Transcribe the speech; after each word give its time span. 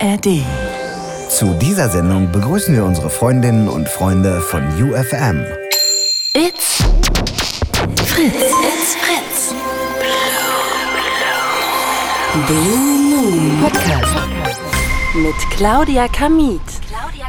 ARD. 0.00 0.44
Zu 1.28 1.54
dieser 1.54 1.88
Sendung 1.88 2.30
begrüßen 2.30 2.74
wir 2.74 2.84
unsere 2.84 3.10
Freundinnen 3.10 3.68
und 3.68 3.88
Freunde 3.88 4.40
von 4.40 4.62
UFM. 4.80 5.44
It's 6.34 6.84
Fritz. 8.04 8.34
It's 8.34 8.94
Fritz. 8.96 9.54
Blue 12.46 12.78
Moon 12.78 13.60
Podcast. 13.60 14.14
Mit 15.16 15.36
Claudia 15.56 16.06
Kamit. 16.08 16.60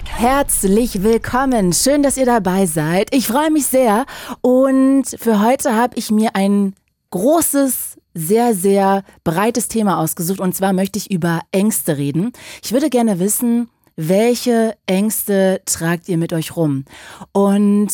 Herzlich 0.05 1.01
willkommen. 1.01 1.73
Schön, 1.73 2.03
dass 2.03 2.17
ihr 2.17 2.25
dabei 2.25 2.65
seid. 2.65 3.15
Ich 3.15 3.27
freue 3.27 3.49
mich 3.51 3.65
sehr. 3.65 4.05
Und 4.41 5.05
für 5.17 5.41
heute 5.41 5.75
habe 5.75 5.95
ich 5.97 6.11
mir 6.11 6.35
ein 6.35 6.75
großes, 7.11 7.88
sehr, 8.13 8.55
sehr 8.55 9.03
breites 9.23 9.67
Thema 9.67 9.99
ausgesucht. 9.99 10.39
Und 10.39 10.55
zwar 10.55 10.73
möchte 10.73 10.97
ich 10.99 11.11
über 11.11 11.41
Ängste 11.51 11.97
reden. 11.97 12.31
Ich 12.63 12.71
würde 12.71 12.89
gerne 12.89 13.19
wissen, 13.19 13.69
welche 13.95 14.77
Ängste 14.85 15.61
tragt 15.65 16.07
ihr 16.07 16.17
mit 16.17 16.33
euch 16.33 16.55
rum? 16.55 16.85
Und 17.33 17.89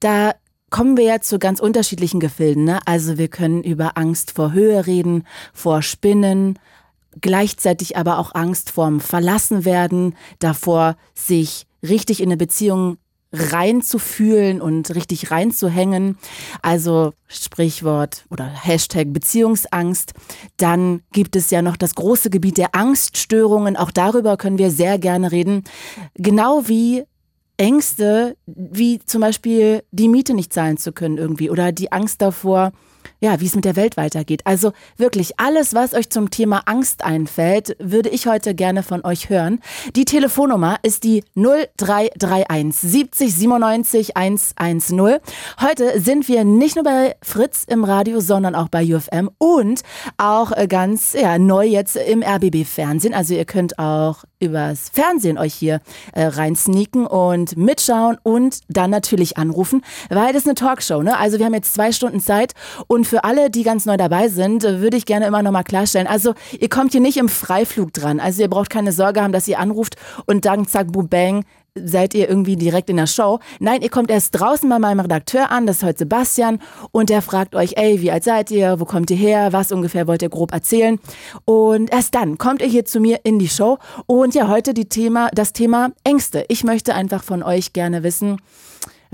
da 0.00 0.34
kommen 0.70 0.96
wir 0.96 1.04
ja 1.04 1.20
zu 1.20 1.38
ganz 1.38 1.60
unterschiedlichen 1.60 2.20
Gefilden. 2.20 2.64
Ne? 2.64 2.80
Also 2.84 3.18
wir 3.18 3.28
können 3.28 3.62
über 3.62 3.96
Angst 3.96 4.32
vor 4.32 4.52
Höhe 4.52 4.86
reden, 4.86 5.24
vor 5.52 5.82
Spinnen, 5.82 6.58
gleichzeitig 7.20 7.96
aber 7.96 8.18
auch 8.18 8.34
Angst 8.34 8.70
vorm 8.70 9.00
Verlassenwerden, 9.00 10.16
davor, 10.38 10.96
sich 11.14 11.66
richtig 11.82 12.20
in 12.20 12.28
eine 12.28 12.36
Beziehung 12.36 12.98
reinzufühlen 13.34 14.60
und 14.60 14.94
richtig 14.94 15.30
reinzuhängen. 15.30 16.16
Also 16.62 17.12
Sprichwort 17.26 18.24
oder 18.30 18.44
Hashtag 18.46 19.12
Beziehungsangst. 19.12 20.12
Dann 20.56 21.02
gibt 21.12 21.36
es 21.36 21.50
ja 21.50 21.62
noch 21.62 21.76
das 21.76 21.94
große 21.94 22.30
Gebiet 22.30 22.58
der 22.58 22.74
Angststörungen. 22.74 23.76
Auch 23.76 23.90
darüber 23.90 24.36
können 24.36 24.58
wir 24.58 24.70
sehr 24.70 24.98
gerne 24.98 25.32
reden. 25.32 25.64
Genau 26.14 26.68
wie 26.68 27.04
Ängste, 27.56 28.36
wie 28.46 28.98
zum 29.00 29.20
Beispiel 29.20 29.84
die 29.92 30.08
Miete 30.08 30.34
nicht 30.34 30.52
zahlen 30.52 30.76
zu 30.76 30.92
können 30.92 31.18
irgendwie 31.18 31.50
oder 31.50 31.72
die 31.72 31.92
Angst 31.92 32.20
davor, 32.20 32.72
ja, 33.24 33.40
wie 33.40 33.46
es 33.46 33.54
mit 33.56 33.64
der 33.64 33.74
Welt 33.74 33.96
weitergeht. 33.96 34.42
Also 34.44 34.72
wirklich 34.98 35.40
alles, 35.40 35.72
was 35.72 35.94
euch 35.94 36.10
zum 36.10 36.28
Thema 36.28 36.62
Angst 36.66 37.02
einfällt, 37.02 37.74
würde 37.78 38.10
ich 38.10 38.26
heute 38.26 38.54
gerne 38.54 38.82
von 38.82 39.02
euch 39.02 39.30
hören. 39.30 39.60
Die 39.96 40.04
Telefonnummer 40.04 40.76
ist 40.82 41.04
die 41.04 41.24
0331 41.34 42.74
70 42.78 43.34
97 43.34 44.16
110. 44.18 45.20
Heute 45.58 46.00
sind 46.00 46.28
wir 46.28 46.44
nicht 46.44 46.76
nur 46.76 46.84
bei 46.84 47.16
Fritz 47.22 47.64
im 47.66 47.84
Radio, 47.84 48.20
sondern 48.20 48.54
auch 48.54 48.68
bei 48.68 48.84
UFM 48.84 49.30
und 49.38 49.80
auch 50.18 50.52
äh, 50.52 50.66
ganz 50.66 51.14
ja, 51.14 51.38
neu 51.38 51.64
jetzt 51.64 51.96
im 51.96 52.22
RBB 52.22 52.66
Fernsehen. 52.66 53.14
Also 53.14 53.32
ihr 53.32 53.46
könnt 53.46 53.78
auch 53.78 54.24
übers 54.38 54.90
Fernsehen 54.92 55.38
euch 55.38 55.54
hier 55.54 55.80
äh, 56.12 56.24
reinsneaken 56.26 57.06
und 57.06 57.56
mitschauen 57.56 58.18
und 58.22 58.58
dann 58.68 58.90
natürlich 58.90 59.38
anrufen, 59.38 59.82
weil 60.10 60.34
das 60.34 60.44
eine 60.44 60.54
Talkshow. 60.54 61.02
Ne? 61.02 61.16
Also 61.16 61.38
wir 61.38 61.46
haben 61.46 61.54
jetzt 61.54 61.72
zwei 61.72 61.90
Stunden 61.90 62.20
Zeit 62.20 62.52
und 62.86 63.06
für 63.06 63.13
alle, 63.22 63.50
die 63.50 63.62
ganz 63.62 63.86
neu 63.86 63.96
dabei 63.96 64.28
sind, 64.28 64.64
äh, 64.64 64.80
würde 64.80 64.96
ich 64.96 65.06
gerne 65.06 65.26
immer 65.26 65.42
nochmal 65.42 65.64
klarstellen. 65.64 66.06
Also 66.06 66.34
ihr 66.58 66.68
kommt 66.68 66.92
hier 66.92 67.00
nicht 67.00 67.16
im 67.18 67.28
Freiflug 67.28 67.92
dran. 67.92 68.18
Also 68.18 68.42
ihr 68.42 68.48
braucht 68.48 68.70
keine 68.70 68.92
Sorge 68.92 69.22
haben, 69.22 69.32
dass 69.32 69.46
ihr 69.46 69.58
anruft 69.58 69.96
und 70.26 70.44
dann 70.44 70.66
zack, 70.66 70.90
boom, 70.92 71.08
bang, 71.08 71.44
seid 71.74 72.14
ihr 72.14 72.28
irgendwie 72.28 72.56
direkt 72.56 72.88
in 72.88 72.96
der 72.96 73.06
Show. 73.06 73.40
Nein, 73.58 73.82
ihr 73.82 73.90
kommt 73.90 74.10
erst 74.10 74.38
draußen 74.38 74.68
bei 74.68 74.78
meinem 74.78 75.00
Redakteur 75.00 75.50
an, 75.50 75.66
das 75.66 75.78
ist 75.78 75.82
heute 75.82 75.98
Sebastian, 75.98 76.60
und 76.92 77.10
der 77.10 77.20
fragt 77.20 77.56
euch, 77.56 77.74
ey, 77.76 78.00
wie 78.00 78.12
alt 78.12 78.24
seid 78.24 78.50
ihr, 78.50 78.78
wo 78.78 78.84
kommt 78.84 79.10
ihr 79.10 79.16
her, 79.16 79.52
was 79.52 79.72
ungefähr 79.72 80.06
wollt 80.06 80.22
ihr 80.22 80.28
grob 80.28 80.52
erzählen. 80.52 81.00
Und 81.44 81.92
erst 81.92 82.14
dann 82.14 82.38
kommt 82.38 82.62
ihr 82.62 82.68
hier 82.68 82.84
zu 82.84 83.00
mir 83.00 83.20
in 83.24 83.38
die 83.38 83.48
Show. 83.48 83.78
Und 84.06 84.34
ja, 84.34 84.48
heute 84.48 84.72
die 84.72 84.88
Thema, 84.88 85.30
das 85.34 85.52
Thema 85.52 85.90
Ängste. 86.04 86.44
Ich 86.48 86.62
möchte 86.62 86.94
einfach 86.94 87.24
von 87.24 87.42
euch 87.42 87.72
gerne 87.72 88.02
wissen, 88.02 88.40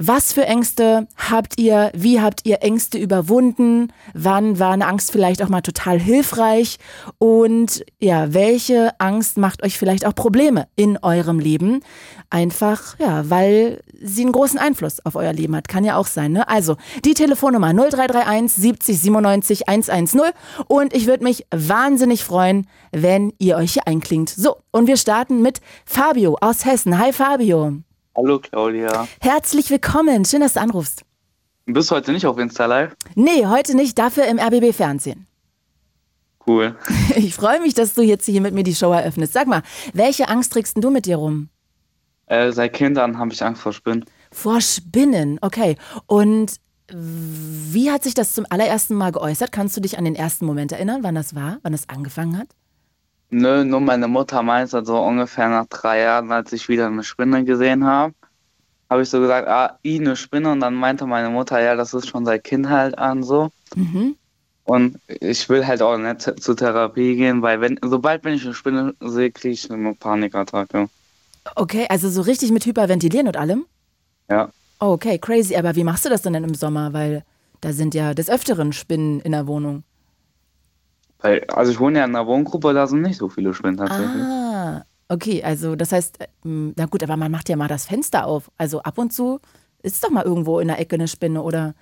was 0.03 0.33
für 0.33 0.47
Ängste 0.47 1.07
habt 1.17 1.59
ihr? 1.61 1.93
Wie 1.95 2.21
habt 2.21 2.47
ihr 2.47 2.63
Ängste 2.63 2.97
überwunden? 2.97 3.93
Wann 4.15 4.59
war 4.59 4.73
eine 4.73 4.87
Angst 4.87 5.13
vielleicht 5.13 5.43
auch 5.43 5.51
mal 5.51 5.61
total 5.61 6.01
hilfreich? 6.01 6.79
Und 7.19 7.85
ja, 8.01 8.33
welche 8.33 8.99
Angst 8.99 9.37
macht 9.37 9.63
euch 9.63 9.79
vielleicht 9.79 10.07
auch 10.07 10.15
Probleme 10.15 10.69
in 10.75 10.97
eurem 11.03 11.39
Leben? 11.39 11.83
Einfach, 12.31 12.99
ja, 12.99 13.29
weil 13.29 13.83
sie 14.01 14.23
einen 14.23 14.33
großen 14.33 14.59
Einfluss 14.59 15.05
auf 15.05 15.17
euer 15.17 15.35
Leben 15.35 15.55
hat. 15.55 15.69
Kann 15.69 15.85
ja 15.85 15.97
auch 15.97 16.07
sein, 16.07 16.33
ne? 16.33 16.49
Also, 16.49 16.77
die 17.05 17.15
Telefonnummer 17.15 17.75
0331 17.75 18.53
70 18.53 19.01
97 19.01 19.69
110. 19.69 20.21
Und 20.67 20.95
ich 20.95 21.07
würde 21.07 21.25
mich 21.25 21.47
wahnsinnig 21.51 22.25
freuen, 22.25 22.67
wenn 22.91 23.35
ihr 23.39 23.57
euch 23.57 23.75
hier 23.75 23.87
einklingt. 23.87 24.31
So, 24.31 24.57
und 24.71 24.87
wir 24.87 24.97
starten 24.97 25.43
mit 25.43 25.61
Fabio 25.85 26.39
aus 26.41 26.65
Hessen. 26.65 26.99
Hi, 26.99 27.13
Fabio. 27.13 27.83
Hallo 28.23 28.39
Claudia. 28.39 29.09
Herzlich 29.23 29.71
willkommen. 29.71 30.27
Schön, 30.27 30.41
dass 30.41 30.53
du 30.53 30.61
anrufst. 30.61 31.07
Du 31.65 31.73
bist 31.73 31.91
heute 31.91 32.13
nicht 32.13 32.27
auf 32.27 32.37
Insta 32.37 32.67
Live? 32.67 32.95
Nee, 33.15 33.47
heute 33.47 33.75
nicht, 33.75 33.99
dafür 33.99 34.27
im 34.27 34.39
RBB 34.39 34.75
Fernsehen. 34.75 35.27
Cool. 36.47 36.77
Ich 37.17 37.35
freue 37.35 37.61
mich, 37.61 37.73
dass 37.73 37.95
du 37.95 38.03
jetzt 38.03 38.27
hier 38.27 38.43
mit 38.43 38.53
mir 38.53 38.63
die 38.63 38.75
Show 38.75 38.93
eröffnest. 38.93 39.33
Sag 39.33 39.47
mal, 39.47 39.63
welche 39.95 40.29
Angst 40.29 40.53
trägst 40.53 40.77
du 40.77 40.91
mit 40.91 41.07
dir 41.07 41.17
rum? 41.17 41.49
Äh, 42.27 42.53
seit 42.53 42.75
Kindern 42.75 43.17
habe 43.17 43.33
ich 43.33 43.43
Angst 43.43 43.63
vor 43.63 43.73
Spinnen. 43.73 44.05
Vor 44.31 44.61
Spinnen, 44.61 45.39
okay. 45.41 45.77
Und 46.05 46.57
wie 46.93 47.91
hat 47.91 48.03
sich 48.03 48.13
das 48.13 48.35
zum 48.35 48.45
allerersten 48.51 48.97
Mal 48.97 49.13
geäußert? 49.13 49.51
Kannst 49.51 49.79
du 49.79 49.81
dich 49.81 49.97
an 49.97 50.05
den 50.05 50.15
ersten 50.15 50.45
Moment 50.45 50.73
erinnern, 50.73 51.03
wann 51.03 51.15
das 51.15 51.35
war, 51.35 51.57
wann 51.63 51.73
das 51.73 51.89
angefangen 51.89 52.37
hat? 52.37 52.49
Nö, 53.31 53.65
nur 53.65 53.81
meine 53.81 54.09
Mutter 54.09 54.43
meinte 54.43 54.85
so 54.85 54.99
ungefähr 54.99 55.49
nach 55.49 55.67
drei 55.67 56.01
Jahren, 56.01 56.33
als 56.33 56.53
ich 56.53 56.69
wieder 56.69 56.87
eine 56.87 57.05
Spinne 57.05 57.45
gesehen 57.45 57.85
habe, 57.85 58.13
habe 58.89 59.03
ich 59.03 59.09
so 59.09 59.21
gesagt, 59.21 59.47
ah, 59.47 59.79
i, 59.85 60.01
eine 60.01 60.17
Spinne. 60.17 60.51
Und 60.51 60.61
dann 60.61 60.75
meinte 60.75 61.07
meine 61.07 61.31
Mutter, 61.31 61.61
ja, 61.61 61.77
das 61.77 61.95
ist 61.95 62.09
schon 62.09 62.27
seit 62.27 62.43
Kindheit 62.43 62.99
an 62.99 63.23
so. 63.23 63.51
Mhm. 63.77 64.17
Und 64.65 64.99
ich 65.09 65.49
will 65.49 65.67
halt 65.67 65.81
auch 65.81 65.97
nicht 65.97 66.21
zur 66.21 66.57
Therapie 66.57 67.17
gehen, 67.17 67.43
weil 67.43 67.61
wenn, 67.61 67.79
sobald 67.83 68.25
wenn 68.25 68.35
ich 68.35 68.45
eine 68.45 68.55
Spinne 68.55 68.95
sehe, 69.01 69.31
kriege 69.31 69.55
ich 69.55 69.71
eine 69.71 69.95
Panikattacke. 69.95 70.89
Okay, 71.57 71.87
also 71.89 72.09
so 72.09 72.23
richtig 72.23 72.51
mit 72.53 72.67
Hyperventilieren 72.67 73.27
und 73.29 73.37
allem? 73.37 73.65
Ja. 74.29 74.51
Oh, 74.81 74.93
okay, 74.93 75.19
crazy. 75.19 75.57
Aber 75.57 75.77
wie 75.77 75.85
machst 75.85 76.05
du 76.05 76.09
das 76.09 76.23
denn 76.23 76.35
im 76.35 76.55
Sommer? 76.55 76.93
Weil 76.93 77.25
da 77.61 77.73
sind 77.73 77.95
ja 77.95 78.15
des 78.15 78.31
Öfteren 78.31 78.73
Spinnen 78.73 79.21
in 79.21 79.33
der 79.33 79.47
Wohnung. 79.47 79.85
Weil, 81.21 81.45
also 81.49 81.73
ich 81.73 81.81
wohne 81.81 81.99
ja 81.99 82.05
in 82.05 82.15
einer 82.15 82.27
Wohngruppe, 82.27 82.73
da 82.73 82.87
sind 82.87 83.03
nicht 83.03 83.19
so 83.19 83.29
viele 83.29 83.53
Spinnen 83.53 83.77
tatsächlich. 83.77 84.23
Ah, 84.23 84.85
okay, 85.09 85.43
also 85.43 85.77
das 85.77 85.93
heißt, 85.93 86.19
ähm, 86.45 86.73
na 86.77 86.87
gut, 86.87 87.03
aber 87.03 87.17
man 87.17 87.31
macht 87.31 87.49
ja 87.49 87.57
mal 87.57 87.69
das 87.69 87.87
Fenster 87.87 88.27
auf. 88.27 88.51
Also 88.57 88.81
ab 88.83 88.99
und 88.99 89.13
zu 89.13 89.41
ist 89.83 90.03
doch 90.03 90.11
mal 90.11 90.25
irgendwo 90.25 90.61
in 90.61 90.69
der 90.69 90.79
Ecke 90.79 90.97
eine 90.97 91.09
Spinne 91.09 91.43
oder 91.43 91.75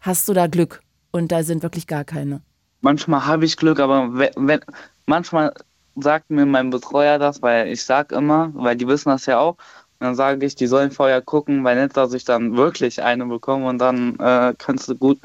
hast 0.00 0.28
du 0.28 0.32
da 0.32 0.46
Glück 0.46 0.82
und 1.12 1.32
da 1.32 1.42
sind 1.42 1.62
wirklich 1.62 1.86
gar 1.86 2.04
keine? 2.04 2.42
Manchmal 2.80 3.26
habe 3.26 3.44
ich 3.44 3.56
Glück, 3.56 3.78
aber 3.78 4.08
wenn, 4.14 4.30
wenn, 4.36 4.60
manchmal 5.06 5.52
sagt 5.96 6.30
mir 6.30 6.46
mein 6.46 6.70
Betreuer 6.70 7.18
das, 7.18 7.42
weil 7.42 7.68
ich 7.68 7.84
sag 7.84 8.12
immer, 8.12 8.50
weil 8.54 8.76
die 8.76 8.88
wissen 8.88 9.10
das 9.10 9.26
ja 9.26 9.38
auch, 9.38 9.56
und 10.00 10.06
dann 10.06 10.14
sage 10.14 10.46
ich, 10.46 10.54
die 10.54 10.66
sollen 10.66 10.90
vorher 10.90 11.20
gucken, 11.20 11.62
weil 11.62 11.80
nicht, 11.80 11.94
dass 11.96 12.14
ich 12.14 12.24
dann 12.24 12.56
wirklich 12.56 13.02
eine 13.02 13.26
bekomme 13.26 13.68
und 13.68 13.78
dann 13.78 14.18
äh, 14.18 14.54
kannst 14.56 14.88
du 14.88 14.94
gut 14.96 15.18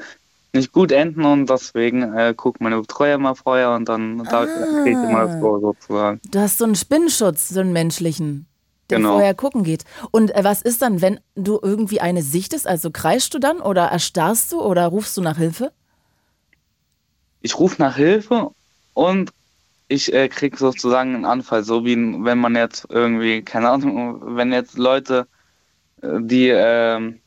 nicht 0.56 0.72
gut 0.72 0.92
enden 0.92 1.24
und 1.24 1.48
deswegen 1.48 2.02
äh, 2.14 2.34
guckt 2.36 2.60
meine 2.60 2.80
Betreuer 2.80 3.18
mal 3.18 3.34
vorher 3.34 3.70
und 3.72 3.88
dann 3.88 4.24
da 4.28 4.42
Ah. 4.42 4.84
geht 4.84 5.02
immer 5.02 5.26
das 5.26 5.36
vor 5.38 5.60
sozusagen. 5.60 6.20
Du 6.30 6.38
hast 6.40 6.58
so 6.58 6.64
einen 6.64 6.74
Spinnenschutz, 6.74 7.48
so 7.48 7.60
einen 7.60 7.72
menschlichen, 7.72 8.46
der 8.90 8.98
Genau. 8.98 9.12
vorher 9.12 9.34
gucken 9.34 9.62
geht. 9.64 9.84
Und 10.10 10.34
äh, 10.34 10.42
was 10.44 10.62
ist 10.62 10.82
dann, 10.82 11.00
wenn 11.02 11.20
du 11.34 11.58
irgendwie 11.62 12.00
eine 12.00 12.22
sichtest? 12.22 12.66
Also 12.66 12.90
kreischst 12.90 13.32
du 13.34 13.38
dann 13.38 13.60
oder 13.60 13.84
erstarrst 13.86 14.52
du 14.52 14.60
oder 14.60 14.86
rufst 14.86 15.16
du 15.16 15.22
nach 15.22 15.36
Hilfe? 15.38 15.72
Ich 17.40 17.58
rufe 17.58 17.80
nach 17.80 17.96
Hilfe 17.96 18.50
und 18.94 19.30
ich 19.88 20.12
äh, 20.12 20.28
krieg 20.28 20.58
sozusagen 20.58 21.14
einen 21.14 21.24
Anfall, 21.24 21.62
so 21.64 21.84
wie 21.84 21.96
wenn 21.96 22.38
man 22.38 22.56
jetzt 22.56 22.86
irgendwie, 22.90 23.42
keine 23.42 23.70
Ahnung, 23.70 24.36
wenn 24.36 24.52
jetzt 24.52 24.78
Leute, 24.78 25.28
äh, 26.02 26.20
die, 26.20 26.48
ähm, 26.48 27.20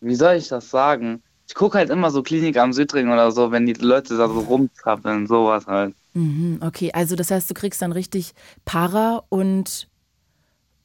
wie 0.00 0.14
soll 0.14 0.36
ich 0.36 0.48
das 0.48 0.70
sagen? 0.70 1.22
Ich 1.48 1.54
gucke 1.54 1.78
halt 1.78 1.88
immer 1.88 2.10
so 2.10 2.22
Klinik 2.22 2.58
am 2.58 2.74
Südring 2.74 3.10
oder 3.10 3.32
so, 3.32 3.50
wenn 3.50 3.64
die 3.64 3.72
Leute 3.72 4.18
da 4.18 4.28
so 4.28 4.40
rumzappeln, 4.40 5.26
sowas 5.26 5.66
halt. 5.66 5.94
Mhm, 6.12 6.60
okay, 6.62 6.92
also 6.92 7.16
das 7.16 7.30
heißt, 7.30 7.48
du 7.48 7.54
kriegst 7.54 7.80
dann 7.80 7.92
richtig 7.92 8.34
Para 8.66 9.22
und 9.30 9.88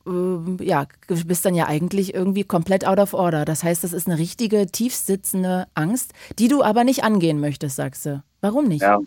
ähm, 0.06 0.58
ja, 0.62 0.88
bist 1.08 1.46
dann 1.46 1.56
ja 1.56 1.68
eigentlich 1.68 2.14
irgendwie 2.14 2.44
komplett 2.44 2.86
out 2.86 3.00
of 3.00 3.14
order. 3.14 3.46
Das 3.46 3.64
heißt, 3.64 3.84
das 3.84 3.94
ist 3.94 4.08
eine 4.08 4.18
richtige, 4.18 4.68
tief 4.68 4.96
sitzende 4.96 5.68
Angst, 5.74 6.14
die 6.40 6.48
du 6.48 6.64
aber 6.64 6.84
nicht 6.84 7.04
angehen 7.04 7.40
möchtest, 7.40 7.76
sagst 7.76 8.06
du. 8.06 8.24
Warum 8.42 8.68
nicht? 8.68 8.82
Ja. 8.82 9.00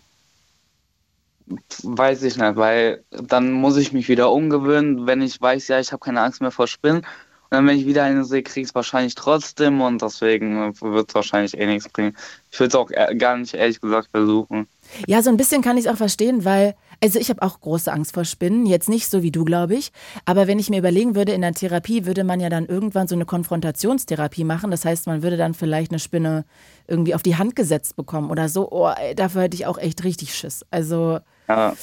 Weiß 1.83 2.23
ich 2.23 2.37
nicht, 2.37 2.55
weil 2.55 3.03
dann 3.09 3.51
muss 3.51 3.77
ich 3.77 3.93
mich 3.93 4.09
wieder 4.09 4.31
umgewöhnen, 4.31 5.07
wenn 5.07 5.21
ich 5.21 5.39
weiß, 5.39 5.69
ja, 5.69 5.79
ich 5.79 5.91
habe 5.91 6.03
keine 6.03 6.21
Angst 6.21 6.41
mehr 6.41 6.51
vor 6.51 6.67
Spinnen. 6.67 7.05
Und 7.49 7.55
dann, 7.55 7.67
wenn 7.67 7.77
ich 7.77 7.85
wieder 7.85 8.03
eine 8.03 8.25
sehe, 8.25 8.43
kriege 8.43 8.61
ich 8.61 8.69
es 8.69 8.75
wahrscheinlich 8.75 9.15
trotzdem 9.15 9.79
und 9.79 10.01
deswegen 10.01 10.73
wird 10.81 11.09
es 11.09 11.15
wahrscheinlich 11.15 11.57
eh 11.57 11.65
nichts 11.65 11.87
bringen. 11.87 12.15
Ich 12.51 12.59
würde 12.59 12.69
es 12.69 12.75
auch 12.75 12.91
äh, 12.91 13.15
gar 13.15 13.37
nicht, 13.37 13.53
ehrlich 13.53 13.79
gesagt, 13.79 14.09
versuchen. 14.11 14.67
Ja, 15.05 15.21
so 15.21 15.29
ein 15.29 15.37
bisschen 15.37 15.61
kann 15.61 15.77
ich 15.77 15.85
es 15.85 15.91
auch 15.91 15.97
verstehen, 15.97 16.43
weil, 16.43 16.75
also 17.01 17.19
ich 17.19 17.29
habe 17.29 17.41
auch 17.41 17.61
große 17.61 17.91
Angst 17.91 18.13
vor 18.13 18.25
Spinnen. 18.25 18.65
Jetzt 18.65 18.89
nicht 18.89 19.09
so 19.09 19.23
wie 19.23 19.31
du, 19.31 19.45
glaube 19.45 19.75
ich. 19.75 19.91
Aber 20.25 20.47
wenn 20.47 20.59
ich 20.59 20.69
mir 20.69 20.79
überlegen 20.79 21.15
würde, 21.15 21.31
in 21.31 21.41
der 21.41 21.53
Therapie 21.53 22.05
würde 22.05 22.23
man 22.25 22.39
ja 22.39 22.49
dann 22.49 22.65
irgendwann 22.65 23.07
so 23.07 23.15
eine 23.15 23.25
Konfrontationstherapie 23.25 24.43
machen. 24.43 24.71
Das 24.71 24.83
heißt, 24.83 25.07
man 25.07 25.23
würde 25.23 25.37
dann 25.37 25.53
vielleicht 25.53 25.91
eine 25.91 25.99
Spinne 25.99 26.43
irgendwie 26.87 27.15
auf 27.15 27.23
die 27.23 27.37
Hand 27.37 27.55
gesetzt 27.55 27.95
bekommen 27.95 28.29
oder 28.29 28.49
so. 28.49 28.69
Oh, 28.71 28.89
ey, 28.89 29.15
dafür 29.15 29.43
hätte 29.43 29.55
ich 29.55 29.65
auch 29.65 29.77
echt 29.77 30.03
richtig 30.03 30.35
Schiss. 30.35 30.65
Also, 30.71 31.19
Ja, 31.47 31.73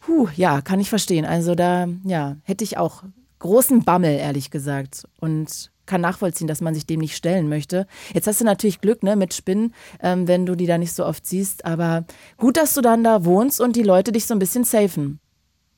puh, 0.00 0.28
ja, 0.36 0.60
kann 0.60 0.80
ich 0.80 0.88
verstehen. 0.88 1.24
Also 1.24 1.54
da, 1.54 1.86
ja, 2.04 2.36
hätte 2.44 2.64
ich 2.64 2.76
auch 2.78 3.02
großen 3.38 3.84
Bammel, 3.84 4.16
ehrlich 4.18 4.50
gesagt. 4.50 5.04
Und 5.20 5.70
kann 5.88 6.00
nachvollziehen, 6.02 6.46
dass 6.46 6.60
man 6.60 6.74
sich 6.74 6.86
dem 6.86 7.00
nicht 7.00 7.16
stellen 7.16 7.48
möchte. 7.48 7.86
Jetzt 8.14 8.28
hast 8.28 8.40
du 8.40 8.44
natürlich 8.44 8.80
Glück 8.80 9.02
ne, 9.02 9.16
mit 9.16 9.34
Spinnen, 9.34 9.74
ähm, 10.00 10.28
wenn 10.28 10.46
du 10.46 10.54
die 10.54 10.66
da 10.66 10.78
nicht 10.78 10.92
so 10.92 11.04
oft 11.04 11.26
siehst. 11.26 11.64
Aber 11.64 12.04
gut, 12.36 12.56
dass 12.56 12.74
du 12.74 12.80
dann 12.80 13.02
da 13.02 13.24
wohnst 13.24 13.60
und 13.60 13.74
die 13.74 13.82
Leute 13.82 14.12
dich 14.12 14.26
so 14.26 14.34
ein 14.34 14.38
bisschen 14.38 14.62
safen. 14.64 15.18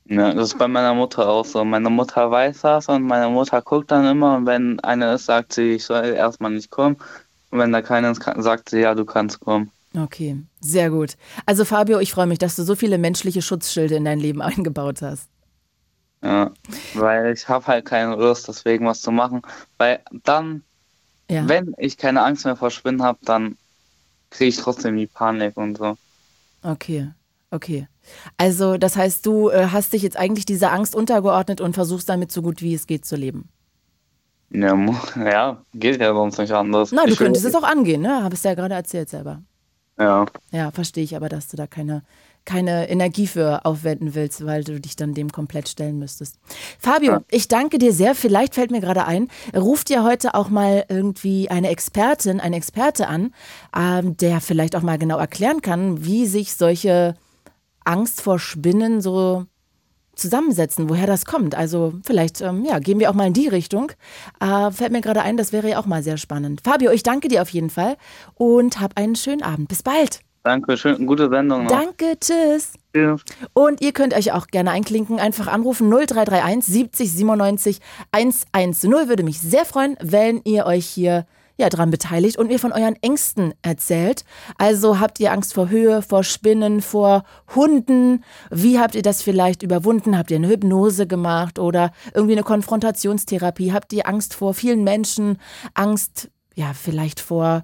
ja, 0.05 0.33
das 0.33 0.49
ist 0.49 0.59
bei 0.59 0.67
meiner 0.67 0.93
Mutter 0.93 1.27
auch 1.27 1.45
so. 1.45 1.63
Meine 1.63 1.89
Mutter 1.89 2.29
weiß 2.29 2.61
das 2.61 2.89
und 2.89 3.03
meine 3.03 3.29
Mutter 3.29 3.61
guckt 3.61 3.89
dann 3.89 4.05
immer 4.05 4.35
und 4.35 4.45
wenn 4.45 4.79
eine 4.81 5.13
ist, 5.13 5.25
sagt 5.25 5.53
sie, 5.53 5.75
ich 5.75 5.85
soll 5.85 6.05
erstmal 6.05 6.51
nicht 6.51 6.69
kommen. 6.69 6.97
Und 7.49 7.59
wenn 7.59 7.71
da 7.71 7.81
keiner 7.81 8.11
ist, 8.11 8.21
sagt 8.37 8.69
sie, 8.69 8.79
ja, 8.79 8.93
du 8.93 9.05
kannst 9.05 9.39
kommen. 9.39 9.71
Okay, 9.97 10.37
sehr 10.61 10.89
gut. 10.89 11.17
Also 11.45 11.65
Fabio, 11.65 11.99
ich 11.99 12.11
freue 12.11 12.27
mich, 12.27 12.39
dass 12.39 12.55
du 12.55 12.63
so 12.63 12.75
viele 12.75 12.97
menschliche 12.97 13.41
Schutzschilde 13.41 13.95
in 13.95 14.05
dein 14.05 14.19
Leben 14.19 14.41
eingebaut 14.41 15.01
hast. 15.01 15.30
Ja, 16.23 16.51
weil 16.93 17.33
ich 17.33 17.47
habe 17.49 17.65
halt 17.67 17.85
keine 17.85 18.15
Lust, 18.15 18.47
deswegen 18.47 18.85
was 18.85 19.01
zu 19.01 19.11
machen. 19.11 19.41
Weil 19.77 20.03
dann, 20.23 20.63
Ja. 21.29 21.47
wenn 21.49 21.73
ich 21.77 21.97
keine 21.97 22.21
Angst 22.23 22.45
mehr 22.45 22.55
vor 22.55 22.69
Spinnen 22.69 23.01
habe, 23.01 23.19
dann 23.23 23.57
kriege 24.29 24.49
ich 24.49 24.57
trotzdem 24.57 24.95
die 24.97 25.07
Panik 25.07 25.57
und 25.57 25.77
so. 25.77 25.97
Okay, 26.61 27.09
okay. 27.49 27.87
Also 28.37 28.77
das 28.77 28.95
heißt, 28.95 29.25
du 29.25 29.49
äh, 29.49 29.67
hast 29.71 29.93
dich 29.93 30.03
jetzt 30.03 30.17
eigentlich 30.17 30.45
dieser 30.45 30.71
Angst 30.71 30.93
untergeordnet 30.95 31.59
und 31.59 31.73
versuchst 31.73 32.07
damit 32.07 32.31
so 32.31 32.41
gut 32.41 32.61
wie 32.61 32.73
es 32.75 32.85
geht 32.87 33.03
zu 33.05 33.15
leben. 33.15 33.49
Ja, 34.51 34.75
ja 35.15 35.65
geht 35.73 35.99
ja 35.99 36.13
sonst 36.13 36.37
nicht 36.37 36.51
anders. 36.53 36.91
Na, 36.91 37.03
du 37.05 37.13
Ich 37.13 37.19
will- 37.19 37.25
könntest 37.27 37.45
es 37.45 37.55
auch 37.55 37.63
angehen, 37.63 38.01
ne? 38.01 38.23
Habest 38.23 38.45
ja 38.45 38.53
gerade 38.53 38.75
erzählt 38.75 39.09
selber. 39.09 39.41
Ja, 39.99 40.25
Ja, 40.51 40.71
verstehe 40.71 41.03
ich 41.03 41.15
aber, 41.15 41.29
dass 41.29 41.47
du 41.47 41.57
da 41.57 41.67
keine, 41.67 42.03
keine 42.45 42.89
Energie 42.89 43.27
für 43.27 43.65
aufwenden 43.65 44.15
willst, 44.15 44.45
weil 44.45 44.63
du 44.63 44.79
dich 44.79 44.95
dann 44.95 45.13
dem 45.13 45.31
komplett 45.31 45.69
stellen 45.69 45.99
müsstest. 45.99 46.37
Fabio, 46.79 47.11
Ja. 47.13 47.21
ich 47.29 47.47
danke 47.47 47.77
dir 47.77 47.93
sehr. 47.93 48.15
Vielleicht 48.15 48.55
fällt 48.55 48.71
mir 48.71 48.81
gerade 48.81 49.05
ein, 49.05 49.27
ruft 49.55 49.89
dir 49.89 50.03
heute 50.03 50.33
auch 50.33 50.49
mal 50.49 50.85
irgendwie 50.89 51.49
eine 51.49 51.69
Expertin, 51.69 52.39
ein 52.39 52.53
Experte 52.53 53.07
an, 53.07 53.33
ähm, 53.77 54.17
der 54.17 54.41
vielleicht 54.41 54.75
auch 54.75 54.81
mal 54.81 54.97
genau 54.97 55.17
erklären 55.17 55.61
kann, 55.61 56.03
wie 56.03 56.25
sich 56.25 56.55
solche 56.55 57.15
Angst 57.83 58.21
vor 58.21 58.39
Spinnen 58.39 59.01
so 59.01 59.45
zusammensetzen, 60.15 60.89
woher 60.89 61.07
das 61.07 61.25
kommt. 61.25 61.55
Also 61.55 61.93
vielleicht, 62.03 62.41
ähm, 62.41 62.65
ja, 62.65 62.79
gehen 62.79 62.99
wir 62.99 63.09
auch 63.09 63.15
mal 63.15 63.27
in 63.27 63.33
die 63.33 63.47
Richtung. 63.47 63.91
Äh, 64.39 64.71
fällt 64.71 64.91
mir 64.91 65.01
gerade 65.01 65.21
ein, 65.21 65.37
das 65.37 65.51
wäre 65.53 65.69
ja 65.69 65.79
auch 65.79 65.85
mal 65.85 66.03
sehr 66.03 66.17
spannend. 66.17 66.61
Fabio, 66.63 66.91
ich 66.91 67.03
danke 67.03 67.27
dir 67.27 67.41
auf 67.41 67.49
jeden 67.49 67.69
Fall 67.69 67.97
und 68.35 68.79
hab 68.79 68.97
einen 68.97 69.15
schönen 69.15 69.41
Abend. 69.41 69.67
Bis 69.67 69.83
bald. 69.83 70.21
Danke 70.43 70.77
schön. 70.77 71.05
Gute 71.05 71.29
Sendung 71.29 71.65
noch. 71.65 71.71
Danke, 71.71 72.17
tschüss. 72.19 72.73
Tschüss. 72.93 73.23
Und 73.53 73.81
ihr 73.81 73.91
könnt 73.91 74.13
euch 74.13 74.31
auch 74.31 74.47
gerne 74.47 74.71
einklinken, 74.71 75.19
einfach 75.19 75.47
anrufen 75.47 75.89
0331 75.89 76.63
70 76.65 77.11
97 77.11 77.79
110. 78.11 78.91
Würde 79.07 79.23
mich 79.23 79.39
sehr 79.39 79.65
freuen, 79.65 79.97
wenn 80.01 80.41
ihr 80.43 80.65
euch 80.65 80.85
hier 80.85 81.25
ja, 81.61 81.69
dran 81.69 81.91
beteiligt 81.91 82.37
und 82.37 82.47
mir 82.47 82.57
von 82.57 82.71
euren 82.71 82.95
Ängsten 83.01 83.53
erzählt. 83.61 84.25
Also 84.57 84.99
habt 84.99 85.19
ihr 85.19 85.31
Angst 85.31 85.53
vor 85.53 85.69
Höhe, 85.69 86.01
vor 86.01 86.23
Spinnen, 86.23 86.81
vor 86.81 87.23
Hunden? 87.53 88.23
Wie 88.49 88.79
habt 88.79 88.95
ihr 88.95 89.03
das 89.03 89.21
vielleicht 89.21 89.61
überwunden? 89.61 90.17
Habt 90.17 90.31
ihr 90.31 90.37
eine 90.37 90.47
Hypnose 90.47 91.05
gemacht 91.05 91.59
oder 91.59 91.91
irgendwie 92.15 92.33
eine 92.33 92.43
Konfrontationstherapie? 92.43 93.73
Habt 93.73 93.93
ihr 93.93 94.07
Angst 94.07 94.33
vor 94.33 94.55
vielen 94.55 94.83
Menschen? 94.83 95.37
Angst, 95.75 96.31
ja, 96.55 96.71
vielleicht 96.73 97.19
vor 97.19 97.63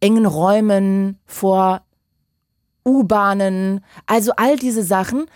engen 0.00 0.26
Räumen, 0.26 1.20
vor 1.24 1.85
U-Bahnen, 2.86 3.80
also 4.06 4.32
all 4.36 4.56
diese 4.56 4.82
Sachen. 4.82 5.26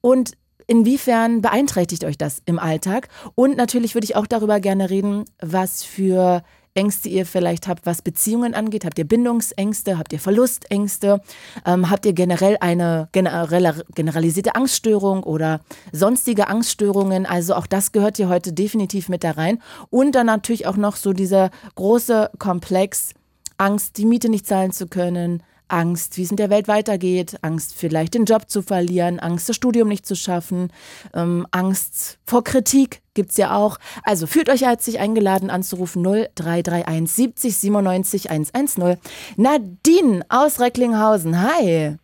Und 0.00 0.32
inwiefern 0.66 1.40
beeinträchtigt 1.42 2.04
euch 2.04 2.16
das 2.16 2.42
im 2.46 2.58
Alltag? 2.58 3.08
Und 3.34 3.56
natürlich 3.56 3.94
würde 3.94 4.04
ich 4.04 4.16
auch 4.16 4.26
darüber 4.26 4.60
gerne 4.60 4.90
reden, 4.90 5.24
was 5.40 5.82
für 5.82 6.42
Ängste 6.74 7.08
ihr 7.08 7.24
vielleicht 7.24 7.68
habt, 7.68 7.86
was 7.86 8.02
Beziehungen 8.02 8.52
angeht. 8.52 8.84
Habt 8.84 8.98
ihr 8.98 9.06
Bindungsängste? 9.06 9.96
Habt 9.96 10.12
ihr 10.12 10.18
Verlustängste? 10.18 11.20
Ähm, 11.64 11.88
habt 11.88 12.04
ihr 12.04 12.12
generell 12.12 12.56
eine 12.60 13.08
generelle, 13.12 13.84
generalisierte 13.94 14.56
Angststörung 14.56 15.22
oder 15.22 15.60
sonstige 15.92 16.48
Angststörungen? 16.48 17.26
Also 17.26 17.54
auch 17.54 17.68
das 17.68 17.92
gehört 17.92 18.16
hier 18.16 18.28
heute 18.28 18.52
definitiv 18.52 19.08
mit 19.08 19.22
da 19.22 19.32
rein. 19.32 19.62
Und 19.90 20.16
dann 20.16 20.26
natürlich 20.26 20.66
auch 20.66 20.76
noch 20.76 20.96
so 20.96 21.12
dieser 21.12 21.50
große 21.76 22.30
Komplex, 22.38 23.12
Angst, 23.56 23.96
die 23.98 24.04
Miete 24.04 24.28
nicht 24.28 24.46
zahlen 24.46 24.72
zu 24.72 24.88
können, 24.88 25.44
Angst, 25.74 26.16
wie 26.16 26.22
es 26.22 26.30
in 26.30 26.36
der 26.36 26.50
Welt 26.50 26.68
weitergeht, 26.68 27.36
Angst, 27.42 27.74
vielleicht 27.76 28.14
den 28.14 28.26
Job 28.26 28.48
zu 28.48 28.62
verlieren, 28.62 29.18
Angst, 29.18 29.48
das 29.48 29.56
Studium 29.56 29.88
nicht 29.88 30.06
zu 30.06 30.14
schaffen, 30.14 30.72
ähm, 31.14 31.46
Angst 31.50 32.20
vor 32.24 32.44
Kritik 32.44 33.00
gibt's 33.14 33.36
ja 33.36 33.56
auch. 33.56 33.78
Also 34.04 34.28
fühlt 34.28 34.48
euch 34.48 34.62
herzlich 34.62 35.00
eingeladen 35.00 35.50
anzurufen 35.50 36.02
0331 36.02 37.10
70 37.10 37.56
97 37.58 38.30
110. 38.30 38.98
Nadine 39.36 40.24
aus 40.28 40.60
Recklinghausen, 40.60 41.42
hi. 41.42 41.96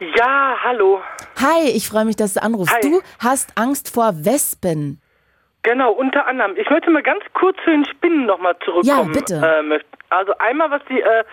Ja, 0.00 0.56
hallo. 0.62 1.00
Hi, 1.40 1.70
ich 1.70 1.88
freue 1.88 2.04
mich, 2.04 2.16
dass 2.16 2.34
du 2.34 2.42
anrufst. 2.42 2.74
Hi. 2.74 2.80
Du 2.82 3.00
hast 3.20 3.56
Angst 3.56 3.92
vor 3.92 4.24
Wespen. 4.24 5.00
Genau, 5.62 5.92
unter 5.92 6.26
anderem. 6.26 6.56
Ich 6.56 6.70
möchte 6.70 6.90
mal 6.90 7.02
ganz 7.02 7.24
kurz 7.34 7.56
zu 7.64 7.70
den 7.70 7.84
Spinnen 7.84 8.26
nochmal 8.26 8.56
zurückkommen. 8.64 9.12
Ja, 9.12 9.20
bitte. 9.20 9.34
Äh, 9.34 9.80
also 10.10 10.32
einmal, 10.38 10.70
was 10.70 10.82
die 10.88 11.00
äh, 11.00 11.24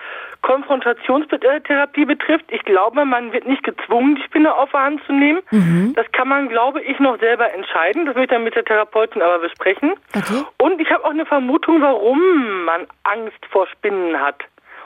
Konfrontationstherapie 0.46 2.06
betrifft. 2.06 2.46
Ich 2.50 2.62
glaube, 2.66 3.04
man 3.04 3.34
wird 3.34 3.48
nicht 3.48 3.64
gezwungen, 3.64 4.16
die 4.16 4.22
Spinne 4.22 4.54
auf 4.54 4.70
der 4.70 4.82
Hand 4.82 5.02
zu 5.08 5.12
nehmen. 5.12 5.42
Mhm. 5.50 5.94
Das 5.96 6.06
kann 6.12 6.28
man, 6.28 6.50
glaube 6.50 6.84
ich, 6.84 7.00
noch 7.00 7.20
selber 7.20 7.52
entscheiden. 7.52 8.06
Das 8.06 8.16
will 8.16 8.26
ich 8.26 8.30
dann 8.30 8.44
mit 8.44 8.56
der 8.56 8.64
Therapeutin 8.64 9.24
aber 9.24 9.40
besprechen. 9.40 9.94
Okay. 10.16 10.44
Und 10.62 10.80
ich 10.80 10.92
habe 10.92 11.04
auch 11.04 11.10
eine 11.10 11.26
Vermutung, 11.26 11.82
warum 11.82 12.20
man 12.66 12.86
Angst 13.04 13.44
vor 13.50 13.66
Spinnen 13.68 14.22
hat. 14.22 14.44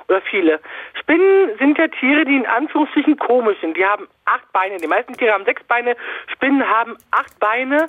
Oder 0.07 0.21
viele. 0.21 0.61
Spinnen 0.97 1.49
sind 1.59 1.77
ja 1.77 1.87
Tiere, 1.89 2.23
die 2.23 2.37
in 2.37 2.47
Anführungsstrichen 2.47 3.17
komisch 3.17 3.57
sind. 3.59 3.75
Die 3.75 3.85
haben 3.85 4.07
acht 4.25 4.49
Beine. 4.53 4.77
Die 4.77 4.87
meisten 4.87 5.13
Tiere 5.13 5.33
haben 5.33 5.43
sechs 5.43 5.63
Beine. 5.65 5.97
Spinnen 6.33 6.65
haben 6.67 6.95
acht 7.11 7.37
Beine. 7.39 7.85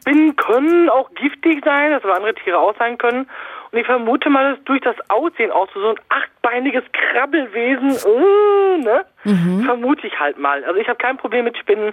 Spinnen 0.00 0.36
können 0.36 0.88
auch 0.88 1.10
giftig 1.14 1.64
sein, 1.64 1.90
das 1.90 2.04
aber 2.04 2.14
andere 2.14 2.34
Tiere 2.34 2.58
auch 2.58 2.76
sein 2.78 2.96
können. 2.96 3.28
Und 3.70 3.78
ich 3.78 3.86
vermute 3.86 4.30
mal, 4.30 4.54
dass 4.54 4.64
durch 4.64 4.80
das 4.80 4.96
Aussehen 5.08 5.50
auch 5.50 5.68
so, 5.74 5.90
ein 5.90 6.00
achtbeiniges 6.08 6.84
Krabbelwesen, 6.92 7.90
äh, 7.90 8.78
ne? 8.78 9.04
Vermute 9.64 10.06
ich 10.06 10.18
halt 10.18 10.38
mal. 10.38 10.64
Also 10.64 10.80
ich 10.80 10.88
habe 10.88 10.98
kein 10.98 11.16
Problem 11.16 11.44
mit 11.44 11.56
Spinnen, 11.58 11.92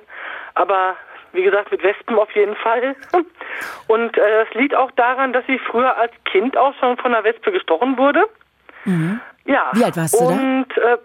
aber 0.54 0.96
wie 1.34 1.44
gesagt, 1.44 1.72
mit 1.72 1.84
Wespen 1.84 2.18
auf 2.18 2.32
jeden 2.32 2.56
Fall. 2.56 2.96
Und 3.88 4.18
äh, 4.18 4.46
das 4.46 4.54
liegt 4.54 4.76
auch 4.76 4.92
daran, 4.92 5.34
dass 5.34 5.44
ich 5.48 5.62
früher 5.62 5.98
als 5.98 6.14
Kind 6.24 6.56
auch 6.56 6.74
schon 6.80 6.96
von 6.98 7.14
einer 7.14 7.24
Wespe 7.24 7.52
gestochen 7.52 7.98
wurde. 7.98 8.24
Ja. 9.46 9.72
Wie 9.74 9.84
alt 9.84 9.98
warst 9.98 10.14
du 10.14 10.26
da? 10.28 10.34
Und, 10.34 10.78
äh, 10.78 10.98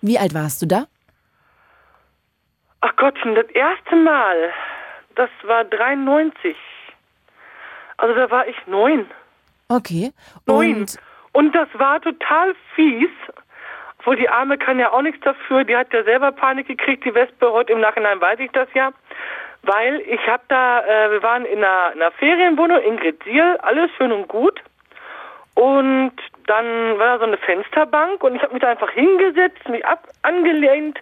Wie 0.00 0.18
alt 0.18 0.34
warst 0.34 0.62
du 0.62 0.66
da? 0.66 0.86
ach 2.82 2.96
Gottchen, 2.96 3.34
das 3.34 3.46
erste 3.50 3.96
Mal, 3.96 4.52
das 5.14 5.30
war 5.44 5.64
93. 5.64 6.54
Also 7.96 8.14
da 8.14 8.30
war 8.30 8.46
ich 8.46 8.56
neun. 8.66 9.06
Okay. 9.76 10.12
Neun. 10.46 10.80
Und 10.80 10.98
Und 11.32 11.54
das 11.54 11.68
war 11.74 12.00
total 12.00 12.54
fies. 12.74 13.10
Obwohl 13.98 14.16
die 14.16 14.28
Arme 14.28 14.58
kann 14.58 14.78
ja 14.78 14.92
auch 14.92 15.02
nichts 15.02 15.20
dafür. 15.22 15.64
Die 15.64 15.76
hat 15.76 15.92
ja 15.92 16.02
selber 16.04 16.32
Panik 16.32 16.66
gekriegt, 16.66 17.04
die 17.04 17.14
Wespe. 17.14 17.50
Heute 17.52 17.72
im 17.72 17.80
Nachhinein 17.80 18.20
weiß 18.20 18.38
ich 18.40 18.50
das 18.52 18.68
ja. 18.74 18.92
Weil 19.62 20.00
ich 20.00 20.20
hab 20.26 20.46
da, 20.48 20.80
äh, 20.80 21.10
wir 21.12 21.22
waren 21.22 21.44
in 21.44 21.58
einer, 21.58 21.92
in 21.94 22.02
einer 22.02 22.10
Ferienwohnung 22.12 22.80
in 22.80 22.96
Gretsiel, 22.96 23.56
alles 23.62 23.90
schön 23.96 24.10
und 24.10 24.26
gut. 24.26 24.60
Und 25.54 26.12
dann 26.46 26.98
war 26.98 27.06
da 27.06 27.18
so 27.18 27.24
eine 27.24 27.36
Fensterbank 27.36 28.24
und 28.24 28.34
ich 28.34 28.42
habe 28.42 28.54
mich 28.54 28.62
da 28.62 28.70
einfach 28.70 28.90
hingesetzt, 28.90 29.68
mich 29.68 29.84
ab 29.86 30.08
angelehnt, 30.22 30.98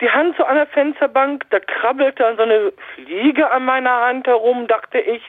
die 0.00 0.08
Hand 0.08 0.36
so 0.38 0.44
an 0.44 0.54
der 0.54 0.68
Fensterbank, 0.68 1.44
da 1.50 1.60
krabbelte 1.60 2.22
dann 2.22 2.36
so 2.36 2.42
eine 2.42 2.72
Fliege 2.94 3.50
an 3.50 3.66
meiner 3.66 4.00
Hand 4.00 4.26
herum, 4.26 4.66
dachte 4.66 4.98
ich. 4.98 5.22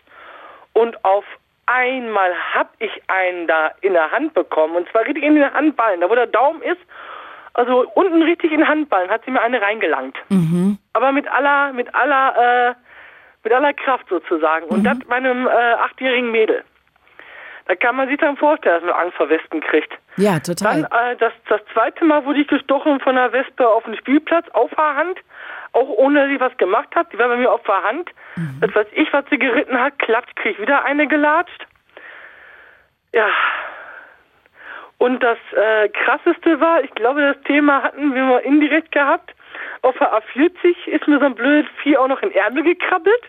Und 0.73 1.03
auf 1.03 1.25
einmal 1.65 2.31
hab 2.53 2.73
ich 2.79 2.91
einen 3.07 3.47
da 3.47 3.71
in 3.81 3.93
der 3.93 4.11
Hand 4.11 4.33
bekommen. 4.33 4.75
Und 4.75 4.89
zwar 4.89 5.05
richtig 5.05 5.23
in 5.23 5.35
den 5.35 5.53
Handballen, 5.53 6.01
da 6.01 6.09
wo 6.09 6.15
der 6.15 6.27
Daumen 6.27 6.61
ist. 6.61 6.81
Also 7.53 7.85
unten 7.95 8.21
richtig 8.21 8.51
in 8.51 8.59
den 8.59 8.67
Handballen 8.67 9.09
hat 9.09 9.25
sie 9.25 9.31
mir 9.31 9.41
eine 9.41 9.61
reingelangt. 9.61 10.17
Aber 10.93 11.11
mit 11.11 11.27
aller, 11.27 11.73
mit 11.73 11.93
aller, 11.93 12.69
äh, 12.69 12.75
mit 13.43 13.53
aller 13.53 13.73
Kraft 13.73 14.07
sozusagen. 14.09 14.67
Und 14.67 14.83
das 14.83 14.97
meinem 15.07 15.47
äh, 15.47 15.49
achtjährigen 15.49 16.31
Mädel. 16.31 16.63
Da 17.67 17.75
kann 17.75 17.95
man 17.95 18.07
sich 18.09 18.17
dann 18.17 18.37
vorstellen, 18.37 18.81
dass 18.81 18.91
man 18.91 19.01
Angst 19.01 19.17
vor 19.17 19.29
Wespen 19.29 19.61
kriegt. 19.61 19.93
Ja, 20.17 20.39
total. 20.39 20.83
Dann 20.83 21.11
äh, 21.11 21.15
das, 21.17 21.33
das 21.47 21.61
zweite 21.73 22.03
Mal 22.03 22.25
wurde 22.25 22.41
ich 22.41 22.47
gestochen 22.47 22.99
von 22.99 23.17
einer 23.17 23.31
Wespe 23.31 23.67
auf 23.67 23.83
dem 23.83 23.95
Spielplatz, 23.95 24.45
auf 24.53 24.71
der 24.71 24.95
Hand. 24.95 25.19
Auch 25.73 25.87
ohne 25.87 26.23
dass 26.23 26.31
ich 26.31 26.39
was 26.39 26.57
gemacht 26.57 26.95
habe. 26.95 27.09
Die 27.13 27.17
war 27.17 27.29
bei 27.29 27.37
mir 27.37 27.51
auf 27.51 27.63
der 27.63 27.83
Hand. 27.83 28.09
Mhm. 28.35 28.59
Das 28.61 28.75
weiß 28.75 28.87
ich, 28.93 29.11
was 29.13 29.25
sie 29.29 29.37
geritten 29.37 29.79
hat. 29.79 29.97
Klappt, 29.99 30.35
krieg 30.35 30.53
ich 30.53 30.61
wieder 30.61 30.83
eine 30.83 31.07
gelatscht. 31.07 31.65
Ja. 33.13 33.29
Und 34.97 35.23
das 35.23 35.37
äh, 35.55 35.89
krasseste 35.89 36.59
war, 36.59 36.83
ich 36.83 36.93
glaube, 36.93 37.33
das 37.33 37.43
Thema 37.43 37.81
hatten 37.81 38.13
wir 38.13 38.23
mal 38.23 38.39
indirekt 38.39 38.91
gehabt. 38.91 39.33
Auf 39.81 39.97
der 39.97 40.13
A40 40.13 40.87
ist 40.87 41.07
mir 41.07 41.19
so 41.19 41.25
ein 41.25 41.35
blödes 41.35 41.69
Vieh 41.81 41.97
auch 41.97 42.07
noch 42.07 42.21
in 42.21 42.31
Ärmel 42.31 42.63
gekrabbelt 42.63 43.23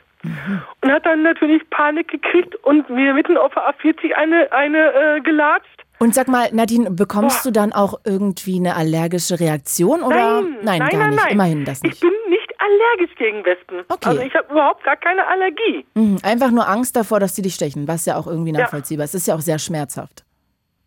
und 0.82 0.92
hat 0.92 1.06
dann 1.06 1.22
natürlich 1.22 1.68
Panik 1.70 2.08
gekriegt 2.08 2.54
und 2.56 2.88
mir 2.90 3.14
mitten 3.14 3.36
auf 3.36 3.54
der 3.54 3.68
A40 3.70 4.12
eine, 4.12 4.52
eine 4.52 4.92
äh, 4.92 5.20
gelatscht. 5.20 5.71
Und 6.02 6.14
sag 6.14 6.26
mal, 6.28 6.48
Nadine, 6.52 6.90
bekommst 6.90 7.44
du 7.46 7.50
dann 7.52 7.72
auch 7.72 8.00
irgendwie 8.04 8.56
eine 8.58 8.74
allergische 8.74 9.38
Reaktion 9.38 10.02
oder 10.02 10.42
Nein, 10.42 10.56
nein, 10.62 10.78
nein, 10.78 10.90
gar 10.90 10.98
nein, 10.98 11.10
nicht, 11.10 11.22
nein. 11.22 11.32
immerhin 11.32 11.64
das 11.64 11.78
Ich 11.78 11.82
nicht. 11.90 12.00
bin 12.00 12.10
nicht 12.28 12.52
allergisch 12.58 13.14
gegen 13.16 13.44
Wespen. 13.44 13.80
Okay. 13.88 14.08
Also 14.08 14.22
ich 14.22 14.34
habe 14.34 14.50
überhaupt 14.52 14.82
gar 14.84 14.96
keine 14.96 15.24
Allergie. 15.26 15.84
Mhm, 15.94 16.18
einfach 16.24 16.50
nur 16.50 16.68
Angst 16.68 16.96
davor, 16.96 17.20
dass 17.20 17.34
die 17.34 17.42
dich 17.42 17.54
stechen, 17.54 17.86
was 17.86 18.04
ja 18.06 18.16
auch 18.16 18.26
irgendwie 18.26 18.52
Ja. 18.52 18.60
nachvollziehbar 18.62 19.04
ist. 19.04 19.14
Es 19.14 19.22
ist 19.22 19.26
ja 19.28 19.36
auch 19.36 19.40
sehr 19.40 19.58
schmerzhaft. 19.60 20.24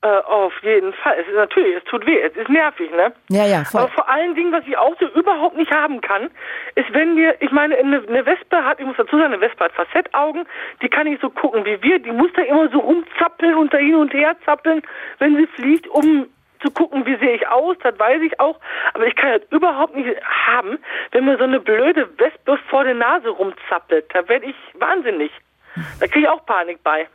Äh, 0.06 0.22
auf 0.28 0.54
jeden 0.62 0.94
Fall. 0.94 1.18
Es 1.20 1.28
ist 1.28 1.34
natürlich, 1.34 1.78
es 1.78 1.84
tut 1.86 2.06
weh, 2.06 2.20
es 2.20 2.36
ist 2.36 2.48
nervig, 2.48 2.92
ne? 2.92 3.12
Ja, 3.30 3.44
ja, 3.44 3.64
voll. 3.64 3.82
Aber 3.82 3.92
vor 3.92 4.08
allen 4.08 4.36
Dingen, 4.36 4.52
was 4.52 4.64
ich 4.68 4.78
auch 4.78 4.94
so 5.00 5.08
überhaupt 5.08 5.58
nicht 5.58 5.72
haben 5.72 6.00
kann, 6.00 6.30
ist, 6.76 6.94
wenn 6.94 7.16
wir, 7.16 7.42
ich 7.42 7.50
meine, 7.50 7.76
eine, 7.76 8.04
eine 8.08 8.24
Wespe 8.24 8.64
hat, 8.64 8.80
ich 8.80 8.86
muss 8.86 8.98
dazu 8.98 9.18
sagen, 9.18 9.34
eine 9.34 9.42
Wespe 9.42 9.64
hat 9.64 9.72
Facettaugen, 9.72 10.46
die 10.84 10.90
kann 10.90 11.08
nicht 11.08 11.22
so 11.22 11.32
gucken 11.32 11.66
wie 11.66 11.82
wir, 11.82 11.98
die 11.98 12.12
muss 12.12 12.30
da 12.36 12.44
immer 12.44 12.70
so 12.70 12.82
rumzappeln 12.82 13.56
und 13.56 13.74
da 13.74 13.80
hin 13.80 13.96
und 13.96 14.14
her 14.14 14.36
zappeln, 14.46 14.84
wenn 15.18 15.38
sie 15.38 15.48
fliegt, 15.48 15.88
um 15.88 16.28
zu 16.64 16.72
gucken, 16.72 17.04
wie 17.08 17.16
sehe 17.18 17.38
ich 17.38 17.48
aus, 17.48 17.76
das 17.82 17.98
weiß 17.98 18.22
ich 18.22 18.40
auch, 18.40 18.60
aber 18.94 19.08
ich 19.08 19.16
kann 19.16 19.40
das 19.40 19.50
überhaupt 19.50 19.96
nicht 19.96 20.22
haben, 20.24 20.78
wenn 21.14 21.26
mir 21.26 21.38
so 21.40 21.46
eine 21.46 21.60
blöde 21.60 22.08
Wespe 22.20 22.60
vor 22.70 22.84
der 22.84 22.94
Nase 22.94 23.30
rumzappelt, 23.30 24.06
da 24.14 24.30
werde 24.30 24.46
ich 24.46 24.56
wahnsinnig. 24.76 25.32
Da 26.00 26.06
kriege 26.06 26.28
ich 26.28 26.30
auch 26.30 26.46
Panik 26.46 26.84
bei. 26.84 27.08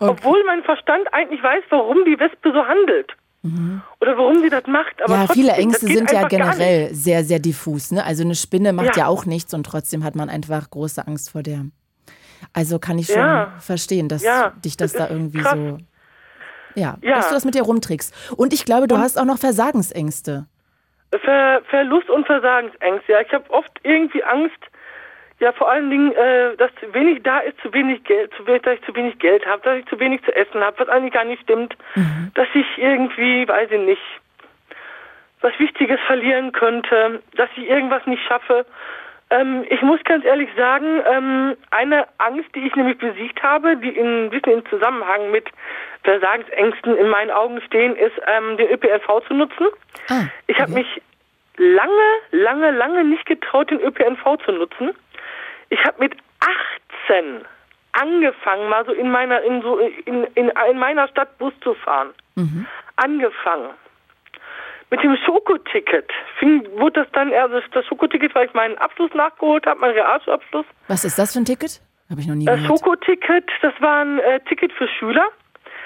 Obwohl 0.00 0.42
mein 0.46 0.62
Verstand 0.62 1.12
eigentlich 1.12 1.42
weiß, 1.42 1.64
warum 1.70 2.04
die 2.04 2.18
Wespe 2.18 2.52
so 2.52 2.64
handelt. 2.64 3.12
Oder 4.00 4.18
warum 4.18 4.40
sie 4.40 4.50
das 4.50 4.66
macht. 4.66 5.00
Aber 5.02 5.14
ja, 5.14 5.26
trotzdem, 5.26 5.42
viele 5.44 5.52
Ängste 5.54 5.86
sind 5.86 6.10
ja 6.12 6.26
generell 6.26 6.92
sehr, 6.92 7.22
sehr 7.24 7.38
diffus. 7.38 7.92
Ne? 7.92 8.04
Also 8.04 8.22
eine 8.24 8.34
Spinne 8.34 8.72
macht 8.72 8.96
ja. 8.96 9.04
Ja. 9.04 9.06
auch 9.06 9.26
nichts 9.26 9.54
und 9.54 9.64
trotzdem 9.64 10.04
hat 10.04 10.16
man 10.16 10.28
einfach 10.28 10.68
große 10.70 11.06
Angst 11.06 11.30
vor 11.30 11.42
der. 11.42 11.66
Also 12.52 12.78
kann 12.78 12.98
ich 12.98 13.06
schon 13.06 13.16
Ja. 13.16 13.54
verstehen, 13.60 14.08
dass 14.08 14.22
Ja, 14.24 14.52
dich 14.64 14.76
das, 14.76 14.92
das 14.92 15.08
da 15.08 15.12
irgendwie 15.14 15.38
krass. 15.38 15.54
so. 15.54 15.78
Ja, 16.74 16.96
Ja. 17.00 17.16
dass 17.16 17.28
du 17.28 17.34
das 17.34 17.44
mit 17.44 17.54
dir 17.54 17.62
rumträgst. 17.62 18.14
Und 18.36 18.52
ich 18.52 18.64
glaube, 18.64 18.86
du 18.88 18.98
hast 18.98 19.18
auch 19.18 19.24
noch 19.24 19.38
Versagensängste. 19.38 20.46
Ver 21.24 21.62
Verlust 21.70 22.10
und 22.10 22.26
Versagensängste. 22.26 23.12
Ja, 23.12 23.20
ich 23.20 23.32
habe 23.32 23.48
oft 23.50 23.70
irgendwie 23.82 24.22
Angst, 24.24 24.58
ja 25.40 25.52
vor 25.52 25.70
allen 25.70 25.90
Dingen, 25.90 26.12
äh, 26.12 26.56
dass 26.56 26.70
zu 26.80 26.92
wenig 26.94 27.22
da 27.22 27.38
ist, 27.40 27.60
zu 27.60 27.72
wenig 27.72 28.04
Geld, 28.04 28.32
zu 28.34 28.46
wenig, 28.46 28.62
dass 28.62 28.74
ich 28.74 28.84
zu 28.84 28.94
wenig 28.94 29.18
Geld 29.18 29.46
habe, 29.46 29.62
dass 29.62 29.78
ich 29.78 29.86
zu 29.86 29.98
wenig 30.00 30.22
zu 30.24 30.34
essen 30.34 30.60
habe, 30.60 30.78
was 30.78 30.88
eigentlich 30.88 31.14
gar 31.14 31.24
nicht 31.24 31.42
stimmt, 31.42 31.76
dass 32.34 32.48
ich 32.54 32.66
irgendwie, 32.76 33.46
weiß 33.46 33.70
ich 33.70 33.80
nicht, 33.80 34.02
was 35.40 35.56
Wichtiges 35.58 36.00
verlieren 36.06 36.52
könnte, 36.52 37.22
dass 37.36 37.48
ich 37.56 37.68
irgendwas 37.68 38.04
nicht 38.06 38.22
schaffe. 38.26 38.66
Ähm, 39.30 39.64
ich 39.68 39.82
muss 39.82 40.02
ganz 40.04 40.24
ehrlich 40.24 40.48
sagen, 40.56 41.02
ähm, 41.06 41.56
eine 41.70 42.06
Angst, 42.18 42.48
die 42.54 42.66
ich 42.66 42.74
nämlich 42.74 42.98
besiegt 42.98 43.42
habe, 43.42 43.76
die 43.76 43.90
in, 43.90 44.24
ein 44.26 44.30
bisschen 44.30 44.54
im 44.54 44.66
Zusammenhang 44.66 45.30
mit 45.30 45.46
Versagensängsten 46.02 46.96
in 46.96 47.08
meinen 47.08 47.30
Augen 47.30 47.60
stehen, 47.60 47.94
ist, 47.94 48.14
ähm, 48.26 48.56
den 48.56 48.70
ÖPNV 48.70 49.20
zu 49.28 49.34
nutzen. 49.34 49.66
Ah, 50.08 50.22
Ich 50.46 50.58
habe 50.58 50.72
okay. 50.72 50.80
mich 50.80 51.02
lange, 51.58 52.08
lange, 52.30 52.70
lange 52.70 53.04
nicht 53.04 53.26
getraut, 53.26 53.70
den 53.70 53.80
ÖPNV 53.80 54.38
zu 54.44 54.52
nutzen. 54.52 54.94
Ich 55.70 55.84
habe 55.84 55.96
mit 56.00 56.16
18 57.08 57.44
angefangen, 57.92 58.68
mal 58.68 58.84
so 58.86 58.92
in 58.92 59.10
meiner 59.10 59.42
in 59.42 59.62
so 59.62 59.78
in, 59.78 60.24
in, 60.34 60.50
in 60.70 60.78
meiner 60.78 61.08
Stadt 61.08 61.36
Bus 61.38 61.52
zu 61.62 61.74
fahren. 61.74 62.10
Angefangen. 62.96 63.70
Mit 64.90 65.02
dem 65.02 65.16
Schokoticket 65.26 66.10
fing, 66.38 66.66
wurde 66.78 67.02
das 67.02 67.12
dann, 67.12 67.32
also 67.34 67.60
das 67.72 67.84
Schokoticket, 67.86 68.34
weil 68.34 68.46
ich 68.46 68.54
meinen 68.54 68.78
Abschluss 68.78 69.12
nachgeholt 69.12 69.66
habe, 69.66 69.80
meinen 69.80 69.92
Realschulabschluss. 69.92 70.64
Was 70.86 71.04
ist 71.04 71.18
das 71.18 71.34
für 71.34 71.40
ein 71.40 71.44
Ticket? 71.44 71.82
Habe 72.10 72.20
ich 72.22 72.26
noch 72.26 72.34
nie 72.34 72.46
Das 72.46 72.56
gehört. 72.56 72.78
Schokoticket, 72.80 73.50
das 73.60 73.74
war 73.80 74.00
ein 74.02 74.18
äh, 74.20 74.40
Ticket 74.48 74.72
für 74.72 74.88
Schüler 74.88 75.28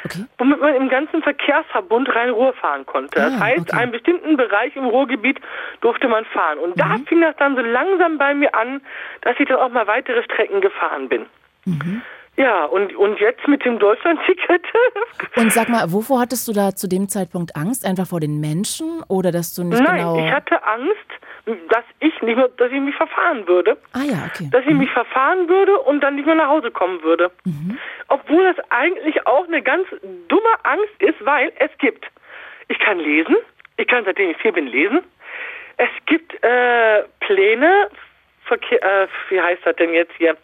Okay. 0.05 0.25
womit 0.39 0.61
man 0.61 0.75
im 0.75 0.89
ganzen 0.89 1.23
Verkehrsverbund 1.23 2.09
Rhein-Ruhr 2.15 2.53
fahren 2.55 2.85
konnte. 2.87 3.15
Das 3.15 3.35
Ah, 3.35 3.41
heißt, 3.41 3.61
okay. 3.73 3.77
einen 3.77 3.93
bestimmten 3.93 4.37
Bereich 4.37 4.75
im 4.77 4.85
Ruhrgebiet 4.87 5.41
durfte 5.81 6.09
man 6.09 6.25
fahren. 6.27 6.59
Und 6.59 6.79
da 6.79 6.87
Mhm. 6.87 7.07
fing 7.07 7.21
das 7.21 7.37
dann 7.37 7.55
so 7.55 7.63
langsam 7.63 8.19
bei 8.19 8.35
mir 8.35 8.55
an, 8.55 8.81
dass 9.21 9.39
ich 9.39 9.47
dann 9.49 9.59
auch 9.59 9.71
mal 9.71 9.87
weitere 9.87 10.23
Strecken 10.25 10.61
gefahren 10.61 11.09
bin. 11.09 11.27
Mhm. 11.65 12.03
Ja, 12.37 12.65
und, 12.65 12.97
und 12.97 13.21
jetzt 13.21 13.47
mit 13.47 13.65
dem 13.65 13.79
Deutschlandticket. 13.79 14.63
Und 15.37 15.53
sag 15.53 15.69
mal, 15.69 15.93
wovor 15.93 16.21
hattest 16.21 16.49
du 16.49 16.53
da 16.53 16.75
zu 16.75 16.89
dem 16.89 17.09
Zeitpunkt 17.09 17.55
Angst? 17.57 17.85
Einfach 17.85 18.07
vor 18.07 18.21
den 18.21 18.41
Menschen 18.41 19.03
oder 19.09 19.33
dass 19.33 19.55
du 19.55 19.65
nicht 19.65 19.83
Nein, 19.83 19.99
genau. 19.99 20.25
ich 20.25 20.33
hatte 20.33 20.63
Angst, 20.65 20.97
dass 21.69 21.85
ich 22.01 22.23
nicht 22.23 22.37
mehr, 22.37 22.49
dass 22.49 22.71
ich 22.71 22.81
mich 22.81 22.95
verfahren 22.95 23.47
würde. 23.47 23.77
ah 23.93 24.03
ja, 24.05 24.31
okay. 24.33 24.49
dass 24.51 24.65
ich 24.65 24.75
mich 24.75 24.91
verfahren 24.91 25.49
würde 25.49 25.79
und 25.81 26.01
dann 26.01 26.17
nicht 26.17 26.27
mehr 26.27 26.37
nach 26.37 26.49
Hause 26.49 26.71
kommen 26.71 27.03
würde. 27.03 27.31
Obwohl 28.09 28.45
das 28.45 28.65
eigentlich 28.71 29.27
auch 29.27 29.47
eine 29.47 29.61
ganz 29.61 29.87
dumme 30.29 30.65
Angst 30.65 30.95
ist, 31.01 31.25
weil 31.25 31.53
es 31.59 31.71
gibt, 31.79 32.07
ich 32.69 32.79
kann 32.79 32.99
lesen, 32.99 33.37
ich 33.77 33.89
kann 33.89 34.05
seitdem 34.05 34.31
ich 34.31 34.37
vier 34.39 34.53
bin 34.53 34.67
lesen, 34.69 35.01
es 35.77 35.91
gibt 36.07 36.33
äh, 36.45 37.03
Pläne, 37.21 37.89
Verkehr, 38.45 38.83
äh, 38.83 39.09
wie 39.29 39.41
heißt 39.41 39.63
das 39.65 39.77
denn 39.77 39.93
jetzt 39.93 40.13
hier? 40.19 40.37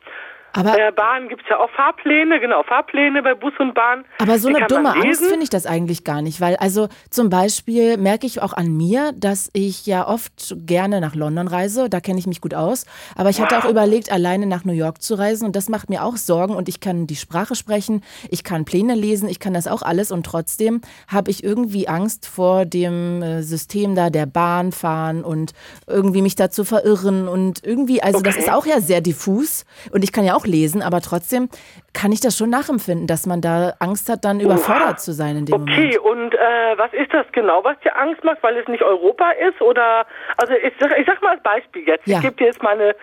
Aber 0.59 0.79
Äh, 0.79 0.93
Bahn 0.93 1.29
gibt 1.29 1.43
es 1.43 1.49
ja 1.49 1.59
auch 1.59 1.71
Fahrpläne, 1.71 2.41
genau, 2.41 2.63
Fahrpläne 2.65 3.23
bei 3.23 3.35
Bus 3.35 3.53
und 3.59 3.75
Bahn. 3.75 4.05
Aber 4.19 4.39
so 4.39 4.49
eine 4.49 4.67
dumme 4.67 4.95
Angst 4.95 5.25
finde 5.25 5.45
ich 5.45 5.51
das 5.51 5.67
eigentlich 5.67 6.05
gar 6.05 6.21
nicht, 6.23 6.41
weil 6.41 6.57
also 6.57 6.89
zum 7.11 7.31
Beispiel 7.31 7.97
merke 7.97 8.27
ich 8.27 8.43
auch 8.43 8.53
an 8.53 8.77
mir, 8.77 9.13
dass 9.17 9.51
ich 9.53 9.87
ja 9.87 10.07
oft 10.07 10.57
gerne 10.67 11.01
nach 11.01 11.15
London 11.15 11.47
reise, 11.49 11.89
da 11.89 12.01
kenne 12.01 12.19
ich 12.19 12.27
mich 12.27 12.41
gut 12.41 12.55
aus, 12.55 12.87
aber 13.17 13.31
ich 13.31 13.41
hatte 13.41 13.59
auch 13.59 13.69
überlegt, 13.71 14.11
alleine 14.11 14.47
nach 14.47 14.65
New 14.65 14.73
York 14.73 15.01
zu 15.01 15.15
reisen 15.15 15.47
und 15.47 15.55
das 15.55 15.69
macht 15.69 15.89
mir 15.91 16.03
auch 16.05 16.17
Sorgen 16.17 16.55
und 16.57 16.69
ich 16.69 16.81
kann 16.81 17.07
die 17.07 17.17
Sprache 17.17 17.55
sprechen, 17.55 18.03
ich 18.31 18.43
kann 18.43 18.65
Pläne 18.65 18.95
lesen, 18.95 19.29
ich 19.29 19.39
kann 19.41 19.55
das 19.55 19.67
auch 19.69 19.83
alles 19.83 20.11
und 20.11 20.27
trotzdem 20.27 20.81
habe 21.07 21.31
ich 21.31 21.45
irgendwie 21.45 21.87
Angst 21.89 22.27
vor 22.27 22.65
dem 22.65 23.23
äh, 23.23 23.43
System 23.43 23.95
da 23.95 24.11
der 24.11 24.27
Bahn 24.27 24.73
fahren 24.73 25.23
und 25.25 25.53
irgendwie 25.87 26.23
mich 26.23 26.35
da 26.35 26.51
zu 26.51 26.65
verirren 26.65 27.29
und 27.29 27.65
irgendwie, 27.65 28.03
also 28.03 28.21
das 28.21 28.35
Okay. 28.35 28.45
ist 28.47 28.53
auch 28.53 28.67
ja 28.67 28.81
sehr 28.81 29.01
diffus 29.01 29.65
und 29.93 30.03
ich 30.05 30.13
kann 30.13 30.25
ja 30.25 30.35
auch 30.35 30.47
lesen, 30.49 30.83
aber 30.83 31.01
trotzdem 31.01 31.49
kann 31.93 32.11
ich 32.11 32.21
das 32.21 32.37
schon 32.37 32.51
nachempfinden, 32.51 33.07
dass 33.07 33.27
man 33.27 33.41
da 33.41 33.75
Angst 33.79 34.09
hat, 34.09 34.25
dann 34.25 34.41
überfordert 34.41 35.01
zu 35.01 35.13
sein 35.13 35.37
in 35.37 35.47
dem 35.47 35.63
Okay, 35.63 35.97
Moment. 35.99 35.99
und 35.99 36.35
äh, 36.35 36.79
was 36.79 36.93
ist 36.93 37.13
das 37.13 37.27
genau, 37.33 37.63
was 37.63 37.79
dir 37.81 37.97
Angst 37.97 38.25
macht, 38.25 38.43
weil 38.43 38.57
es 38.57 38.67
nicht 38.69 38.83
Europa 38.83 39.31
ist? 39.33 39.61
Oder, 39.61 40.07
also 40.37 40.55
ich 40.55 40.73
sag, 40.81 40.99
ich 40.99 41.07
sag 41.07 41.23
mal 41.23 41.35
als 41.35 41.43
Beispiel 41.43 41.87
jetzt. 41.87 42.07
Ja. 42.07 42.17
Ich 42.17 42.23
gebe 42.25 42.37
dir 42.37 42.47
jetzt 42.47 42.63
meine, 42.63 42.97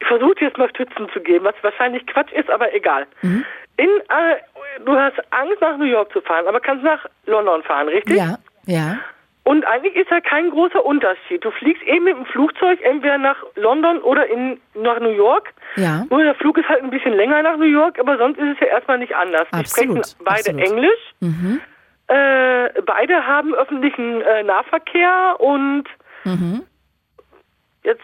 ich 0.00 0.06
versuche 0.06 0.34
dir 0.36 0.48
jetzt 0.48 0.58
mal 0.58 0.68
Stützen 0.70 1.08
zu 1.12 1.20
geben, 1.20 1.44
was 1.44 1.54
wahrscheinlich 1.62 2.06
Quatsch 2.06 2.32
ist, 2.32 2.50
aber 2.50 2.74
egal. 2.74 3.06
Mhm. 3.22 3.44
In, 3.76 3.88
äh, 3.88 4.36
du 4.84 4.94
hast 4.96 5.16
Angst, 5.30 5.60
nach 5.60 5.76
New 5.78 5.84
York 5.84 6.12
zu 6.12 6.20
fahren, 6.20 6.46
aber 6.46 6.60
kannst 6.60 6.84
nach 6.84 7.04
London 7.26 7.62
fahren, 7.62 7.88
richtig? 7.88 8.16
Ja, 8.16 8.38
ja. 8.66 8.98
Und 9.44 9.66
eigentlich 9.66 9.94
ist 9.94 10.10
da 10.10 10.20
kein 10.20 10.50
großer 10.50 10.84
Unterschied. 10.84 11.44
Du 11.44 11.50
fliegst 11.50 11.82
eben 11.82 12.04
mit 12.04 12.16
dem 12.16 12.24
Flugzeug 12.24 12.80
entweder 12.82 13.18
nach 13.18 13.36
London 13.56 13.98
oder 13.98 14.26
in, 14.26 14.58
nach 14.74 14.98
New 15.00 15.10
York. 15.10 15.52
Ja. 15.76 16.04
Nur 16.08 16.22
der 16.22 16.34
Flug 16.34 16.56
ist 16.56 16.68
halt 16.68 16.82
ein 16.82 16.90
bisschen 16.90 17.12
länger 17.12 17.42
nach 17.42 17.58
New 17.58 17.64
York, 17.64 17.98
aber 17.98 18.16
sonst 18.16 18.38
ist 18.38 18.54
es 18.54 18.60
ja 18.60 18.68
erstmal 18.68 18.98
nicht 18.98 19.14
anders. 19.14 19.46
Die 19.52 19.58
Absolut, 19.58 20.06
sprechen 20.06 20.24
beide 20.24 20.50
absolut. 20.50 20.62
Englisch. 20.62 21.14
Äh, 22.06 22.82
beide 22.82 23.26
haben 23.26 23.54
öffentlichen 23.54 24.22
äh, 24.22 24.42
Nahverkehr 24.44 25.36
und 25.38 25.84
jetzt 27.82 28.02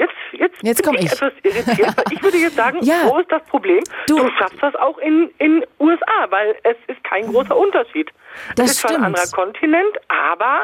Jetzt, 0.00 0.12
jetzt. 0.32 0.56
Jetzt 0.62 0.82
bin 0.82 0.86
komm 0.86 0.96
ich. 1.04 1.12
etwas 1.12 1.32
irritiert. 1.42 1.96
weil 1.96 2.04
ich 2.12 2.22
würde 2.22 2.38
jetzt 2.38 2.56
sagen, 2.56 2.78
Ja. 2.82 3.02
wo 3.06 3.18
ist 3.18 3.30
das 3.30 3.42
Problem? 3.44 3.82
Du- 4.06 4.16
Du, 4.18 4.30
schaffst 4.38 4.62
das 4.62 4.74
auch 4.76 4.98
in 4.98 5.30
in 5.38 5.64
USA, 5.78 6.26
weil 6.30 6.56
es 6.62 6.76
ist 6.88 7.02
kein 7.04 7.26
großer 7.30 7.56
Unterschied. 7.56 8.10
Das 8.56 8.66
es 8.66 8.72
ist 8.72 8.80
zwar 8.80 8.90
ein 8.90 8.94
stimmt. 8.94 9.06
anderer 9.06 9.30
Kontinent, 9.32 9.96
aber 10.08 10.62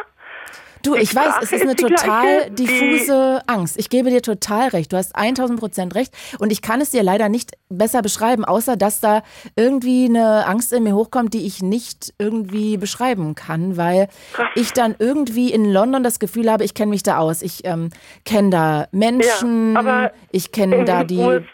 Du, 0.86 0.94
ich 0.94 1.14
weiß, 1.14 1.34
es 1.42 1.52
ist 1.52 1.62
eine 1.62 1.72
ist 1.72 1.80
total 1.80 2.48
diffuse 2.50 3.40
Angst. 3.46 3.76
Ich 3.76 3.90
gebe 3.90 4.10
dir 4.10 4.22
total 4.22 4.68
recht. 4.68 4.92
Du 4.92 4.96
hast 4.96 5.16
1000 5.16 5.58
Prozent 5.58 5.94
recht. 5.96 6.14
Und 6.38 6.52
ich 6.52 6.62
kann 6.62 6.80
es 6.80 6.90
dir 6.90 7.02
leider 7.02 7.28
nicht 7.28 7.52
besser 7.68 8.02
beschreiben, 8.02 8.44
außer 8.44 8.76
dass 8.76 9.00
da 9.00 9.22
irgendwie 9.56 10.04
eine 10.04 10.46
Angst 10.46 10.72
in 10.72 10.84
mir 10.84 10.94
hochkommt, 10.94 11.34
die 11.34 11.44
ich 11.44 11.60
nicht 11.60 12.14
irgendwie 12.18 12.76
beschreiben 12.76 13.34
kann, 13.34 13.76
weil 13.76 14.08
ich 14.54 14.72
dann 14.72 14.94
irgendwie 14.98 15.52
in 15.52 15.64
London 15.72 16.04
das 16.04 16.20
Gefühl 16.20 16.50
habe, 16.50 16.62
ich 16.62 16.74
kenne 16.74 16.90
mich 16.90 17.02
da 17.02 17.18
aus. 17.18 17.42
Ich 17.42 17.64
ähm, 17.64 17.90
kenne 18.24 18.50
da 18.50 18.88
Menschen, 18.92 19.76
aber 19.76 20.12
ich 20.30 20.52
kenne 20.52 20.84
da 20.84 21.02
die 21.02 21.44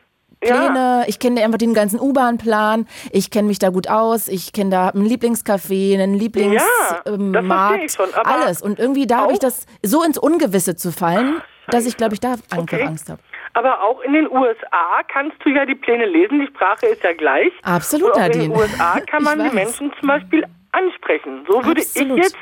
US 0.42 0.48
Ja. 0.48 0.56
Pläne, 0.66 1.04
ich 1.08 1.18
kenne 1.18 1.42
einfach 1.44 1.58
den 1.58 1.74
ganzen 1.74 2.00
U-Bahn-Plan, 2.00 2.86
ich 3.10 3.30
kenne 3.30 3.48
mich 3.48 3.58
da 3.58 3.70
gut 3.70 3.88
aus, 3.88 4.28
ich 4.28 4.52
kenne 4.52 4.70
da 4.70 4.88
einen 4.88 5.06
Lieblingscafé, 5.06 5.94
einen 5.94 6.14
Ja, 6.14 6.20
Lieblingsmarkt, 6.20 7.42
Markt, 7.46 7.84
ich 7.84 7.92
schon, 7.92 8.08
alles. 8.14 8.62
Und 8.62 8.78
irgendwie 8.78 9.06
da 9.06 9.18
habe 9.18 9.32
ich 9.32 9.38
das 9.38 9.66
so 9.82 10.02
ins 10.02 10.18
Ungewisse 10.18 10.76
zu 10.76 10.92
fallen, 10.92 11.40
dass 11.68 11.86
ich, 11.86 11.96
glaube 11.96 12.14
ich, 12.14 12.20
da 12.20 12.34
Okay. 12.56 12.82
Angst 12.82 13.08
habe. 13.10 13.20
Aber 13.54 13.82
auch 13.82 14.00
in 14.00 14.14
den 14.14 14.30
USA 14.30 15.02
kannst 15.12 15.36
du 15.44 15.50
ja 15.50 15.66
die 15.66 15.74
Pläne 15.74 16.06
lesen, 16.06 16.40
die 16.40 16.46
Sprache 16.46 16.86
ist 16.86 17.02
ja 17.02 17.12
gleich. 17.12 17.52
Absolut, 17.62 18.14
Und 18.16 18.22
auch 18.22 18.26
in 18.26 18.40
den 18.40 18.50
USA 18.50 18.98
kann 19.06 19.22
man 19.22 19.38
die. 19.44 19.54
Menschen 19.54 19.92
zum 20.00 20.08
Beispiel 20.08 20.44
ansprechen. 20.72 21.44
So 21.46 21.62
würde 21.64 21.82
Absolut. 21.82 22.18
ich 22.18 22.24
jetzt. 22.24 22.36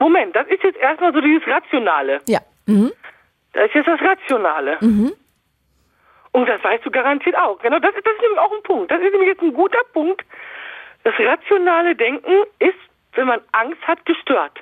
Moment, 0.00 0.34
das 0.34 0.46
ist 0.48 0.62
jetzt 0.64 0.78
erstmal 0.78 1.12
so 1.12 1.20
dieses 1.20 1.46
Rationale. 1.46 2.20
Ja. 2.26 2.40
Mhm. 2.66 2.90
Das 3.52 3.66
ist 3.66 3.74
jetzt 3.74 3.86
das 3.88 4.00
Rationale. 4.00 4.78
Und 6.32 6.48
das 6.48 6.62
weißt 6.62 6.84
du 6.86 6.90
garantiert 6.90 7.36
auch. 7.36 7.58
Genau, 7.60 7.78
das 7.78 7.94
ist, 7.94 8.06
das 8.06 8.14
ist 8.14 8.22
nämlich 8.22 8.38
auch 8.38 8.52
ein 8.52 8.62
Punkt. 8.62 8.90
Das 8.90 9.00
ist 9.00 9.10
nämlich 9.12 9.28
jetzt 9.28 9.42
ein 9.42 9.52
guter 9.52 9.82
Punkt. 9.92 10.24
Das 11.04 11.14
rationale 11.18 11.96
Denken 11.96 12.44
ist, 12.58 12.74
wenn 13.14 13.26
man 13.26 13.40
Angst 13.52 13.82
hat, 13.86 14.04
gestört. 14.06 14.60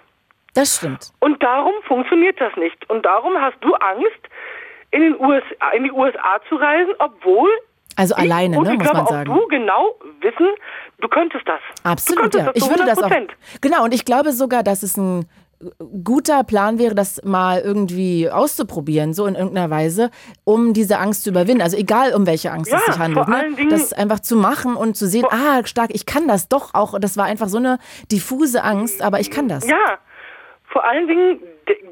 Das 0.54 0.76
stimmt. 0.76 1.12
Und 1.20 1.42
darum 1.42 1.74
funktioniert 1.86 2.40
das 2.40 2.56
nicht. 2.56 2.88
Und 2.88 3.04
darum 3.04 3.38
hast 3.40 3.56
du 3.60 3.74
Angst, 3.74 4.28
in, 4.90 5.02
den 5.02 5.20
USA, 5.20 5.70
in 5.74 5.84
die 5.84 5.92
USA 5.92 6.40
zu 6.48 6.56
reisen, 6.56 6.94
obwohl 6.98 7.50
Also 7.96 8.14
ich 8.16 8.22
alleine, 8.22 8.56
ne, 8.60 8.72
ich 8.72 8.78
muss 8.78 8.82
glaube 8.82 8.96
man 8.96 9.06
auch 9.06 9.10
sagen. 9.10 9.34
du 9.34 9.46
genau 9.48 9.94
wissen, 10.20 10.48
du 11.00 11.08
könntest 11.08 11.46
das. 11.46 11.60
Absolut, 11.84 12.22
könntest 12.32 12.46
ja. 12.46 12.52
Das 12.52 12.62
Ich 12.62 12.70
würde 12.70 12.84
das 12.86 13.02
auch. 13.02 13.10
100%. 13.10 13.28
Genau, 13.60 13.84
und 13.84 13.92
ich 13.92 14.04
glaube 14.04 14.32
sogar, 14.32 14.62
dass 14.62 14.82
es 14.82 14.96
ein 14.96 15.28
guter 16.04 16.44
Plan 16.44 16.78
wäre, 16.78 16.94
das 16.94 17.22
mal 17.24 17.60
irgendwie 17.60 18.30
auszuprobieren, 18.30 19.12
so 19.12 19.26
in 19.26 19.34
irgendeiner 19.34 19.70
Weise, 19.70 20.10
um 20.44 20.72
diese 20.72 20.98
Angst 20.98 21.24
zu 21.24 21.30
überwinden. 21.30 21.62
Also 21.62 21.76
egal, 21.76 22.14
um 22.14 22.26
welche 22.26 22.52
Angst 22.52 22.72
es 22.72 22.80
Ja, 22.86 22.92
sich 22.92 22.98
handelt. 22.98 23.28
Ne? 23.28 23.68
das 23.70 23.92
einfach 23.92 24.20
zu 24.20 24.36
machen 24.36 24.76
und 24.76 24.96
zu 24.96 25.06
sehen, 25.06 25.26
ah, 25.30 25.64
stark, 25.64 25.90
ich 25.92 26.06
kann 26.06 26.28
das 26.28 26.48
doch 26.48 26.74
auch. 26.74 26.98
Das 27.00 27.16
war 27.16 27.24
einfach 27.24 27.48
so 27.48 27.58
eine 27.58 27.78
diffuse 28.10 28.62
Angst, 28.62 29.02
aber 29.02 29.20
ich 29.20 29.30
kann 29.30 29.48
das. 29.48 29.66
Ja, 29.68 29.98
vor 30.64 30.84
allen 30.84 31.08
Dingen 31.08 31.40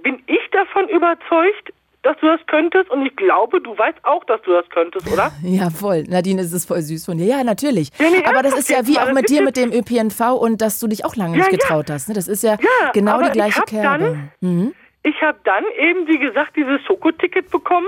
bin 0.03 0.23
ich 0.27 0.51
davon 0.53 0.89
überzeugt, 0.89 1.73
dass 2.07 2.17
du 2.21 2.27
das 2.27 2.41
könntest 2.47 2.89
und 2.91 3.05
ich 3.05 3.15
glaube, 3.17 3.61
du 3.61 3.77
weißt 3.77 3.99
auch, 4.05 4.25
dass 4.25 4.41
du 4.43 4.53
das 4.53 4.69
könntest, 4.71 5.11
oder? 5.13 5.31
Ja, 5.43 5.71
voll. 5.71 6.05
Nadine, 6.09 6.41
es 6.43 6.53
ist 6.53 6.67
voll 6.67 6.81
süß 6.81 7.05
von 7.07 7.19
dir. 7.19 7.27
Ja, 7.27 7.45
natürlich. 7.45 7.91
Ja, 7.99 8.09
nee, 8.11 8.25
aber 8.25 8.43
das 8.43 8.57
ist 8.59 8.71
ja 8.71 8.87
wie 8.87 8.99
auch 8.99 9.13
mit 9.13 9.29
dir 9.29 9.43
mit 9.43 9.57
dem 9.57 9.73
ÖPNV 9.73 10.21
und 10.41 10.61
dass 10.63 10.79
du 10.81 10.87
dich 10.87 11.05
auch 11.05 11.17
lange 11.17 11.33
Ja, 11.33 11.39
nicht 11.39 11.53
ja. 11.53 11.59
getraut 11.59 11.91
hast. 11.91 12.09
Ne? 12.09 12.15
Das 12.15 12.29
ist 12.29 12.43
ja, 12.43 12.53
Ja, 12.61 12.91
genau 12.93 13.21
die 13.23 13.31
gleiche 13.31 13.61
ich 13.67 13.71
Kerbe. 13.71 14.05
Dann, 14.05 14.31
Mhm. 14.41 14.75
Ich 15.03 15.21
habe 15.23 15.39
dann 15.45 15.65
eben, 15.79 16.09
wie 16.09 16.19
gesagt, 16.19 16.57
dieses 16.57 16.81
Schokoticket 16.85 17.51
bekommen 17.51 17.87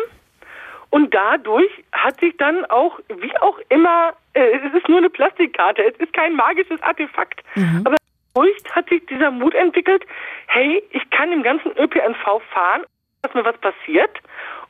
und 0.91 1.13
dadurch 1.13 1.71
hat 1.93 2.19
sich 2.21 2.37
dann 2.37 2.65
auch, 2.67 2.99
wie 3.09 3.37
auch 3.41 3.59
immer, 3.71 4.13
äh, 4.35 4.41
es 4.67 4.75
ist 4.75 4.89
nur 4.89 4.99
eine 4.99 5.11
Plastikkarte, 5.11 5.83
es 5.83 5.97
ist 5.99 6.13
kein 6.13 6.35
magisches 6.35 6.81
Artefakt, 6.83 7.43
Mhm. 7.57 7.83
aber 7.85 7.97
dadurch 8.35 8.57
hat 8.71 8.89
sich 8.89 9.05
dieser 9.07 9.31
Mut 9.33 9.55
entwickelt, 9.55 10.05
hey, 10.47 10.83
ich 10.91 11.11
kann 11.11 11.33
im 11.33 11.43
ganzen 11.43 11.73
ÖPNV 11.77 12.41
fahren, 12.53 12.83
dass 13.23 13.35
mir 13.35 13.45
was 13.45 13.59
passiert. 13.59 14.11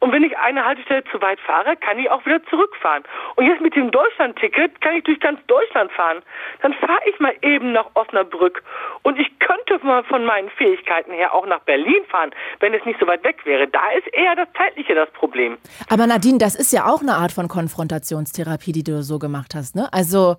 Und 0.00 0.12
wenn 0.12 0.22
ich 0.22 0.38
eine 0.38 0.64
Haltestelle 0.64 1.02
zu 1.10 1.20
weit 1.20 1.40
fahre, 1.40 1.76
kann 1.76 1.98
ich 1.98 2.08
auch 2.08 2.24
wieder 2.24 2.42
zurückfahren. 2.46 3.02
Und 3.36 3.46
jetzt 3.46 3.60
mit 3.60 3.74
dem 3.74 3.90
Deutschland-Ticket 3.90 4.80
kann 4.80 4.94
ich 4.94 5.04
durch 5.04 5.18
ganz 5.20 5.40
Deutschland 5.46 5.90
fahren. 5.92 6.22
Dann 6.62 6.72
fahre 6.74 7.00
ich 7.06 7.18
mal 7.18 7.34
eben 7.42 7.72
nach 7.72 7.86
Osnabrück. 7.94 8.62
Und 9.02 9.18
ich 9.18 9.38
könnte 9.40 9.84
mal 9.84 10.04
von 10.04 10.24
meinen 10.24 10.50
Fähigkeiten 10.50 11.12
her 11.12 11.34
auch 11.34 11.46
nach 11.46 11.60
Berlin 11.60 12.04
fahren, 12.08 12.30
wenn 12.60 12.72
es 12.74 12.84
nicht 12.84 13.00
so 13.00 13.06
weit 13.06 13.24
weg 13.24 13.44
wäre. 13.44 13.66
Da 13.66 13.90
ist 13.98 14.06
eher 14.14 14.36
das 14.36 14.48
Zeitliche 14.56 14.94
das 14.94 15.10
Problem. 15.10 15.58
Aber 15.90 16.06
Nadine, 16.06 16.38
das 16.38 16.54
ist 16.54 16.72
ja 16.72 16.86
auch 16.86 17.02
eine 17.02 17.14
Art 17.14 17.32
von 17.32 17.48
Konfrontationstherapie, 17.48 18.72
die 18.72 18.84
du 18.84 19.02
so 19.02 19.18
gemacht 19.18 19.54
hast, 19.54 19.74
ne? 19.74 19.88
Also 19.92 20.36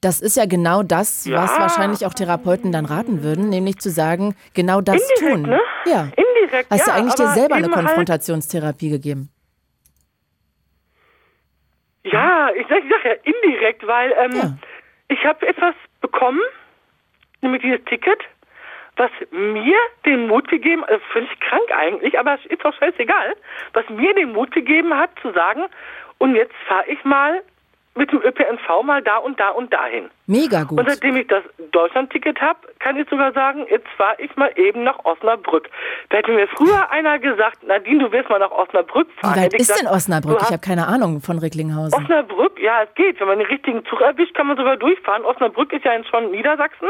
das 0.00 0.20
ist 0.20 0.36
ja 0.36 0.46
genau 0.46 0.82
das, 0.82 1.28
was 1.30 1.54
Ja. 1.56 1.60
wahrscheinlich 1.62 2.06
auch 2.06 2.14
Therapeuten 2.14 2.70
dann 2.72 2.84
raten 2.84 3.22
würden, 3.22 3.48
nämlich 3.48 3.78
zu 3.78 3.90
sagen, 3.90 4.34
genau 4.54 4.80
das 4.80 4.96
Indirekt, 4.96 5.20
tun. 5.20 5.42
ne? 5.50 5.60
Ja. 5.86 6.08
Indirekt, 6.16 6.70
Hast 6.70 6.86
ja. 6.86 6.92
du 6.92 6.98
eigentlich 7.00 7.14
dir 7.14 7.28
selber 7.28 7.54
eine 7.56 7.66
halt- 7.66 7.74
Konfrontationstherapie 7.76 8.90
gegeben? 8.90 9.30
Ja, 12.04 12.50
ich 12.54 12.66
sag, 12.68 12.84
ich 12.84 12.90
sag 12.90 13.04
ja 13.04 13.12
indirekt, 13.24 13.86
weil 13.86 14.12
ähm, 14.18 14.32
Ja. 14.36 14.56
ich 15.08 15.24
habe 15.24 15.46
etwas 15.46 15.74
bekommen, 16.00 16.40
nämlich 17.40 17.62
dieses 17.62 17.84
Ticket, 17.86 18.20
was 18.96 19.10
mir 19.30 19.76
den 20.04 20.28
Mut 20.28 20.48
gegeben, 20.48 20.84
also 20.84 21.00
völlig 21.12 21.28
krank 21.40 21.68
eigentlich, 21.76 22.18
aber 22.18 22.38
ist 22.48 22.64
doch 22.64 22.74
scheißegal, 22.78 23.34
was 23.72 23.88
mir 23.90 24.14
den 24.14 24.32
Mut 24.32 24.52
gegeben 24.52 24.94
hat 24.96 25.10
zu 25.20 25.32
sagen, 25.32 25.64
und 26.18 26.34
jetzt 26.34 26.54
fahre 26.68 26.86
ich 26.88 27.04
mal 27.04 27.42
mit 27.96 28.12
dem 28.12 28.20
ÖPNV 28.22 28.82
mal 28.84 29.02
da 29.02 29.16
und 29.18 29.38
da 29.40 29.50
und 29.50 29.72
dahin. 29.72 30.10
Mega 30.26 30.62
gut. 30.64 30.78
Und 30.78 30.88
seitdem 30.88 31.16
ich 31.16 31.26
das 31.28 31.42
Deutschlandticket 31.72 32.40
habe, 32.40 32.58
kann 32.78 32.96
ich 32.96 33.08
sogar 33.08 33.32
sagen, 33.32 33.66
jetzt 33.70 33.88
fahre 33.96 34.14
ich 34.18 34.34
mal 34.36 34.50
eben 34.56 34.84
nach 34.84 35.04
Osnabrück. 35.04 35.68
Da 36.10 36.18
hätte 36.18 36.32
mir 36.32 36.46
früher 36.48 36.90
einer 36.90 37.18
gesagt, 37.18 37.62
Nadine, 37.66 38.04
du 38.04 38.12
wirst 38.12 38.28
mal 38.28 38.38
nach 38.38 38.50
Osnabrück 38.50 39.08
fahren. 39.20 39.34
Wie 39.34 39.40
weit 39.40 39.54
ist 39.54 39.68
denn 39.70 39.76
gesagt, 39.78 39.94
Osnabrück? 39.96 40.38
du 40.38 40.44
Ich 40.44 40.50
habe 40.50 40.60
keine 40.62 40.86
Ahnung 40.86 41.20
von 41.20 41.38
Recklinghausen. 41.38 42.02
Osnabrück, 42.02 42.60
ja, 42.60 42.82
es 42.82 42.94
geht. 42.94 43.18
Wenn 43.20 43.28
man 43.28 43.38
den 43.38 43.48
richtigen 43.48 43.84
Zug 43.86 44.00
erwischt, 44.00 44.34
kann 44.34 44.46
man 44.46 44.56
sogar 44.56 44.76
durchfahren. 44.76 45.24
Osnabrück 45.24 45.72
ist 45.72 45.84
ja 45.84 45.92
in 45.92 46.04
schon 46.04 46.30
Niedersachsen. 46.30 46.88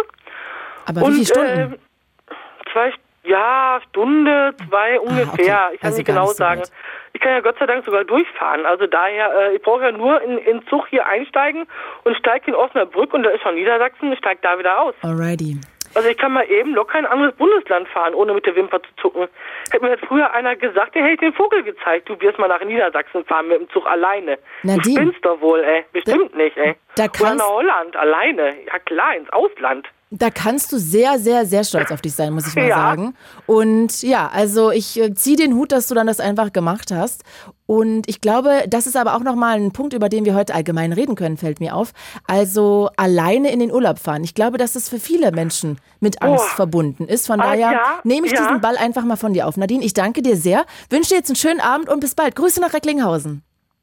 Aber 0.86 1.00
wie 1.02 1.12
viele 1.12 1.26
Stunden? 1.26 1.72
äh, 1.72 2.72
zwei, 2.72 2.92
ja, 3.24 3.80
Stunde, 3.88 4.54
zwei 4.68 5.00
ungefähr. 5.00 5.58
Ah, 5.58 5.64
okay. 5.66 5.74
Ich 5.74 5.80
kann 5.80 5.88
Also 5.88 5.96
nicht 5.98 6.06
genau 6.06 6.26
so 6.26 6.32
sagen. 6.34 6.60
weit. 6.60 6.70
Ich 7.16 7.22
kann 7.22 7.32
ja 7.32 7.40
Gott 7.40 7.56
sei 7.58 7.64
Dank 7.64 7.82
sogar 7.86 8.04
durchfahren. 8.04 8.66
Also 8.66 8.86
daher, 8.86 9.32
äh, 9.34 9.56
ich 9.56 9.62
brauche 9.62 9.84
ja 9.84 9.90
nur 9.90 10.20
in, 10.20 10.36
den 10.44 10.66
Zug 10.66 10.86
hier 10.88 11.06
einsteigen 11.06 11.66
und 12.04 12.14
steige 12.18 12.48
in 12.48 12.54
Osnabrück 12.54 13.14
und 13.14 13.22
da 13.22 13.30
ist 13.30 13.40
schon 13.42 13.54
Niedersachsen, 13.54 14.12
ich 14.12 14.18
steige 14.18 14.40
da 14.42 14.58
wieder 14.58 14.78
aus. 14.78 14.94
Alrighty. 15.00 15.56
Also 15.94 16.10
ich 16.10 16.18
kann 16.18 16.34
mal 16.34 16.44
eben 16.50 16.74
locker 16.74 16.98
in 16.98 17.06
ein 17.06 17.10
anderes 17.12 17.34
Bundesland 17.36 17.88
fahren, 17.88 18.12
ohne 18.12 18.34
mit 18.34 18.44
der 18.44 18.54
Wimper 18.54 18.82
zu 18.82 18.90
zucken. 19.00 19.28
Hätte 19.72 19.82
mir 19.82 19.92
jetzt 19.92 20.04
früher 20.04 20.30
einer 20.34 20.54
gesagt, 20.56 20.94
der 20.94 21.04
hätte 21.04 21.24
den 21.24 21.32
Vogel 21.32 21.62
gezeigt. 21.62 22.06
Du 22.10 22.20
wirst 22.20 22.38
mal 22.38 22.48
nach 22.48 22.62
Niedersachsen 22.62 23.24
fahren 23.24 23.48
mit 23.48 23.60
dem 23.60 23.70
Zug 23.70 23.86
alleine. 23.86 24.36
Nadine. 24.62 24.82
Du 24.82 24.90
spinnst 24.90 25.24
doch 25.24 25.40
wohl, 25.40 25.60
ey. 25.64 25.86
Bestimmt 25.94 26.36
nicht, 26.36 26.54
ey. 26.58 26.74
da 26.96 27.04
Oder 27.04 27.12
kannst- 27.14 27.38
nach 27.38 27.48
Holland, 27.48 27.96
alleine. 27.96 28.56
Ja 28.66 28.78
klar, 28.80 29.16
ins 29.16 29.30
Ausland. 29.30 29.88
Da 30.10 30.30
kannst 30.30 30.70
du 30.70 30.78
sehr, 30.78 31.18
sehr, 31.18 31.46
sehr 31.46 31.64
stolz 31.64 31.90
auf 31.90 32.00
dich 32.00 32.14
sein, 32.14 32.32
muss 32.32 32.46
ich 32.46 32.54
mal 32.54 32.68
Ja. 32.68 32.76
sagen. 32.76 33.14
Und 33.46 34.02
ja, 34.02 34.28
also 34.32 34.70
ich 34.70 35.00
äh, 35.00 35.12
ziehe 35.14 35.36
den 35.36 35.54
Hut, 35.54 35.72
dass 35.72 35.88
du 35.88 35.96
dann 35.96 36.06
das 36.06 36.20
einfach 36.20 36.52
gemacht 36.52 36.92
hast. 36.92 37.24
Und 37.66 38.08
ich 38.08 38.20
glaube, 38.20 38.62
das 38.68 38.86
ist 38.86 38.96
aber 38.96 39.16
auch 39.16 39.24
nochmal 39.24 39.56
ein 39.58 39.72
Punkt, 39.72 39.92
über 39.94 40.08
den 40.08 40.24
wir 40.24 40.36
heute 40.36 40.54
allgemein 40.54 40.92
reden 40.92 41.16
können, 41.16 41.36
fällt 41.36 41.58
mir 41.58 41.74
auf. 41.74 41.90
Also 42.28 42.88
alleine 42.96 43.50
in 43.50 43.58
den 43.58 43.72
Urlaub 43.72 43.98
fahren. 43.98 44.22
Ich 44.22 44.34
glaube, 44.34 44.58
dass 44.58 44.74
das 44.74 44.88
für 44.88 45.00
viele 45.00 45.32
Menschen 45.32 45.78
mit 45.98 46.22
Angst 46.22 46.44
Boah. 46.50 46.54
verbunden 46.54 47.08
ist. 47.08 47.26
Von 47.26 47.40
Ah, 47.40 47.44
daher 47.48 47.72
ja, 47.72 47.98
nehme 48.04 48.28
ich 48.28 48.32
ja. 48.32 48.38
diesen 48.42 48.60
Ball 48.60 48.76
einfach 48.76 49.02
mal 49.04 49.16
von 49.16 49.32
dir 49.32 49.48
auf. 49.48 49.56
Nadine, 49.56 49.84
ich 49.84 49.92
danke 49.94 50.22
dir 50.22 50.36
sehr. 50.36 50.66
Wünsche 50.88 51.10
dir 51.10 51.16
jetzt 51.16 51.30
einen 51.30 51.36
schönen 51.36 51.60
Abend 51.60 51.88
und 51.88 51.98
bis 51.98 52.14
bald. 52.14 52.36
Grüße 52.36 52.60
nach 52.60 52.72
Recklinghausen. 52.74 53.42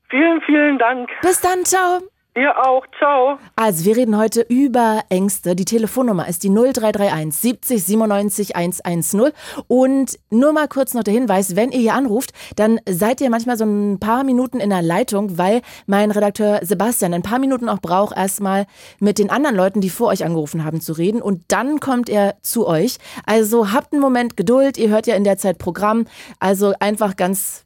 Vielen, 0.09 0.41
vielen 0.45 0.79
Dank. 0.79 1.09
Bis 1.21 1.41
dann, 1.41 1.65
ciao. 1.65 2.12
Ihr 2.35 2.51
auch. 2.65 2.83
Ciao. 2.97 3.37
Also, 3.55 3.85
wir 3.85 3.95
reden 3.95 4.17
heute 4.17 4.41
über 4.41 5.01
Ängste. 5.09 5.55
Die 5.55 5.65
Telefonnummer 5.65 6.27
ist 6.27 6.43
die 6.43 6.49
0331 6.49 7.31
70 7.31 7.83
97 7.83 8.55
110. 8.55 9.31
Und 9.67 10.17
nur 10.31 10.51
mal 10.51 10.67
kurz 10.67 10.95
noch 10.95 11.03
der 11.03 11.13
Hinweis, 11.13 11.55
wenn 11.55 11.71
ihr 11.71 11.79
hier 11.79 11.93
anruft, 11.93 12.31
dann 12.55 12.79
seid 12.89 13.21
ihr 13.21 13.29
manchmal 13.29 13.57
so 13.57 13.65
ein 13.65 13.99
paar 13.99 14.23
Minuten 14.23 14.59
in 14.59 14.71
der 14.71 14.81
Leitung, 14.81 15.37
weil 15.37 15.61
mein 15.85 16.09
Redakteur 16.09 16.61
Sebastian 16.63 17.13
ein 17.13 17.21
paar 17.21 17.37
Minuten 17.37 17.69
auch 17.69 17.79
braucht, 17.79 18.17
erstmal 18.17 18.65
mit 18.99 19.19
den 19.19 19.29
anderen 19.29 19.55
Leuten, 19.55 19.79
die 19.79 19.91
vor 19.91 20.07
euch 20.07 20.25
angerufen 20.25 20.63
haben, 20.63 20.81
zu 20.81 20.93
reden. 20.93 21.21
Und 21.21 21.43
dann 21.49 21.79
kommt 21.79 22.09
er 22.09 22.37
zu 22.41 22.65
euch. 22.65 22.97
Also 23.27 23.71
habt 23.71 23.93
einen 23.93 24.01
Moment 24.01 24.37
Geduld. 24.37 24.79
Ihr 24.79 24.89
hört 24.89 25.05
ja 25.05 25.15
in 25.15 25.23
der 25.23 25.37
Zeit 25.37 25.59
Programm. 25.59 26.07
Also 26.39 26.73
einfach 26.79 27.15
ganz 27.15 27.63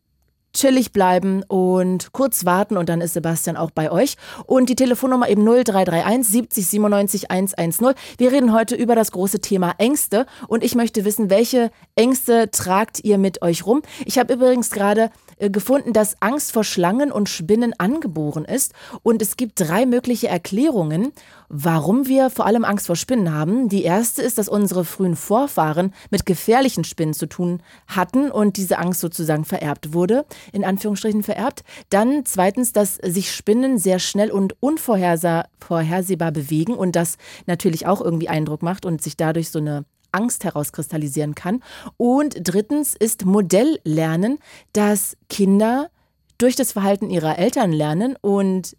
chillig 0.58 0.92
bleiben 0.92 1.44
und 1.48 2.12
kurz 2.12 2.44
warten 2.44 2.78
und 2.78 2.90
dann 2.90 3.00
ist 3.00 3.14
Sebastian 3.14 3.58
auch 3.58 3.72
bei 3.72 3.92
euch. 3.92 4.18
Und 4.46 4.70
die 4.70 4.76
Telefonnummer 4.76 5.30
eben 5.30 5.44
0331 5.44 6.28
70 6.28 6.68
97 6.68 7.32
110. 7.32 7.94
Wir 8.18 8.32
reden 8.32 8.54
heute 8.54 8.76
über 8.76 8.96
das 8.96 9.12
große 9.12 9.40
Thema 9.40 9.76
Ängste 9.78 10.26
und 10.48 10.64
ich 10.64 10.76
möchte 10.76 11.06
wissen, 11.06 11.30
welche 11.30 11.72
Ängste 11.96 12.50
tragt 12.52 13.04
ihr 13.04 13.18
mit 13.18 13.42
euch 13.42 13.66
rum? 13.66 13.82
Ich 14.06 14.18
habe 14.18 14.34
übrigens 14.34 14.72
gerade 14.72 15.12
gefunden, 15.40 15.94
dass 15.94 16.22
Angst 16.22 16.52
vor 16.52 16.64
Schlangen 16.64 17.12
und 17.12 17.30
Spinnen 17.30 17.74
angeboren 17.80 18.46
ist 18.46 18.74
und 19.04 19.22
es 19.22 19.38
gibt 19.38 19.60
drei 19.60 19.86
mögliche 19.86 20.28
Erklärungen, 20.28 21.12
warum 21.50 22.08
wir 22.08 22.30
vor 22.30 22.46
allem 22.46 22.66
Angst 22.66 22.88
vor 22.88 22.96
Spinnen 22.96 23.34
haben. 23.34 23.70
Die 23.70 23.84
erste 23.84 24.22
ist, 24.22 24.38
dass 24.38 24.50
unsere 24.50 24.84
frühen 24.84 25.16
Vorfahren 25.16 25.94
mit 26.10 26.26
gefährlichen 26.26 26.84
Spinnen 26.84 27.14
zu 27.14 27.28
tun 27.28 27.62
hatten 27.88 28.32
und 28.32 28.58
diese 28.58 28.80
Angst 28.80 29.02
sozusagen 29.02 29.46
vererbt 29.46 29.94
wurde, 29.94 30.26
in 30.52 30.66
Anführungsstrichen 30.66 31.24
vererbt. 31.24 31.64
Dann 31.90 32.26
zweitens, 32.26 32.74
dass 32.74 32.96
sich 32.96 33.32
Spinnen 33.32 33.78
sehr 33.78 34.00
schnell 34.00 34.32
und 34.32 34.56
unvorhersehbar 34.62 36.32
bewegen 36.32 36.74
und 36.74 36.96
das 36.96 37.18
natürlich 37.46 37.86
auch 37.86 38.02
irgendwie 38.02 38.30
Eindruck 38.30 38.62
macht 38.64 38.86
und 38.86 39.02
sich 39.02 39.16
dadurch 39.16 39.50
so 39.50 39.60
eine 39.60 39.86
Angst 40.12 40.44
herauskristallisieren 40.44 41.36
kann. 41.36 41.64
Und 41.98 42.36
drittens 42.42 42.96
ist 42.96 43.26
Modelllernen, 43.26 44.40
dass 44.74 45.18
Kinder 45.30 45.90
durch 46.38 46.56
das 46.56 46.72
Verhalten 46.72 47.10
ihrer 47.10 47.38
Eltern 47.40 47.72
lernen 47.72 48.16
und 48.22 48.76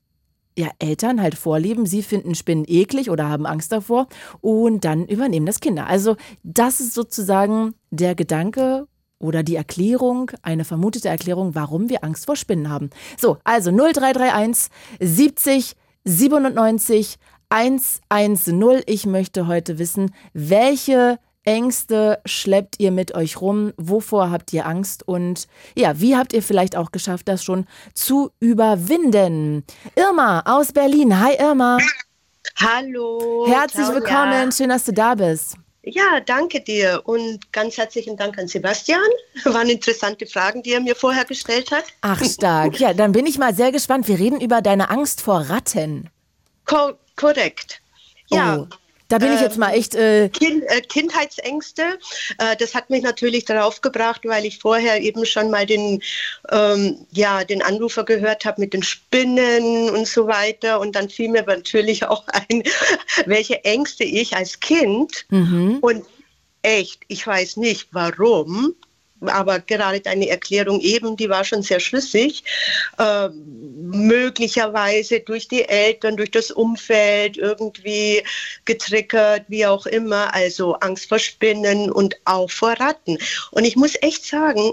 ja, 0.56 0.70
Eltern 0.80 1.22
halt 1.22 1.36
vorleben, 1.36 1.86
sie 1.86 2.02
finden 2.02 2.34
Spinnen 2.34 2.64
eklig 2.66 3.10
oder 3.10 3.28
haben 3.28 3.46
Angst 3.46 3.70
davor 3.70 4.08
und 4.40 4.84
dann 4.84 5.06
übernehmen 5.06 5.46
das 5.46 5.60
Kinder. 5.60 5.86
Also 5.86 6.16
das 6.42 6.80
ist 6.80 6.94
sozusagen 6.94 7.74
der 7.90 8.16
Gedanke 8.16 8.88
oder 9.20 9.44
die 9.44 9.54
Erklärung, 9.54 10.32
eine 10.42 10.64
vermutete 10.64 11.08
Erklärung, 11.08 11.54
warum 11.54 11.88
wir 11.88 12.02
Angst 12.02 12.26
vor 12.26 12.34
Spinnen 12.34 12.70
haben. 12.70 12.90
So, 13.16 13.38
also 13.44 13.70
0331 13.70 14.70
70 15.00 15.76
97 16.04 17.18
110. 17.50 18.82
Ich 18.86 19.06
möchte 19.06 19.46
heute 19.46 19.78
wissen, 19.78 20.14
welche 20.32 21.18
Ängste 21.44 22.20
schleppt 22.26 22.74
ihr 22.78 22.90
mit 22.90 23.14
euch 23.14 23.40
rum? 23.40 23.72
Wovor 23.78 24.30
habt 24.30 24.52
ihr 24.52 24.66
Angst? 24.66 25.06
Und 25.08 25.48
ja, 25.74 25.98
wie 25.98 26.14
habt 26.14 26.34
ihr 26.34 26.42
vielleicht 26.42 26.76
auch 26.76 26.92
geschafft, 26.92 27.26
das 27.26 27.42
schon 27.42 27.64
zu 27.94 28.30
überwinden? 28.38 29.64
Irma 29.96 30.42
aus 30.44 30.72
Berlin. 30.72 31.18
Hi 31.18 31.36
Irma. 31.38 31.78
Hallo. 32.56 33.46
Herzlich 33.48 33.86
Claudia. 33.86 33.94
willkommen. 34.02 34.52
Schön, 34.52 34.68
dass 34.68 34.84
du 34.84 34.92
da 34.92 35.14
bist. 35.14 35.56
Ja, 35.84 36.20
danke 36.20 36.60
dir 36.60 37.00
und 37.06 37.50
ganz 37.50 37.78
herzlichen 37.78 38.16
Dank 38.18 38.36
an 38.38 38.46
Sebastian. 38.46 39.00
Waren 39.44 39.70
interessante 39.70 40.26
Fragen, 40.26 40.62
die 40.62 40.72
er 40.72 40.80
mir 40.80 40.94
vorher 40.94 41.24
gestellt 41.24 41.70
hat. 41.70 41.84
Ach, 42.02 42.22
stark. 42.22 42.78
Ja, 42.80 42.92
dann 42.92 43.12
bin 43.12 43.24
ich 43.24 43.38
mal 43.38 43.54
sehr 43.54 43.72
gespannt. 43.72 44.06
Wir 44.06 44.18
reden 44.18 44.38
über 44.38 44.60
deine 44.60 44.90
Angst 44.90 45.22
vor 45.22 45.48
Ratten. 45.48 46.10
Ko 46.66 46.92
korrekt. 47.18 47.82
Ja. 48.30 48.58
Oh, 48.58 48.66
da 49.08 49.16
bin 49.16 49.32
ich 49.32 49.40
jetzt 49.40 49.56
mal 49.56 49.72
echt. 49.72 49.94
Äh, 49.94 50.28
Kind, 50.28 50.64
äh, 50.66 50.82
Kindheitsängste, 50.82 51.98
äh, 52.38 52.56
das 52.56 52.74
hat 52.74 52.90
mich 52.90 53.02
natürlich 53.02 53.46
darauf 53.46 53.80
gebracht, 53.80 54.20
weil 54.24 54.44
ich 54.44 54.58
vorher 54.58 55.00
eben 55.00 55.24
schon 55.24 55.50
mal 55.50 55.64
den, 55.64 56.02
ähm, 56.50 57.06
ja, 57.12 57.42
den 57.44 57.62
Anrufer 57.62 58.04
gehört 58.04 58.44
habe 58.44 58.60
mit 58.60 58.74
den 58.74 58.82
Spinnen 58.82 59.88
und 59.90 60.06
so 60.06 60.26
weiter. 60.26 60.78
Und 60.80 60.94
dann 60.94 61.08
fiel 61.08 61.30
mir 61.30 61.42
natürlich 61.42 62.04
auch 62.04 62.24
ein, 62.50 62.62
welche 63.24 63.64
Ängste 63.64 64.04
ich 64.04 64.36
als 64.36 64.60
Kind 64.60 65.26
und 65.30 66.04
echt, 66.62 67.00
ich 67.08 67.26
weiß 67.26 67.56
nicht 67.56 67.88
warum, 67.92 68.74
aber 69.20 69.60
gerade 69.60 70.00
deine 70.00 70.28
Erklärung 70.28 70.80
eben, 70.80 71.16
die 71.16 71.28
war 71.28 71.44
schon 71.44 71.62
sehr 71.62 71.80
schlüssig. 71.80 72.44
Äh, 72.98 73.28
möglicherweise 73.28 75.20
durch 75.20 75.48
die 75.48 75.64
Eltern, 75.68 76.16
durch 76.16 76.30
das 76.30 76.50
Umfeld 76.50 77.36
irgendwie 77.36 78.22
getriggert, 78.64 79.44
wie 79.48 79.66
auch 79.66 79.86
immer. 79.86 80.32
Also 80.34 80.74
Angst 80.76 81.08
vor 81.08 81.18
Spinnen 81.18 81.90
und 81.90 82.16
auch 82.24 82.50
vor 82.50 82.72
Ratten. 82.72 83.18
Und 83.50 83.64
ich 83.64 83.76
muss 83.76 83.94
echt 84.02 84.24
sagen, 84.24 84.72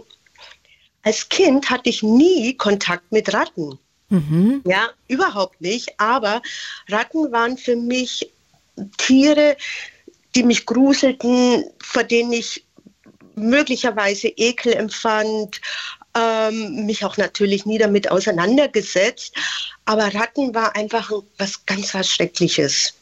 als 1.03 1.29
Kind 1.29 1.69
hatte 1.69 1.89
ich 1.89 2.03
nie 2.03 2.55
Kontakt 2.57 3.11
mit 3.11 3.33
Ratten. 3.33 3.79
Ja, 4.65 4.89
überhaupt 5.07 5.61
nicht. 5.61 5.99
Aber 5.99 6.41
Ratten 6.89 7.31
waren 7.31 7.57
für 7.57 7.75
mich 7.75 8.31
Tiere, 8.97 9.57
die 10.35 10.43
mich 10.43 10.65
gruselten, 10.65 11.65
vor 11.79 12.03
denen 12.03 12.33
ich 12.33 12.64
möglicherweise 13.35 14.27
Ekel 14.29 14.73
empfand, 14.73 15.61
ähm, 16.17 16.85
mich 16.85 17.03
auch 17.05 17.17
natürlich 17.17 17.65
nie 17.65 17.77
damit 17.77 18.09
auseinandergesetzt. 18.09 19.35
Aber 19.85 20.13
Ratten 20.13 20.55
war 20.55 20.75
einfach 20.75 21.11
was 21.37 21.65
ganz 21.65 21.93
was 21.93 22.09
Schreckliches. 22.09 22.93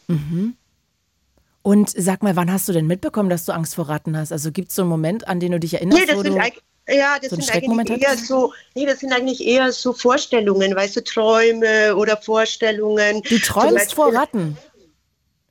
und 1.62 1.90
sag 1.96 2.22
mal, 2.22 2.36
wann 2.36 2.52
hast 2.52 2.68
du 2.68 2.72
denn 2.72 2.86
mitbekommen, 2.86 3.30
dass 3.30 3.44
du 3.46 3.52
Angst 3.52 3.74
vor 3.76 3.88
Ratten 3.88 4.16
hast? 4.16 4.32
Also 4.32 4.50
gibt 4.52 4.68
es 4.70 4.74
so 4.76 4.82
einen 4.82 4.90
Moment, 4.90 5.26
an 5.28 5.40
den 5.40 5.52
du 5.52 5.60
dich 5.60 5.74
erinnerst? 5.74 6.00
Nee, 6.00 6.06
das 6.06 6.20
sind 6.22 6.38
eigentlich, 6.38 6.62
ja, 6.88 7.16
das 7.20 7.30
so 7.30 7.36
sind 7.36 7.50
eigentlich 7.54 8.02
eher 8.02 8.16
so, 8.18 8.52
nee, 8.74 8.84
das 8.84 9.00
sind 9.00 9.12
eigentlich 9.12 9.44
eher 9.46 9.72
so 9.72 9.92
Vorstellungen, 9.92 10.74
weißt 10.74 10.96
du, 10.96 11.04
Träume 11.04 11.96
oder 11.96 12.16
Vorstellungen. 12.18 13.22
du 13.22 13.38
träumst 13.38 13.90
Zum 13.90 13.96
vor 13.96 14.04
Beispiel- 14.12 14.18
Ratten. 14.18 14.58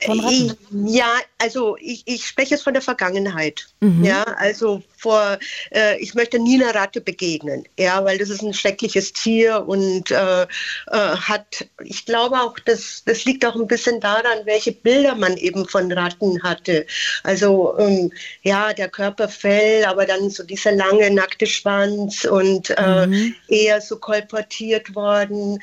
Von 0.05 0.19
Ratten. 0.19 0.87
Ja, 0.87 1.17
also 1.37 1.77
ich, 1.79 2.03
ich 2.05 2.25
spreche 2.25 2.51
jetzt 2.51 2.63
von 2.63 2.73
der 2.73 2.81
Vergangenheit. 2.81 3.67
Mhm. 3.79 4.03
Ja, 4.03 4.23
also 4.23 4.83
vor, 5.03 5.37
äh, 5.71 5.97
ich 6.01 6.15
möchte 6.15 6.39
nie 6.39 6.61
einer 6.61 6.73
Ratte 6.73 7.01
begegnen, 7.01 7.65
ja, 7.77 8.03
weil 8.05 8.17
das 8.17 8.29
ist 8.29 8.41
ein 8.41 8.53
schreckliches 8.53 9.11
Tier 9.11 9.67
und 9.67 10.09
äh, 10.11 10.43
äh, 10.43 10.47
hat, 10.87 11.67
ich 11.83 12.05
glaube 12.05 12.37
auch, 12.39 12.57
das, 12.59 13.03
das 13.05 13.25
liegt 13.25 13.45
auch 13.45 13.55
ein 13.55 13.67
bisschen 13.67 13.99
daran, 13.99 14.45
welche 14.45 14.71
Bilder 14.71 15.15
man 15.15 15.35
eben 15.37 15.67
von 15.67 15.91
Ratten 15.91 16.41
hatte. 16.41 16.85
Also 17.23 17.77
ähm, 17.77 18.11
ja, 18.43 18.73
der 18.73 18.87
Körperfell, 18.87 19.83
aber 19.85 20.05
dann 20.05 20.29
so 20.29 20.43
dieser 20.43 20.71
lange 20.71 21.11
nackte 21.11 21.47
Schwanz 21.47 22.23
und 22.23 22.69
äh, 22.69 23.07
eher 23.49 23.81
so 23.81 23.97
kolportiert 23.97 24.95
worden, 24.95 25.59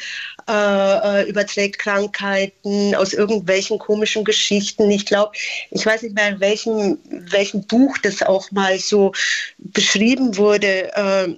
äh, 0.48 1.22
äh, 1.22 1.28
überträgt 1.28 1.78
Krankheiten 1.78 2.94
aus 2.94 3.14
irgendwelchen 3.14 3.78
komischen 3.78 4.24
Geschichten. 4.24 4.90
Ich 4.90 5.06
glaube, 5.06 5.32
ich 5.70 5.86
weiß 5.86 6.02
nicht 6.02 6.14
mehr, 6.14 6.28
in 6.28 6.40
welchem, 6.40 6.98
welchem 7.08 7.66
Buch 7.66 7.96
das 8.02 8.22
auch 8.22 8.50
mal 8.50 8.78
so 8.78 9.12
beschrieben 9.58 10.36
wurde. 10.36 10.94
Äh, 10.94 11.36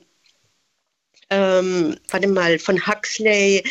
ähm, 1.31 1.97
warte 2.11 2.29
mal, 2.29 2.59
von 2.59 2.87
Huxley. 2.87 3.63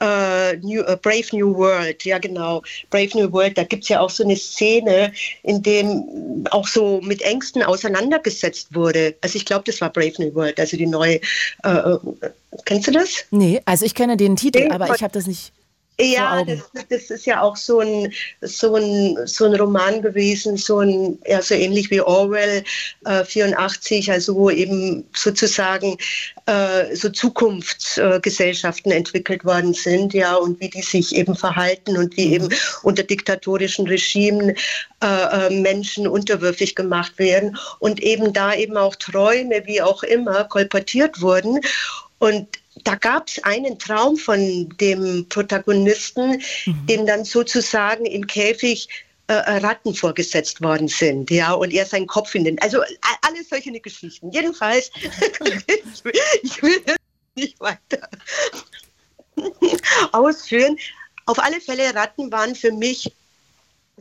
äh, 0.00 0.56
New, 0.56 0.80
äh, 0.82 0.96
Brave 0.96 1.26
New 1.32 1.54
World, 1.54 2.04
ja 2.04 2.18
genau, 2.18 2.62
Brave 2.88 3.10
New 3.14 3.30
World, 3.32 3.58
da 3.58 3.64
gibt 3.64 3.82
es 3.82 3.90
ja 3.90 4.00
auch 4.00 4.10
so 4.10 4.24
eine 4.24 4.36
Szene, 4.36 5.12
in 5.42 5.62
dem 5.62 6.46
auch 6.50 6.66
so 6.66 7.00
mit 7.02 7.20
Ängsten 7.22 7.62
auseinandergesetzt 7.62 8.74
wurde. 8.74 9.14
Also 9.20 9.36
ich 9.36 9.44
glaube, 9.44 9.64
das 9.66 9.80
war 9.80 9.90
Brave 9.90 10.14
New 10.18 10.34
World, 10.34 10.58
also 10.58 10.76
die 10.76 10.86
neue, 10.86 11.20
äh, 11.64 11.96
kennst 12.64 12.88
du 12.88 12.92
das? 12.92 13.26
Nee, 13.30 13.60
also 13.66 13.84
ich 13.84 13.94
kenne 13.94 14.16
den 14.16 14.36
Titel, 14.36 14.60
Nee, 14.60 14.70
aber 14.70 14.94
ich 14.94 15.02
habe 15.02 15.12
das 15.12 15.26
nicht. 15.26 15.52
Ja, 16.00 16.44
das, 16.44 16.60
das 16.88 17.10
ist 17.10 17.26
ja 17.26 17.42
auch 17.42 17.56
so 17.56 17.80
ein, 17.80 18.12
so 18.40 18.74
ein, 18.74 19.18
so 19.26 19.44
ein 19.44 19.54
Roman 19.54 20.02
gewesen, 20.02 20.56
so 20.56 20.80
ein, 20.80 21.18
ja, 21.26 21.42
so 21.42 21.54
ähnlich 21.54 21.90
wie 21.90 22.00
Orwell 22.00 22.64
äh, 23.04 23.24
84, 23.24 24.10
also 24.10 24.34
wo 24.34 24.50
eben 24.50 25.04
sozusagen 25.14 25.96
äh, 26.46 26.94
so 26.94 27.10
Zukunftsgesellschaften 27.10 28.92
äh, 28.92 28.96
entwickelt 28.96 29.44
worden 29.44 29.74
sind, 29.74 30.14
ja, 30.14 30.34
und 30.36 30.58
wie 30.60 30.70
die 30.70 30.82
sich 30.82 31.14
eben 31.14 31.34
verhalten 31.34 31.96
und 31.96 32.16
wie 32.16 32.34
eben 32.34 32.48
unter 32.82 33.02
diktatorischen 33.02 33.86
Regimen 33.86 34.56
äh, 35.02 35.46
äh, 35.46 35.50
Menschen 35.50 36.06
unterwürfig 36.06 36.74
gemacht 36.74 37.18
werden 37.18 37.56
und 37.78 38.02
eben 38.02 38.32
da 38.32 38.54
eben 38.54 38.76
auch 38.76 38.96
Träume, 38.96 39.62
wie 39.66 39.82
auch 39.82 40.02
immer, 40.02 40.44
kolportiert 40.44 41.20
wurden. 41.20 41.60
Und 42.18 42.59
da 42.84 42.94
gab 42.94 43.28
es 43.28 43.42
einen 43.44 43.78
Traum 43.78 44.16
von 44.16 44.68
dem 44.80 45.26
Protagonisten, 45.28 46.42
dem 46.88 47.06
dann 47.06 47.24
sozusagen 47.24 48.06
im 48.06 48.26
Käfig 48.26 48.88
äh, 49.28 49.34
Ratten 49.34 49.94
vorgesetzt 49.94 50.60
worden 50.60 50.88
sind, 50.88 51.30
ja, 51.30 51.52
und 51.52 51.72
er 51.72 51.86
seinen 51.86 52.06
Kopf 52.06 52.34
in 52.34 52.44
den, 52.44 52.60
also 52.60 52.80
a- 52.80 53.18
alles 53.28 53.48
solche 53.48 53.70
Geschichten. 53.80 54.30
Jedenfalls, 54.32 54.90
ich, 55.00 56.04
will, 56.04 56.12
ich 56.42 56.62
will 56.62 56.80
das 56.84 56.96
nicht 57.36 57.60
weiter 57.60 58.08
ausführen. 60.12 60.76
Auf 61.26 61.38
alle 61.38 61.60
Fälle, 61.60 61.94
Ratten 61.94 62.32
waren 62.32 62.54
für 62.54 62.72
mich 62.72 63.12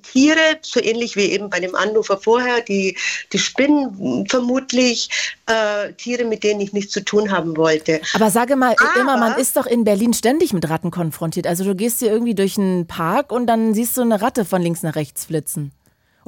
Tiere, 0.02 0.58
so 0.62 0.80
ähnlich 0.82 1.16
wie 1.16 1.32
eben 1.32 1.50
bei 1.50 1.60
dem 1.60 1.76
Anrufer 1.76 2.18
vorher, 2.18 2.62
die, 2.62 2.98
die 3.34 3.40
Spinnen 3.40 4.26
vermutlich, 4.28 5.10
äh, 5.46 5.94
Tiere, 5.94 6.26
mit 6.26 6.44
denen 6.44 6.62
ich 6.62 6.74
nichts 6.74 6.92
zu 6.92 7.04
tun 7.04 7.32
haben 7.32 7.58
wollte. 7.58 8.02
Aber 8.14 8.30
sage 8.30 8.56
mal, 8.56 8.76
immer, 8.96 9.18
man 9.18 9.34
Aber- 9.34 9.42
ist 9.42 9.58
doch 9.58 9.66
in 9.66 9.84
Berlin 9.84 10.14
ständig 10.14 10.54
mit 10.54 10.70
Ratten 10.70 10.92
konfrontiert. 10.92 11.48
Also 11.48 11.64
du 11.64 11.76
gehst 11.76 12.00
hier 12.00 12.12
irgendwie 12.12 12.36
durch 12.36 12.58
einen 12.58 12.88
Park 12.88 13.32
und 13.32 13.48
dann 13.48 13.74
siehst 13.74 13.98
du 13.98 14.02
eine 14.02 14.22
Ratte 14.22 14.46
von 14.46 14.62
links 14.62 14.84
nach 14.84 14.96
rechts 14.96 15.26
flitzen. 15.26 15.72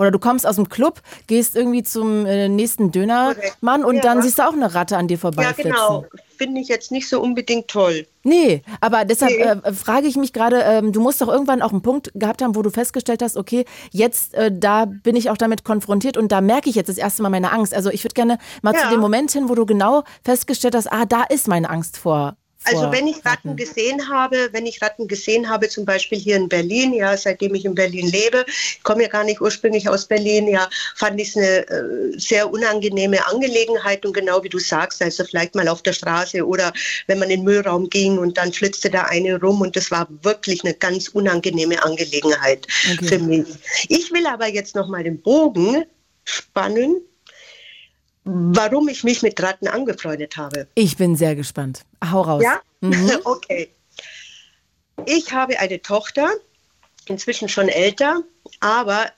Oder 0.02 0.10
du 0.10 0.18
kommst 0.18 0.48
aus 0.48 0.56
dem 0.56 0.68
Club, 0.68 1.00
gehst 1.28 1.56
irgendwie 1.56 1.84
zum 1.84 2.26
äh, 2.26 2.50
nächsten 2.50 2.92
Dönermann 2.92 3.86
und 3.86 3.98
Ja. 3.98 4.02
dann 4.02 4.24
siehst 4.24 4.40
du 4.40 4.48
auch 4.48 4.54
eine 4.54 4.74
Ratte 4.74 4.98
an 4.98 5.08
dir 5.08 5.14
Ja, 5.14 5.20
vorbeiflitzen. 5.20 5.72
genau. 5.74 6.06
Finde 6.40 6.60
ich 6.60 6.70
jetzt 6.70 6.92
nicht 6.92 7.08
so 7.08 7.22
unbedingt 7.22 7.68
toll. 7.68 8.08
Nee, 8.24 8.64
aber 8.82 9.06
deshalb 9.06 9.32
Nee. 9.38 9.44
äh, 9.70 9.74
frage 9.74 10.08
ich 10.08 10.16
mich 10.16 10.34
gerade, 10.34 10.62
ähm, 10.64 10.92
du 10.92 11.02
musst 11.02 11.22
doch 11.22 11.28
irgendwann 11.28 11.62
auch 11.62 11.72
einen 11.72 11.84
Punkt 11.84 12.12
gehabt 12.16 12.42
haben, 12.42 12.56
wo 12.56 12.64
du 12.64 12.72
festgestellt 12.72 13.22
hast, 13.22 13.38
okay, 13.38 13.64
jetzt 13.92 14.34
äh, 14.34 14.52
da 14.52 14.86
bin 14.86 15.16
ich 15.16 15.30
auch 15.30 15.38
damit 15.38 15.64
konfrontiert 15.64 16.18
und 16.18 16.32
da 16.32 16.42
merke 16.42 16.68
ich 16.70 16.76
jetzt 16.76 16.88
das 16.90 16.98
erste 16.98 17.22
Mal 17.22 17.30
meine 17.30 17.52
Angst. 17.52 17.74
Also 17.76 17.92
ich 17.92 18.04
würde 18.04 18.16
gerne 18.16 18.40
mal 18.64 18.74
zu 18.76 18.86
Ja. 18.86 18.90
dem 18.90 19.00
Moment 19.02 19.32
hin, 19.32 19.50
wo 19.50 19.56
du 19.56 19.68
genau 19.68 20.04
festgestellt 20.26 20.74
hast, 20.74 20.92
ah, 20.92 21.06
da 21.06 21.24
ist 21.24 21.48
meine 21.48 21.70
Angst 21.70 21.98
vor. 22.00 22.36
Also 22.66 22.92
wenn 22.92 23.08
ich 23.08 23.26
Ratten 23.26 23.56
gesehen 23.56 24.08
habe, 24.10 24.50
wenn 24.52 24.66
ich 24.66 24.82
Ratten 24.82 25.08
gesehen 25.08 25.50
habe, 25.50 25.68
zum 25.68 25.84
Beispiel 25.86 26.20
hier 26.20 26.36
in 26.36 26.48
Berlin, 26.48 26.94
ja, 26.94 27.18
seitdem 27.18 27.56
ich 27.56 27.66
in 27.66 27.74
Berlin 27.74 28.08
lebe, 28.08 28.46
ich 28.48 28.84
komme 28.84 29.04
ja 29.04 29.10
gar 29.10 29.24
nicht 29.24 29.42
ursprünglich 29.42 29.90
aus 29.90 30.06
Berlin, 30.06 30.48
ja, 30.48 30.70
fand 30.96 31.20
ich 31.20 31.30
es 31.30 31.38
eine 31.38 31.68
äh, 31.68 32.20
sehr 32.20 32.52
unangenehme 32.52 33.26
Angelegenheit 33.28 34.06
und 34.06 34.14
genau 34.14 34.44
wie 34.44 34.50
du 34.50 34.60
sagst, 34.60 35.02
also 35.02 35.24
vielleicht 35.24 35.56
mal 35.56 35.68
auf 35.68 35.82
der 35.82 35.94
Straße 35.94 36.46
oder 36.46 36.72
wenn 37.08 37.20
man 37.20 37.30
in 37.30 37.40
den 37.40 37.46
Müllraum 37.46 37.90
ging 37.90 38.18
und 38.20 38.38
dann 38.38 38.54
flitzte 38.54 38.90
da 38.90 39.04
eine 39.04 39.40
rum 39.40 39.62
und 39.62 39.76
das 39.76 39.90
war 39.90 40.08
wirklich 40.22 40.64
eine 40.64 40.74
ganz 40.74 41.08
unangenehme 41.08 41.84
Angelegenheit 41.84 42.68
Okay. 42.94 43.06
für 43.06 43.20
mich. 43.20 43.48
Ich 43.90 44.12
will 44.12 44.26
aber 44.28 44.48
jetzt 44.48 44.76
noch 44.76 44.88
mal 44.88 45.04
den 45.04 45.22
Bogen 45.22 45.86
spannen, 46.26 47.02
warum 48.32 48.88
ich 48.88 49.04
mich 49.04 49.22
mit 49.22 49.42
Ratten 49.42 49.68
angefreundet 49.68 50.38
habe. 50.38 50.68
Ich 50.76 50.98
bin 50.98 51.16
sehr 51.16 51.36
gespannt. 51.36 51.82
Hau 52.12 52.22
raus. 52.22 52.44
Ja? 52.44 52.62
Mhm. 52.82 53.12
okay. 53.24 53.70
ich 55.06 55.32
habe 55.34 55.60
eine 55.60 55.82
Tochter, 55.82 56.30
inzwischen 57.08 57.50
schon 57.50 57.68
älter, 57.68 58.24
aber 58.60 59.12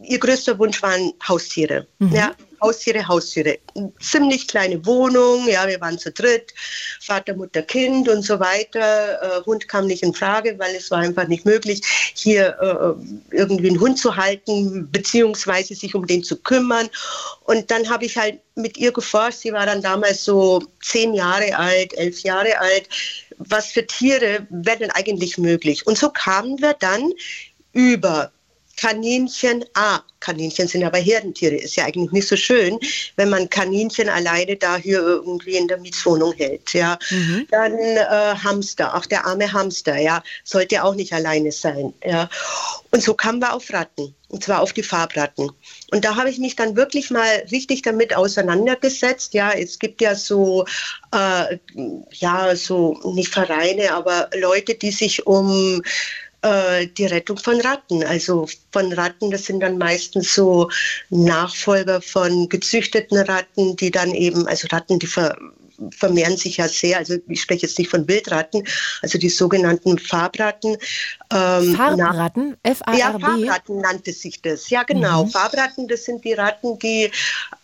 ihr 0.00 0.18
größter 0.18 0.58
Wunsch 0.58 0.82
waren 0.82 1.12
Haustiere. 1.26 1.86
Mhm. 1.98 2.12
Ja, 2.12 2.32
Haustiere, 2.62 3.06
Haustiere. 3.06 3.58
Ziemlich 4.00 4.46
kleine 4.46 4.84
Wohnung, 4.86 5.48
ja, 5.48 5.66
wir 5.66 5.80
waren 5.80 5.98
zu 5.98 6.12
dritt, 6.12 6.54
Vater, 7.00 7.34
Mutter, 7.34 7.62
Kind 7.62 8.08
und 8.08 8.22
so 8.22 8.38
weiter. 8.38 9.20
Äh, 9.20 9.44
Hund 9.44 9.68
kam 9.68 9.86
nicht 9.86 10.02
in 10.02 10.14
Frage, 10.14 10.56
weil 10.58 10.74
es 10.76 10.90
war 10.90 11.00
einfach 11.00 11.26
nicht 11.26 11.44
möglich, 11.44 11.82
hier 12.14 12.56
äh, 12.60 13.36
irgendwie 13.36 13.70
einen 13.70 13.80
Hund 13.80 13.98
zu 13.98 14.16
halten, 14.16 14.88
beziehungsweise 14.90 15.74
sich 15.74 15.94
um 15.94 16.06
den 16.06 16.22
zu 16.22 16.36
kümmern. 16.36 16.88
Und 17.44 17.70
dann 17.70 17.88
habe 17.90 18.04
ich 18.04 18.16
halt 18.16 18.38
mit 18.54 18.78
ihr 18.78 18.92
geforscht, 18.92 19.40
sie 19.40 19.52
war 19.52 19.66
dann 19.66 19.82
damals 19.82 20.24
so 20.24 20.62
zehn 20.82 21.14
Jahre 21.14 21.56
alt, 21.56 21.92
elf 21.94 22.20
Jahre 22.20 22.58
alt, 22.58 22.88
was 23.38 23.66
für 23.72 23.86
Tiere 23.86 24.46
wäre 24.50 24.78
denn 24.78 24.90
eigentlich 24.92 25.36
möglich? 25.38 25.86
Und 25.86 25.98
so 25.98 26.10
kamen 26.10 26.60
wir 26.60 26.74
dann 26.74 27.12
über 27.72 28.30
Kaninchen, 28.76 29.64
ah, 29.74 30.00
Kaninchen 30.20 30.68
sind 30.68 30.84
aber 30.84 30.98
Herdentiere, 30.98 31.56
ist 31.56 31.76
ja 31.76 31.84
eigentlich 31.84 32.12
nicht 32.12 32.28
so 32.28 32.36
schön, 32.36 32.78
wenn 33.16 33.28
man 33.28 33.50
Kaninchen 33.50 34.08
alleine 34.08 34.56
da 34.56 34.76
hier 34.76 35.00
irgendwie 35.00 35.56
in 35.56 35.68
der 35.68 35.78
Mietswohnung 35.78 36.32
hält, 36.34 36.72
ja. 36.72 36.98
Mhm. 37.10 37.46
Dann 37.50 37.78
äh, 37.78 38.34
Hamster, 38.42 38.94
auch 38.94 39.06
der 39.06 39.26
arme 39.26 39.52
Hamster, 39.52 39.98
ja, 39.98 40.22
sollte 40.44 40.82
auch 40.82 40.94
nicht 40.94 41.12
alleine 41.12 41.52
sein, 41.52 41.92
ja. 42.04 42.28
Und 42.90 43.02
so 43.02 43.14
kamen 43.14 43.40
wir 43.40 43.52
auf 43.54 43.72
Ratten, 43.72 44.14
und 44.28 44.44
zwar 44.44 44.60
auf 44.60 44.72
die 44.72 44.82
Farbratten. 44.82 45.50
Und 45.90 46.04
da 46.04 46.16
habe 46.16 46.30
ich 46.30 46.38
mich 46.38 46.56
dann 46.56 46.76
wirklich 46.76 47.10
mal 47.10 47.44
richtig 47.50 47.82
damit 47.82 48.16
auseinandergesetzt, 48.16 49.34
ja, 49.34 49.52
es 49.52 49.78
gibt 49.78 50.00
ja 50.00 50.14
so, 50.14 50.64
äh, 51.14 51.58
ja, 52.10 52.56
so 52.56 52.98
nicht 53.14 53.32
Vereine, 53.32 53.92
aber 53.92 54.30
Leute, 54.34 54.74
die 54.74 54.92
sich 54.92 55.26
um 55.26 55.82
äh, 56.42 56.86
die 56.86 57.06
Rettung 57.06 57.38
von 57.38 57.60
Ratten. 57.60 58.04
Also 58.04 58.46
von 58.72 58.92
Ratten, 58.92 59.30
das 59.30 59.44
sind 59.44 59.60
dann 59.60 59.78
meistens 59.78 60.34
so 60.34 60.70
Nachfolger 61.10 62.02
von 62.02 62.48
gezüchteten 62.48 63.18
Ratten, 63.18 63.76
die 63.76 63.90
dann 63.90 64.12
eben, 64.12 64.46
also 64.46 64.68
Ratten, 64.70 64.98
die 64.98 65.06
ver 65.06 65.36
vermehren 65.90 66.36
sich 66.36 66.58
ja 66.58 66.68
sehr, 66.68 66.98
also 66.98 67.16
ich 67.28 67.40
spreche 67.40 67.66
jetzt 67.66 67.78
nicht 67.78 67.90
von 67.90 68.06
Wildratten, 68.06 68.62
also 69.00 69.18
die 69.18 69.28
sogenannten 69.28 69.98
Farbratten. 69.98 70.76
Ähm, 71.32 71.74
Farbratten? 71.74 72.56
F-A-R-B? 72.62 72.98
Ja, 72.98 73.18
Farbratten 73.18 73.80
nannte 73.80 74.12
sich 74.12 74.40
das. 74.42 74.70
Ja, 74.70 74.84
genau. 74.84 75.24
Mhm. 75.24 75.30
Farbratten, 75.30 75.88
das 75.88 76.04
sind 76.04 76.24
die 76.24 76.34
Ratten, 76.34 76.78
die 76.78 77.10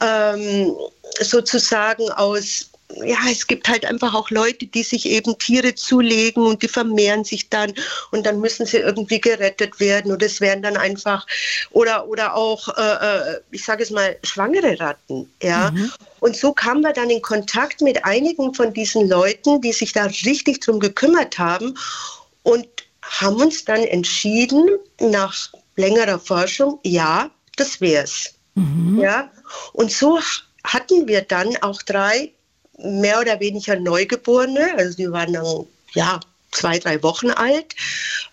ähm, 0.00 0.74
sozusagen 1.20 2.10
aus 2.10 2.70
ja, 2.94 3.18
es 3.30 3.46
gibt 3.46 3.68
halt 3.68 3.84
einfach 3.84 4.14
auch 4.14 4.30
Leute, 4.30 4.66
die 4.66 4.82
sich 4.82 5.06
eben 5.06 5.38
Tiere 5.38 5.74
zulegen 5.74 6.44
und 6.44 6.62
die 6.62 6.68
vermehren 6.68 7.22
sich 7.22 7.50
dann 7.50 7.74
und 8.12 8.24
dann 8.24 8.40
müssen 8.40 8.64
sie 8.64 8.78
irgendwie 8.78 9.20
gerettet 9.20 9.78
werden 9.78 10.10
oder 10.10 10.26
es 10.26 10.40
werden 10.40 10.62
dann 10.62 10.76
einfach 10.76 11.26
oder 11.70 12.08
oder 12.08 12.34
auch, 12.34 12.68
äh, 12.76 13.32
äh 13.32 13.40
ich 13.50 13.64
sage 13.64 13.82
es 13.82 13.90
mal, 13.90 14.16
schwangere 14.22 14.80
Ratten, 14.80 15.30
ja. 15.42 15.70
Mhm. 15.70 15.92
Und 16.20 16.36
so 16.36 16.52
kamen 16.52 16.82
wir 16.82 16.92
dann 16.92 17.10
in 17.10 17.22
Kontakt 17.22 17.80
mit 17.80 18.04
einigen 18.04 18.54
von 18.54 18.72
diesen 18.72 19.08
Leuten, 19.08 19.60
die 19.60 19.72
sich 19.72 19.92
da 19.92 20.04
richtig 20.04 20.60
drum 20.60 20.80
gekümmert 20.80 21.38
haben 21.38 21.76
und 22.42 22.66
haben 23.02 23.36
uns 23.36 23.64
dann 23.64 23.82
entschieden, 23.82 24.66
nach 25.00 25.50
längerer 25.76 26.18
Forschung, 26.18 26.80
ja, 26.82 27.30
das 27.56 27.80
wär's. 27.80 28.34
Mhm. 28.54 29.00
Ja, 29.00 29.30
und 29.72 29.92
so 29.92 30.18
hatten 30.64 31.06
wir 31.06 31.22
dann 31.22 31.56
auch 31.62 31.82
drei 31.82 32.32
mehr 32.78 33.20
oder 33.20 33.40
weniger 33.40 33.76
Neugeborene, 33.76 34.74
also 34.76 34.96
die 34.96 35.10
waren 35.10 35.32
dann 35.32 35.66
ja 35.94 36.20
zwei, 36.52 36.78
drei 36.78 37.02
Wochen 37.02 37.30
alt, 37.30 37.74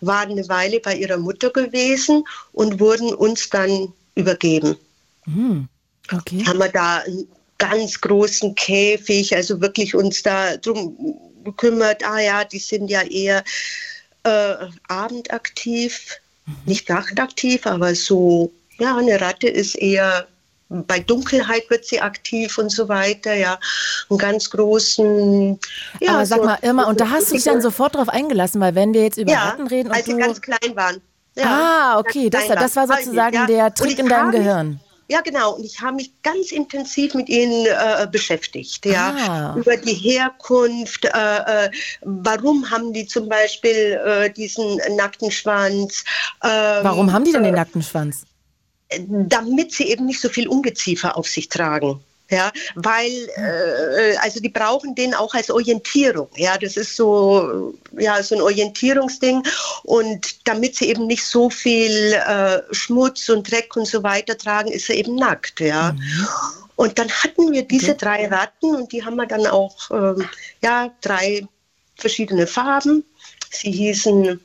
waren 0.01 0.31
eine 0.31 0.47
Weile 0.47 0.79
bei 0.79 0.95
ihrer 0.95 1.17
Mutter 1.17 1.49
gewesen 1.49 2.23
und 2.53 2.79
wurden 2.79 3.13
uns 3.13 3.49
dann 3.49 3.93
übergeben. 4.15 4.77
Mhm. 5.25 5.67
Okay. 6.11 6.43
Haben 6.45 6.59
wir 6.59 6.69
da 6.69 6.99
einen 6.99 7.27
ganz 7.57 7.99
großen 7.99 8.55
Käfig, 8.55 9.35
also 9.35 9.59
wirklich 9.61 9.95
uns 9.95 10.21
da 10.21 10.57
drum 10.57 11.17
gekümmert, 11.43 12.03
ah 12.03 12.19
ja, 12.19 12.43
die 12.43 12.59
sind 12.59 12.89
ja 12.89 13.01
eher 13.03 13.43
äh, 14.23 14.55
abendaktiv, 14.87 16.17
mhm. 16.45 16.55
nicht 16.65 16.89
nachtaktiv, 16.89 17.65
aber 17.65 17.95
so, 17.95 18.51
ja, 18.79 18.97
eine 18.97 19.19
Ratte 19.21 19.47
ist 19.47 19.75
eher 19.75 20.27
bei 20.69 20.99
Dunkelheit 20.99 21.69
wird 21.69 21.85
sie 21.85 22.01
aktiv 22.01 22.57
und 22.57 22.71
so 22.71 22.89
weiter, 22.89 23.33
ja. 23.33 23.59
Einen 24.09 24.17
ganz 24.17 24.49
großen. 24.49 25.59
Ja, 25.99 26.13
Aber 26.13 26.25
sag 26.25 26.39
so, 26.39 26.45
mal, 26.45 26.57
Irma, 26.61 26.85
und 26.85 26.99
da 26.99 27.09
hast 27.09 27.29
du 27.29 27.35
dich 27.35 27.43
dann 27.43 27.61
sofort 27.61 27.95
drauf 27.95 28.09
eingelassen, 28.09 28.59
weil 28.61 28.75
wenn 28.75 28.93
wir 28.93 29.03
jetzt 29.03 29.17
über 29.17 29.31
ja, 29.31 29.49
Ratten 29.49 29.67
reden. 29.67 29.89
Und 29.89 29.95
als 29.95 30.05
sie 30.05 30.17
ganz 30.17 30.41
klein 30.41 30.75
waren. 30.75 31.01
Ja, 31.37 31.45
ah, 31.95 31.99
okay, 31.99 32.29
das, 32.29 32.47
das 32.47 32.75
war 32.77 32.87
sozusagen 32.87 33.35
ja. 33.35 33.45
der 33.45 33.73
Trick 33.73 33.99
in 33.99 34.07
deinem 34.07 34.31
Gehirn. 34.31 34.79
Ja, 35.07 35.21
genau. 35.21 35.55
Und 35.55 35.63
ich 35.63 35.79
habe 35.81 35.97
mich 35.97 36.11
ganz 36.23 36.51
intensiv 36.51 37.13
mit 37.13 37.29
ihnen 37.29 37.67
äh, 37.67 38.07
beschäftigt. 38.11 38.85
Ja, 38.85 39.53
ah. 39.53 39.55
über 39.55 39.77
die 39.77 39.93
Herkunft. 39.93 41.05
Äh, 41.05 41.09
äh, 41.65 41.71
warum 42.01 42.69
haben 42.71 42.91
die 42.91 43.05
zum 43.05 43.29
Beispiel 43.29 43.99
äh, 44.03 44.31
diesen 44.31 44.79
nackten 44.95 45.29
Schwanz? 45.29 46.03
Ähm, 46.43 46.83
warum 46.83 47.13
haben 47.13 47.23
die 47.23 47.33
denn 47.33 47.43
den 47.43 47.53
äh, 47.53 47.57
nackten 47.57 47.83
Schwanz? 47.83 48.23
Damit 48.99 49.73
sie 49.73 49.89
eben 49.89 50.05
nicht 50.05 50.21
so 50.21 50.29
viel 50.29 50.47
Ungeziefer 50.47 51.17
auf 51.17 51.27
sich 51.27 51.49
tragen. 51.49 51.99
Ja, 52.31 52.51
weil 52.73 53.11
äh, 53.35 54.17
also 54.17 54.39
die 54.39 54.49
brauchen 54.49 54.95
den 54.95 55.13
auch 55.13 55.35
als 55.35 55.51
Orientierung. 55.51 56.27
Ja, 56.35 56.57
das 56.57 56.75
ist 56.75 56.95
so 56.95 57.75
ja 57.99 58.21
so 58.23 58.35
ein 58.35 58.41
Orientierungsding 58.41 59.43
und 59.83 60.47
damit 60.47 60.75
sie 60.75 60.89
eben 60.89 61.05
nicht 61.05 61.23
so 61.23 61.51
viel 61.51 62.13
äh, 62.13 62.61
Schmutz 62.71 63.29
und 63.29 63.49
Dreck 63.49 63.75
und 63.75 63.87
so 63.87 64.01
weiter 64.01 64.35
tragen, 64.35 64.71
ist 64.71 64.89
er 64.89 64.95
eben 64.95 65.15
nackt. 65.15 65.59
Ja. 65.59 65.91
Mhm. 65.91 66.27
Und 66.77 66.97
dann 66.97 67.09
hatten 67.09 67.51
wir 67.51 67.61
diese 67.61 67.91
okay. 67.91 67.99
drei 67.99 68.27
Ratten 68.27 68.75
und 68.75 68.91
die 68.91 69.05
haben 69.05 69.17
wir 69.17 69.27
dann 69.27 69.45
auch 69.45 69.91
ähm, 69.91 70.27
ja 70.63 70.91
drei 71.01 71.47
verschiedene 71.95 72.47
Farben. 72.47 73.05
Sie 73.51 73.71
hießen 73.71 74.39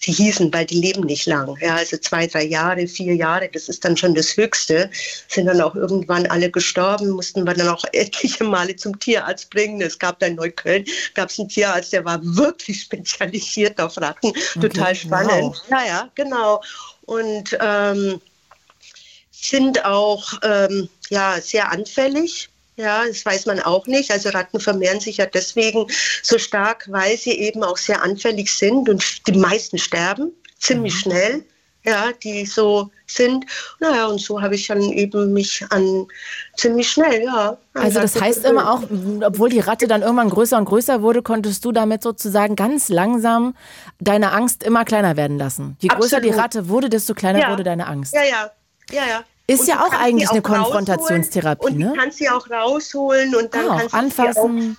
sie 0.00 0.12
hießen, 0.12 0.52
weil 0.52 0.66
die 0.66 0.80
leben 0.80 1.02
nicht 1.02 1.26
lang. 1.26 1.56
Ja, 1.60 1.76
also 1.76 1.96
zwei, 1.98 2.26
drei 2.26 2.44
Jahre, 2.44 2.86
vier 2.86 3.14
Jahre, 3.14 3.48
das 3.52 3.68
ist 3.68 3.84
dann 3.84 3.96
schon 3.96 4.14
das 4.14 4.36
Höchste. 4.36 4.90
Sind 5.28 5.46
dann 5.46 5.60
auch 5.60 5.74
irgendwann 5.74 6.26
alle 6.26 6.50
gestorben, 6.50 7.10
mussten 7.10 7.46
wir 7.46 7.54
dann 7.54 7.68
auch 7.68 7.84
etliche 7.92 8.44
Male 8.44 8.76
zum 8.76 8.98
Tierarzt 8.98 9.50
bringen. 9.50 9.80
Es 9.80 9.98
gab 9.98 10.18
da 10.18 10.26
in 10.26 10.36
Neukölln, 10.36 10.84
gab 11.14 11.30
es 11.30 11.38
einen 11.38 11.48
Tierarzt, 11.48 11.92
der 11.92 12.04
war 12.04 12.20
wirklich 12.22 12.80
spezialisiert 12.82 13.80
auf 13.80 13.96
Ratten. 13.98 14.28
Okay, 14.28 14.60
Total 14.60 14.94
spannend. 14.94 15.30
Wow. 15.30 15.62
Ja, 15.70 15.86
ja, 15.86 16.10
genau. 16.14 16.62
Und 17.02 17.56
ähm, 17.60 18.20
sind 19.30 19.84
auch 19.84 20.32
ähm, 20.42 20.88
ja, 21.08 21.40
sehr 21.40 21.70
anfällig 21.70 22.49
ja, 22.80 23.06
das 23.06 23.24
weiß 23.24 23.46
man 23.46 23.60
auch 23.60 23.86
nicht. 23.86 24.10
Also 24.10 24.30
Ratten 24.30 24.60
vermehren 24.60 25.00
sich 25.00 25.18
ja 25.18 25.26
deswegen 25.26 25.86
so 26.22 26.38
stark, 26.38 26.86
weil 26.90 27.16
sie 27.16 27.32
eben 27.32 27.62
auch 27.62 27.76
sehr 27.76 28.02
anfällig 28.02 28.52
sind 28.52 28.88
und 28.88 29.26
die 29.26 29.38
meisten 29.38 29.78
sterben 29.78 30.32
ziemlich 30.58 30.94
mhm. 30.94 30.98
schnell. 30.98 31.44
Ja, 31.82 32.12
die 32.12 32.44
so 32.44 32.90
sind. 33.06 33.46
Naja, 33.78 34.04
und 34.06 34.20
so 34.20 34.42
habe 34.42 34.54
ich 34.54 34.66
dann 34.66 34.82
eben 34.82 35.32
mich 35.32 35.64
an 35.70 36.06
ziemlich 36.54 36.90
schnell, 36.90 37.22
ja. 37.22 37.56
Also 37.72 38.00
das 38.00 38.20
heißt 38.20 38.44
immer 38.44 38.70
auch, 38.70 38.82
obwohl 39.24 39.48
die 39.48 39.60
Ratte 39.60 39.88
dann 39.88 40.02
irgendwann 40.02 40.28
größer 40.28 40.58
und 40.58 40.66
größer 40.66 41.00
wurde, 41.00 41.22
konntest 41.22 41.64
du 41.64 41.72
damit 41.72 42.02
sozusagen 42.02 42.54
ganz 42.54 42.90
langsam 42.90 43.56
deine 43.98 44.32
Angst 44.32 44.62
immer 44.62 44.84
kleiner 44.84 45.16
werden 45.16 45.38
lassen. 45.38 45.78
Je 45.80 45.88
größer 45.88 46.18
Absolut. 46.18 46.24
die 46.24 46.38
Ratte 46.38 46.68
wurde, 46.68 46.90
desto 46.90 47.14
kleiner 47.14 47.40
ja. 47.40 47.50
wurde 47.50 47.64
deine 47.64 47.86
Angst. 47.86 48.12
Ja, 48.12 48.24
ja, 48.24 48.50
ja, 48.90 49.06
ja. 49.06 49.24
Ist 49.50 49.68
ja 49.68 49.84
auch 49.84 49.92
eigentlich 49.92 50.28
auch 50.28 50.32
eine 50.32 50.42
Konfrontationstherapie, 50.42 51.66
und 51.66 51.78
ne? 51.78 51.92
Kannst 51.96 52.18
sie 52.18 52.28
auch 52.28 52.48
rausholen 52.48 53.34
und 53.34 53.52
dann 53.54 53.68
ah, 53.68 53.78
kannst 53.78 53.94
anfassen. 53.94 54.76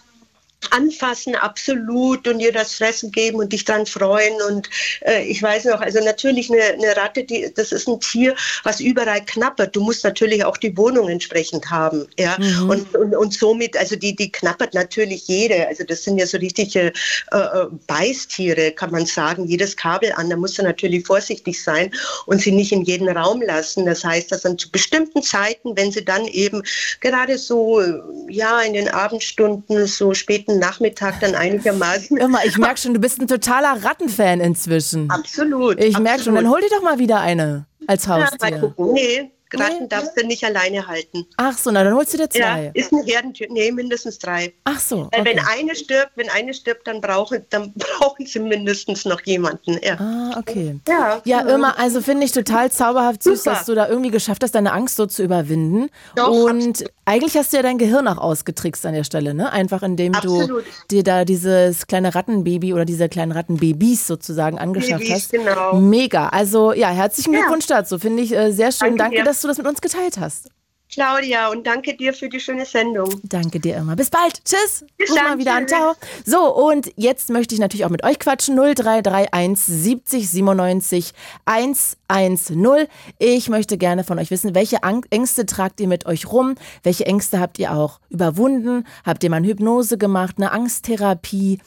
Anfassen, 0.69 1.35
absolut, 1.35 2.27
und 2.27 2.39
ihr 2.39 2.51
das 2.51 2.75
Fressen 2.75 3.11
geben 3.11 3.39
und 3.39 3.51
dich 3.51 3.65
dran 3.65 3.85
freuen. 3.85 4.33
Und 4.47 4.69
äh, 5.01 5.23
ich 5.25 5.41
weiß 5.41 5.65
noch, 5.65 5.81
also 5.81 5.99
natürlich 6.03 6.51
eine, 6.51 6.61
eine 6.61 6.95
Ratte, 6.95 7.23
die, 7.23 7.51
das 7.55 7.71
ist 7.71 7.87
ein 7.87 7.99
Tier, 7.99 8.35
was 8.63 8.79
überall 8.79 9.25
knappert. 9.25 9.75
Du 9.75 9.81
musst 9.81 10.03
natürlich 10.03 10.45
auch 10.45 10.57
die 10.57 10.75
Wohnung 10.77 11.09
entsprechend 11.09 11.69
haben. 11.69 12.07
Ja? 12.17 12.37
Mhm. 12.37 12.69
Und, 12.69 12.95
und, 12.95 13.15
und 13.15 13.33
somit, 13.33 13.75
also 13.75 13.95
die, 13.95 14.15
die 14.15 14.31
knappert 14.31 14.73
natürlich 14.73 15.27
jede. 15.27 15.67
Also 15.67 15.83
das 15.83 16.03
sind 16.03 16.17
ja 16.17 16.27
so 16.27 16.37
richtige 16.37 16.93
äh, 17.31 17.37
äh 17.37 17.67
Beißtiere, 17.87 18.71
kann 18.71 18.91
man 18.91 19.05
sagen, 19.05 19.45
jedes 19.45 19.75
Kabel 19.75 20.11
an. 20.13 20.29
Da 20.29 20.35
musst 20.35 20.57
du 20.57 20.63
natürlich 20.63 21.05
vorsichtig 21.05 21.61
sein 21.61 21.91
und 22.25 22.41
sie 22.41 22.51
nicht 22.51 22.71
in 22.71 22.83
jeden 22.83 23.09
Raum 23.09 23.41
lassen. 23.41 23.85
Das 23.85 24.03
heißt, 24.03 24.31
dass 24.31 24.41
dann 24.41 24.57
zu 24.57 24.71
bestimmten 24.71 25.23
Zeiten, 25.23 25.75
wenn 25.75 25.91
sie 25.91 26.05
dann 26.05 26.25
eben 26.27 26.61
gerade 26.99 27.37
so, 27.37 27.81
ja, 28.29 28.61
in 28.61 28.73
den 28.73 28.87
Abendstunden, 28.87 29.87
so 29.87 30.13
späten 30.13 30.50
späten 30.51 30.59
Nachmittag 30.59 31.19
dann 31.19 31.35
einigermaßen. 31.35 32.17
Immer, 32.17 32.45
ich 32.45 32.57
merke 32.57 32.79
schon, 32.79 32.93
du 32.93 32.99
bist 32.99 33.19
ein 33.19 33.27
totaler 33.27 33.83
Rattenfan 33.83 34.39
inzwischen. 34.39 35.09
Absolut. 35.09 35.79
Ich 35.79 35.97
merke 35.99 36.23
schon, 36.23 36.35
dann 36.35 36.49
hol 36.49 36.61
dir 36.61 36.69
doch 36.69 36.81
mal 36.81 36.99
wieder 36.99 37.19
eine 37.19 37.65
als 37.87 38.07
Haustier. 38.07 38.49
Ja, 38.49 38.57
mal 38.57 38.59
gucken. 38.59 38.93
Nee, 38.93 39.31
Ratten 39.53 39.89
darfst 39.89 40.11
du 40.19 40.25
nicht 40.25 40.43
alleine 40.43 40.87
halten. 40.87 41.25
Ach 41.37 41.57
so, 41.57 41.71
na 41.71 41.83
dann 41.83 41.93
holst 41.93 42.13
du 42.13 42.17
dir 42.17 42.23
Ja, 42.23 42.29
zwei. 42.29 42.71
ist 42.73 42.91
eine 42.93 43.03
Herdentür. 43.03 43.47
Nee, 43.49 43.71
mindestens 43.71 44.19
drei. 44.19 44.53
Ach 44.63 44.79
so. 44.79 45.09
Weil 45.11 45.25
wenn 45.25 45.39
Okay. 45.39 45.47
eine 45.59 45.75
stirbt, 45.75 46.11
wenn 46.15 46.29
eine 46.29 46.53
stirbt, 46.53 46.87
dann 46.87 47.01
brauchen, 47.01 47.45
dann 47.49 47.73
brauchen 47.75 48.25
sie 48.25 48.39
mindestens 48.39 49.05
noch 49.05 49.21
jemanden. 49.21 49.79
Ja. 49.83 49.95
Ah, 49.99 50.37
okay. 50.39 50.79
Ja, 50.87 51.21
Ja, 51.25 51.45
Irma, 51.47 51.71
also 51.77 52.01
finde 52.01 52.25
ich 52.25 52.31
total 52.31 52.71
zauberhaft 52.71 53.23
süß, 53.23 53.43
Super. 53.43 53.55
dass 53.55 53.65
du 53.65 53.75
da 53.75 53.87
irgendwie 53.87 54.11
geschafft 54.11 54.43
hast, 54.43 54.55
deine 54.55 54.73
Angst 54.73 54.95
so 54.97 55.05
zu 55.05 55.23
überwinden. 55.23 55.89
Doch, 56.15 56.29
Und 56.29 56.85
eigentlich 57.05 57.35
hast 57.37 57.51
du 57.53 57.57
ja 57.57 57.63
dein 57.63 57.77
Gehirn 57.77 58.07
auch 58.07 58.17
ausgetrickst 58.17 58.85
an 58.85 58.93
der 58.93 59.03
Stelle, 59.03 59.33
ne? 59.33 59.51
Einfach 59.51 59.83
indem 59.83 60.13
du 60.13 60.17
Absolut. 60.41 60.63
dir 60.89 61.03
da 61.03 61.25
dieses 61.25 61.87
kleine 61.87 62.13
Rattenbaby 62.15 62.73
oder 62.73 62.85
diese 62.85 63.09
kleinen 63.09 63.31
Rattenbabys 63.31 64.07
sozusagen 64.07 64.57
angeschafft 64.59 65.03
Babys, 65.03 65.11
hast. 65.23 65.31
genau. 65.31 65.75
Mega. 65.75 66.29
Also 66.29 66.73
ja, 66.73 66.89
herzlichen 66.89 67.33
Ja. 67.33 67.39
Glückwunsch 67.41 67.67
dazu. 67.67 67.99
Finde 67.99 68.23
ich 68.23 68.33
äh, 68.33 68.51
sehr 68.51 68.71
schön. 68.71 68.95
Danke 68.97 69.01
Danke, 69.01 69.15
dir. 69.17 69.23
Dass 69.41 69.43
du 69.43 69.47
das 69.47 69.57
mit 69.57 69.67
uns 69.67 69.81
geteilt 69.81 70.19
hast. 70.19 70.49
Claudia, 70.91 71.47
und 71.47 71.65
danke 71.65 71.95
dir 71.95 72.13
für 72.13 72.27
die 72.27 72.41
schöne 72.41 72.65
Sendung. 72.65 73.21
Danke 73.23 73.61
dir 73.61 73.77
immer. 73.77 73.95
Bis 73.95 74.09
bald. 74.09 74.43
Tschüss. 74.43 74.83
Bis 74.97 75.09
Ruf 75.09 75.17
dann. 75.17 75.29
mal 75.29 75.37
wieder 75.37 75.55
an. 75.55 75.65
Ciao. 75.65 75.93
So, 76.25 76.53
und 76.53 76.91
jetzt 76.97 77.29
möchte 77.29 77.55
ich 77.55 77.61
natürlich 77.61 77.85
auch 77.85 77.89
mit 77.89 78.03
euch 78.03 78.19
quatschen. 78.19 78.57
0331 78.57 79.57
70 79.63 80.29
97 80.29 81.13
110. 81.45 82.87
Ich 83.19 83.47
möchte 83.47 83.77
gerne 83.77 84.03
von 84.03 84.19
euch 84.19 84.31
wissen, 84.31 84.53
welche 84.53 84.79
Ängste 85.11 85.45
tragt 85.45 85.79
ihr 85.79 85.87
mit 85.87 86.07
euch 86.07 86.29
rum? 86.29 86.55
Welche 86.83 87.05
Ängste 87.05 87.39
habt 87.39 87.57
ihr 87.57 87.73
auch 87.73 88.01
überwunden? 88.09 88.85
Habt 89.05 89.23
ihr 89.23 89.29
mal 89.29 89.37
eine 89.37 89.47
Hypnose 89.47 89.97
gemacht, 89.97 90.35
eine 90.37 90.51
Angsttherapie? 90.51 91.59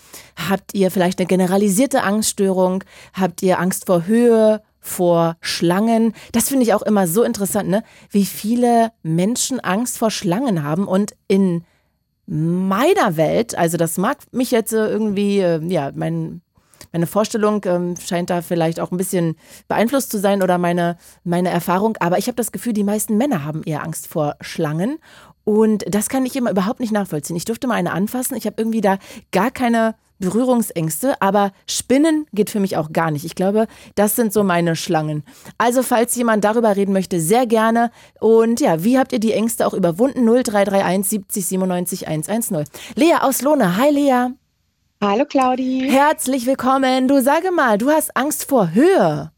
Habt 0.50 0.74
ihr 0.74 0.90
vielleicht 0.90 1.18
eine 1.18 1.26
generalisierte 1.26 2.02
Angststörung? 2.02 2.84
Habt 3.14 3.42
ihr 3.42 3.58
Angst 3.58 3.86
vor 3.86 4.04
Höhe? 4.04 4.60
Vor 4.84 5.36
Schlangen. 5.40 6.12
Das 6.32 6.48
finde 6.48 6.64
ich 6.64 6.74
auch 6.74 6.82
immer 6.82 7.06
so 7.06 7.22
interessant, 7.22 7.70
ne? 7.70 7.82
Wie 8.10 8.26
viele 8.26 8.92
Menschen 9.02 9.58
Angst 9.58 9.96
vor 9.96 10.10
Schlangen 10.10 10.62
haben 10.62 10.86
und 10.86 11.16
in 11.26 11.64
meiner 12.26 13.16
Welt, 13.16 13.56
also 13.56 13.78
das 13.78 13.96
mag 13.96 14.18
mich 14.30 14.50
jetzt 14.50 14.72
äh, 14.72 14.86
irgendwie, 14.86 15.40
äh, 15.40 15.62
ja, 15.66 15.90
mein, 15.94 16.42
meine 16.92 17.06
Vorstellung 17.06 17.62
ähm, 17.64 17.96
scheint 17.96 18.28
da 18.28 18.42
vielleicht 18.42 18.78
auch 18.78 18.92
ein 18.92 18.98
bisschen 18.98 19.36
beeinflusst 19.68 20.10
zu 20.10 20.18
sein 20.18 20.42
oder 20.42 20.58
meine, 20.58 20.98
meine 21.24 21.48
Erfahrung, 21.48 21.96
aber 22.00 22.18
ich 22.18 22.26
habe 22.26 22.36
das 22.36 22.52
Gefühl, 22.52 22.74
die 22.74 22.84
meisten 22.84 23.16
Männer 23.16 23.44
haben 23.44 23.62
eher 23.64 23.82
Angst 23.82 24.06
vor 24.06 24.36
Schlangen 24.42 24.98
und 25.44 25.84
das 25.88 26.08
kann 26.10 26.26
ich 26.26 26.36
immer 26.36 26.50
überhaupt 26.50 26.80
nicht 26.80 26.92
nachvollziehen. 26.92 27.36
Ich 27.36 27.46
durfte 27.46 27.66
mal 27.66 27.74
eine 27.74 27.92
anfassen, 27.92 28.36
ich 28.36 28.46
habe 28.46 28.56
irgendwie 28.58 28.82
da 28.82 28.98
gar 29.32 29.50
keine 29.50 29.94
Berührungsängste, 30.24 31.20
aber 31.20 31.52
Spinnen 31.66 32.26
geht 32.32 32.50
für 32.50 32.60
mich 32.60 32.76
auch 32.76 32.92
gar 32.92 33.10
nicht. 33.10 33.24
Ich 33.24 33.34
glaube, 33.34 33.66
das 33.94 34.16
sind 34.16 34.32
so 34.32 34.42
meine 34.44 34.76
Schlangen. 34.76 35.22
Also, 35.58 35.82
falls 35.82 36.14
jemand 36.16 36.44
darüber 36.44 36.76
reden 36.76 36.92
möchte, 36.92 37.20
sehr 37.20 37.46
gerne. 37.46 37.90
Und 38.20 38.60
ja, 38.60 38.82
wie 38.84 38.98
habt 38.98 39.12
ihr 39.12 39.20
die 39.20 39.32
Ängste 39.32 39.66
auch 39.66 39.74
überwunden? 39.74 40.24
0331 40.24 41.08
70 41.10 41.46
97 41.46 42.08
110. 42.08 42.64
Lea 42.96 43.14
aus 43.20 43.42
Lohne. 43.42 43.76
Hi, 43.76 43.90
Lea. 43.90 44.28
Hallo 45.02 45.24
Claudi. 45.26 45.86
Herzlich 45.90 46.46
willkommen. 46.46 47.08
Du 47.08 47.20
sage 47.20 47.50
mal, 47.50 47.76
du 47.76 47.90
hast 47.90 48.16
Angst 48.16 48.48
vor 48.48 48.72
Höhe. 48.72 49.30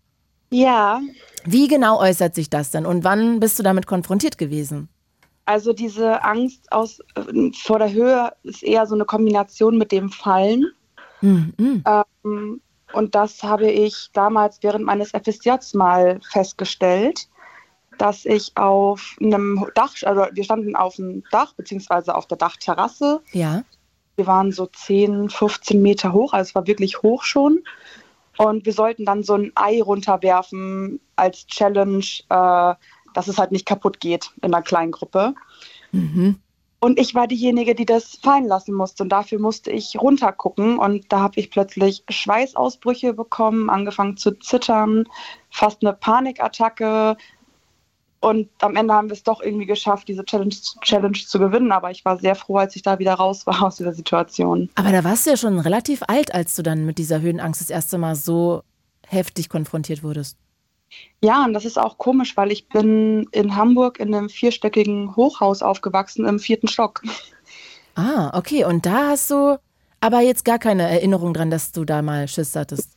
Ja, 0.50 1.00
Wie 1.44 1.66
genau 1.68 1.98
äußert 2.00 2.34
sich 2.36 2.50
das 2.50 2.70
denn 2.70 2.86
und 2.86 3.02
wann 3.04 3.40
bist 3.40 3.58
du 3.58 3.62
damit 3.64 3.86
konfrontiert 3.86 4.38
gewesen? 4.38 4.88
Also 5.46 5.72
diese 5.72 6.22
Angst 6.24 6.70
aus, 6.72 7.00
äh, 7.14 7.50
vor 7.54 7.78
der 7.78 7.92
Höhe 7.92 8.32
ist 8.42 8.62
eher 8.62 8.86
so 8.86 8.94
eine 8.94 9.04
Kombination 9.04 9.78
mit 9.78 9.92
dem 9.92 10.10
Fallen. 10.10 10.66
Hm, 11.20 11.54
hm. 11.56 11.84
Ähm, 11.86 12.60
und 12.92 13.14
das 13.14 13.42
habe 13.42 13.70
ich 13.70 14.10
damals 14.12 14.58
während 14.62 14.84
meines 14.84 15.12
FSJs 15.12 15.74
mal 15.74 16.20
festgestellt, 16.30 17.28
dass 17.98 18.24
ich 18.24 18.56
auf 18.56 19.16
einem 19.20 19.66
Dach, 19.74 19.94
also 20.02 20.26
wir 20.32 20.44
standen 20.44 20.76
auf 20.76 20.96
dem 20.96 21.22
Dach 21.30 21.54
beziehungsweise 21.54 22.14
auf 22.14 22.26
der 22.26 22.36
Dachterrasse. 22.36 23.22
Ja. 23.32 23.62
Wir 24.16 24.26
waren 24.26 24.52
so 24.52 24.66
10, 24.66 25.30
15 25.30 25.80
Meter 25.80 26.12
hoch, 26.12 26.32
also 26.32 26.48
es 26.48 26.54
war 26.54 26.66
wirklich 26.66 27.02
hoch 27.02 27.22
schon. 27.22 27.62
Und 28.38 28.66
wir 28.66 28.72
sollten 28.72 29.04
dann 29.04 29.22
so 29.22 29.34
ein 29.34 29.52
Ei 29.54 29.80
runterwerfen 29.82 31.00
als 31.16 31.46
Challenge, 31.46 32.04
äh, 32.28 32.74
dass 33.16 33.28
es 33.28 33.38
halt 33.38 33.52
nicht 33.52 33.66
kaputt 33.66 34.00
geht 34.00 34.30
in 34.42 34.52
einer 34.52 34.62
kleinen 34.62 34.92
Gruppe. 34.92 35.34
Mhm. 35.92 36.36
Und 36.78 37.00
ich 37.00 37.14
war 37.14 37.26
diejenige, 37.26 37.74
die 37.74 37.86
das 37.86 38.18
fallen 38.22 38.46
lassen 38.46 38.74
musste. 38.74 39.02
Und 39.02 39.08
dafür 39.08 39.38
musste 39.38 39.70
ich 39.70 39.96
runtergucken. 39.98 40.78
Und 40.78 41.10
da 41.10 41.20
habe 41.20 41.40
ich 41.40 41.50
plötzlich 41.50 42.04
Schweißausbrüche 42.08 43.14
bekommen, 43.14 43.70
angefangen 43.70 44.18
zu 44.18 44.32
zittern, 44.32 45.04
fast 45.50 45.82
eine 45.82 45.94
Panikattacke. 45.94 47.16
Und 48.20 48.50
am 48.60 48.76
Ende 48.76 48.92
haben 48.92 49.08
wir 49.08 49.14
es 49.14 49.22
doch 49.22 49.40
irgendwie 49.40 49.66
geschafft, 49.66 50.08
diese 50.08 50.24
Challenge, 50.24 50.54
Challenge 50.82 51.16
zu 51.16 51.38
gewinnen. 51.38 51.72
Aber 51.72 51.90
ich 51.90 52.04
war 52.04 52.18
sehr 52.18 52.34
froh, 52.34 52.58
als 52.58 52.76
ich 52.76 52.82
da 52.82 52.98
wieder 52.98 53.14
raus 53.14 53.46
war 53.46 53.62
aus 53.62 53.76
dieser 53.76 53.94
Situation. 53.94 54.68
Aber 54.74 54.92
da 54.92 55.02
warst 55.02 55.24
du 55.24 55.30
ja 55.30 55.36
schon 55.38 55.58
relativ 55.58 56.02
alt, 56.06 56.34
als 56.34 56.54
du 56.54 56.62
dann 56.62 56.84
mit 56.84 56.98
dieser 56.98 57.22
Höhenangst 57.22 57.62
das 57.62 57.70
erste 57.70 57.96
Mal 57.96 58.14
so 58.14 58.62
heftig 59.06 59.48
konfrontiert 59.48 60.02
wurdest. 60.02 60.36
Ja, 61.22 61.44
und 61.44 61.52
das 61.52 61.64
ist 61.64 61.78
auch 61.78 61.98
komisch, 61.98 62.36
weil 62.36 62.52
ich 62.52 62.68
bin 62.68 63.26
in 63.32 63.56
Hamburg 63.56 63.98
in 63.98 64.14
einem 64.14 64.28
vierstöckigen 64.28 65.16
Hochhaus 65.16 65.62
aufgewachsen, 65.62 66.26
im 66.26 66.38
vierten 66.38 66.68
Stock. 66.68 67.02
Ah, 67.94 68.30
okay. 68.36 68.64
Und 68.64 68.86
da 68.86 69.08
hast 69.08 69.30
du 69.30 69.58
aber 70.00 70.20
jetzt 70.20 70.44
gar 70.44 70.58
keine 70.58 70.82
Erinnerung 70.88 71.32
dran, 71.34 71.50
dass 71.50 71.72
du 71.72 71.84
da 71.84 72.02
mal 72.02 72.28
Schiss 72.28 72.54
hattest. 72.54 72.92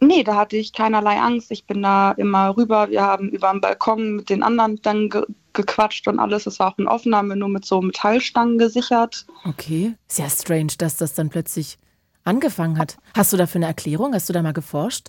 Nee, 0.00 0.24
da 0.24 0.34
hatte 0.36 0.56
ich 0.56 0.72
keinerlei 0.72 1.20
Angst. 1.20 1.50
Ich 1.50 1.66
bin 1.66 1.82
da 1.82 2.12
immer 2.12 2.56
rüber. 2.56 2.88
Wir 2.90 3.02
haben 3.02 3.28
über 3.28 3.50
den 3.52 3.60
Balkon 3.60 4.16
mit 4.16 4.30
den 4.30 4.42
anderen 4.42 4.80
dann 4.82 5.10
ge 5.10 5.24
gequatscht 5.52 6.06
und 6.06 6.20
alles. 6.20 6.46
Es 6.46 6.60
war 6.60 6.68
auch 6.68 7.04
ein 7.04 7.28
wir 7.28 7.36
nur 7.36 7.48
mit 7.48 7.64
so 7.64 7.82
Metallstangen 7.82 8.56
gesichert. 8.56 9.26
Okay. 9.44 9.96
Ja 10.16 10.30
strange, 10.30 10.74
dass 10.78 10.96
das 10.96 11.14
dann 11.14 11.28
plötzlich 11.28 11.76
angefangen 12.22 12.78
hat. 12.78 12.98
Hast 13.16 13.32
du 13.32 13.36
dafür 13.36 13.58
eine 13.58 13.66
Erklärung? 13.66 14.14
Hast 14.14 14.28
du 14.28 14.32
da 14.32 14.42
mal 14.42 14.52
geforscht? 14.52 15.08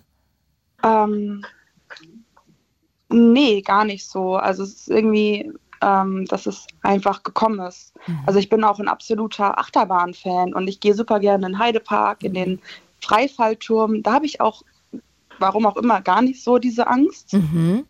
Ähm, 0.84 1.46
nee, 3.12 3.62
gar 3.62 3.86
nicht 3.86 4.08
so. 4.08 4.36
Also 4.36 4.64
es 4.64 4.74
ist 4.74 4.90
irgendwie, 4.90 5.52
ähm, 5.82 6.26
dass 6.26 6.46
es 6.46 6.68
einfach 6.82 7.24
gekommen 7.24 7.60
ist. 7.60 7.94
Also 8.26 8.40
ich 8.40 8.50
bin 8.50 8.64
auch 8.64 8.80
ein 8.80 8.88
absoluter 8.88 9.58
Achterbahn-Fan 9.58 10.54
und 10.54 10.68
ich 10.68 10.80
gehe 10.80 10.94
super 10.94 11.20
gerne 11.20 11.48
in 11.48 11.54
den 11.54 11.60
Heidepark, 11.60 12.24
in 12.24 12.34
den 12.34 12.60
Freifallturm. 13.02 14.04
Da 14.04 14.14
habe 14.14 14.26
ich 14.26 14.42
auch, 14.42 14.64
warum 15.40 15.66
auch 15.66 15.78
immer, 15.78 16.02
gar 16.02 16.22
nicht 16.22 16.44
so 16.44 16.58
diese 16.58 16.88
Angst. 16.88 17.34
Mhm. 17.34 17.86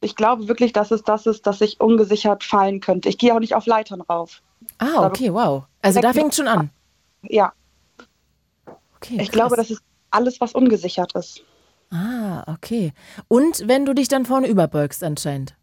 Ich 0.00 0.16
glaube 0.16 0.48
wirklich, 0.48 0.72
dass 0.72 0.90
es 0.90 1.02
das 1.02 1.26
ist, 1.26 1.46
dass 1.46 1.60
ich 1.60 1.80
ungesichert 1.80 2.44
fallen 2.44 2.80
könnte. 2.80 3.08
Ich 3.08 3.18
gehe 3.18 3.34
auch 3.34 3.40
nicht 3.40 3.54
auf 3.54 3.66
Leitern 3.66 4.02
rauf. 4.02 4.42
Ah, 4.78 5.06
okay, 5.06 5.32
wow. 5.32 5.64
Also 5.82 6.00
da 6.00 6.12
fängt 6.12 6.34
schon 6.34 6.48
an. 6.48 6.70
Ja, 7.22 7.52
Okay, 9.04 9.18
ich 9.20 9.30
glaube, 9.30 9.56
das 9.56 9.70
ist 9.70 9.82
alles, 10.10 10.40
was 10.40 10.54
ungesichert 10.54 11.14
ist. 11.14 11.42
Ah, 11.94 12.42
okay. 12.52 12.92
Und 13.28 13.68
wenn 13.68 13.86
du 13.86 13.94
dich 13.94 14.08
dann 14.08 14.26
vorne 14.26 14.48
überbeugst 14.48 15.04
anscheinend. 15.04 15.54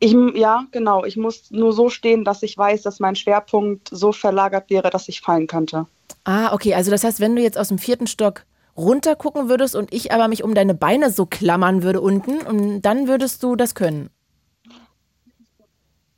Ich, 0.00 0.14
ja, 0.34 0.66
genau. 0.72 1.04
Ich 1.04 1.16
muss 1.16 1.50
nur 1.50 1.72
so 1.72 1.88
stehen, 1.88 2.24
dass 2.24 2.42
ich 2.42 2.58
weiß, 2.58 2.82
dass 2.82 2.98
mein 2.98 3.14
Schwerpunkt 3.14 3.88
so 3.90 4.10
verlagert 4.12 4.68
wäre, 4.68 4.90
dass 4.90 5.08
ich 5.08 5.20
fallen 5.20 5.46
könnte. 5.46 5.86
Ah, 6.24 6.52
okay. 6.52 6.74
Also 6.74 6.90
das 6.90 7.04
heißt, 7.04 7.20
wenn 7.20 7.36
du 7.36 7.42
jetzt 7.42 7.56
aus 7.56 7.68
dem 7.68 7.78
vierten 7.78 8.08
Stock 8.08 8.44
runter 8.76 9.14
gucken 9.14 9.48
würdest 9.48 9.76
und 9.76 9.94
ich 9.94 10.12
aber 10.12 10.26
mich 10.26 10.42
um 10.42 10.54
deine 10.54 10.74
Beine 10.74 11.10
so 11.10 11.24
klammern 11.24 11.84
würde 11.84 12.00
unten, 12.00 12.40
und 12.42 12.82
dann 12.82 13.06
würdest 13.06 13.42
du 13.44 13.54
das 13.54 13.76
können. 13.76 14.10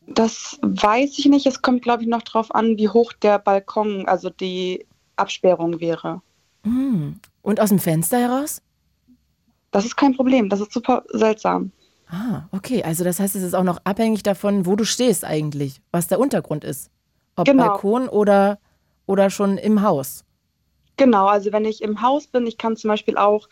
Das 0.06 0.58
weiß 0.62 1.18
ich 1.18 1.26
nicht. 1.26 1.46
Es 1.46 1.60
kommt, 1.60 1.82
glaube 1.82 2.02
ich, 2.02 2.08
noch 2.08 2.22
drauf 2.22 2.54
an, 2.54 2.78
wie 2.78 2.88
hoch 2.88 3.12
der 3.12 3.38
Balkon, 3.38 4.08
also 4.08 4.30
die 4.30 4.86
Absperrung 5.16 5.78
wäre. 5.78 6.22
Hm. 6.64 7.20
Und 7.42 7.60
aus 7.60 7.68
dem 7.68 7.78
Fenster 7.78 8.18
heraus? 8.18 8.62
Das 9.70 9.84
ist 9.84 9.96
kein 9.96 10.14
Problem. 10.14 10.48
Das 10.48 10.60
ist 10.60 10.72
super 10.72 11.04
seltsam. 11.10 11.72
Ah, 12.10 12.44
okay. 12.52 12.82
Also 12.82 13.04
das 13.04 13.20
heißt, 13.20 13.36
es 13.36 13.42
ist 13.42 13.54
auch 13.54 13.64
noch 13.64 13.78
abhängig 13.84 14.22
davon, 14.22 14.64
wo 14.66 14.76
du 14.76 14.84
stehst 14.84 15.24
eigentlich, 15.24 15.80
was 15.92 16.08
der 16.08 16.18
Untergrund 16.20 16.64
ist. 16.64 16.90
Ob 17.36 17.46
Genau. 17.46 17.68
Balkon 17.68 18.08
oder, 18.08 18.58
oder 19.06 19.30
schon 19.30 19.58
im 19.58 19.82
Haus. 19.82 20.24
Genau, 20.96 21.26
also 21.26 21.52
wenn 21.52 21.64
ich 21.64 21.82
im 21.82 22.02
Haus 22.02 22.26
bin, 22.26 22.46
ich 22.46 22.58
kann 22.58 22.76
zum 22.76 22.88
Beispiel 22.88 23.16
auch 23.16 23.48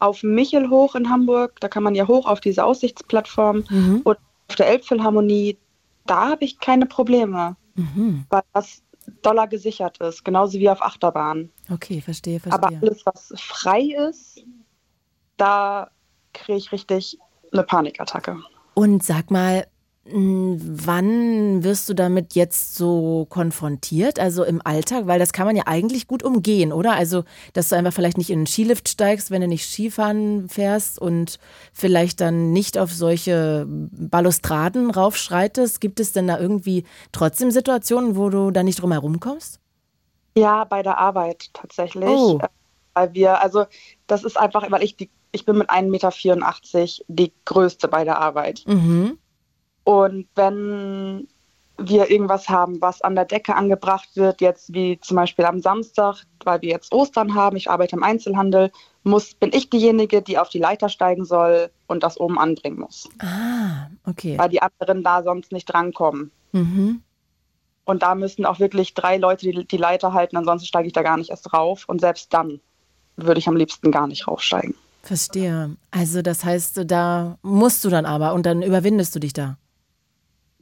auf 0.00 0.22
Michel 0.22 0.68
hoch 0.68 0.94
in 0.96 1.08
Hamburg, 1.08 1.58
da 1.60 1.68
kann 1.68 1.82
man 1.82 1.94
ja 1.94 2.06
hoch 2.06 2.26
auf 2.26 2.40
diese 2.40 2.64
Aussichtsplattform 2.64 3.64
Mhm. 3.70 4.00
und 4.04 4.18
auf 4.48 4.56
der 4.56 4.68
Elbphilharmonie, 4.68 5.56
da 6.06 6.28
habe 6.30 6.44
ich 6.44 6.58
keine 6.58 6.84
Probleme, 6.86 7.56
Mhm. 7.76 8.26
weil 8.28 8.42
das 8.52 8.82
doller 9.22 9.46
gesichert 9.46 9.98
ist, 9.98 10.24
genauso 10.24 10.58
wie 10.58 10.68
auf 10.68 10.82
Achterbahn. 10.82 11.50
Okay, 11.70 12.00
verstehe, 12.02 12.38
Aber 12.50 12.68
verstehe. 12.68 12.80
alles, 12.82 13.06
was 13.06 13.32
frei 13.38 13.80
ist, 14.08 14.44
da 15.40 15.90
kriege 16.32 16.58
ich 16.58 16.72
richtig 16.72 17.18
eine 17.52 17.62
Panikattacke. 17.62 18.38
Und 18.74 19.02
sag 19.02 19.30
mal, 19.30 19.66
Wann 20.12 21.62
wirst 21.62 21.88
du 21.88 21.94
damit 21.94 22.34
jetzt 22.34 22.74
so 22.74 23.26
konfrontiert, 23.28 24.18
also 24.18 24.44
im 24.44 24.60
Alltag? 24.64 25.06
Weil 25.06 25.18
das 25.18 25.32
kann 25.32 25.46
man 25.46 25.56
ja 25.56 25.64
eigentlich 25.66 26.08
gut 26.08 26.22
umgehen, 26.22 26.72
oder? 26.72 26.94
Also, 26.94 27.24
dass 27.52 27.68
du 27.68 27.76
einfach 27.76 27.92
vielleicht 27.92 28.16
nicht 28.16 28.30
in 28.30 28.40
den 28.40 28.46
Skilift 28.46 28.88
steigst, 28.88 29.30
wenn 29.30 29.42
du 29.42 29.46
nicht 29.46 29.66
Skifahren 29.66 30.48
fährst 30.48 30.98
und 30.98 31.38
vielleicht 31.74 32.20
dann 32.20 32.50
nicht 32.52 32.78
auf 32.78 32.92
solche 32.92 33.66
Balustraden 33.68 34.90
raufschreitest. 34.90 35.80
Gibt 35.80 36.00
es 36.00 36.12
denn 36.12 36.26
da 36.26 36.40
irgendwie 36.40 36.84
trotzdem 37.12 37.50
Situationen, 37.50 38.16
wo 38.16 38.30
du 38.30 38.50
da 38.50 38.62
nicht 38.62 38.80
drum 38.80 38.92
herum 38.92 39.20
kommst? 39.20 39.60
Ja, 40.36 40.64
bei 40.64 40.82
der 40.82 40.98
Arbeit 40.98 41.50
tatsächlich. 41.52 42.08
Oh. 42.08 42.38
Äh, 42.42 42.48
Weil 42.94 43.12
wir, 43.12 43.40
also 43.40 43.66
das 44.06 44.24
ist 44.24 44.38
einfach, 44.38 44.68
weil 44.70 44.82
ich 44.82 44.96
die, 44.96 45.10
ich 45.32 45.44
bin 45.44 45.58
mit 45.58 45.70
1,84 45.70 45.84
Meter 45.90 47.04
die 47.08 47.32
größte 47.44 47.88
bei 47.88 48.04
der 48.04 48.18
Arbeit. 48.18 48.64
Mhm. 48.66 49.18
Und 49.84 50.26
wenn 50.34 51.28
wir 51.78 52.10
irgendwas 52.10 52.48
haben, 52.48 52.80
was 52.80 53.00
an 53.00 53.14
der 53.14 53.24
Decke 53.24 53.54
angebracht 53.54 54.10
wird, 54.14 54.40
jetzt 54.40 54.72
wie 54.74 55.00
zum 55.00 55.16
Beispiel 55.16 55.46
am 55.46 55.60
Samstag, 55.60 56.24
weil 56.44 56.60
wir 56.60 56.68
jetzt 56.68 56.92
Ostern 56.92 57.34
haben, 57.34 57.56
ich 57.56 57.70
arbeite 57.70 57.96
im 57.96 58.02
Einzelhandel, 58.02 58.70
muss, 59.02 59.34
bin 59.34 59.50
ich 59.52 59.70
diejenige, 59.70 60.20
die 60.20 60.38
auf 60.38 60.50
die 60.50 60.58
Leiter 60.58 60.88
steigen 60.88 61.24
soll 61.24 61.70
und 61.86 62.02
das 62.02 62.20
oben 62.20 62.38
anbringen 62.38 62.80
muss. 62.80 63.08
Ah, 63.18 63.88
okay. 64.06 64.36
Weil 64.38 64.50
die 64.50 64.60
anderen 64.60 65.02
da 65.02 65.22
sonst 65.22 65.52
nicht 65.52 65.66
drankommen. 65.66 66.30
Mhm. 66.52 67.02
Und 67.84 68.02
da 68.02 68.14
müssen 68.14 68.44
auch 68.44 68.60
wirklich 68.60 68.94
drei 68.94 69.16
Leute 69.16 69.50
die, 69.50 69.66
die 69.66 69.76
Leiter 69.76 70.12
halten, 70.12 70.36
ansonsten 70.36 70.66
steige 70.66 70.86
ich 70.86 70.92
da 70.92 71.02
gar 71.02 71.16
nicht 71.16 71.30
erst 71.30 71.52
rauf. 71.52 71.84
Und 71.88 72.00
selbst 72.00 72.32
dann 72.34 72.60
würde 73.16 73.38
ich 73.38 73.48
am 73.48 73.56
liebsten 73.56 73.90
gar 73.90 74.06
nicht 74.06 74.28
raufsteigen. 74.28 74.74
Verstehe. 75.02 75.76
Also 75.90 76.22
das 76.22 76.44
heißt, 76.44 76.82
da 76.86 77.38
musst 77.42 77.84
du 77.84 77.88
dann 77.88 78.06
aber 78.06 78.34
und 78.34 78.46
dann 78.46 78.62
überwindest 78.62 79.14
du 79.14 79.18
dich 79.18 79.32
da. 79.32 79.56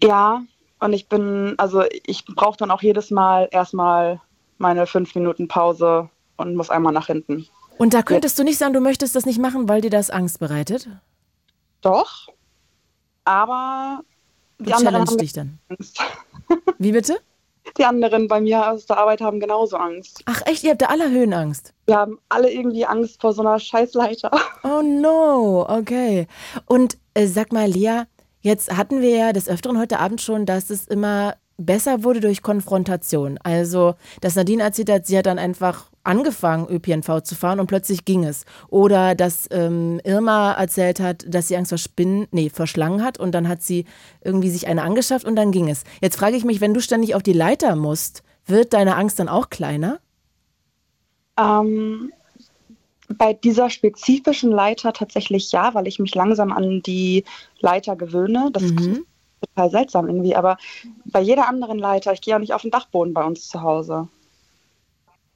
Ja, 0.02 0.42
und 0.80 0.92
ich 0.92 1.08
bin, 1.08 1.54
also 1.58 1.82
ich 2.04 2.24
brauche 2.24 2.56
dann 2.56 2.70
auch 2.70 2.82
jedes 2.82 3.10
Mal 3.10 3.48
erstmal 3.50 4.20
meine 4.58 4.86
fünf 4.86 5.14
Minuten 5.14 5.48
Pause 5.48 6.08
und 6.36 6.54
muss 6.54 6.70
einmal 6.70 6.92
nach 6.92 7.06
hinten. 7.06 7.46
Und 7.78 7.94
da 7.94 8.02
könntest 8.02 8.38
du 8.38 8.44
nicht 8.44 8.58
sagen, 8.58 8.72
du 8.72 8.80
möchtest 8.80 9.14
das 9.14 9.26
nicht 9.26 9.40
machen, 9.40 9.68
weil 9.68 9.80
dir 9.80 9.90
das 9.90 10.10
Angst 10.10 10.40
bereitet? 10.40 10.88
Doch, 11.80 12.28
aber 13.24 14.00
Du 14.58 14.64
die 14.64 14.72
anderen, 14.72 14.94
challenge 14.94 15.10
haben 15.10 15.18
dich 15.18 15.32
dann. 15.32 15.58
Angst. 15.68 16.00
Wie 16.78 16.92
bitte? 16.92 17.18
Die 17.76 17.84
anderen 17.84 18.28
bei 18.28 18.40
mir 18.40 18.70
aus 18.70 18.86
der 18.86 18.98
Arbeit 18.98 19.20
haben 19.20 19.40
genauso 19.40 19.76
Angst. 19.76 20.22
Ach 20.26 20.40
echt, 20.46 20.64
ihr 20.64 20.70
habt 20.70 20.82
da 20.82 20.86
alle 20.86 21.10
Höhenangst. 21.10 21.74
Wir 21.86 21.96
haben 21.96 22.18
alle 22.28 22.50
irgendwie 22.50 22.86
Angst 22.86 23.20
vor 23.20 23.32
so 23.32 23.42
einer 23.42 23.58
Scheißleiter. 23.58 24.30
Oh 24.64 24.82
no, 24.82 25.66
okay. 25.68 26.26
Und 26.66 26.98
äh, 27.14 27.26
sag 27.26 27.52
mal, 27.52 27.68
Lea, 27.68 28.02
jetzt 28.40 28.76
hatten 28.76 29.00
wir 29.00 29.10
ja 29.16 29.32
des 29.32 29.48
Öfteren 29.48 29.78
heute 29.78 29.98
Abend 29.98 30.20
schon, 30.20 30.46
dass 30.46 30.68
es 30.68 30.86
immer 30.86 31.36
besser 31.56 32.04
wurde 32.04 32.20
durch 32.20 32.42
Konfrontation. 32.42 33.38
Also, 33.42 33.94
dass 34.20 34.36
Nadine 34.36 34.62
erzählt 34.62 34.90
hat, 34.90 35.06
sie 35.06 35.18
hat 35.18 35.26
dann 35.26 35.38
einfach 35.38 35.90
angefangen, 36.08 36.66
ÖPNV 36.68 37.22
zu 37.22 37.36
fahren 37.36 37.60
und 37.60 37.68
plötzlich 37.68 38.04
ging 38.04 38.24
es. 38.24 38.44
Oder 38.68 39.14
dass 39.14 39.48
ähm, 39.52 40.00
Irma 40.04 40.52
erzählt 40.52 41.00
hat, 41.00 41.24
dass 41.28 41.48
sie 41.48 41.56
Angst 41.56 41.70
vor 41.70 41.78
Spinnen, 41.78 42.26
nee, 42.32 42.50
vor 42.50 42.66
Schlangen 42.66 43.04
hat 43.04 43.18
und 43.18 43.32
dann 43.32 43.48
hat 43.48 43.62
sie 43.62 43.84
irgendwie 44.22 44.50
sich 44.50 44.66
eine 44.66 44.82
angeschafft 44.82 45.26
und 45.26 45.36
dann 45.36 45.52
ging 45.52 45.68
es. 45.70 45.84
Jetzt 46.02 46.16
frage 46.18 46.36
ich 46.36 46.44
mich, 46.44 46.60
wenn 46.60 46.74
du 46.74 46.80
ständig 46.80 47.14
auf 47.14 47.22
die 47.22 47.32
Leiter 47.34 47.76
musst, 47.76 48.22
wird 48.46 48.72
deine 48.72 48.96
Angst 48.96 49.18
dann 49.20 49.28
auch 49.28 49.50
kleiner? 49.50 50.00
Ähm, 51.38 52.12
bei 53.16 53.32
dieser 53.32 53.70
spezifischen 53.70 54.50
Leiter 54.50 54.92
tatsächlich 54.92 55.50
ja, 55.52 55.74
weil 55.74 55.86
ich 55.88 55.98
mich 55.98 56.14
langsam 56.14 56.52
an 56.52 56.82
die 56.82 57.24
Leiter 57.60 57.96
gewöhne. 57.96 58.50
Das 58.52 58.62
Mhm. 58.62 58.78
ist 58.78 59.02
total 59.40 59.70
seltsam 59.70 60.06
irgendwie. 60.08 60.36
Aber 60.36 60.58
bei 61.06 61.20
jeder 61.20 61.48
anderen 61.48 61.78
Leiter, 61.78 62.12
ich 62.12 62.20
gehe 62.20 62.34
auch 62.36 62.40
nicht 62.40 62.54
auf 62.54 62.62
den 62.62 62.70
Dachboden 62.70 63.14
bei 63.14 63.24
uns 63.24 63.48
zu 63.48 63.62
Hause. 63.62 64.08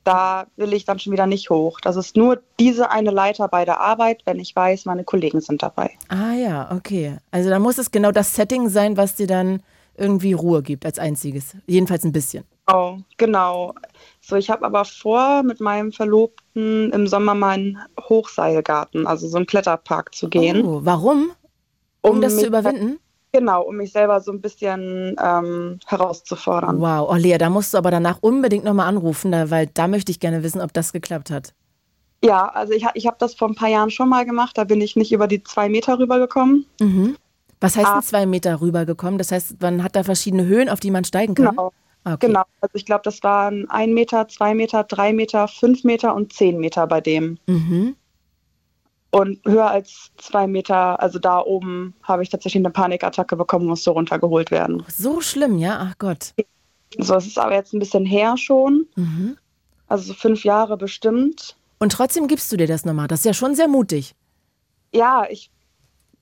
Da 0.05 0.47
will 0.57 0.73
ich 0.73 0.85
dann 0.85 0.99
schon 0.99 1.13
wieder 1.13 1.27
nicht 1.27 1.51
hoch. 1.51 1.81
Das 1.81 1.97
ist 1.97 2.17
nur 2.17 2.43
diese 2.59 2.91
eine 2.91 3.11
Leiter 3.11 3.49
bei 3.49 3.65
der 3.65 3.81
Arbeit, 3.81 4.23
wenn 4.25 4.41
ich 4.41 4.55
weiß, 4.55 4.85
meine 4.85 5.05
Kollegen 5.05 5.41
sind 5.41 5.63
dabei. 5.63 5.93
Ah 6.09 6.33
ja, 6.33 6.71
okay. 6.73 7.19
Also 7.31 7.51
dann 7.51 7.63
muss 7.63 7.79
es 7.79 7.91
genau 7.91 8.11
das 8.11 8.35
Setting 8.35 8.69
sein, 8.69 8.97
was 8.97 9.15
dir 9.15 9.27
dann 9.27 9.63
irgendwie 9.97 10.33
Ruhe 10.33 10.63
gibt 10.63 10.85
als 10.87 10.99
einziges. 10.99 11.57
Jedenfalls 11.67 12.05
ein 12.05 12.13
bisschen. 12.13 12.45
Oh, 12.67 12.99
genau. 13.17 13.75
So, 14.21 14.37
ich 14.37 14.51
habe 14.51 14.65
aber 14.65 14.85
vor, 14.85 15.43
mit 15.43 15.61
meinem 15.61 15.93
Verlobten 15.93 16.93
im 16.93 17.07
Sommer 17.07 17.35
mal 17.35 17.55
in 17.59 17.77
einen 17.77 17.87
Hochseilgarten, 18.09 19.07
also 19.07 19.29
so 19.29 19.37
einen 19.37 19.47
Kletterpark 19.47 20.15
zu 20.15 20.29
gehen. 20.29 20.65
Oh, 20.65 20.81
warum? 20.83 21.33
Um, 22.03 22.21
das 22.21 22.37
zu 22.37 22.47
überwinden? 22.47 22.99
Genau, 23.33 23.63
um 23.63 23.77
mich 23.77 23.93
selber 23.93 24.21
so 24.21 24.31
ein 24.31 24.41
bisschen 24.43 25.17
ähm, 25.23 25.79
herauszufordern. 25.87 26.79
Wow, 26.81 27.09
oh 27.11 27.15
Lea, 27.17 27.39
da 27.39 27.49
musst 27.49 27.73
du 27.73 27.79
aber 27.79 27.91
danach 27.91 28.19
unbedingt 28.21 28.65
nochmal 28.65 28.89
anrufen, 28.89 29.33
weil 29.49 29.69
da 29.73 29.89
möchte 29.89 30.13
ich 30.13 30.21
gerne 30.21 30.43
wissen, 30.43 30.61
ob 30.61 30.73
das 30.75 30.93
geklappt 30.93 31.31
hat. 31.31 31.55
Ja, 32.23 32.47
also 32.49 32.75
ich, 32.75 32.87
ich 32.95 33.07
habe 33.07 33.17
das 33.19 33.35
vor 33.35 33.49
ein 33.49 33.55
paar 33.55 33.69
Jahren 33.71 33.91
schon 33.91 34.09
mal 34.11 34.27
gemacht, 34.27 34.57
da 34.59 34.65
bin 34.65 34.81
ich 34.83 34.97
nicht 34.97 35.13
über 35.13 35.27
die 35.27 35.43
zwei 35.43 35.69
Meter 35.71 35.99
rübergekommen. 35.99 36.67
Mhm. 36.81 37.17
Was 37.61 37.77
heißt 37.77 37.87
Ah. 37.87 37.95
denn 37.95 38.03
zwei 38.03 38.27
Meter 38.27 38.61
rübergekommen? 38.61 39.17
Das 39.19 39.33
heißt, 39.33 39.61
man 39.63 39.83
hat 39.83 39.97
da 39.97 40.05
verschiedene 40.05 40.45
Höhen, 40.45 40.69
auf 40.69 40.81
die 40.81 40.91
man 40.91 41.05
steigen 41.05 41.35
kann? 41.35 41.51
Genau, 41.51 41.73
Ah, 42.05 42.15
Okay. 42.15 42.27
genau. 42.27 42.43
Also 42.61 42.75
ich 42.75 42.85
glaube, 42.85 43.03
das 43.05 43.23
waren 43.23 43.71
ein 43.71 43.95
Meter, 43.95 44.27
zwei 44.29 44.55
Meter, 44.55 44.83
drei 44.85 45.13
Meter, 45.13 45.47
fünf 45.49 45.85
Meter 45.85 46.15
und 46.17 46.33
zehn 46.33 46.59
Meter 46.59 46.87
bei 46.89 47.01
dem. 47.01 47.39
Mhm. 47.47 47.95
Und 49.15 49.41
höher 49.45 49.71
als 49.71 50.11
zwei 50.17 50.47
Meter, 50.47 50.99
also 51.01 51.19
da 51.19 51.39
oben, 51.41 51.95
habe 52.03 52.23
ich 52.23 52.31
tatsächlich 52.31 52.63
eine 52.63 52.71
Panikattacke 52.71 53.37
bekommen, 53.37 53.67
musste 53.67 53.91
runtergeholt 53.91 54.51
werden. 54.51 54.83
So 54.89 55.21
schlimm, 55.21 55.59
ja? 55.59 55.79
Ach 55.81 55.95
Gott. 55.99 56.33
So, 56.99 57.15
es 57.17 57.27
ist 57.27 57.39
aber 57.39 57.55
jetzt 57.55 57.75
ein 57.75 57.79
bisschen 57.79 58.07
her 58.07 58.37
schon, 58.39 58.87
Mhm. 58.97 59.37
also 59.87 60.05
so 60.05 60.15
fünf 60.15 60.45
Jahre 60.45 60.77
bestimmt. 60.79 61.57
Und 61.79 61.93
trotzdem 61.93 62.27
gibst 62.27 62.51
du 62.53 62.57
dir 62.57 62.67
das 62.67 62.85
nochmal. 62.87 63.07
Das 63.07 63.21
ist 63.21 63.25
ja 63.27 63.35
schon 63.35 63.55
sehr 63.55 63.69
mutig. 63.69 64.15
ja, 64.95 65.27
ich 65.31 65.51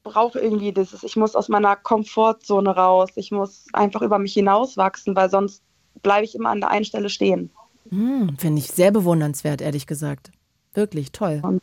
brauche 0.03 0.39
irgendwie 0.41 0.73
dieses, 0.73 1.03
ich 1.03 1.15
muss 1.17 1.35
aus 1.37 1.49
meiner 1.49 1.77
Komfortzone 1.77 2.71
raus, 2.75 3.11
ich 3.17 3.31
muss 3.31 3.67
einfach 3.73 4.01
über 4.03 4.19
mich 4.19 4.33
hinauswachsen, 4.33 5.15
weil 5.15 5.29
sonst 5.31 5.63
bleibe 6.03 6.25
ich 6.25 6.35
immer 6.35 6.51
an 6.51 6.61
der 6.61 6.71
einen 6.71 6.85
Stelle 6.87 7.11
stehen. 7.11 7.51
Hm, 7.91 8.37
Finde 8.39 8.61
ich 8.61 8.69
sehr 8.69 8.91
bewundernswert, 8.93 9.61
ehrlich 9.61 9.87
gesagt. 9.87 10.31
Wirklich 10.75 11.13
toll. 11.13 11.41
Und- 11.43 11.63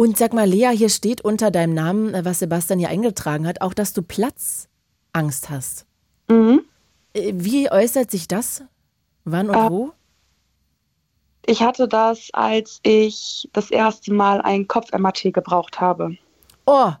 Und 0.00 0.16
sag 0.16 0.32
mal, 0.32 0.48
Lea, 0.48 0.70
hier 0.74 0.88
steht 0.88 1.20
unter 1.20 1.50
deinem 1.50 1.74
Namen, 1.74 2.14
äh, 2.14 2.24
was 2.24 2.38
Sebastian 2.38 2.78
hier 2.78 2.88
eingetragen 2.88 3.46
hat, 3.46 3.60
auch, 3.60 3.74
dass 3.74 3.92
du 3.92 4.00
Platzangst 4.00 5.50
hast. 5.50 5.84
Mhm. 6.26 6.62
Äh, 7.12 7.32
Wie 7.34 7.70
äußert 7.70 8.10
sich 8.10 8.26
das? 8.26 8.62
Wann 9.26 9.50
und 9.50 9.56
Äh, 9.56 9.68
wo? 9.70 9.92
Ich 11.44 11.60
hatte 11.60 11.86
das, 11.86 12.30
als 12.32 12.80
ich 12.82 13.46
das 13.52 13.70
erste 13.70 14.14
Mal 14.14 14.40
ein 14.40 14.66
Kopf-MRT 14.68 15.34
gebraucht 15.34 15.78
habe. 15.82 16.16
Oh, 16.64 16.92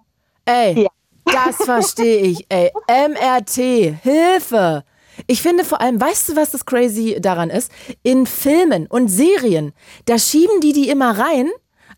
ey, 0.44 0.82
Ja. 0.82 0.90
das 1.24 1.56
verstehe 1.64 2.20
ich, 2.20 2.44
ey. 2.50 2.70
MRT, 2.86 3.96
Hilfe. 4.02 4.84
Ich 5.26 5.40
finde 5.40 5.64
vor 5.64 5.80
allem, 5.80 5.98
weißt 5.98 6.28
du, 6.28 6.36
was 6.36 6.50
das 6.50 6.66
crazy 6.66 7.16
daran 7.18 7.48
ist? 7.48 7.72
In 8.02 8.26
Filmen 8.26 8.86
und 8.88 9.08
Serien, 9.08 9.72
da 10.04 10.18
schieben 10.18 10.60
die 10.60 10.74
die 10.74 10.90
immer 10.90 11.18
rein, 11.18 11.48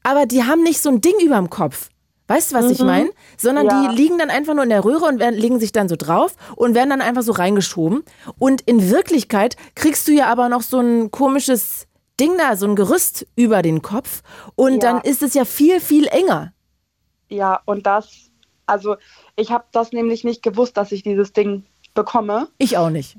aber 0.03 0.27
die 0.27 0.45
haben 0.45 0.63
nicht 0.63 0.81
so 0.81 0.89
ein 0.91 1.01
Ding 1.01 1.15
überm 1.23 1.51
Kopf. 1.51 1.89
Weißt 2.29 2.53
du, 2.53 2.57
was 2.57 2.71
ich 2.71 2.79
meine? 2.79 3.11
Sondern 3.37 3.67
Ja. 3.67 3.89
die 3.91 3.97
liegen 3.97 4.17
dann 4.19 4.31
einfach 4.31 4.55
nur 4.55 4.63
in 4.65 4.71
der 4.71 4.85
Röhre 4.85 5.05
und 5.05 5.19
werden, 5.19 5.39
legen 5.39 5.59
sich 5.61 5.73
dann 5.73 5.89
so 5.89 5.97
drauf 5.97 6.35
und 6.57 6.75
werden 6.75 6.89
dann 6.91 7.03
einfach 7.03 7.23
so 7.23 7.33
reingeschoben. 7.33 8.05
Und 8.39 8.63
in 8.63 8.91
Wirklichkeit 8.91 9.57
kriegst 9.75 10.09
du 10.09 10.13
ja 10.13 10.29
aber 10.29 10.49
noch 10.49 10.63
so 10.63 10.79
ein 10.81 11.11
komisches 11.11 11.89
Ding 12.19 12.39
da, 12.39 12.57
so 12.57 12.67
ein 12.67 12.77
Gerüst 12.77 13.27
über 13.37 13.61
den 13.61 13.83
Kopf. 13.83 14.23
Und 14.55 14.83
Ja. 14.83 14.93
dann 14.93 15.01
ist 15.03 15.23
es 15.23 15.35
ja 15.35 15.45
viel, 15.45 15.81
viel 15.81 16.07
enger. 16.07 16.53
Ja, 17.29 17.61
und 17.67 17.87
das, 17.87 18.31
also 18.67 18.97
ich 19.37 19.51
habe 19.51 19.65
das 19.73 19.93
nämlich 19.93 20.25
nicht 20.25 20.43
gewusst, 20.43 20.77
dass 20.77 20.93
ich 20.93 21.03
dieses 21.03 21.33
Ding 21.33 21.65
bekomme. 21.95 22.49
Ich 22.57 22.79
auch 22.79 22.91
nicht. 22.91 23.17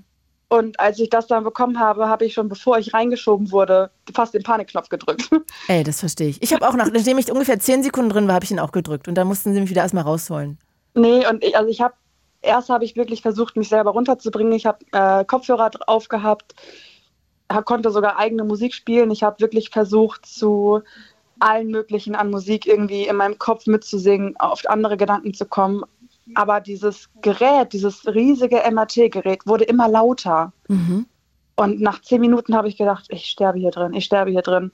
Und 0.53 0.79
als 0.79 0.99
ich 0.99 1.09
das 1.09 1.25
dann 1.25 1.43
bekommen 1.43 1.79
habe, 1.79 2.07
habe 2.07 2.25
ich 2.25 2.35
schon, 2.35 2.47
bevor 2.47 2.77
ich 2.77 2.93
reingeschoben 2.93 3.51
wurde, 3.51 3.89
fast 4.13 4.35
den 4.35 4.43
Panikknopf 4.43 4.87
gedrückt. 4.87 5.31
Ey, 5.67 5.83
das 5.83 5.99
verstehe 5.99 6.27
ich. 6.27 6.43
Ich 6.43 6.53
habe 6.53 6.67
auch, 6.69 6.75
nach, 6.75 6.91
nachdem 6.91 7.17
ich 7.17 7.31
ungefähr 7.31 7.59
zehn 7.59 7.81
Sekunden 7.81 8.11
drin 8.11 8.27
war, 8.27 8.35
habe 8.35 8.45
ich 8.45 8.51
ihn 8.51 8.59
auch 8.59 8.71
gedrückt. 8.71 9.07
Und 9.07 9.15
dann 9.15 9.25
mussten 9.25 9.51
sie 9.55 9.61
mich 9.61 9.71
wieder 9.71 9.81
erstmal 9.81 10.03
rausholen. 10.03 10.59
Nee, 10.93 11.25
und 11.27 11.43
ich, 11.43 11.57
also 11.57 11.71
ich 11.71 11.81
habe, 11.81 11.95
erst 12.43 12.69
habe 12.69 12.85
ich 12.85 12.95
wirklich 12.95 13.23
versucht, 13.23 13.57
mich 13.57 13.67
selber 13.67 13.89
runterzubringen. 13.89 14.53
Ich 14.53 14.67
habe 14.67 14.77
äh, 14.91 15.25
Kopfhörer 15.25 15.71
drauf 15.71 16.07
gehabt, 16.07 16.53
hab, 17.51 17.65
konnte 17.65 17.89
sogar 17.89 18.19
eigene 18.19 18.43
Musik 18.43 18.75
spielen. 18.75 19.09
Ich 19.09 19.23
habe 19.23 19.39
wirklich 19.39 19.71
versucht, 19.71 20.27
zu 20.27 20.83
allen 21.39 21.69
möglichen 21.69 22.13
an 22.13 22.29
Musik 22.29 22.67
irgendwie 22.67 23.07
in 23.07 23.15
meinem 23.15 23.39
Kopf 23.39 23.65
mitzusingen, 23.65 24.37
auf 24.37 24.61
andere 24.67 24.97
Gedanken 24.97 25.33
zu 25.33 25.47
kommen. 25.47 25.81
Aber 26.35 26.61
dieses 26.61 27.09
Gerät, 27.21 27.73
dieses 27.73 28.05
riesige 28.07 28.61
MRT-Gerät 28.69 29.45
wurde 29.45 29.65
immer 29.65 29.87
lauter. 29.89 30.53
Mhm. 30.67 31.05
Und 31.55 31.81
nach 31.81 32.01
zehn 32.01 32.21
Minuten 32.21 32.55
habe 32.55 32.67
ich 32.67 32.77
gedacht, 32.77 33.05
ich 33.09 33.25
sterbe 33.25 33.59
hier 33.59 33.71
drin, 33.71 33.93
ich 33.93 34.05
sterbe 34.05 34.31
hier 34.31 34.41
drin. 34.41 34.71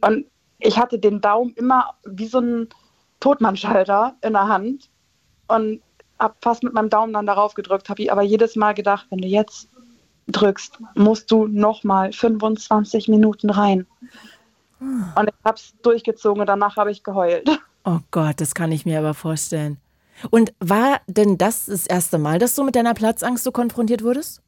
Und 0.00 0.26
ich 0.58 0.78
hatte 0.78 0.98
den 0.98 1.20
Daumen 1.20 1.52
immer 1.54 1.94
wie 2.04 2.26
so 2.26 2.38
ein 2.38 2.68
Totmannschalter 3.20 4.14
in 4.22 4.34
der 4.34 4.48
Hand. 4.48 4.90
Und 5.48 5.80
habe 6.18 6.34
fast 6.42 6.62
mit 6.62 6.74
meinem 6.74 6.90
Daumen 6.90 7.12
dann 7.12 7.26
darauf 7.26 7.54
gedrückt, 7.54 7.88
habe 7.88 8.02
ich 8.02 8.12
aber 8.12 8.22
jedes 8.22 8.56
Mal 8.56 8.74
gedacht, 8.74 9.06
wenn 9.10 9.20
du 9.20 9.28
jetzt 9.28 9.68
drückst, 10.26 10.78
musst 10.94 11.30
du 11.30 11.46
nochmal 11.46 12.12
25 12.12 13.08
Minuten 13.08 13.50
rein. 13.50 13.86
Und 14.80 15.28
ich 15.28 15.44
habe 15.44 15.56
es 15.56 15.74
durchgezogen 15.82 16.40
und 16.40 16.46
danach 16.46 16.76
habe 16.76 16.90
ich 16.90 17.02
geheult. 17.02 17.48
Oh 17.84 17.98
Gott, 18.10 18.40
das 18.40 18.54
kann 18.54 18.70
ich 18.70 18.84
mir 18.84 18.98
aber 18.98 19.14
vorstellen. 19.14 19.78
Und 20.30 20.52
war 20.60 21.00
denn 21.06 21.38
das 21.38 21.66
das 21.66 21.86
erste 21.86 22.18
Mal, 22.18 22.38
dass 22.38 22.54
du 22.54 22.64
mit 22.64 22.76
deiner 22.76 22.94
Platzangst 22.94 23.44
so 23.44 23.52
konfrontiert 23.52 24.02
wurdest? 24.02 24.42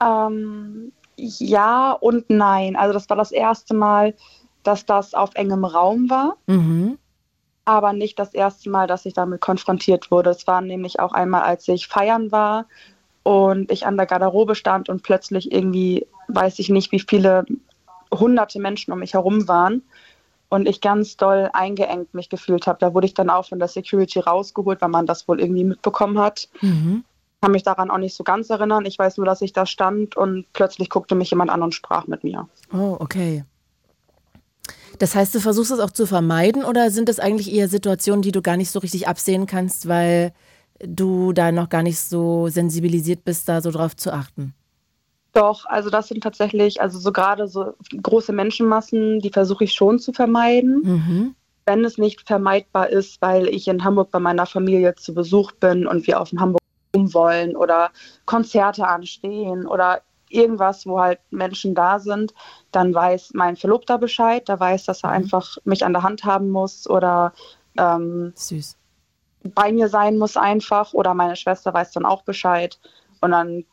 Ähm, 0.00 0.92
ja 1.16 1.92
und 1.92 2.30
nein. 2.30 2.76
Also 2.76 2.92
das 2.92 3.08
war 3.08 3.16
das 3.16 3.32
erste 3.32 3.74
Mal, 3.74 4.14
dass 4.62 4.86
das 4.86 5.14
auf 5.14 5.34
engem 5.34 5.64
Raum 5.64 6.10
war, 6.10 6.36
Mhm. 6.46 6.98
aber 7.64 7.92
nicht 7.92 8.18
das 8.18 8.34
erste 8.34 8.70
Mal, 8.70 8.86
dass 8.86 9.06
ich 9.06 9.14
damit 9.14 9.40
konfrontiert 9.40 10.10
wurde. 10.10 10.30
Es 10.30 10.46
war 10.46 10.60
nämlich 10.60 11.00
auch 11.00 11.12
einmal, 11.12 11.42
als 11.42 11.66
ich 11.68 11.88
feiern 11.88 12.30
war 12.32 12.66
und 13.22 13.70
ich 13.72 13.86
an 13.86 13.96
der 13.96 14.06
Garderobe 14.06 14.54
stand 14.54 14.88
und 14.88 15.02
plötzlich 15.02 15.52
irgendwie, 15.52 16.06
weiß 16.28 16.58
ich 16.60 16.68
nicht, 16.68 16.92
wie 16.92 17.00
viele 17.00 17.44
hunderte 18.12 18.60
Menschen 18.60 18.92
um 18.92 19.00
mich 19.00 19.14
herum 19.14 19.48
waren 19.48 19.82
und 20.48 20.68
ich 20.68 20.80
ganz 20.80 21.16
doll 21.16 21.50
eingeengt 21.52 22.14
mich 22.14 22.28
gefühlt 22.28 22.66
habe. 22.66 22.78
Da 22.80 22.94
wurde 22.94 23.06
ich 23.06 23.14
dann 23.14 23.30
auch 23.30 23.46
von 23.46 23.58
der 23.58 23.68
Security 23.68 24.20
rausgeholt, 24.20 24.80
weil 24.80 24.88
man 24.88 25.06
das 25.06 25.28
wohl 25.28 25.40
irgendwie 25.40 25.64
mitbekommen 25.64 26.18
hat. 26.18 26.48
Mhm. 26.60 27.04
kann 27.40 27.52
mich 27.52 27.62
daran 27.62 27.90
auch 27.90 27.98
nicht 27.98 28.16
so 28.16 28.24
ganz 28.24 28.50
erinnern. 28.50 28.84
Ich 28.86 28.98
weiß 28.98 29.18
nur, 29.18 29.26
dass 29.26 29.42
ich 29.42 29.52
da 29.52 29.66
stand 29.66 30.16
und 30.16 30.46
plötzlich 30.52 30.90
guckte 30.90 31.14
mich 31.14 31.30
jemand 31.30 31.50
an 31.50 31.62
und 31.62 31.74
sprach 31.74 32.06
mit 32.06 32.24
mir. 32.24 32.48
Oh, 32.72 32.96
okay. 32.98 33.44
Das 34.98 35.14
heißt, 35.14 35.34
du 35.34 35.40
versuchst 35.40 35.70
es 35.70 35.78
auch 35.78 35.92
zu 35.92 36.06
vermeiden 36.06 36.64
oder 36.64 36.90
sind 36.90 37.08
das 37.08 37.20
eigentlich 37.20 37.52
eher 37.52 37.68
Situationen, 37.68 38.22
die 38.22 38.32
du 38.32 38.42
gar 38.42 38.56
nicht 38.56 38.70
so 38.70 38.80
richtig 38.80 39.06
absehen 39.06 39.46
kannst, 39.46 39.86
weil 39.86 40.32
du 40.80 41.32
da 41.32 41.52
noch 41.52 41.68
gar 41.68 41.82
nicht 41.82 41.98
so 41.98 42.48
sensibilisiert 42.48 43.24
bist, 43.24 43.48
da 43.48 43.60
so 43.60 43.70
drauf 43.70 43.96
zu 43.96 44.12
achten? 44.12 44.54
Doch, 45.38 45.66
also 45.66 45.88
das 45.88 46.08
sind 46.08 46.20
tatsächlich, 46.20 46.80
also 46.80 46.98
so 46.98 47.12
gerade 47.12 47.46
so 47.46 47.74
große 48.02 48.32
Menschenmassen, 48.32 49.20
die 49.20 49.30
versuche 49.30 49.62
ich 49.62 49.72
schon 49.72 50.00
zu 50.00 50.12
vermeiden. 50.12 50.80
Mhm. 50.82 51.34
Wenn 51.64 51.84
es 51.84 51.96
nicht 51.96 52.26
vermeidbar 52.26 52.88
ist, 52.88 53.22
weil 53.22 53.46
ich 53.46 53.68
in 53.68 53.84
Hamburg 53.84 54.10
bei 54.10 54.18
meiner 54.18 54.46
Familie 54.46 54.96
zu 54.96 55.14
Besuch 55.14 55.52
bin 55.52 55.86
und 55.86 56.08
wir 56.08 56.20
auf 56.20 56.30
dem 56.30 56.40
Hamburg 56.40 56.60
wollen 56.92 57.54
oder 57.54 57.90
Konzerte 58.24 58.88
anstehen 58.88 59.68
oder 59.68 60.02
irgendwas, 60.28 60.86
wo 60.86 60.98
halt 60.98 61.20
Menschen 61.30 61.72
da 61.72 62.00
sind, 62.00 62.34
dann 62.72 62.92
weiß 62.92 63.30
mein 63.34 63.54
Verlobter 63.54 63.96
Bescheid, 63.96 64.48
der 64.48 64.58
weiß, 64.58 64.86
dass 64.86 65.04
er 65.04 65.10
einfach 65.10 65.56
mich 65.62 65.84
an 65.84 65.92
der 65.92 66.02
Hand 66.02 66.24
haben 66.24 66.50
muss 66.50 66.90
oder 66.90 67.32
ähm, 67.78 68.32
Süß. 68.34 68.76
bei 69.54 69.70
mir 69.70 69.88
sein 69.88 70.18
muss 70.18 70.36
einfach 70.36 70.94
oder 70.94 71.14
meine 71.14 71.36
Schwester 71.36 71.72
weiß 71.72 71.92
dann 71.92 72.06
auch 72.06 72.22
Bescheid 72.22 72.80
und 73.20 73.30
dann 73.30 73.64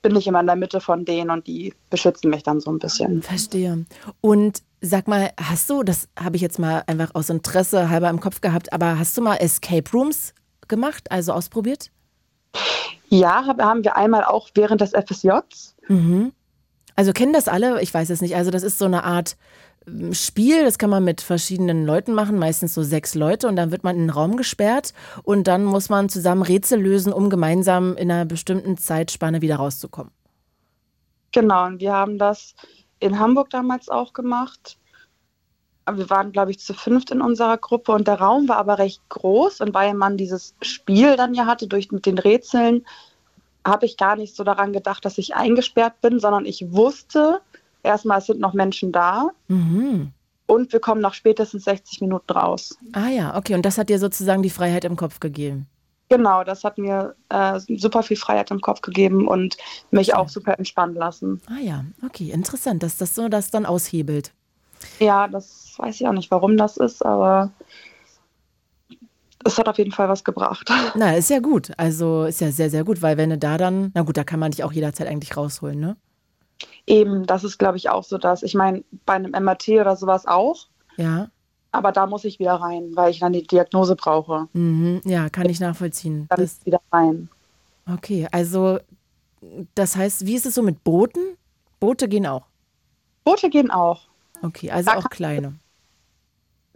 bin 0.00 0.16
ich 0.16 0.26
immer 0.26 0.40
in 0.40 0.46
der 0.46 0.56
Mitte 0.56 0.80
von 0.80 1.04
denen 1.04 1.30
und 1.30 1.46
die 1.46 1.74
beschützen 1.90 2.30
mich 2.30 2.42
dann 2.42 2.60
so 2.60 2.70
ein 2.70 2.78
bisschen. 2.78 3.22
Verstehe. 3.22 3.84
Und 4.20 4.62
sag 4.80 5.08
mal, 5.08 5.30
hast 5.38 5.68
du, 5.70 5.82
das 5.82 6.08
habe 6.18 6.36
ich 6.36 6.42
jetzt 6.42 6.58
mal 6.58 6.82
einfach 6.86 7.14
aus 7.14 7.30
Interesse 7.30 7.88
halber 7.90 8.10
im 8.10 8.20
Kopf 8.20 8.40
gehabt, 8.40 8.72
aber 8.72 8.98
hast 8.98 9.16
du 9.16 9.22
mal 9.22 9.36
Escape 9.36 9.90
Rooms 9.92 10.34
gemacht, 10.68 11.10
also 11.10 11.32
ausprobiert? 11.32 11.90
Ja, 13.08 13.44
hab, 13.46 13.60
haben 13.60 13.84
wir 13.84 13.96
einmal 13.96 14.24
auch 14.24 14.48
während 14.54 14.80
des 14.80 14.92
FSJs. 14.92 15.76
Mhm. 15.88 16.32
Also 16.96 17.12
kennen 17.12 17.32
das 17.32 17.48
alle? 17.48 17.80
Ich 17.82 17.92
weiß 17.92 18.10
es 18.10 18.20
nicht. 18.20 18.36
Also 18.36 18.50
das 18.50 18.62
ist 18.62 18.78
so 18.78 18.84
eine 18.84 19.04
Art 19.04 19.36
Spiel, 20.12 20.64
das 20.64 20.78
kann 20.78 20.90
man 20.90 21.04
mit 21.04 21.20
verschiedenen 21.20 21.84
Leuten 21.84 22.14
machen, 22.14 22.38
meistens 22.38 22.74
so 22.74 22.82
sechs 22.82 23.14
Leute 23.14 23.48
und 23.48 23.56
dann 23.56 23.72
wird 23.72 23.82
man 23.82 23.96
in 23.96 24.02
einen 24.02 24.10
Raum 24.10 24.36
gesperrt 24.36 24.94
und 25.24 25.48
dann 25.48 25.64
muss 25.64 25.88
man 25.88 26.08
zusammen 26.08 26.42
Rätsel 26.42 26.80
lösen, 26.80 27.12
um 27.12 27.30
gemeinsam 27.30 27.96
in 27.96 28.10
einer 28.10 28.24
bestimmten 28.24 28.76
Zeitspanne 28.76 29.42
wieder 29.42 29.56
rauszukommen. 29.56 30.12
Genau, 31.32 31.66
und 31.66 31.80
wir 31.80 31.92
haben 31.92 32.18
das 32.18 32.54
in 33.00 33.18
Hamburg 33.18 33.50
damals 33.50 33.88
auch 33.88 34.12
gemacht. 34.12 34.78
Wir 35.90 36.08
waren, 36.10 36.30
glaube 36.30 36.52
ich, 36.52 36.60
zu 36.60 36.74
fünft 36.74 37.10
in 37.10 37.20
unserer 37.20 37.58
Gruppe 37.58 37.90
und 37.92 38.06
der 38.06 38.20
Raum 38.20 38.48
war 38.48 38.58
aber 38.58 38.78
recht 38.78 39.02
groß 39.08 39.62
und 39.62 39.74
weil 39.74 39.94
man 39.94 40.16
dieses 40.16 40.54
Spiel 40.62 41.16
dann 41.16 41.34
ja 41.34 41.46
hatte 41.46 41.66
durch 41.66 41.90
mit 41.90 42.06
den 42.06 42.18
Rätseln, 42.18 42.86
habe 43.64 43.86
ich 43.86 43.96
gar 43.96 44.14
nicht 44.14 44.36
so 44.36 44.44
daran 44.44 44.72
gedacht, 44.72 45.04
dass 45.04 45.18
ich 45.18 45.34
eingesperrt 45.34 46.00
bin, 46.00 46.20
sondern 46.20 46.46
ich 46.46 46.72
wusste, 46.72 47.40
erstmal, 47.82 48.18
es 48.18 48.26
sind 48.26 48.40
noch 48.40 48.52
Menschen 48.54 48.92
da 48.92 49.28
Mhm. 49.48 50.12
und 50.46 50.72
wir 50.72 50.80
kommen 50.80 51.00
nach 51.00 51.14
spätestens 51.14 51.64
60 51.64 52.00
Minuten 52.00 52.32
raus. 52.32 52.76
Ah 52.92 53.08
ja, 53.08 53.36
okay. 53.36 53.54
Und 53.54 53.64
das 53.64 53.78
hat 53.78 53.88
dir 53.88 53.98
sozusagen 53.98 54.42
die 54.42 54.50
Freiheit 54.50 54.84
im 54.84 54.96
Kopf 54.96 55.20
gegeben. 55.20 55.66
Genau, 56.08 56.44
das 56.44 56.62
hat 56.62 56.76
mir 56.76 57.14
äh, 57.30 57.58
super 57.58 58.02
viel 58.02 58.18
Freiheit 58.18 58.50
im 58.50 58.60
Kopf 58.60 58.82
gegeben 58.82 59.26
und 59.26 59.56
mich 59.90 60.14
auch 60.14 60.28
super 60.28 60.58
entspannen 60.58 60.94
lassen. 60.94 61.40
Ah 61.46 61.58
ja, 61.60 61.84
okay, 62.04 62.30
interessant, 62.30 62.82
dass 62.82 62.98
das 62.98 63.14
so 63.14 63.28
das 63.30 63.50
dann 63.50 63.64
aushebelt. 63.64 64.32
Ja, 64.98 65.26
das 65.28 65.74
weiß 65.78 65.94
ich 66.00 66.06
auch 66.06 66.12
nicht, 66.12 66.30
warum 66.30 66.58
das 66.58 66.76
ist, 66.76 67.02
aber 67.06 67.50
es 69.44 69.58
hat 69.58 69.68
auf 69.68 69.78
jeden 69.78 69.92
Fall 69.92 70.08
was 70.08 70.22
gebracht. 70.22 70.70
Na, 70.94 71.14
ist 71.16 71.30
ja 71.30 71.40
gut. 71.40 71.70
Also 71.78 72.24
ist 72.24 72.40
ja 72.40 72.50
sehr, 72.52 72.68
sehr 72.70 72.84
gut, 72.84 73.00
weil 73.02 73.16
wenn 73.16 73.30
du 73.30 73.38
da 73.38 73.56
dann, 73.56 73.90
na 73.94 74.02
gut, 74.02 74.16
da 74.16 74.24
kann 74.24 74.38
man 74.40 74.50
dich 74.50 74.64
auch 74.64 74.72
jederzeit 74.72 75.08
eigentlich 75.08 75.36
rausholen, 75.36 75.80
ne? 75.80 75.96
Eben, 76.86 77.26
das 77.26 77.44
ist, 77.44 77.58
glaube 77.58 77.76
ich, 77.76 77.90
auch 77.90 78.04
so 78.04 78.18
das. 78.18 78.42
Ich 78.42 78.54
meine, 78.54 78.82
bei 79.06 79.14
einem 79.14 79.32
MRT 79.32 79.68
oder 79.80 79.96
sowas 79.96 80.26
auch, 80.26 80.66
Ja. 80.96 81.28
aber 81.70 81.92
da 81.92 82.06
muss 82.06 82.24
ich 82.24 82.38
wieder 82.38 82.54
rein, 82.54 82.90
weil 82.94 83.10
ich 83.10 83.20
dann 83.20 83.32
die 83.32 83.46
Diagnose 83.46 83.96
brauche. 83.96 84.48
Mhm. 84.52 85.00
Ja, 85.04 85.28
kann 85.28 85.48
ich 85.48 85.60
nachvollziehen. 85.60 86.26
Dann 86.28 86.40
Das, 86.40 86.64
wieder 86.66 86.80
rein. 86.92 87.28
okay, 87.92 88.28
also 88.32 88.78
das 89.74 89.96
heißt, 89.96 90.26
wie 90.26 90.34
ist 90.34 90.46
es 90.46 90.54
so 90.54 90.62
mit 90.62 90.82
Booten? 90.84 91.36
Boote 91.80 92.08
gehen 92.08 92.26
auch. 92.26 92.42
Boote 93.24 93.50
gehen 93.50 93.70
auch. 93.70 94.02
Okay, 94.42 94.70
also 94.70 94.90
Da 94.90 94.98
auch 94.98 95.10
kleine. 95.10 95.54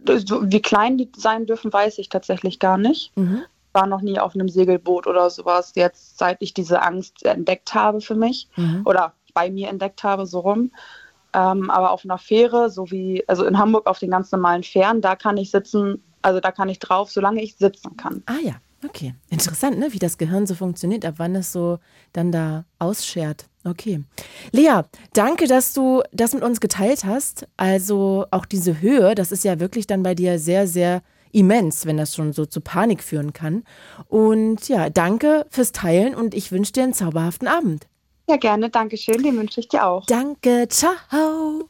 So, 0.05 0.49
wie 0.49 0.61
klein 0.61 0.97
die 0.97 1.09
sein 1.17 1.45
dürfen, 1.45 1.73
weiß 1.73 1.97
ich 1.97 2.09
tatsächlich 2.09 2.59
gar 2.59 2.77
nicht. 2.77 3.15
Mhm. 3.17 3.41
War 3.73 3.87
noch 3.87 4.01
nie 4.01 4.19
auf 4.19 4.35
einem 4.35 4.47
Segelboot 4.47 5.07
oder 5.07 5.29
sowas. 5.29 5.73
Jetzt, 5.75 6.17
seit 6.17 6.37
ich 6.41 6.53
diese 6.53 6.81
Angst 6.81 7.25
entdeckt 7.25 7.73
habe 7.73 7.99
für 8.01 8.15
mich 8.15 8.47
Mhm. 8.55 8.83
oder 8.85 9.13
bei 9.37 9.51
mir 9.51 9.69
entdeckt 9.69 10.03
habe, 10.03 10.25
so 10.25 10.39
rum. 10.39 10.71
Ähm, 11.31 11.69
aber 11.69 11.91
auf 11.91 12.03
einer 12.03 12.17
Fähre, 12.17 12.71
so 12.71 12.89
wie, 12.89 13.23
also 13.27 13.45
in 13.45 13.59
Hamburg 13.59 13.85
auf 13.85 13.99
den 13.99 14.09
ganz 14.09 14.31
normalen 14.31 14.63
Fähren, 14.63 14.99
da 14.99 15.15
kann 15.15 15.37
ich 15.37 15.51
sitzen, 15.51 16.01
also 16.23 16.39
da 16.39 16.51
kann 16.51 16.69
ich 16.69 16.79
drauf, 16.79 17.11
solange 17.11 17.43
ich 17.43 17.55
sitzen 17.55 17.95
kann. 17.97 18.23
Ah 18.25 18.41
ja, 18.41 18.55
okay. 18.83 19.13
Interessant, 19.29 19.77
ne? 19.77 19.93
wie 19.93 19.99
das 19.99 20.17
Gehirn 20.17 20.47
so 20.47 20.55
funktioniert, 20.55 21.05
ab 21.05 21.15
wann 21.17 21.35
es 21.35 21.51
so 21.51 21.77
dann 22.13 22.31
da 22.31 22.65
ausschert. 22.79 23.45
Okay. 23.63 24.03
Lea, 24.51 24.81
danke, 25.13 25.45
dass 25.45 25.73
du 25.73 26.01
das 26.11 26.33
mit 26.33 26.41
uns 26.41 26.59
geteilt 26.59 27.05
hast. 27.05 27.47
Also 27.57 28.25
auch 28.31 28.45
diese 28.45 28.81
Höhe, 28.81 29.13
das 29.13 29.31
ist 29.31 29.43
ja 29.43 29.59
wirklich 29.59 29.85
dann 29.85 30.01
bei 30.01 30.15
dir 30.15 30.39
sehr, 30.39 30.65
sehr 30.65 31.03
immens, 31.31 31.85
wenn 31.85 31.97
das 31.97 32.15
schon 32.15 32.33
so 32.33 32.47
zu 32.47 32.61
Panik 32.61 33.03
führen 33.03 33.33
kann. 33.33 33.63
Und 34.07 34.67
ja, 34.69 34.89
danke 34.89 35.45
fürs 35.51 35.71
Teilen 35.73 36.15
und 36.15 36.33
ich 36.33 36.51
wünsche 36.51 36.71
dir 36.71 36.83
einen 36.83 36.93
zauberhaften 36.93 37.47
Abend. 37.47 37.87
Ja, 38.29 38.35
gerne, 38.35 38.69
Dankeschön, 38.69 39.23
den 39.23 39.37
wünsche 39.37 39.61
ich 39.61 39.69
dir 39.69 39.85
auch. 39.85 40.05
Danke, 40.05 40.67
ciao. 40.67 41.69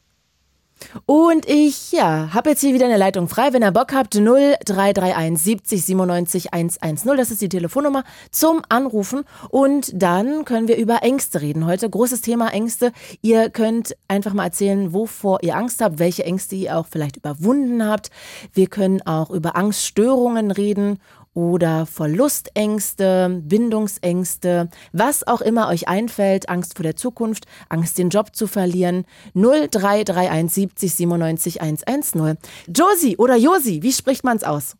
Und 1.05 1.47
ich, 1.47 1.91
ja, 1.91 2.33
habe 2.33 2.51
jetzt 2.51 2.61
hier 2.61 2.73
wieder 2.73 2.85
eine 2.85 2.97
Leitung 2.97 3.27
frei. 3.27 3.51
Wenn 3.51 3.63
ihr 3.63 3.71
Bock 3.71 3.93
habt, 3.93 4.13
0331 4.15 5.37
70 5.37 5.85
97 5.85 6.53
110. 6.53 7.17
Das 7.17 7.31
ist 7.31 7.41
die 7.41 7.49
Telefonnummer 7.49 8.03
zum 8.31 8.61
Anrufen. 8.69 9.23
Und 9.49 9.91
dann 9.93 10.45
können 10.45 10.67
wir 10.67 10.77
über 10.77 11.03
Ängste 11.03 11.41
reden. 11.41 11.65
Heute 11.65 11.89
großes 11.89 12.21
Thema 12.21 12.49
Ängste. 12.49 12.91
Ihr 13.21 13.49
könnt 13.49 13.95
einfach 14.07 14.33
mal 14.33 14.45
erzählen, 14.45 14.93
wovor 14.93 15.43
ihr 15.43 15.55
Angst 15.55 15.81
habt, 15.81 15.99
welche 15.99 16.23
Ängste 16.25 16.55
ihr 16.55 16.77
auch 16.77 16.87
vielleicht 16.87 17.17
überwunden 17.17 17.85
habt. 17.85 18.09
Wir 18.53 18.67
können 18.67 19.01
auch 19.01 19.31
über 19.31 19.55
Angststörungen 19.55 20.51
reden 20.51 20.99
oder 21.37 21.85
Verlustängste, 21.85 23.43
Bindungsängste, 23.43 24.71
was 24.91 25.27
auch 25.27 25.41
immer 25.41 25.67
euch 25.67 25.87
einfällt, 25.87 26.49
Angst 26.49 26.75
vor 26.75 26.81
der 26.81 26.95
Zukunft, 26.95 27.45
Angst 27.69 27.99
den 27.99 28.09
Job 28.09 28.35
zu 28.35 28.47
verlieren, 28.47 29.05
0331 29.35 30.51
70 30.51 30.95
97 30.95 31.61
110. 31.61 32.39
Josie 32.75 33.17
oder 33.17 33.35
Josi, 33.35 33.83
wie 33.83 33.93
spricht 33.93 34.23
man's 34.23 34.43
aus? 34.43 34.77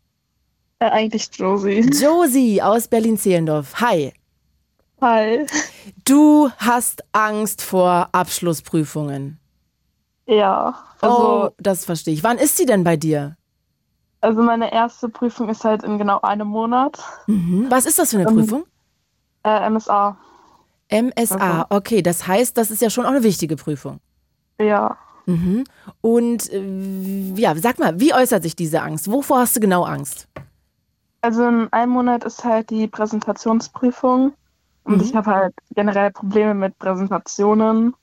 Äh, 0.80 0.86
eigentlich 0.86 1.28
Josie. 1.32 1.78
Josie 1.92 2.60
aus 2.60 2.88
Berlin-Zehlendorf. 2.88 3.80
Hi. 3.80 4.12
Hi. 5.00 5.46
Du 6.04 6.50
hast 6.58 7.04
Angst 7.12 7.62
vor 7.62 8.08
Abschlussprüfungen. 8.10 9.38
Ja, 10.26 10.74
also, 11.00 11.44
oh, 11.44 11.50
das 11.58 11.84
verstehe 11.84 12.14
ich. 12.14 12.24
Wann 12.24 12.36
ist 12.36 12.56
sie 12.56 12.66
denn 12.66 12.82
bei 12.82 12.96
dir? 12.96 13.37
Also 14.20 14.42
meine 14.42 14.72
erste 14.72 15.08
Prüfung 15.08 15.48
ist 15.48 15.64
halt 15.64 15.82
in 15.84 15.98
genau 15.98 16.20
einem 16.22 16.48
Monat. 16.48 16.98
Mhm. 17.26 17.66
Was 17.70 17.86
ist 17.86 17.98
das 17.98 18.10
für 18.10 18.18
eine 18.18 18.28
Ähm, 18.28 18.36
Prüfung? 18.36 18.64
Äh, 19.44 19.70
MSA. 19.70 20.16
MSA. 20.90 21.66
Okay, 21.70 22.02
das 22.02 22.26
heißt, 22.26 22.56
das 22.56 22.70
ist 22.70 22.82
ja 22.82 22.90
schon 22.90 23.04
auch 23.04 23.10
eine 23.10 23.22
wichtige 23.22 23.56
Prüfung. 23.56 24.00
Ja. 24.60 24.96
Mhm. 25.26 25.64
Und 26.00 26.50
äh, 26.52 27.32
ja, 27.36 27.54
sag 27.56 27.78
mal, 27.78 28.00
wie 28.00 28.14
äußert 28.14 28.42
sich 28.42 28.56
diese 28.56 28.80
Angst? 28.82 29.10
Wovor 29.10 29.40
hast 29.40 29.54
du 29.56 29.60
genau 29.60 29.84
Angst? 29.84 30.26
Also 31.20 31.46
in 31.46 31.68
einem 31.72 31.92
Monat 31.92 32.24
ist 32.24 32.44
halt 32.44 32.70
die 32.70 32.86
Präsentationsprüfung 32.88 34.32
und 34.84 34.96
Mhm. 34.96 35.00
ich 35.02 35.14
habe 35.14 35.30
halt 35.30 35.54
generell 35.74 36.10
Probleme 36.12 36.54
mit 36.54 36.78
Präsentationen. 36.78 37.94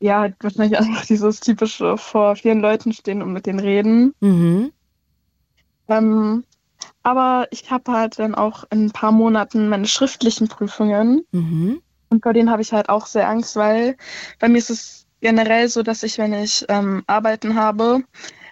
Ja, 0.00 0.20
halt 0.20 0.34
wahrscheinlich 0.40 0.78
einfach 0.78 1.06
dieses 1.06 1.40
typische 1.40 1.96
vor 1.96 2.36
vielen 2.36 2.60
Leuten 2.60 2.92
stehen 2.92 3.22
und 3.22 3.32
mit 3.32 3.46
denen 3.46 3.60
reden. 3.60 4.12
Mhm. 4.20 4.72
Ähm, 5.88 6.44
aber 7.02 7.48
ich 7.50 7.70
habe 7.70 7.92
halt 7.92 8.18
dann 8.18 8.34
auch 8.34 8.64
in 8.70 8.86
ein 8.86 8.92
paar 8.92 9.12
Monaten 9.12 9.68
meine 9.68 9.86
schriftlichen 9.86 10.48
Prüfungen 10.48 11.22
Mhm. 11.32 11.80
und 12.10 12.22
vor 12.22 12.32
denen 12.32 12.50
habe 12.50 12.62
ich 12.62 12.72
halt 12.72 12.88
auch 12.88 13.06
sehr 13.06 13.28
Angst, 13.28 13.56
weil 13.56 13.96
bei 14.38 14.48
mir 14.48 14.58
ist 14.58 14.70
es 14.70 15.06
generell 15.20 15.68
so, 15.68 15.82
dass 15.82 16.02
ich, 16.02 16.18
wenn 16.18 16.32
ich 16.34 16.64
ähm, 16.68 17.02
Arbeiten 17.06 17.56
habe, 17.56 18.02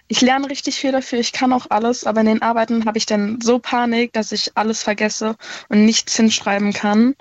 ich 0.07 0.21
lerne 0.21 0.49
richtig 0.49 0.75
viel 0.77 0.91
dafür, 0.91 1.19
ich 1.19 1.33
kann 1.33 1.53
auch 1.53 1.67
alles, 1.69 2.05
aber 2.05 2.21
in 2.21 2.27
den 2.27 2.41
Arbeiten 2.41 2.85
habe 2.85 2.97
ich 2.97 3.05
dann 3.05 3.39
so 3.41 3.59
Panik, 3.59 4.13
dass 4.13 4.31
ich 4.31 4.51
alles 4.55 4.83
vergesse 4.83 5.35
und 5.69 5.85
nichts 5.85 6.15
hinschreiben 6.15 6.73
kann. 6.73 7.15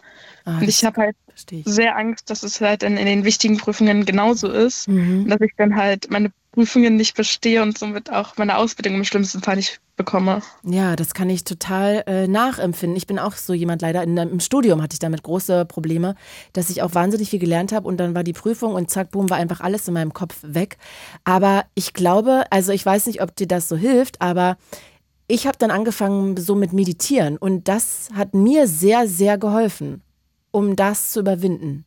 Ah, 0.47 0.59
Und 0.61 0.69
ich 0.69 0.85
habe 0.85 1.01
halt 1.01 1.17
ich. 1.51 1.65
sehr 1.67 1.97
Angst, 1.97 2.31
dass 2.31 2.43
es 2.43 2.61
halt 2.61 2.83
dann 2.83 2.97
in 2.97 3.07
den 3.07 3.25
wichtigen 3.25 3.57
Prüfungen 3.59 4.05
genauso 4.05 4.49
ist. 4.51 4.89
Mhm. 4.89 5.29
Dass 5.29 5.41
ich 5.41 5.53
dann 5.57 5.77
halt 5.77 6.11
meine 6.11 6.31
Prüfungen 6.55 6.95
nicht 6.95 7.17
bestehe 7.17 7.63
und 7.63 7.77
somit 7.77 8.11
auch 8.11 8.37
meine 8.37 8.57
Ausbildung 8.59 8.95
im 8.95 9.05
schlimmsten 9.05 9.43
Fall 9.43 9.57
nicht 9.57 9.81
bekomme. 9.97 10.41
Ja, 10.63 10.95
das 10.95 11.13
kann 11.13 11.29
ich 11.29 11.43
total 11.43 12.05
äh, 12.07 12.29
nachempfinden. 12.29 12.97
Ich 12.97 13.09
bin 13.09 13.19
auch 13.19 13.35
so 13.35 13.55
jemand 13.55 13.83
leider. 13.83 14.05
In, 14.05 14.17
Im 14.17 14.39
Studium 14.39 14.81
hatte 14.81 14.95
ich 14.95 15.01
damit 15.01 15.25
große 15.25 15.65
Probleme, 15.65 16.15
dass 16.53 16.71
ich 16.71 16.83
auch 16.83 16.95
wahnsinnig 16.95 17.31
viel 17.31 17.41
gelernt 17.41 17.73
habe 17.73 17.89
und 17.89 17.97
dann 17.97 18.15
war 18.15 18.23
die 18.23 18.33
Prüfung 18.33 18.75
und 18.75 18.89
zack, 18.89 19.11
boom, 19.11 19.31
war 19.31 19.37
einfach 19.37 19.61
alles 19.61 19.89
in 19.89 19.95
meinem 19.95 20.13
Kopf 20.13 20.37
weg. 20.43 20.79
Aber 21.25 21.65
ich 21.75 21.93
glaube, 21.93 22.45
also 22.51 22.71
ich 22.71 22.87
weiß 22.87 23.07
nicht, 23.07 23.21
ob 23.21 23.35
dir 23.35 23.49
das 23.49 23.69
so 23.69 23.77
hilft, 23.77 24.23
aber 24.23 24.57
ich 25.27 25.49
habe 25.49 25.59
dann 25.59 25.73
angefangen 25.73 26.37
so 26.37 26.55
mit 26.55 26.73
Meditieren 26.73 27.37
und 27.37 27.67
das 27.67 28.11
hat 28.15 28.35
mir 28.35 28.69
sehr, 28.69 29.09
sehr 29.09 29.39
geholfen, 29.39 30.03
um 30.53 30.77
das 30.77 31.11
zu 31.11 31.21
überwinden. 31.21 31.85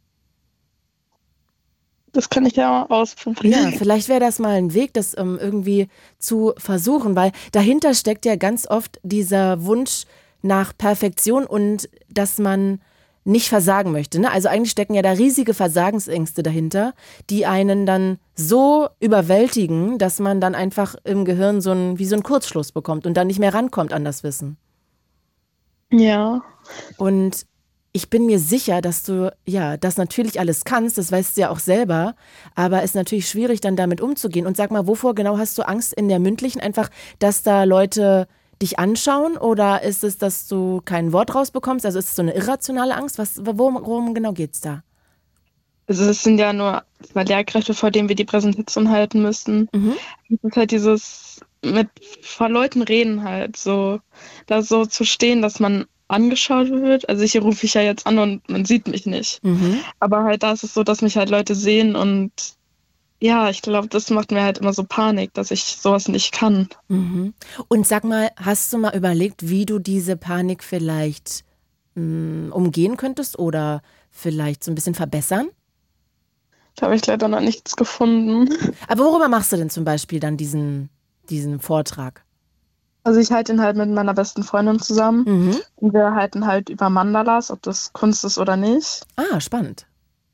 Das 2.17 2.31
kann 2.31 2.47
ich 2.47 2.55
ja 2.55 2.87
mal 2.89 3.01
ausprobieren. 3.01 3.73
Ja, 3.73 3.77
vielleicht 3.77 4.09
wäre 4.09 4.19
das 4.19 4.39
mal 4.39 4.55
ein 4.55 4.73
Weg, 4.73 4.91
das 4.91 5.15
ähm, 5.15 5.37
irgendwie 5.39 5.87
zu 6.17 6.51
versuchen, 6.57 7.15
weil 7.15 7.31
dahinter 7.51 7.93
steckt 7.93 8.25
ja 8.25 8.35
ganz 8.37 8.67
oft 8.67 8.99
dieser 9.03 9.63
Wunsch 9.63 10.05
nach 10.41 10.75
Perfektion 10.75 11.45
und 11.45 11.87
dass 12.09 12.39
man 12.39 12.81
nicht 13.23 13.49
versagen 13.49 13.91
möchte. 13.91 14.19
Ne? 14.19 14.31
Also 14.31 14.47
eigentlich 14.47 14.71
stecken 14.71 14.95
ja 14.95 15.03
da 15.03 15.11
riesige 15.11 15.53
Versagensängste 15.53 16.41
dahinter, 16.41 16.95
die 17.29 17.45
einen 17.45 17.85
dann 17.85 18.17
so 18.33 18.87
überwältigen, 18.99 19.99
dass 19.99 20.17
man 20.17 20.41
dann 20.41 20.55
einfach 20.55 20.95
im 21.03 21.23
Gehirn 21.23 21.61
so 21.61 21.69
ein, 21.69 21.99
wie 21.99 22.05
so 22.05 22.15
einen 22.15 22.23
Kurzschluss 22.23 22.71
bekommt 22.71 23.05
und 23.05 23.13
dann 23.13 23.27
nicht 23.27 23.37
mehr 23.37 23.53
rankommt 23.53 23.93
an 23.93 24.03
das 24.03 24.23
Wissen. 24.23 24.57
Ja. 25.91 26.41
Und 26.97 27.45
ich 27.93 28.09
bin 28.09 28.25
mir 28.25 28.39
sicher, 28.39 28.81
dass 28.81 29.03
du 29.03 29.33
ja 29.45 29.77
das 29.77 29.97
natürlich 29.97 30.39
alles 30.39 30.65
kannst, 30.65 30.97
das 30.97 31.11
weißt 31.11 31.35
du 31.35 31.41
ja 31.41 31.49
auch 31.49 31.59
selber, 31.59 32.15
aber 32.55 32.79
es 32.79 32.91
ist 32.91 32.95
natürlich 32.95 33.27
schwierig, 33.29 33.61
dann 33.61 33.75
damit 33.75 34.01
umzugehen. 34.01 34.45
Und 34.45 34.57
sag 34.57 34.71
mal, 34.71 34.87
wovor 34.87 35.15
genau 35.15 35.37
hast 35.37 35.57
du 35.57 35.67
Angst 35.67 35.93
in 35.93 36.07
der 36.07 36.19
mündlichen? 36.19 36.61
Einfach, 36.61 36.89
dass 37.19 37.43
da 37.43 37.63
Leute 37.63 38.27
dich 38.61 38.79
anschauen 38.79 39.37
oder 39.37 39.83
ist 39.83 40.03
es, 40.03 40.17
dass 40.17 40.47
du 40.47 40.81
kein 40.83 41.13
Wort 41.13 41.33
rausbekommst? 41.33 41.85
Also 41.85 41.99
ist 41.99 42.09
es 42.09 42.15
so 42.15 42.21
eine 42.21 42.33
irrationale 42.33 42.95
Angst? 42.95 43.17
Was, 43.17 43.45
worum, 43.45 43.75
worum 43.75 44.13
genau 44.13 44.33
geht's 44.33 44.61
da? 44.61 44.83
Also 45.87 46.03
es 46.09 46.21
sind 46.21 46.37
ja 46.37 46.51
nur 46.51 46.83
zwei 47.01 47.23
Lehrkräfte, 47.23 47.73
vor 47.73 47.91
denen 47.91 48.09
wir 48.09 48.15
die 48.15 48.25
Präsentation 48.25 48.89
halten 48.89 49.21
müssen. 49.21 49.69
Mhm. 49.73 49.93
Es 50.29 50.43
ist 50.43 50.57
halt 50.57 50.71
dieses 50.71 51.39
mit 51.63 51.89
vor 52.21 52.49
Leuten 52.49 52.81
reden 52.81 53.23
halt, 53.23 53.57
so 53.57 53.99
da 54.47 54.61
so 54.61 54.85
zu 54.85 55.05
stehen, 55.05 55.41
dass 55.41 55.59
man 55.59 55.85
angeschaut 56.07 56.69
wird. 56.69 57.09
Also 57.09 57.23
hier 57.23 57.41
rufe 57.41 57.65
ich 57.65 57.73
ja 57.73 57.81
jetzt 57.81 58.07
an 58.07 58.17
und 58.19 58.49
man 58.49 58.65
sieht 58.65 58.87
mich 58.87 59.05
nicht. 59.05 59.43
Mhm. 59.43 59.79
Aber 59.99 60.23
halt 60.23 60.43
da 60.43 60.53
ist 60.53 60.63
es 60.63 60.73
so, 60.73 60.83
dass 60.83 61.01
mich 61.01 61.17
halt 61.17 61.29
Leute 61.29 61.55
sehen 61.55 61.95
und 61.95 62.31
ja, 63.19 63.49
ich 63.49 63.63
glaube, 63.63 63.87
das 63.87 64.11
macht 64.11 64.31
mir 64.31 64.43
halt 64.43 64.59
immer 64.59 64.73
so 64.73 64.83
Panik, 64.83 65.33
dass 65.33 65.49
ich 65.49 65.63
sowas 65.63 66.07
nicht 66.07 66.31
kann. 66.31 66.69
Mhm. 66.87 67.33
Und 67.67 67.87
sag 67.87 68.03
mal, 68.03 68.29
hast 68.35 68.71
du 68.71 68.77
mal 68.77 68.95
überlegt, 68.95 69.49
wie 69.49 69.65
du 69.65 69.79
diese 69.79 70.17
Panik 70.17 70.63
vielleicht 70.63 71.43
mh, 71.95 72.53
umgehen 72.53 72.95
könntest 72.95 73.39
oder 73.39 73.81
vielleicht 74.11 74.63
so 74.63 74.71
ein 74.71 74.75
bisschen 74.75 74.93
verbessern? 74.93 75.49
Da 76.75 76.85
habe 76.85 76.95
ich 76.95 77.05
leider 77.07 77.27
noch 77.27 77.41
nichts 77.41 77.75
gefunden. 77.75 78.49
Aber 78.87 79.03
worüber 79.03 79.29
machst 79.29 79.51
du 79.51 79.57
denn 79.57 79.71
zum 79.71 79.83
Beispiel 79.83 80.19
dann 80.19 80.37
diesen, 80.37 80.89
diesen 81.27 81.59
Vortrag? 81.59 82.23
Also 83.07 83.21
ich 83.21 83.31
halte 83.31 83.53
ihn 83.53 83.61
halt 83.61 83.77
mit 83.77 83.89
meiner 83.89 84.13
besten 84.13 84.43
Freundin 84.43 84.79
zusammen 84.81 85.23
Mhm. 85.25 85.55
und 85.77 85.93
wir 85.93 86.13
halten 86.13 86.45
halt 86.45 86.67
über 86.67 86.89
Mandalas, 86.89 87.51
ob 87.51 87.61
das 87.61 87.93
Kunst 87.93 88.25
ist 88.25 88.37
oder 88.37 88.57
nicht. 88.57 89.05
Ah, 89.15 89.39
spannend. 89.39 89.85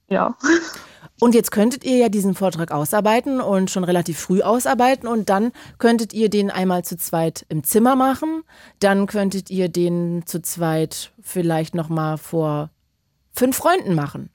Ja. 0.09 0.35
Und 1.19 1.35
jetzt 1.35 1.51
könntet 1.51 1.83
ihr 1.83 1.97
ja 1.97 2.09
diesen 2.09 2.33
Vortrag 2.33 2.71
ausarbeiten 2.71 3.41
und 3.41 3.69
schon 3.69 3.83
relativ 3.83 4.19
früh 4.19 4.41
ausarbeiten 4.41 5.07
und 5.07 5.29
dann 5.29 5.51
könntet 5.77 6.13
ihr 6.13 6.31
den 6.31 6.49
einmal 6.49 6.83
zu 6.83 6.97
zweit 6.97 7.45
im 7.47 7.63
Zimmer 7.63 7.95
machen, 7.95 8.41
dann 8.79 9.05
könntet 9.05 9.51
ihr 9.51 9.69
den 9.69 10.23
zu 10.25 10.41
zweit 10.41 11.11
vielleicht 11.21 11.75
noch 11.75 11.89
mal 11.89 12.17
vor 12.17 12.71
fünf 13.33 13.55
Freunden 13.55 13.93
machen. 13.93 14.31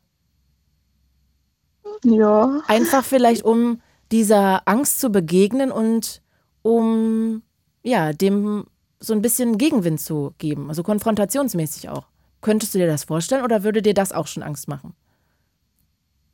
Ja. 2.05 2.61
Einfach 2.69 3.03
vielleicht 3.05 3.43
um 3.45 3.81
dieser 4.13 4.63
Angst 4.69 5.01
zu 5.01 5.11
begegnen 5.11 5.73
und 5.73 6.23
um 6.63 7.43
ja, 7.89 8.13
dem 8.13 8.67
so 9.01 9.13
ein 9.13 9.23
bisschen 9.23 9.59
Gegenwind 9.59 10.01
zu 10.01 10.35
geben, 10.39 10.69
also 10.69 10.83
konfrontationsmäßig 10.83 11.89
auch. 11.89 12.05
Könntest 12.41 12.75
du 12.75 12.79
dir 12.79 12.87
das 12.87 13.05
vorstellen 13.05 13.45
oder 13.45 13.65
würde 13.65 13.83
dir 13.83 13.95
das 13.95 14.13
auch 14.13 14.27
schon 14.27 14.43
Angst 14.43 14.69
machen? 14.69 14.95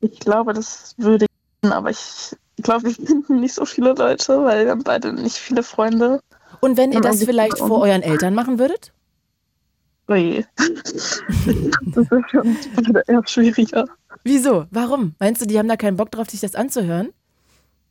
Ich 0.00 0.18
glaube, 0.20 0.52
das 0.52 0.94
würde 0.98 1.26
gehen, 1.62 1.72
aber 1.72 1.90
ich 1.90 2.36
glaube, 2.62 2.84
wir 2.84 2.90
finden 3.06 3.40
nicht 3.40 3.54
so 3.54 3.64
viele 3.64 3.94
Leute, 3.94 4.44
weil 4.44 4.64
wir 4.64 4.72
haben 4.72 4.82
beide 4.82 5.12
nicht 5.12 5.36
viele 5.36 5.62
Freunde. 5.62 6.20
Und 6.60 6.76
wenn 6.76 6.92
ihr 6.92 7.00
das 7.00 7.24
vielleicht 7.24 7.58
vor 7.58 7.80
euren 7.80 8.02
Eltern 8.02 8.34
machen 8.34 8.58
würdet? 8.58 8.92
Ui. 10.08 10.44
das 10.56 12.06
ist 12.10 12.30
schon 12.30 12.56
eher 13.06 13.22
schwieriger. 13.26 13.86
Wieso? 14.22 14.66
Warum? 14.70 15.14
Meinst 15.18 15.42
du, 15.42 15.46
die 15.46 15.58
haben 15.58 15.68
da 15.68 15.76
keinen 15.76 15.96
Bock 15.96 16.10
drauf, 16.10 16.28
sich 16.30 16.40
das 16.40 16.54
anzuhören? 16.54 17.12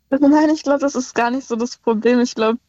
Also 0.09 0.28
nein, 0.28 0.49
ich 0.49 0.61
glaube, 0.61 0.80
das 0.80 0.95
ist 0.95 1.16
gar 1.16 1.32
nicht 1.32 1.47
so 1.47 1.55
das 1.55 1.78
Problem. 1.78 2.20
Ich 2.20 2.36
glaube, 2.36 2.59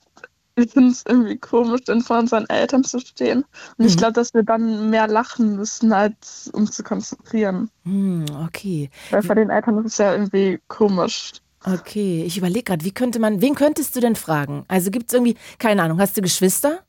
wir 0.56 0.68
finden 0.68 0.90
es 0.90 1.04
irgendwie 1.06 1.36
komisch, 1.38 1.82
dann 1.84 2.00
vor 2.00 2.18
unseren 2.18 2.46
Eltern 2.48 2.84
zu 2.84 3.00
stehen. 3.00 3.44
Und 3.76 3.86
ich 3.86 3.94
Mhm. 3.94 3.98
glaube, 3.98 4.12
dass 4.14 4.34
wir 4.34 4.42
dann 4.42 4.90
mehr 4.90 5.08
lachen 5.08 5.56
müssen, 5.56 5.92
als 5.92 6.48
uns 6.52 6.72
zu 6.72 6.82
konzentrieren. 6.82 7.70
Hm, 7.84 8.24
okay. 8.46 8.90
Weil 9.10 9.22
vor 9.22 9.34
den 9.34 9.50
Eltern 9.50 9.78
ist 9.78 9.92
es 9.92 9.98
ja 9.98 10.12
irgendwie 10.12 10.60
komisch. 10.68 11.32
Okay, 11.66 12.24
ich 12.24 12.36
überlege 12.36 12.62
gerade, 12.64 12.84
wie 12.84 12.92
könnte 12.92 13.18
man, 13.18 13.40
wen 13.40 13.54
könntest 13.54 13.96
du 13.96 14.00
denn 14.00 14.16
fragen? 14.16 14.64
Also 14.68 14.90
gibt 14.90 15.08
es 15.08 15.14
irgendwie, 15.14 15.36
keine 15.58 15.82
Ahnung, 15.82 15.98
hast 15.98 16.16
du 16.16 16.20
Geschwister? 16.20 16.80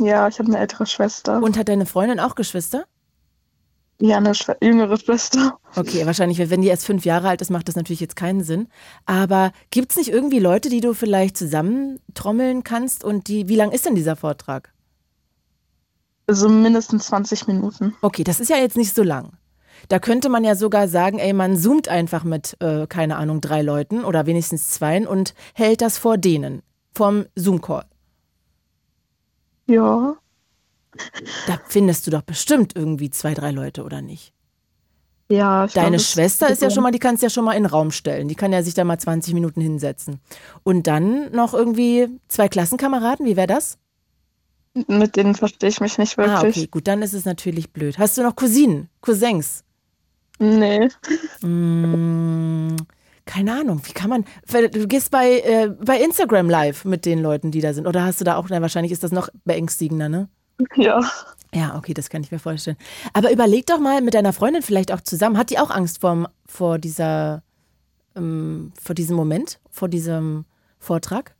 Ja, 0.00 0.28
ich 0.28 0.38
habe 0.38 0.48
eine 0.48 0.58
ältere 0.58 0.86
Schwester. 0.86 1.42
Und 1.42 1.58
hat 1.58 1.68
deine 1.68 1.86
Freundin 1.86 2.20
auch 2.20 2.34
Geschwister? 2.34 2.84
Ja, 4.00 4.16
eine 4.16 4.32
jüngere 4.62 4.96
Schwester. 4.96 5.58
Okay, 5.76 6.06
wahrscheinlich, 6.06 6.38
wenn 6.50 6.62
die 6.62 6.68
erst 6.68 6.86
fünf 6.86 7.04
Jahre 7.04 7.28
alt 7.28 7.42
ist, 7.42 7.50
macht 7.50 7.68
das 7.68 7.76
natürlich 7.76 8.00
jetzt 8.00 8.16
keinen 8.16 8.42
Sinn. 8.42 8.68
Aber 9.04 9.52
gibt 9.70 9.92
es 9.92 9.98
nicht 9.98 10.10
irgendwie 10.10 10.38
Leute, 10.38 10.70
die 10.70 10.80
du 10.80 10.94
vielleicht 10.94 11.36
zusammentrommeln 11.36 12.64
kannst 12.64 13.04
und 13.04 13.28
die, 13.28 13.48
wie 13.48 13.56
lang 13.56 13.70
ist 13.70 13.84
denn 13.84 13.94
dieser 13.94 14.16
Vortrag? 14.16 14.72
Also 16.26 16.48
mindestens 16.48 17.06
20 17.06 17.46
Minuten. 17.48 17.94
Okay, 18.00 18.24
das 18.24 18.40
ist 18.40 18.48
ja 18.48 18.56
jetzt 18.56 18.76
nicht 18.76 18.94
so 18.94 19.02
lang. 19.02 19.32
Da 19.88 19.98
könnte 19.98 20.28
man 20.28 20.44
ja 20.44 20.54
sogar 20.54 20.88
sagen, 20.88 21.18
ey, 21.18 21.32
man 21.32 21.56
zoomt 21.56 21.88
einfach 21.88 22.24
mit, 22.24 22.56
äh, 22.60 22.86
keine 22.86 23.16
Ahnung, 23.16 23.40
drei 23.40 23.62
Leuten 23.62 24.04
oder 24.04 24.26
wenigstens 24.26 24.70
zweien 24.70 25.06
und 25.06 25.34
hält 25.54 25.80
das 25.82 25.98
vor 25.98 26.18
denen, 26.18 26.62
vom 26.94 27.26
Zoom-Call. 27.34 27.84
Ja. 29.66 30.16
Da 31.46 31.60
findest 31.68 32.06
du 32.06 32.10
doch 32.10 32.22
bestimmt 32.22 32.74
irgendwie 32.74 33.10
zwei, 33.10 33.34
drei 33.34 33.50
Leute, 33.50 33.84
oder 33.84 34.02
nicht? 34.02 34.32
Ja, 35.30 35.64
ich 35.64 35.74
Deine 35.74 35.96
glaub, 35.96 36.00
Schwester 36.00 36.50
ist 36.50 36.60
ja 36.60 36.70
schon 36.70 36.82
mal, 36.82 36.90
die 36.90 36.98
kannst 36.98 37.22
du 37.22 37.26
ja 37.26 37.30
schon 37.30 37.44
mal 37.44 37.52
in 37.52 37.62
den 37.62 37.70
Raum 37.70 37.92
stellen. 37.92 38.26
Die 38.26 38.34
kann 38.34 38.52
ja 38.52 38.64
sich 38.64 38.74
da 38.74 38.82
mal 38.82 38.98
20 38.98 39.32
Minuten 39.32 39.60
hinsetzen. 39.60 40.18
Und 40.64 40.88
dann 40.88 41.30
noch 41.30 41.54
irgendwie 41.54 42.08
zwei 42.26 42.48
Klassenkameraden, 42.48 43.24
wie 43.26 43.36
wäre 43.36 43.46
das? 43.46 43.78
Mit 44.88 45.16
denen 45.16 45.36
verstehe 45.36 45.68
ich 45.68 45.80
mich 45.80 45.98
nicht 45.98 46.16
wirklich. 46.16 46.36
Ah, 46.36 46.42
okay, 46.42 46.66
gut, 46.66 46.88
dann 46.88 47.02
ist 47.02 47.12
es 47.12 47.24
natürlich 47.24 47.72
blöd. 47.72 47.98
Hast 47.98 48.18
du 48.18 48.22
noch 48.22 48.34
Cousinen, 48.34 48.88
Cousins? 49.00 49.64
Nee. 50.40 50.88
Mm, 51.42 52.76
keine 53.24 53.52
Ahnung, 53.52 53.82
wie 53.84 53.92
kann 53.92 54.10
man. 54.10 54.24
Du 54.72 54.88
gehst 54.88 55.10
bei, 55.10 55.40
äh, 55.40 55.68
bei 55.68 56.00
Instagram 56.00 56.48
live 56.48 56.84
mit 56.84 57.04
den 57.04 57.20
Leuten, 57.20 57.50
die 57.50 57.60
da 57.60 57.72
sind. 57.72 57.86
Oder 57.86 58.04
hast 58.04 58.20
du 58.20 58.24
da 58.24 58.36
auch, 58.36 58.48
na, 58.48 58.60
wahrscheinlich 58.60 58.92
ist 58.92 59.04
das 59.04 59.12
noch 59.12 59.28
beängstigender, 59.44 60.08
ne? 60.08 60.28
Ja. 60.76 61.00
Ja, 61.52 61.74
okay, 61.76 61.94
das 61.94 62.10
kann 62.10 62.22
ich 62.22 62.30
mir 62.30 62.38
vorstellen. 62.38 62.76
Aber 63.12 63.32
überleg 63.32 63.66
doch 63.66 63.80
mal 63.80 64.00
mit 64.02 64.14
deiner 64.14 64.32
Freundin 64.32 64.62
vielleicht 64.62 64.92
auch 64.92 65.00
zusammen. 65.00 65.36
Hat 65.36 65.50
die 65.50 65.58
auch 65.58 65.70
Angst 65.70 66.00
vor, 66.00 66.30
vor 66.46 66.78
dieser, 66.78 67.42
ähm, 68.14 68.72
vor 68.80 68.94
diesem 68.94 69.16
Moment, 69.16 69.58
vor 69.70 69.88
diesem 69.88 70.44
Vortrag? 70.78 71.34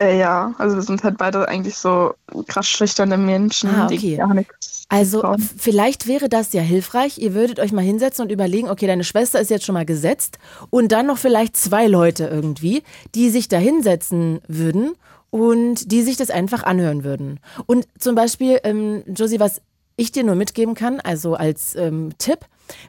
Äh, 0.00 0.18
ja, 0.20 0.54
also 0.58 0.76
wir 0.76 0.82
sind 0.82 1.02
halt 1.02 1.18
beide 1.18 1.48
eigentlich 1.48 1.74
so 1.76 2.14
krass 2.46 2.68
schüchterne 2.68 3.18
Menschen, 3.18 3.68
Ah, 3.70 3.86
okay. 3.86 4.18
Also 4.88 5.20
trauen. 5.20 5.40
f- 5.40 5.54
vielleicht 5.58 6.06
wäre 6.06 6.28
das 6.28 6.52
ja 6.52 6.62
hilfreich. 6.62 7.18
Ihr 7.18 7.34
würdet 7.34 7.58
euch 7.60 7.72
mal 7.72 7.82
hinsetzen 7.84 8.24
und 8.24 8.30
überlegen, 8.32 8.70
okay, 8.70 8.86
deine 8.86 9.04
Schwester 9.04 9.40
ist 9.40 9.50
jetzt 9.50 9.64
schon 9.66 9.74
mal 9.74 9.84
gesetzt 9.84 10.38
und 10.70 10.92
dann 10.92 11.06
noch 11.06 11.18
vielleicht 11.18 11.56
zwei 11.56 11.86
Leute 11.88 12.28
irgendwie, 12.28 12.82
die 13.14 13.30
sich 13.30 13.48
da 13.48 13.58
hinsetzen 13.58 14.40
würden 14.48 14.92
und 15.30 15.90
die 15.90 16.02
sich 16.02 16.16
das 16.16 16.30
einfach 16.30 16.62
anhören 16.62 17.04
würden. 17.04 17.40
Und 17.66 17.86
zum 17.98 18.14
Beispiel, 18.14 18.58
ähm, 18.64 19.02
Josie, 19.06 19.40
was 19.40 19.62
ich 19.96 20.12
dir 20.12 20.24
nur 20.24 20.34
mitgeben 20.34 20.74
kann, 20.74 20.98
also 21.00 21.34
als 21.34 21.74
ähm, 21.76 22.10
Tipp, 22.18 22.40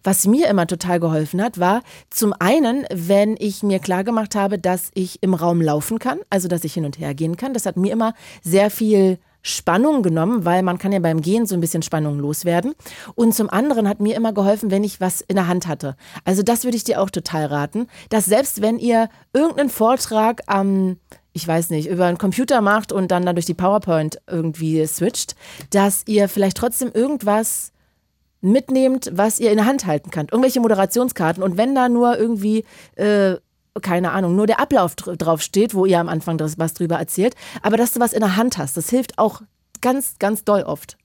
was 0.03 0.27
mir 0.27 0.47
immer 0.47 0.67
total 0.67 0.99
geholfen 0.99 1.41
hat, 1.41 1.59
war 1.59 1.81
zum 2.09 2.33
einen, 2.39 2.85
wenn 2.91 3.35
ich 3.37 3.63
mir 3.63 3.79
klar 3.79 4.03
gemacht 4.03 4.35
habe, 4.35 4.57
dass 4.57 4.91
ich 4.93 5.21
im 5.21 5.33
Raum 5.33 5.61
laufen 5.61 5.99
kann, 5.99 6.19
also 6.29 6.47
dass 6.47 6.63
ich 6.63 6.73
hin 6.73 6.85
und 6.85 6.99
her 6.99 7.13
gehen 7.13 7.35
kann. 7.35 7.53
Das 7.53 7.65
hat 7.65 7.77
mir 7.77 7.91
immer 7.91 8.13
sehr 8.43 8.69
viel 8.69 9.19
Spannung 9.43 10.03
genommen, 10.03 10.45
weil 10.45 10.61
man 10.63 10.77
kann 10.77 10.91
ja 10.91 10.99
beim 10.99 11.21
Gehen 11.21 11.45
so 11.45 11.55
ein 11.55 11.61
bisschen 11.61 11.81
Spannung 11.81 12.19
loswerden. 12.19 12.73
Und 13.15 13.33
zum 13.33 13.49
anderen 13.49 13.89
hat 13.89 13.99
mir 13.99 14.15
immer 14.15 14.33
geholfen, 14.33 14.71
wenn 14.71 14.83
ich 14.83 15.01
was 15.01 15.21
in 15.21 15.35
der 15.35 15.47
Hand 15.47 15.67
hatte. 15.67 15.95
Also 16.25 16.43
das 16.43 16.63
würde 16.63 16.77
ich 16.77 16.83
dir 16.83 17.01
auch 17.01 17.09
total 17.09 17.45
raten, 17.45 17.87
dass 18.09 18.25
selbst 18.25 18.61
wenn 18.61 18.77
ihr 18.77 19.09
irgendeinen 19.33 19.69
Vortrag 19.69 20.41
am 20.45 20.97
ich 21.33 21.47
weiß 21.47 21.69
nicht, 21.69 21.87
über 21.87 22.05
einen 22.05 22.17
Computer 22.17 22.61
macht 22.61 22.91
und 22.91 23.09
dann, 23.11 23.25
dann 23.25 23.35
durch 23.35 23.45
die 23.45 23.53
PowerPoint 23.53 24.19
irgendwie 24.27 24.85
switcht, 24.85 25.35
dass 25.69 26.03
ihr 26.05 26.27
vielleicht 26.27 26.57
trotzdem 26.57 26.91
irgendwas 26.93 27.71
mitnehmt, 28.41 29.09
was 29.13 29.39
ihr 29.39 29.51
in 29.51 29.57
der 29.57 29.65
Hand 29.65 29.85
halten 29.85 30.09
könnt. 30.09 30.31
Irgendwelche 30.31 30.59
Moderationskarten. 30.59 31.43
Und 31.43 31.57
wenn 31.57 31.75
da 31.75 31.89
nur 31.89 32.17
irgendwie, 32.17 32.65
äh, 32.95 33.35
keine 33.81 34.11
Ahnung, 34.11 34.35
nur 34.35 34.47
der 34.47 34.59
Ablauf 34.59 34.95
dr 34.95 35.15
drauf 35.15 35.41
steht, 35.41 35.73
wo 35.73 35.85
ihr 35.85 35.99
am 35.99 36.09
Anfang 36.09 36.37
das, 36.37 36.57
was 36.57 36.73
drüber 36.73 36.97
erzählt, 36.97 37.35
aber 37.61 37.77
dass 37.77 37.93
du 37.93 37.99
was 37.99 38.13
in 38.13 38.21
der 38.21 38.35
Hand 38.35 38.57
hast, 38.57 38.75
das 38.75 38.89
hilft 38.89 39.17
auch 39.17 39.41
ganz, 39.79 40.15
ganz 40.19 40.43
doll 40.43 40.63
oft. 40.63 40.97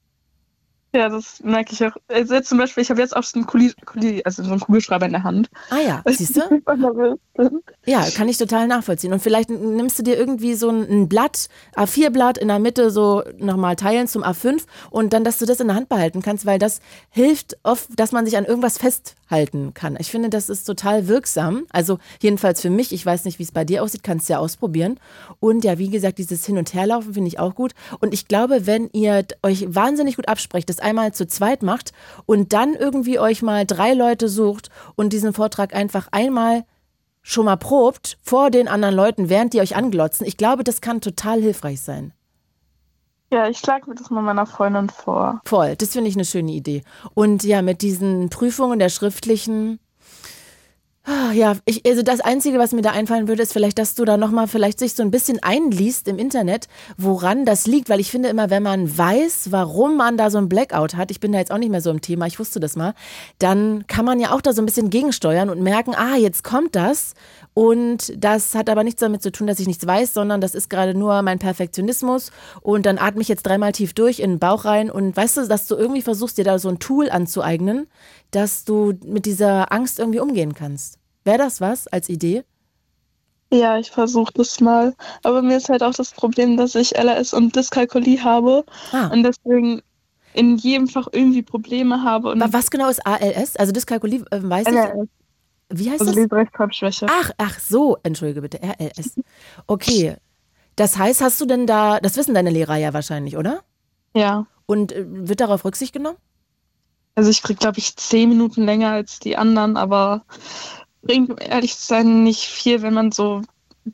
Ja, 0.97 1.11
das 1.11 1.43
merke 1.43 1.75
ich 1.75 1.85
auch. 1.85 1.95
Also 2.09 2.35
jetzt 2.35 2.49
zum 2.49 2.57
Beispiel, 2.57 2.83
ich 2.83 2.89
habe 2.89 3.03
jetzt 3.03 3.15
auch 3.15 3.23
so 3.23 3.39
einen, 3.39 3.47
Kuli, 3.47 3.75
Kuli, 3.85 4.23
also 4.25 4.43
so 4.43 4.51
einen 4.51 4.61
Kugelschreiber 4.61 5.05
in 5.05 5.13
der 5.13 5.25
Hand. 5.25 5.51
Ah 5.69 5.77
ja, 5.79 6.03
siehst 6.07 6.37
du? 6.37 6.63
Ja, 7.85 8.07
kann 8.17 8.31
ich 8.31 8.39
total 8.39 8.67
nachvollziehen. 8.67 9.13
Und 9.13 9.21
vielleicht 9.21 9.51
nimmst 9.51 9.99
du 9.99 10.03
dir 10.03 10.17
irgendwie 10.17 10.55
so 10.55 10.71
ein, 10.71 11.07
Blatt, 11.07 11.51
A4-Blatt 11.75 12.39
in 12.39 12.49
der 12.49 12.61
Mitte 12.61 12.91
so 12.91 13.23
nochmal 13.37 13.77
teilen 13.77 14.09
zum 14.09 14.25
A5 14.25 14.63
und 14.91 15.13
dann, 15.13 15.23
dass 15.23 15.37
du 15.37 15.45
das 15.45 15.61
in 15.61 15.67
der 15.67 15.77
Hand 15.77 15.91
behalten 15.91 16.23
kannst, 16.23 16.47
weil 16.47 16.59
das 16.59 16.81
hilft 17.11 17.59
oft, 17.63 17.91
dass 17.97 18.13
man 18.13 18.25
sich 18.25 18.39
an 18.39 18.47
irgendwas 18.47 18.79
festhalten 19.27 19.75
kann. 19.75 19.97
Ich 19.99 20.11
finde, 20.11 20.31
das 20.31 20.49
ist 20.49 20.65
total 20.65 21.09
wirksam. 21.09 21.67
Also 21.71 21.99
jedenfalls 22.21 22.61
für 22.61 22.71
mich. 22.71 22.93
Ich 22.93 23.05
weiß 23.05 23.25
nicht, 23.25 23.39
wie 23.39 23.43
es 23.43 23.53
bei 23.53 23.65
dir 23.65 23.83
aussieht, 23.83 24.03
kannst 24.03 24.29
ja 24.29 24.39
ausprobieren. 24.39 24.99
Und 25.41 25.65
ja, 25.65 25.79
wie 25.79 25.91
gesagt, 25.91 26.19
dieses 26.19 26.47
Hin- 26.47 26.59
und 26.59 26.73
Herlaufen 26.75 27.15
finde 27.15 27.29
ich 27.29 27.39
auch 27.39 27.55
gut. 27.55 27.73
Und 28.01 28.15
ich 28.15 28.29
glaube, 28.29 28.67
wenn 28.67 28.89
ihr 28.93 29.25
euch 29.43 29.67
wahnsinnig 29.69 30.17
gut 30.17 30.29
absprecht, 30.29 30.69
das 30.69 30.79
einmal 30.79 31.13
zu 31.13 31.27
zweit 31.27 31.63
macht 31.63 31.93
und 32.27 32.53
dann 32.53 32.75
irgendwie 32.75 33.19
euch 33.19 33.43
mal 33.43 33.67
drei 33.67 33.93
Leute 33.95 34.29
sucht 34.29 34.71
und 34.95 35.13
diesen 35.13 35.33
Vortrag 35.33 35.75
einfach 35.75 36.09
einmal 36.13 36.65
schon 37.23 37.47
mal 37.47 37.57
probt 37.57 38.19
vor 38.23 38.51
den 38.51 38.69
anderen 38.69 38.95
Leuten, 38.95 39.29
während 39.29 39.53
die 39.53 39.61
euch 39.61 39.75
anglotzen. 39.75 40.27
Ich 40.27 40.37
glaube, 40.37 40.63
das 40.63 40.81
kann 40.81 41.01
total 41.01 41.41
hilfreich 41.41 41.81
sein. 41.81 42.13
Ja, 43.33 43.49
ich 43.49 43.59
schlage 43.59 43.89
mir 43.89 43.97
das 43.97 44.11
mal 44.11 44.23
meiner 44.23 44.47
Freundin 44.47 44.89
vor. 44.89 45.41
Voll, 45.45 45.75
das 45.77 45.91
finde 45.91 46.09
ich 46.09 46.15
eine 46.15 46.25
schöne 46.25 46.53
Idee. 46.53 46.83
Und 47.15 47.43
ja, 47.43 47.61
mit 47.61 47.83
diesen 47.83 48.31
Prüfungen 48.31 48.79
der 48.79 48.89
schriftlichen, 48.89 49.81
ah, 51.03 51.33
ja, 51.33 51.57
ich, 51.65 51.85
also 51.85 52.03
das 52.03 52.21
Einzige, 52.21 52.61
was 52.61 52.73
mir 52.73 52.83
da 52.83 52.91
einfallen 52.91 53.27
würde, 53.27 53.43
ist 53.43 53.53
vielleicht, 53.53 53.79
dass 53.79 53.97
du 53.97 54.05
da 54.05 54.17
nochmal 54.17 54.47
vielleicht 54.47 54.79
sich 54.79 54.95
so 54.95 55.03
ein 55.03 55.11
bisschen 55.11 55.43
einliest 55.43 56.07
im 56.07 56.19
Internet, 56.19 56.69
woran 56.97 57.45
das 57.45 57.67
liegt, 57.67 57.89
weil 57.89 57.99
ich 57.99 58.13
finde 58.13 58.29
immer, 58.29 58.49
wenn 58.49 58.63
man 58.63 58.97
weiß, 58.97 59.51
warum 59.51 59.97
man 59.97 60.17
da 60.17 60.31
so 60.31 60.39
ein 60.39 60.49
Blackout 60.49 60.95
hat, 60.95 61.11
ich 61.11 61.19
bin 61.19 61.33
da 61.33 61.39
jetzt 61.39 61.51
auch 61.51 61.59
nicht 61.59 61.71
mehr 61.71 61.81
so 61.81 61.91
im 61.91 62.01
Thema, 62.01 62.27
ich 62.27 62.39
wusste 62.39 62.61
das 62.61 62.77
mal, 62.77 62.95
dann 63.41 63.89
kann 63.89 64.05
man 64.05 64.21
ja 64.21 64.33
auch 64.33 64.41
da 64.41 64.53
so 64.53 64.63
ein 64.63 64.67
bisschen 64.67 64.91
gegensteuern 64.91 65.51
und 65.51 65.63
merken, 65.63 65.97
ah, 65.97 66.17
jetzt 66.17 66.45
kommt 66.45 66.77
das 66.77 67.15
und 67.57 68.13
das 68.23 68.55
hat 68.55 68.69
aber 68.69 68.85
nichts 68.85 69.01
damit 69.01 69.23
zu 69.23 69.33
tun, 69.33 69.47
dass 69.47 69.59
ich 69.59 69.67
nichts 69.67 69.87
weiß, 69.87 70.13
sondern 70.13 70.43
das 70.43 70.55
ist 70.55 70.69
gerade 70.69 70.93
nur 70.93 71.23
mein 71.23 71.39
Perfektionismus 71.39 72.31
und 72.61 72.85
dann 72.85 72.99
atme 72.99 73.23
ich 73.23 73.29
jetzt 73.29 73.47
dreimal 73.47 73.73
tief 73.73 73.95
durch 73.95 74.21
in 74.21 74.33
den 74.33 74.39
Bauch 74.39 74.67
rein 74.67 74.91
und 74.91 75.17
weißt 75.17 75.39
du, 75.39 75.49
dass 75.49 75.67
du 75.67 75.75
irgendwie 75.75 76.03
versuchst, 76.03 76.37
dir 76.37 76.45
da 76.45 76.59
so 76.59 76.69
ein 76.69 76.81
Tool 76.81 77.09
anzueignen, 77.09 77.87
dass 78.31 78.67
du 78.67 78.93
mit 79.07 79.25
dieser 79.25 79.73
Angst 79.73 79.99
irgendwie 79.99 80.21
umgehen 80.21 80.53
kannst. 80.53 80.99
Wäre 81.25 81.39
das 81.39 81.63
was 81.63 81.87
als 81.89 82.11
Idee? 82.11 82.45
Ja, 83.51 83.79
ich 83.79 83.91
versuche 83.91 84.35
das 84.35 84.61
mal. 84.61 84.93
Aber 85.23 85.41
mir 85.41 85.57
ist 85.57 85.71
halt 85.71 85.83
auch 85.83 85.95
das 85.95 86.11
Problem, 86.11 86.59
dass 86.59 86.75
ich 86.75 86.95
LRS 86.95 87.33
und 87.33 87.57
Dyskalkulie 87.57 88.23
habe 88.23 88.65
Ah. 88.93 89.07
und 89.07 89.23
deswegen 89.23 89.81
in 90.35 90.59
jedem 90.59 90.89
Fach 90.89 91.09
irgendwie 91.11 91.41
Probleme 91.41 92.03
habe. 92.03 92.35
Was 92.51 92.71
genau 92.71 92.91
ist 92.91 93.07
ALS? 93.07 93.57
Also 93.57 93.73
Dyskalkulie, 93.73 94.27
äh, 94.31 94.41
weiß 94.43 94.67
ich. 94.69 94.75
Wie 95.69 95.91
heißt 95.91 96.01
also 96.01 96.13
das? 96.13 96.23
Leserechtschreibschwäche. 96.23 97.07
Ach, 97.09 97.31
ach 97.39 97.59
so, 97.59 97.99
entschuldige 98.03 98.43
bitte, 98.43 98.61
RLS. 98.63 99.17
Okay. 99.67 100.17
Das 100.77 100.99
heißt, 100.99 101.23
hast 101.23 101.41
du 101.41 101.47
denn 101.47 101.67
da, 101.67 102.01
das 102.01 102.17
wissen 102.17 102.35
deine 102.35 102.51
Lehrer 102.51 102.77
ja 102.77 102.93
wahrscheinlich, 102.93 103.37
oder? 103.37 103.63
Ja. 104.15 104.47
Und 104.67 104.93
äh, 104.93 105.05
wird 105.07 105.41
darauf 105.41 105.65
Rücksicht 105.65 105.93
genommen? 105.93 106.19
Also 107.15 107.31
ich 107.31 107.43
krieg, 107.43 107.59
glaube 107.59 107.79
ich, 107.79 107.97
zehn 107.97 108.29
Minuten 108.29 108.65
länger 108.65 108.91
als 108.91 109.19
die 109.19 109.37
anderen, 109.37 109.79
aber 109.79 110.25
bringt, 111.03 111.41
ehrlich 111.41 111.77
zu 111.77 111.87
sein, 111.87 112.23
nicht 112.23 112.43
viel, 112.43 112.83
wenn 112.83 112.93
man 112.93 113.11
so 113.11 113.43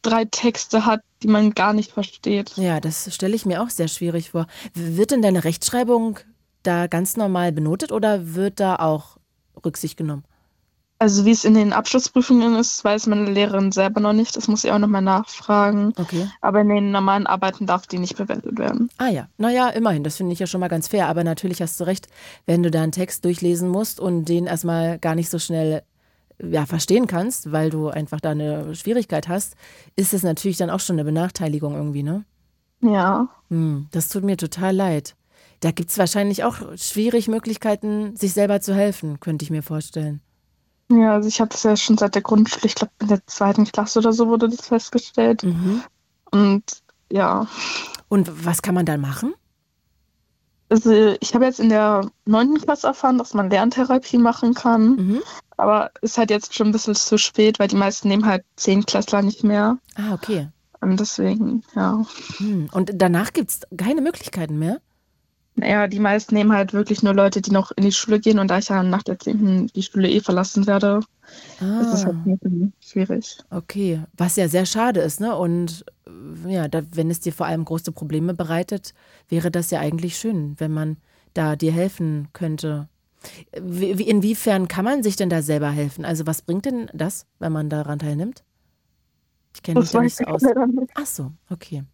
drei 0.02 0.24
Texte 0.24 0.84
hat, 0.86 1.02
die 1.22 1.28
man 1.28 1.52
gar 1.52 1.72
nicht 1.72 1.92
versteht. 1.92 2.56
Ja, 2.56 2.80
das 2.80 3.14
stelle 3.14 3.36
ich 3.36 3.46
mir 3.46 3.62
auch 3.62 3.70
sehr 3.70 3.88
schwierig 3.88 4.30
vor. 4.30 4.46
Wird 4.74 5.12
denn 5.12 5.22
deine 5.22 5.44
Rechtschreibung 5.44 6.18
da 6.64 6.88
ganz 6.88 7.16
normal 7.16 7.52
benotet 7.52 7.92
oder 7.92 8.34
wird 8.34 8.58
da 8.58 8.76
auch 8.76 9.18
Rücksicht 9.64 9.96
genommen? 9.96 10.24
Also 11.02 11.24
wie 11.24 11.32
es 11.32 11.44
in 11.44 11.54
den 11.54 11.72
Abschlussprüfungen 11.72 12.54
ist, 12.54 12.84
weiß 12.84 13.08
meine 13.08 13.28
Lehrerin 13.28 13.72
selber 13.72 13.98
noch 13.98 14.12
nicht. 14.12 14.36
Das 14.36 14.46
muss 14.46 14.62
ich 14.62 14.70
auch 14.70 14.78
nochmal 14.78 15.02
nachfragen. 15.02 15.92
Okay. 15.96 16.28
Aber 16.40 16.60
in 16.60 16.68
den 16.68 16.92
normalen 16.92 17.26
Arbeiten 17.26 17.66
darf 17.66 17.88
die 17.88 17.98
nicht 17.98 18.16
bewertet 18.16 18.56
werden. 18.56 18.88
Ah 18.98 19.08
ja, 19.08 19.26
naja, 19.36 19.68
immerhin, 19.70 20.04
das 20.04 20.14
finde 20.14 20.32
ich 20.32 20.38
ja 20.38 20.46
schon 20.46 20.60
mal 20.60 20.68
ganz 20.68 20.86
fair. 20.86 21.08
Aber 21.08 21.24
natürlich 21.24 21.60
hast 21.60 21.80
du 21.80 21.84
recht, 21.84 22.06
wenn 22.46 22.62
du 22.62 22.70
da 22.70 22.84
einen 22.84 22.92
Text 22.92 23.24
durchlesen 23.24 23.68
musst 23.68 23.98
und 23.98 24.26
den 24.26 24.46
erstmal 24.46 25.00
gar 25.00 25.16
nicht 25.16 25.28
so 25.28 25.40
schnell 25.40 25.82
ja, 26.40 26.66
verstehen 26.66 27.08
kannst, 27.08 27.50
weil 27.50 27.70
du 27.70 27.88
einfach 27.88 28.20
da 28.20 28.30
eine 28.30 28.72
Schwierigkeit 28.76 29.26
hast, 29.26 29.56
ist 29.96 30.14
es 30.14 30.22
natürlich 30.22 30.58
dann 30.58 30.70
auch 30.70 30.78
schon 30.78 30.94
eine 30.94 31.04
Benachteiligung 31.04 31.74
irgendwie, 31.74 32.04
ne? 32.04 32.24
Ja. 32.80 33.26
Hm, 33.50 33.88
das 33.90 34.08
tut 34.08 34.22
mir 34.22 34.36
total 34.36 34.76
leid. 34.76 35.16
Da 35.58 35.72
gibt 35.72 35.90
es 35.90 35.98
wahrscheinlich 35.98 36.44
auch 36.44 36.58
schwierig 36.76 37.26
Möglichkeiten, 37.26 38.14
sich 38.14 38.34
selber 38.34 38.60
zu 38.60 38.72
helfen, 38.72 39.18
könnte 39.18 39.44
ich 39.44 39.50
mir 39.50 39.64
vorstellen. 39.64 40.20
Ja, 40.98 41.14
also 41.14 41.28
ich 41.28 41.40
habe 41.40 41.50
das 41.50 41.62
ja 41.62 41.76
schon 41.76 41.98
seit 41.98 42.14
der 42.14 42.22
Grundschule, 42.22 42.66
ich 42.66 42.74
glaube 42.74 42.92
in 43.00 43.08
der 43.08 43.26
zweiten 43.26 43.64
Klasse 43.64 43.98
oder 43.98 44.12
so 44.12 44.28
wurde 44.28 44.48
das 44.48 44.66
festgestellt. 44.66 45.42
Mhm. 45.42 45.82
Und 46.30 46.64
ja, 47.10 47.46
Und 48.08 48.44
was 48.46 48.62
kann 48.62 48.74
man 48.74 48.86
dann 48.86 49.00
machen? 49.00 49.34
also 50.72 51.14
ich 51.20 51.34
habe 51.34 51.44
jetzt 51.44 51.60
in 51.60 51.68
der 51.68 52.10
neunten 52.24 52.58
Klasse 52.58 52.86
erfahren, 52.86 53.18
dass 53.18 53.34
man 53.34 53.50
Lerntherapie 53.50 54.16
machen 54.16 54.54
kann. 54.54 54.96
Mhm. 54.96 55.22
Aber 55.58 55.90
ist 56.00 56.16
halt 56.16 56.30
jetzt 56.30 56.54
schon 56.54 56.68
ein 56.68 56.72
bisschen 56.72 56.94
zu 56.94 57.18
spät, 57.18 57.58
weil 57.58 57.68
die 57.68 57.76
meisten 57.76 58.08
nehmen 58.08 58.24
halt 58.24 58.42
zehn 58.56 58.84
Klässler 58.86 59.20
nicht 59.20 59.44
mehr. 59.44 59.76
Ah, 59.96 60.14
okay. 60.14 60.48
Und 60.80 60.98
deswegen, 60.98 61.62
ja. 61.76 62.02
Hm. 62.38 62.68
Und 62.72 62.90
danach 62.94 63.32
gibt 63.32 63.50
es 63.50 63.60
keine 63.76 64.00
Möglichkeiten 64.00 64.58
mehr? 64.58 64.80
Naja, 65.54 65.86
die 65.88 65.98
meisten 66.00 66.34
nehmen 66.34 66.52
halt 66.52 66.72
wirklich 66.72 67.02
nur 67.02 67.14
Leute, 67.14 67.40
die 67.42 67.50
noch 67.50 67.72
in 67.72 67.84
die 67.84 67.92
Schule 67.92 68.20
gehen. 68.20 68.38
Und 68.38 68.48
da 68.48 68.58
ich 68.58 68.68
ja 68.68 68.82
nach 68.82 69.02
der 69.02 69.18
10. 69.18 69.66
die 69.68 69.82
Schule 69.82 70.08
eh 70.10 70.20
verlassen 70.20 70.66
werde, 70.66 71.00
ist 71.78 71.92
es 71.92 72.04
Ah, 72.04 72.06
halt 72.06 72.16
bisschen 72.24 72.74
schwierig. 72.80 73.38
okay. 73.50 74.02
Was 74.16 74.36
ja 74.36 74.48
sehr 74.48 74.66
schade 74.66 75.00
ist, 75.00 75.20
ne? 75.20 75.36
Und 75.36 75.84
äh, 76.46 76.52
ja, 76.52 76.68
da, 76.68 76.82
wenn 76.94 77.10
es 77.10 77.20
dir 77.20 77.32
vor 77.32 77.46
allem 77.46 77.64
große 77.64 77.92
Probleme 77.92 78.34
bereitet, 78.34 78.94
wäre 79.28 79.50
das 79.50 79.70
ja 79.70 79.80
eigentlich 79.80 80.16
schön, 80.16 80.54
wenn 80.58 80.72
man 80.72 80.96
da 81.34 81.56
dir 81.56 81.72
helfen 81.72 82.28
könnte. 82.32 82.88
Wie, 83.60 83.98
wie- 83.98 84.08
inwiefern 84.08 84.68
kann 84.68 84.84
man 84.84 85.02
sich 85.02 85.16
denn 85.16 85.30
da 85.30 85.42
selber 85.42 85.70
helfen? 85.70 86.04
Also 86.04 86.26
was 86.26 86.42
bringt 86.42 86.66
denn 86.66 86.90
das, 86.94 87.26
wenn 87.40 87.52
man 87.52 87.70
daran 87.70 87.98
teilnimmt? 88.00 88.44
Ich 89.54 89.62
kenne 89.62 89.80
mich 89.80 89.90
da 89.90 90.00
nicht 90.00 90.16
so 90.16 90.24
aus. 90.24 90.42
Ach 90.94 91.06
so, 91.06 91.32
okay. 91.50 91.84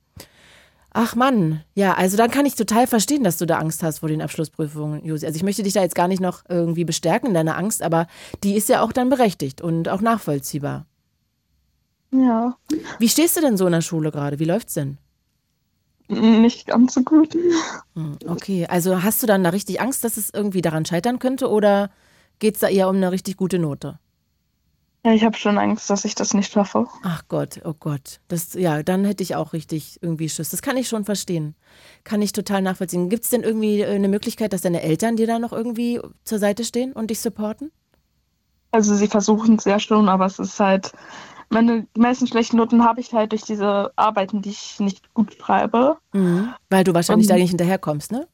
Ach 1.01 1.15
Mann, 1.15 1.63
ja, 1.77 1.95
also 1.95 2.17
dann 2.17 2.29
kann 2.29 2.45
ich 2.45 2.57
total 2.57 2.89
verstehen, 2.89 3.23
dass 3.23 3.39
du 3.39 3.47
da 3.47 3.61
Angst 3.61 3.85
hast 3.85 4.01
vor 4.01 4.09
den 4.09 4.21
Abschlussprüfungen, 4.21 5.05
Josi. 5.05 5.27
Also 5.27 5.37
ich 5.37 5.45
möchte 5.45 5.63
dich 5.63 5.73
da 5.75 5.81
jetzt 5.81 5.95
gar 5.95 6.09
nicht 6.09 6.19
noch 6.21 6.43
irgendwie 6.49 6.85
bestärken 6.85 7.29
in 7.29 7.35
deiner 7.35 7.57
Angst, 7.57 7.85
aber 7.85 8.09
die 8.43 8.57
ist 8.57 8.69
ja 8.69 8.83
auch 8.83 8.91
dann 8.91 9.09
berechtigt 9.09 9.61
und 9.61 9.89
auch 9.89 10.01
nachvollziehbar. 10.01 10.87
Ja, 12.11 12.57
Wie 12.99 13.09
stehst 13.09 13.37
du 13.37 13.41
denn 13.41 13.57
so 13.57 13.67
in 13.67 13.73
der 13.75 13.81
Schule 13.81 14.11
gerade? 14.11 14.41
Wie 14.41 14.45
läuft's 14.45 14.75
denn? 14.75 14.99
nicht 16.09 16.67
ganz 16.67 16.95
so 16.95 17.03
gut. 17.03 17.33
Hm, 17.95 18.19
Okay, 18.27 18.67
also 18.67 19.05
hast 19.05 19.23
du 19.23 19.29
dann 19.29 19.45
da 19.45 19.51
richtig 19.51 19.81
Angst, 19.81 20.03
dass 20.03 20.17
es 20.17 20.31
irgendwie 20.35 20.63
daran 20.63 20.85
scheitern 20.85 21.21
könnte 21.21 21.49
oder 21.49 21.91
geht's 22.41 22.59
da 22.59 22.67
eher 22.67 22.89
um 22.89 22.97
eine 22.97 23.13
richtig 23.13 23.37
gute 23.37 23.61
Note? 23.61 24.01
Ja, 25.05 25.13
ich 25.13 25.23
habe 25.25 25.37
schon 25.37 25.59
Angst, 25.59 25.89
dass 25.91 26.05
ich 26.05 26.15
das 26.17 26.35
nicht 26.35 26.53
schaffe. 26.53 26.87
Ach 27.05 27.23
Gott, 27.29 27.61
oh 27.65 27.75
Gott. 27.79 28.21
Das, 28.27 28.55
ja, 28.55 28.83
dann 28.83 29.05
hätte 29.05 29.23
ich 29.23 29.37
auch 29.37 29.53
richtig 29.53 29.99
irgendwie 30.03 30.29
Schiss. 30.29 30.51
Das 30.51 30.61
kann 30.61 30.77
ich 30.77 30.89
schon 30.89 31.05
verstehen. 31.05 31.55
Kann 32.05 32.21
ich 32.21 32.33
total 32.33 32.63
nachvollziehen. 32.63 33.09
Gibt 33.09 33.23
es 33.25 33.31
denn 33.31 33.43
irgendwie 33.45 33.81
äh, 33.81 33.95
eine 33.95 34.09
Möglichkeit, 34.09 34.53
dass 34.53 34.63
deine 34.63 34.83
Eltern 34.83 35.17
dir 35.17 35.27
da 35.29 35.39
noch 35.39 35.53
irgendwie 35.53 36.01
zur 36.25 36.39
Seite 36.41 36.65
stehen 36.65 36.93
und 36.93 37.11
dich 37.11 37.21
supporten? 37.21 37.71
Also 38.73 38.95
sie 38.95 39.07
versuchen 39.07 39.57
es 39.57 39.65
sehr 39.65 39.79
schon, 39.79 40.09
aber 40.09 40.27
es 40.27 40.39
ist 40.39 40.59
halt, 40.61 40.93
meine 41.49 41.87
meisten 41.97 42.27
schlechten 42.27 42.57
Noten 42.57 42.85
habe 42.85 43.01
ich 43.01 43.13
halt 43.15 43.33
durch 43.33 43.43
diese 43.43 43.93
Arbeiten, 43.97 44.43
die 44.43 44.51
ich 44.51 44.81
nicht 44.81 45.15
gut 45.15 45.35
schreibe. 45.41 45.97
Mhm. 46.13 46.53
Weil 46.71 46.85
du 46.85 46.93
wahrscheinlich 46.93 47.29
Und- 47.29 47.31
da 47.35 47.37
nicht 47.41 47.51
hinterherkommst, 47.51 48.11
ne? 48.13 48.27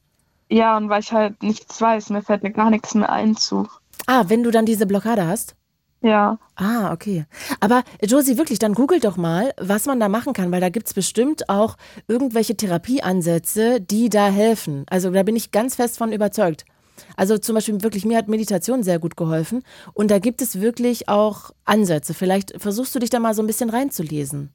Ja, 0.49 0.77
und 0.77 0.89
weil 0.89 0.99
ich 1.01 1.11
halt 1.11 1.41
nichts 1.41 1.79
weiß, 1.81 2.09
mir 2.09 2.21
fällt 2.21 2.43
mir 2.43 2.51
gar 2.51 2.69
nichts 2.69 2.93
mehr 2.95 3.11
ein 3.11 3.35
zu. 3.35 3.67
Ah, 4.07 4.25
wenn 4.27 4.43
du 4.43 4.51
dann 4.51 4.65
diese 4.65 4.85
Blockade 4.85 5.25
hast? 5.25 5.55
Ja, 6.05 6.37
Ah, 6.57 6.93
okay. 6.93 7.25
Aber 7.59 7.83
Josie, 8.01 8.37
wirklich, 8.37 8.59
dann 8.59 8.75
googelt 8.75 9.03
doch 9.03 9.17
mal, 9.17 9.53
was 9.59 9.87
man 9.87 9.99
da 9.99 10.07
machen 10.07 10.31
kann, 10.31 10.51
weil 10.51 10.61
da 10.61 10.69
gibt's 10.69 10.93
bestimmt 10.93 11.49
auch 11.49 11.75
irgendwelche 12.07 12.55
Therapieansätze, 12.55 13.81
die 13.81 14.07
da 14.07 14.29
helfen. 14.29 14.85
Also 14.89 15.09
da 15.09 15.23
bin 15.23 15.35
ich 15.35 15.51
ganz 15.51 15.75
fest 15.75 15.97
von 15.97 16.13
überzeugt. 16.13 16.63
Also 17.17 17.37
zum 17.37 17.55
Beispiel 17.55 17.81
wirklich, 17.81 18.05
mir 18.05 18.17
hat 18.17 18.29
Meditation 18.29 18.83
sehr 18.83 18.99
gut 18.99 19.17
geholfen 19.17 19.63
und 19.93 20.11
da 20.11 20.19
gibt 20.19 20.41
es 20.41 20.61
wirklich 20.61 21.09
auch 21.09 21.51
Ansätze. 21.65 22.13
Vielleicht 22.13 22.53
versuchst 22.61 22.95
du 22.95 22.99
dich 22.99 23.09
da 23.09 23.19
mal 23.19 23.33
so 23.33 23.43
ein 23.43 23.47
bisschen 23.47 23.69
reinzulesen. 23.69 24.53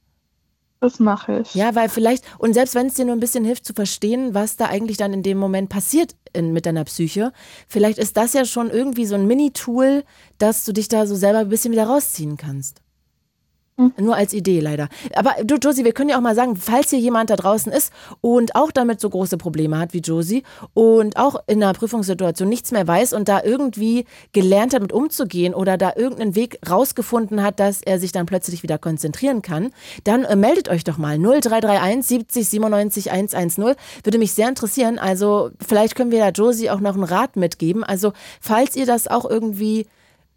Das 0.81 0.99
mache 0.99 1.41
ich. 1.41 1.53
Ja, 1.53 1.75
weil 1.75 1.89
vielleicht, 1.89 2.25
und 2.39 2.53
selbst 2.53 2.73
wenn 2.75 2.87
es 2.87 2.95
dir 2.95 3.05
nur 3.05 3.15
ein 3.15 3.19
bisschen 3.19 3.45
hilft 3.45 3.65
zu 3.65 3.73
verstehen, 3.73 4.33
was 4.33 4.57
da 4.57 4.65
eigentlich 4.65 4.97
dann 4.97 5.13
in 5.13 5.23
dem 5.23 5.37
Moment 5.37 5.69
passiert 5.69 6.15
in, 6.33 6.53
mit 6.53 6.65
deiner 6.65 6.83
Psyche, 6.85 7.31
vielleicht 7.67 7.99
ist 7.99 8.17
das 8.17 8.33
ja 8.33 8.45
schon 8.45 8.71
irgendwie 8.71 9.05
so 9.05 9.15
ein 9.15 9.27
Mini-Tool, 9.27 10.03
dass 10.39 10.65
du 10.65 10.73
dich 10.73 10.87
da 10.87 11.05
so 11.05 11.15
selber 11.15 11.39
ein 11.39 11.49
bisschen 11.49 11.71
wieder 11.71 11.85
rausziehen 11.85 12.35
kannst. 12.35 12.81
Nur 13.97 14.15
als 14.15 14.33
Idee 14.33 14.59
leider. 14.59 14.89
Aber 15.15 15.35
du, 15.43 15.55
Josie, 15.55 15.83
wir 15.83 15.93
können 15.93 16.09
ja 16.09 16.17
auch 16.17 16.21
mal 16.21 16.35
sagen, 16.35 16.55
falls 16.55 16.89
hier 16.89 16.99
jemand 16.99 17.29
da 17.29 17.35
draußen 17.35 17.71
ist 17.71 17.91
und 18.19 18.55
auch 18.55 18.71
damit 18.71 18.99
so 18.99 19.09
große 19.09 19.37
Probleme 19.37 19.79
hat 19.79 19.93
wie 19.93 19.99
Josie 19.99 20.43
und 20.73 21.17
auch 21.17 21.35
in 21.47 21.63
einer 21.63 21.73
Prüfungssituation 21.73 22.47
nichts 22.47 22.71
mehr 22.71 22.87
weiß 22.87 23.13
und 23.13 23.27
da 23.27 23.41
irgendwie 23.43 24.05
gelernt 24.33 24.73
hat, 24.73 24.81
mit 24.81 24.93
umzugehen 24.93 25.53
oder 25.53 25.77
da 25.77 25.93
irgendeinen 25.95 26.35
Weg 26.35 26.59
rausgefunden 26.69 27.41
hat, 27.41 27.59
dass 27.59 27.81
er 27.81 27.99
sich 27.99 28.11
dann 28.11 28.25
plötzlich 28.25 28.61
wieder 28.61 28.77
konzentrieren 28.77 29.41
kann, 29.41 29.71
dann 30.03 30.25
äh, 30.25 30.35
meldet 30.35 30.69
euch 30.69 30.83
doch 30.83 30.97
mal 30.97 31.17
0331 31.17 32.05
70 32.05 32.49
97 32.49 33.11
110. 33.11 33.75
Würde 34.03 34.17
mich 34.17 34.33
sehr 34.33 34.49
interessieren. 34.49 34.99
Also 34.99 35.51
vielleicht 35.65 35.95
können 35.95 36.11
wir 36.11 36.19
da 36.19 36.29
Josie 36.29 36.69
auch 36.69 36.79
noch 36.79 36.93
einen 36.93 37.03
Rat 37.03 37.35
mitgeben. 37.35 37.83
Also 37.83 38.13
falls 38.39 38.75
ihr 38.75 38.85
das 38.85 39.07
auch 39.07 39.27
irgendwie 39.27 39.87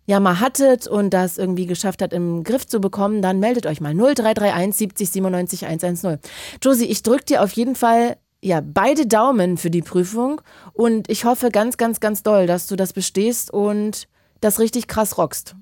ja 0.06 0.20
mal 0.20 0.40
hattet 0.40 0.86
und 0.86 1.10
das 1.10 1.38
irgendwie 1.38 1.66
geschafft 1.66 2.02
hat, 2.02 2.12
im 2.12 2.44
Griff 2.44 2.66
zu 2.66 2.80
bekommen, 2.80 3.22
dann 3.22 3.40
meldet 3.40 3.66
euch 3.66 3.80
mal 3.80 3.94
0331 3.94 4.76
70 4.76 5.10
97 5.10 5.66
110. 5.66 6.18
Josie, 6.62 6.86
ich 6.86 7.02
drücke 7.02 7.24
dir 7.24 7.42
auf 7.42 7.52
jeden 7.52 7.74
Fall 7.74 8.16
ja 8.42 8.60
beide 8.62 9.06
Daumen 9.06 9.56
für 9.56 9.70
die 9.70 9.82
Prüfung 9.82 10.40
und 10.72 11.10
ich 11.10 11.24
hoffe 11.24 11.50
ganz, 11.50 11.76
ganz, 11.76 12.00
ganz 12.00 12.22
doll, 12.22 12.46
dass 12.46 12.66
du 12.66 12.76
das 12.76 12.92
bestehst 12.92 13.50
und 13.50 14.06
das 14.40 14.60
richtig 14.60 14.88
krass 14.88 15.16
rockst. 15.16 15.56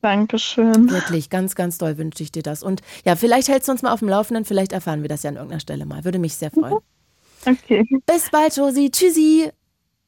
Dankeschön. 0.00 0.90
Wirklich, 0.90 1.30
ganz, 1.30 1.54
ganz 1.54 1.78
doll 1.78 1.98
wünsche 1.98 2.22
ich 2.22 2.30
dir 2.30 2.42
das. 2.42 2.62
Und 2.62 2.80
ja, 3.04 3.16
vielleicht 3.16 3.48
hältst 3.48 3.68
du 3.68 3.72
uns 3.72 3.82
mal 3.82 3.92
auf 3.92 4.00
dem 4.00 4.08
Laufenden, 4.08 4.44
vielleicht 4.44 4.72
erfahren 4.72 5.02
wir 5.02 5.08
das 5.08 5.22
ja 5.22 5.30
an 5.30 5.36
irgendeiner 5.36 5.60
Stelle 5.60 5.84
mal. 5.84 6.04
Würde 6.04 6.18
mich 6.18 6.36
sehr 6.36 6.50
freuen. 6.50 6.76
Okay. 7.44 7.84
Bis 8.06 8.30
bald, 8.30 8.56
Josie. 8.56 8.90
Tschüssi. 8.90 9.50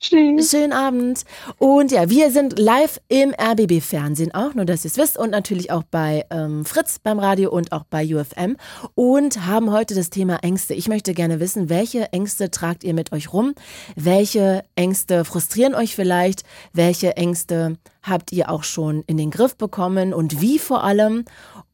Tschüss. 0.01 0.53
Schönen 0.53 0.73
Abend. 0.73 1.25
Und 1.59 1.91
ja, 1.91 2.09
wir 2.09 2.31
sind 2.31 2.57
live 2.57 3.01
im 3.09 3.35
RBB-Fernsehen 3.35 4.33
auch, 4.33 4.55
nur 4.55 4.65
dass 4.65 4.85
ihr 4.85 4.93
es 4.93 4.97
wisst. 4.97 5.19
Und 5.19 5.31
natürlich 5.31 5.73
auch 5.73 5.83
bei 5.83 6.25
ähm, 6.31 6.65
Fritz 6.65 7.01
beim 7.01 7.19
Radio 7.19 7.51
und 7.51 7.73
auch 7.73 7.83
bei 7.83 8.05
UFM. 8.05 8.57
Und 8.95 9.45
haben 9.47 9.73
heute 9.73 9.97
das 9.97 10.11
Thema 10.11 10.37
Ängste. 10.45 10.75
Ich 10.75 10.89
möchte 10.89 11.15
gerne 11.15 11.41
wissen, 11.41 11.69
welche 11.69 12.13
Ängste 12.13 12.53
tragt 12.53 12.85
ihr 12.85 12.95
mit 12.95 13.11
euch 13.11 13.33
rum? 13.33 13.55
Welche 13.97 14.63
Ängste 14.77 15.25
frustrieren 15.25 15.75
euch 15.75 15.97
vielleicht? 15.97 16.45
Welche 16.73 17.17
Ängste 17.17 17.77
habt 18.03 18.31
ihr 18.31 18.51
auch 18.51 18.63
schon 18.63 19.03
in 19.09 19.17
den 19.17 19.33
Griff 19.33 19.57
bekommen? 19.57 20.15
Und 20.15 20.41
wie 20.41 20.61
vor 20.61 20.85
allem? 20.85 21.25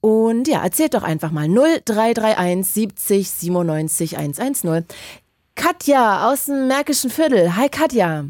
Und 0.01 0.49
ja, 0.49 0.63
erzählt 0.63 0.95
doch 0.95 1.03
einfach 1.03 1.31
mal 1.31 1.49
0331 1.49 2.67
70 2.73 3.31
97 3.31 4.19
110. 4.19 4.87
Katja 5.57 6.29
aus 6.29 6.47
dem 6.47 6.67
Märkischen 6.67 7.11
Viertel. 7.11 7.57
Hi 7.57 7.69
Katja. 7.69 8.25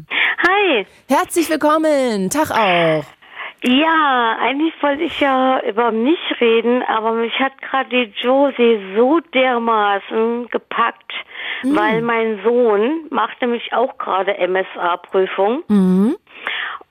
Hi. 0.47 0.85
Herzlich 1.09 1.49
willkommen. 1.49 2.29
Tag 2.29 2.51
auch. 2.51 3.03
Ja, 3.63 4.37
eigentlich 4.39 4.73
wollte 4.81 5.03
ich 5.03 5.19
ja 5.19 5.59
über 5.61 5.91
mich 5.91 6.19
reden, 6.39 6.83
aber 6.83 7.13
mich 7.13 7.33
hat 7.39 7.59
gerade 7.61 7.89
die 7.89 8.13
Josie 8.21 8.79
so 8.95 9.19
dermaßen 9.33 10.49
gepackt, 10.49 11.11
weil 11.63 12.03
mein 12.03 12.41
Sohn 12.43 13.07
macht 13.09 13.41
nämlich 13.41 13.73
auch 13.73 13.97
gerade 13.97 14.35
MSA-Prüfung. 14.47 15.63
Mhm. 15.67 16.15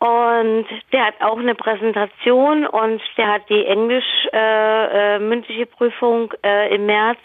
Und 0.01 0.67
der 0.93 1.07
hat 1.07 1.21
auch 1.21 1.39
eine 1.39 1.55
Präsentation 1.55 2.67
und 2.67 3.01
der 3.17 3.35
hat 3.35 3.49
die 3.49 3.65
englisch 3.65 4.27
äh, 4.33 5.15
äh, 5.17 5.19
mündliche 5.21 5.67
Prüfung 5.67 6.33
äh, 6.45 6.75
im 6.75 6.87
März. 6.87 7.21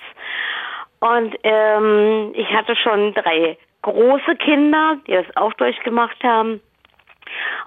Und 0.99 1.35
ähm, 1.43 2.33
ich 2.35 2.47
hatte 2.49 2.75
schon 2.75 3.13
drei 3.13 3.57
große 3.81 4.35
Kinder, 4.37 4.97
die 5.07 5.13
das 5.13 5.25
auch 5.35 5.53
durchgemacht 5.53 6.21
haben. 6.23 6.61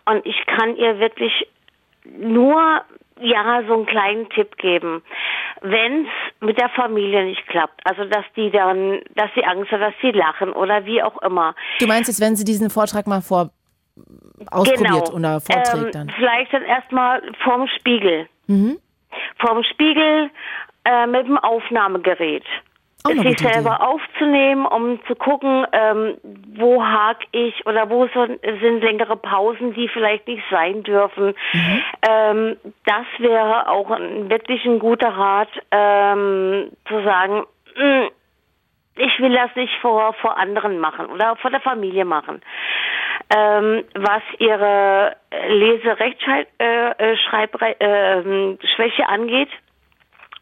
Und 0.05 0.27
ich 0.27 0.37
kann 0.47 0.77
ihr 0.77 0.99
wirklich 0.99 1.49
nur 2.05 2.83
ja 3.21 3.63
so 3.67 3.75
einen 3.75 3.87
kleinen 3.87 4.29
Tipp 4.31 4.57
geben. 4.57 5.03
Wenn 5.61 6.05
es 6.07 6.11
mit 6.41 6.59
der 6.59 6.69
Familie 6.71 7.25
nicht 7.25 7.47
klappt, 7.47 7.81
also 7.85 8.05
dass 8.05 8.25
die 8.37 8.51
dann, 8.51 9.01
dass 9.15 9.31
sie 9.35 9.45
Angst 9.45 9.71
hat, 9.71 9.81
dass 9.81 9.95
sie 10.03 10.11
lachen 10.11 10.53
oder 10.53 10.85
wie 10.85 11.03
auch 11.03 11.21
immer. 11.23 11.55
Du 11.79 11.87
meinst 11.87 12.09
jetzt, 12.09 12.21
wenn 12.21 12.35
sie 12.37 12.45
diesen 12.45 12.69
Vortrag 12.69 13.07
mal 13.07 13.23
vor 13.23 13.51
ausprobiert 14.51 15.13
oder 15.13 15.41
vorträgt 15.41 15.73
Genau. 15.73 15.85
ähm, 15.87 15.93
dann? 15.93 16.11
Vielleicht 16.11 16.53
dann 16.53 16.63
erstmal 16.63 17.23
vorm 17.45 17.69
Spiegel. 17.79 18.27
Mhm. 18.49 18.79
Vorm 19.39 19.63
Spiegel 19.65 20.31
äh, 20.85 21.07
mit 21.07 21.27
dem 21.27 21.39
Aufnahmegerät. 21.39 22.45
Sich 23.07 23.17
gute 23.17 23.29
Idee. 23.31 23.53
selber 23.53 23.81
aufzunehmen, 23.89 24.65
um 24.65 25.05
zu 25.07 25.17
gucken, 25.17 25.67
ähm, 25.73 26.19
wo 26.57 26.85
hak 26.85 27.19
ich 27.33 27.67
oder 27.67 27.91
wo 27.91 28.07
sind 28.07 28.83
längere 28.83 29.17
Pausen, 29.17 29.75
die 29.75 29.89
vielleicht 29.89 30.29
nicht 30.29 30.45
sein 30.51 30.83
dürfen. 30.85 31.35
Mhm. 31.53 31.83
Ähm, 32.09 32.57
das 32.87 33.07
wäre 33.19 33.69
auch 33.69 33.91
ein, 33.91 34.31
wirklich 34.31 34.65
ein 34.65 34.79
guter 34.79 35.09
Rat, 35.09 35.49
ähm, 35.73 36.71
zu 36.87 37.03
sagen, 37.03 37.45
"Mm, 37.77 38.07
ich 38.97 39.19
will 39.21 39.35
das 39.35 39.55
nicht 39.57 39.75
vor, 39.81 40.13
vor 40.15 40.37
anderen 40.39 40.79
machen 40.79 41.07
oder 41.07 41.37
vor 41.37 41.51
der 41.51 41.61
Familie 41.61 42.05
machen. 42.05 42.43
Ähm, 43.35 43.85
was 43.95 44.23
ihre 44.39 45.17
Lese-Rechtschreibschwäche 45.49 46.99
äh, 46.99 47.17
Schreibre- 47.17 47.77
ähm, 47.81 48.59
Schwäche 48.77 49.09
angeht, 49.09 49.49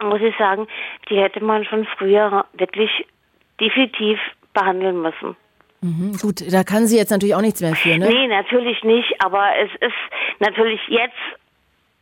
muss 0.02 0.20
ich 0.20 0.34
sagen, 0.38 0.66
die 1.08 1.16
hätte 1.18 1.42
man 1.42 1.64
schon 1.64 1.86
früher 1.98 2.46
wirklich 2.54 2.90
definitiv 3.60 4.18
behandeln 4.52 5.02
müssen. 5.02 5.36
Mhm. 5.82 6.16
Gut, 6.20 6.42
da 6.52 6.62
kann 6.64 6.86
sie 6.86 6.96
jetzt 6.96 7.10
natürlich 7.10 7.34
auch 7.34 7.40
nichts 7.40 7.60
mehr 7.60 7.74
für, 7.74 7.96
ne? 7.96 8.08
Nee, 8.08 8.26
natürlich 8.26 8.82
nicht, 8.84 9.14
aber 9.24 9.56
es 9.58 9.70
ist 9.80 10.40
natürlich 10.40 10.80
jetzt 10.88 11.14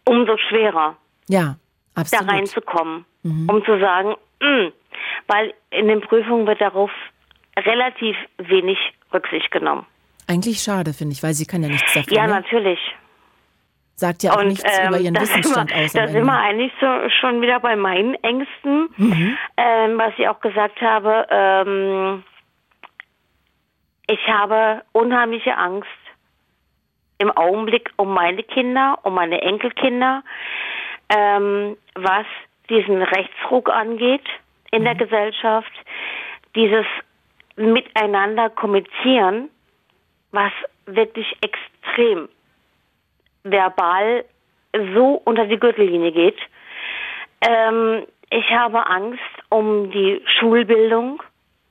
umso 0.04 0.36
schwerer, 0.48 0.96
Ja, 1.28 1.56
da 1.94 2.00
absolut. 2.00 2.32
reinzukommen, 2.32 3.04
um 3.22 3.62
zu 3.64 3.78
sagen, 3.78 4.16
"Mm", 4.40 4.72
weil 5.26 5.52
in 5.70 5.88
den 5.88 6.00
Prüfungen 6.00 6.46
wird 6.46 6.60
darauf 6.60 6.90
relativ 7.56 8.16
wenig 8.38 8.78
Rücksicht 9.12 9.50
genommen. 9.50 9.86
Eigentlich 10.26 10.60
schade, 10.60 10.92
finde 10.92 11.12
ich, 11.14 11.22
weil 11.22 11.34
sie 11.34 11.46
kann 11.46 11.62
ja 11.62 11.68
nichts 11.68 11.92
dafür. 11.92 12.16
Ja, 12.16 12.26
ne? 12.26 12.34
natürlich. 12.34 12.78
Sagt 13.98 14.22
ja 14.22 14.32
auch 14.32 14.38
Und 14.38 14.46
nichts 14.48 14.78
über 14.86 14.96
ihren 15.00 15.16
Wissensstand 15.20 15.74
aus. 15.74 15.92
da 15.92 16.06
sind 16.06 16.24
wir 16.24 16.38
eigentlich 16.38 16.70
so 16.80 16.86
schon 17.20 17.42
wieder 17.42 17.58
bei 17.58 17.74
meinen 17.74 18.14
Ängsten, 18.22 18.88
Mhm. 18.96 19.36
ähm, 19.56 19.98
was 19.98 20.12
ich 20.18 20.28
auch 20.28 20.38
gesagt 20.38 20.80
habe. 20.80 21.26
Ähm, 21.30 22.22
ich 24.06 24.24
habe 24.28 24.82
unheimliche 24.92 25.56
Angst 25.56 25.88
im 27.18 27.32
Augenblick 27.32 27.90
um 27.96 28.14
meine 28.14 28.44
Kinder, 28.44 29.00
um 29.02 29.14
meine 29.14 29.42
Enkelkinder, 29.42 30.22
ähm, 31.08 31.76
was 31.96 32.26
diesen 32.70 33.02
Rechtsruck 33.02 33.68
angeht 33.68 34.24
in 34.70 34.84
der 34.84 34.94
Gesellschaft, 34.94 35.72
dieses 36.54 36.86
Miteinander 37.56 38.48
kommunizieren, 38.50 39.50
was 40.30 40.52
wirklich 40.86 41.36
extrem 41.42 42.28
verbal 43.50 44.24
so 44.94 45.20
unter 45.24 45.46
die 45.46 45.58
Gürtellinie 45.58 46.12
geht. 46.12 46.38
Ähm, 47.40 48.04
ich 48.30 48.50
habe 48.50 48.86
Angst 48.86 49.20
um 49.48 49.90
die 49.90 50.20
Schulbildung, 50.38 51.22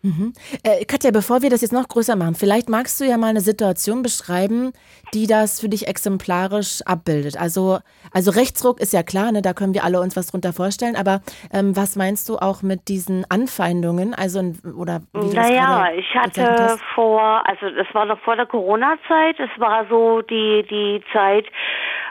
Mhm. 0.04 0.34
Äh, 0.64 0.86
Katja, 0.86 1.12
bevor 1.12 1.41
wir 1.41 1.50
das 1.50 1.62
jetzt 1.62 1.74
noch 1.74 1.88
größer 1.88 2.16
machen, 2.16 2.36
vielleicht 2.36 2.70
magst 2.70 3.02
du 3.02 3.06
ja 3.06 3.18
mal 3.18 3.30
eine 3.30 3.41
Situation 3.41 4.04
beschreiben, 4.04 4.72
die 5.14 5.26
das 5.26 5.60
für 5.60 5.70
dich 5.70 5.88
exemplarisch 5.88 6.82
abbildet. 6.86 7.39
Also, 7.39 7.80
also 8.14 8.32
Rechtsruck 8.32 8.80
ist 8.80 8.93
ja 8.93 9.02
klar, 9.02 9.32
ne, 9.32 9.41
da 9.41 9.54
können 9.54 9.74
wir 9.74 9.84
alle 9.84 10.00
uns 10.00 10.16
was 10.16 10.28
drunter 10.28 10.54
vorstellen, 10.54 10.95
aber 10.95 11.22
ähm, 11.52 11.76
was 11.76 11.95
meinst 11.95 12.30
du 12.30 12.38
auch 12.38 12.62
mit 12.62 12.88
diesen 12.88 13.26
Anfeindungen? 13.30 14.14
Also, 14.14 14.39
oder 14.78 15.02
wie 15.14 15.36
Naja, 15.36 15.89
ich 15.98 16.14
hatte 16.16 16.78
vor, 16.93 17.43
also 17.48 17.70
das 17.76 17.88
war 17.93 18.06
noch 18.06 18.20
vor 18.20 18.36
der 18.36 18.45
Corona-Zeit, 18.45 19.39
es 19.39 19.60
war 19.60 19.88
so 19.89 20.22
die, 20.22 20.64
die 20.70 21.02
Zeit, 21.12 21.45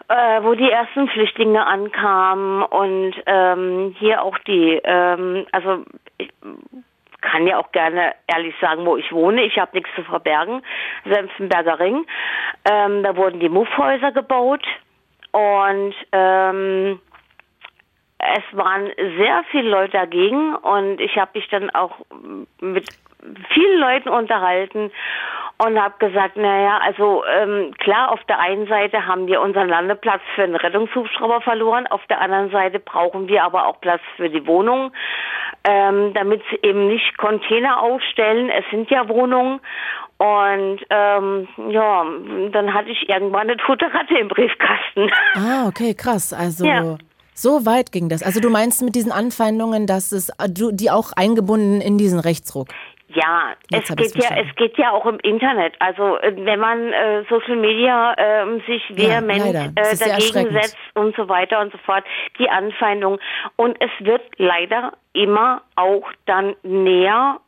äh, 0.09 0.43
wo 0.43 0.55
die 0.55 0.71
ersten 0.71 1.09
Flüchtlinge 1.09 1.65
ankamen 1.65 2.63
und 2.63 3.15
ähm, 3.27 3.95
hier 3.99 4.23
auch 4.23 4.39
die, 4.39 4.81
ähm, 4.85 5.47
also 5.53 5.85
ich 6.19 6.31
kann 7.27 7.47
ja 7.47 7.59
auch 7.59 7.73
gerne 7.73 8.15
ehrlich 8.27 8.55
sagen, 8.61 8.87
wo 8.87 8.97
ich 8.97 9.13
wohne. 9.13 9.43
Ich 9.43 9.59
habe 9.59 9.73
nichts 9.75 9.91
zu 9.95 10.05
verbergen. 10.05 10.63
Senfenberger 11.05 11.81
Ring. 11.81 12.07
Ähm, 12.65 13.03
da 13.03 13.17
wurden 13.17 13.41
die 13.41 13.49
Muffhäuser 13.49 14.13
gebaut 14.13 14.65
und 15.33 15.95
ähm, 16.13 17.01
es 18.19 18.57
waren 18.57 18.91
sehr 19.19 19.45
viele 19.51 19.69
Leute 19.69 19.93
dagegen 19.93 20.55
und 20.55 21.01
ich 21.01 21.17
habe 21.19 21.33
mich 21.35 21.49
dann 21.49 21.71
auch 21.71 21.99
mit 22.61 22.89
vielen 23.53 23.81
Leuten 23.81 24.09
unterhalten 24.09 24.91
und 25.59 25.81
habe 25.81 25.95
gesagt, 25.99 26.37
naja, 26.37 26.79
also 26.79 27.25
ähm, 27.27 27.73
klar, 27.79 28.13
auf 28.13 28.23
der 28.25 28.39
einen 28.39 28.67
Seite 28.67 29.07
haben 29.07 29.27
wir 29.27 29.41
unseren 29.41 29.69
Landeplatz 29.69 30.21
für 30.35 30.43
einen 30.43 30.57
Rettungshubschrauber 30.57 31.41
verloren, 31.41 31.87
auf 31.87 32.07
der 32.09 32.21
anderen 32.21 32.51
Seite 32.51 32.79
brauchen 32.79 33.29
wir 33.29 33.45
aber 33.45 33.67
auch 33.67 33.81
Platz 33.81 34.03
für 34.17 34.29
die 34.29 34.47
Wohnung, 34.47 34.93
ähm, 35.69 36.13
damit 36.15 36.43
sie 36.51 36.59
eben 36.63 36.87
nicht 36.87 37.19
Container 37.19 37.83
aufstellen, 37.83 38.51
es 38.51 38.65
sind 38.71 38.89
ja 38.91 39.09
Wohnungen 39.09 39.61
und 40.19 40.79
ähm, 40.89 41.49
ja, 41.71 42.05
dann 42.53 42.73
hatte 42.73 42.89
ich 42.91 43.09
irgendwann 43.09 43.49
eine 43.51 43.57
tote 43.59 43.87
Ratte 43.93 44.17
im 44.19 44.29
Briefkasten. 44.29 45.11
Ah, 45.35 45.67
okay, 45.69 45.95
krass. 45.95 46.33
Also 46.33 46.65
Ja. 46.65 46.97
so 47.35 47.67
weit 47.67 47.93
ging 47.93 48.09
das. 48.09 48.23
Also 48.23 48.41
du 48.41 48.49
meinst 48.49 48.83
mit 48.83 48.95
diesen 48.95 49.13
Anfeindungen, 49.13 49.87
dass 49.87 50.13
es 50.13 50.31
du 50.49 50.73
die 50.73 50.91
auch 50.91 51.13
eingebunden 51.13 51.81
in 51.81 51.99
diesen 51.99 52.19
Rechtsruck. 52.21 52.69
Ja, 53.09 53.55
Jetzt 53.71 53.91
es 53.91 53.97
geht 53.97 54.15
ja, 54.17 54.23
verstanden. 54.23 54.49
es 54.49 54.57
geht 54.57 54.79
ja 54.79 54.91
auch 54.91 55.07
im 55.07 55.19
Internet. 55.21 55.75
Also 55.79 56.19
äh, 56.19 56.33
wenn 56.37 56.59
man 56.61 56.93
äh, 56.93 57.25
Social 57.29 57.57
Media 57.57 58.15
ähm, 58.19 58.63
sich 58.67 58.83
vehement. 58.97 59.73
Es 59.77 60.01
äh, 60.01 60.09
dagegen 60.09 60.53
setzt 60.53 60.77
und 60.95 61.15
so 61.17 61.29
weiter 61.29 61.61
und 61.61 61.73
so 61.73 61.79
fort, 61.79 62.05
die 62.39 62.49
Anfeindung. 62.49 63.19
Und 63.57 63.77
es 63.81 63.91
wird 64.01 64.23
leider 64.39 64.93
immer 65.13 65.63
auch 65.77 66.05
dann 66.27 66.57
näher 66.63 67.41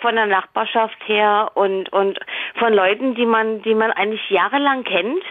von 0.00 0.14
der 0.14 0.26
Nachbarschaft 0.26 0.96
her 1.06 1.50
und 1.54 1.92
und 1.92 2.18
von 2.58 2.72
Leuten, 2.72 3.14
die 3.14 3.26
man 3.26 3.62
die 3.62 3.74
man 3.74 3.90
eigentlich 3.90 4.30
jahrelang 4.30 4.84
kennt 4.84 5.24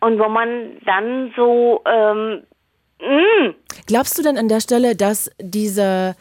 und 0.00 0.18
wo 0.18 0.28
man 0.28 0.78
dann 0.86 1.34
so 1.36 1.82
ähm, 1.84 2.42
mh, 3.00 3.54
Glaubst 3.86 4.18
du 4.18 4.22
denn 4.22 4.36
an 4.36 4.48
der 4.48 4.60
Stelle, 4.60 4.96
dass 4.96 5.30
diese, 5.40 6.16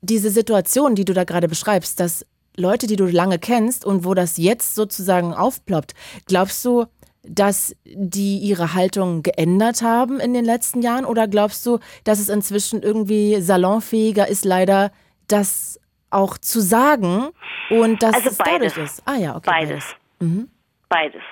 diese 0.00 0.30
Situation, 0.30 0.94
die 0.94 1.04
du 1.04 1.14
da 1.14 1.24
gerade 1.24 1.48
beschreibst, 1.48 1.98
dass 1.98 2.26
Leute, 2.56 2.86
die 2.86 2.96
du 2.96 3.06
lange 3.06 3.38
kennst 3.38 3.84
und 3.84 4.04
wo 4.04 4.14
das 4.14 4.36
jetzt 4.38 4.74
sozusagen 4.74 5.34
aufploppt, 5.34 5.94
glaubst 6.26 6.64
du, 6.64 6.86
dass 7.22 7.74
die 7.84 8.38
ihre 8.38 8.74
Haltung 8.74 9.22
geändert 9.22 9.82
haben 9.82 10.20
in 10.20 10.32
den 10.32 10.44
letzten 10.44 10.80
Jahren 10.80 11.04
oder 11.04 11.26
glaubst 11.26 11.66
du, 11.66 11.78
dass 12.04 12.20
es 12.20 12.28
inzwischen 12.28 12.82
irgendwie 12.82 13.40
salonfähiger 13.40 14.28
ist, 14.28 14.44
leider 14.44 14.92
das 15.28 15.80
auch 16.10 16.38
zu 16.38 16.60
sagen 16.60 17.28
und 17.68 18.02
dass 18.02 18.14
Also 18.14 18.28
es 18.30 18.38
dadurch 18.38 18.74
beides. 18.74 18.76
ist? 18.76 19.02
Ah 19.06 19.16
ja, 19.16 19.34
okay. 19.36 19.50
beides, 19.50 19.84
Mhm. 20.20 20.48
beides. 20.88 21.22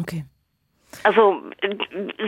Okay. 0.00 0.24
Also 1.04 1.42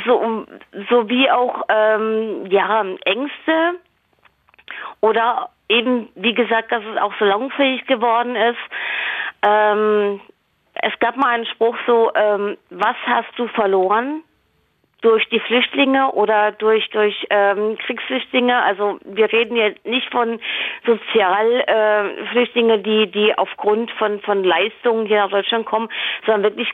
so, 0.07 0.47
so 0.91 1.09
wie 1.09 1.29
auch 1.31 1.63
ähm, 1.69 2.47
ja 2.51 2.83
Ängste 3.05 3.81
oder 5.01 5.51
eben 5.69 6.09
wie 6.15 6.35
gesagt, 6.35 6.73
dass 6.73 6.83
es 6.85 7.01
auch 7.01 7.13
salonfähig 7.19 7.87
geworden 7.87 8.37
ist. 8.37 8.59
Ähm, 9.43 10.21
es 10.75 10.99
gab 10.99 11.17
mal 11.17 11.35
einen 11.35 11.47
Spruch 11.47 11.77
so: 11.87 12.13
ähm, 12.15 12.57
Was 12.71 12.97
hast 13.07 13.31
du 13.37 13.49
verloren? 13.49 14.23
Durch 15.03 15.29
die 15.29 15.41
Flüchtlinge 15.41 16.11
oder 16.13 16.53
durch 16.53 16.89
durch 16.91 17.27
ähm, 17.31 17.77
Kriegsflüchtlinge. 17.79 18.63
Also 18.63 18.99
wir 19.05 19.31
reden 19.31 19.55
jetzt 19.55 19.85
nicht 19.85 20.11
von 20.11 20.41
Sozialflüchtlingen, 20.87 22.81
äh, 22.81 22.83
die 22.83 23.11
die 23.11 23.39
aufgrund 23.39 23.91
von 23.93 24.21
von 24.21 24.43
Leistungen 24.43 25.07
hier 25.07 25.19
nach 25.19 25.31
Deutschland 25.31 25.67
kommen, 25.67 25.91
sondern 26.25 26.45
wirklich 26.45 26.73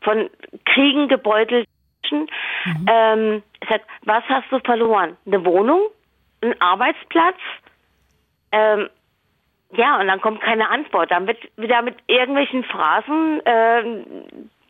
von 0.00 0.30
Kriegen 0.64 1.08
gebeutelt 1.08 1.66
Menschen. 2.04 2.28
Ähm, 2.88 3.42
es 3.60 3.68
sagt, 3.68 3.86
was 4.02 4.24
hast 4.28 4.50
du 4.50 4.58
verloren? 4.60 5.16
Eine 5.26 5.44
Wohnung? 5.44 5.80
Ein 6.42 6.60
Arbeitsplatz? 6.60 7.36
Ähm, 8.54 8.88
ja, 9.72 9.98
und 9.98 10.06
dann 10.06 10.20
kommt 10.20 10.40
keine 10.40 10.70
Antwort. 10.70 11.10
Dann 11.10 11.26
wird 11.26 11.38
wieder 11.56 11.82
mit 11.82 11.96
irgendwelchen 12.06 12.62
Phrasen 12.64 13.42
ähm, 13.44 14.04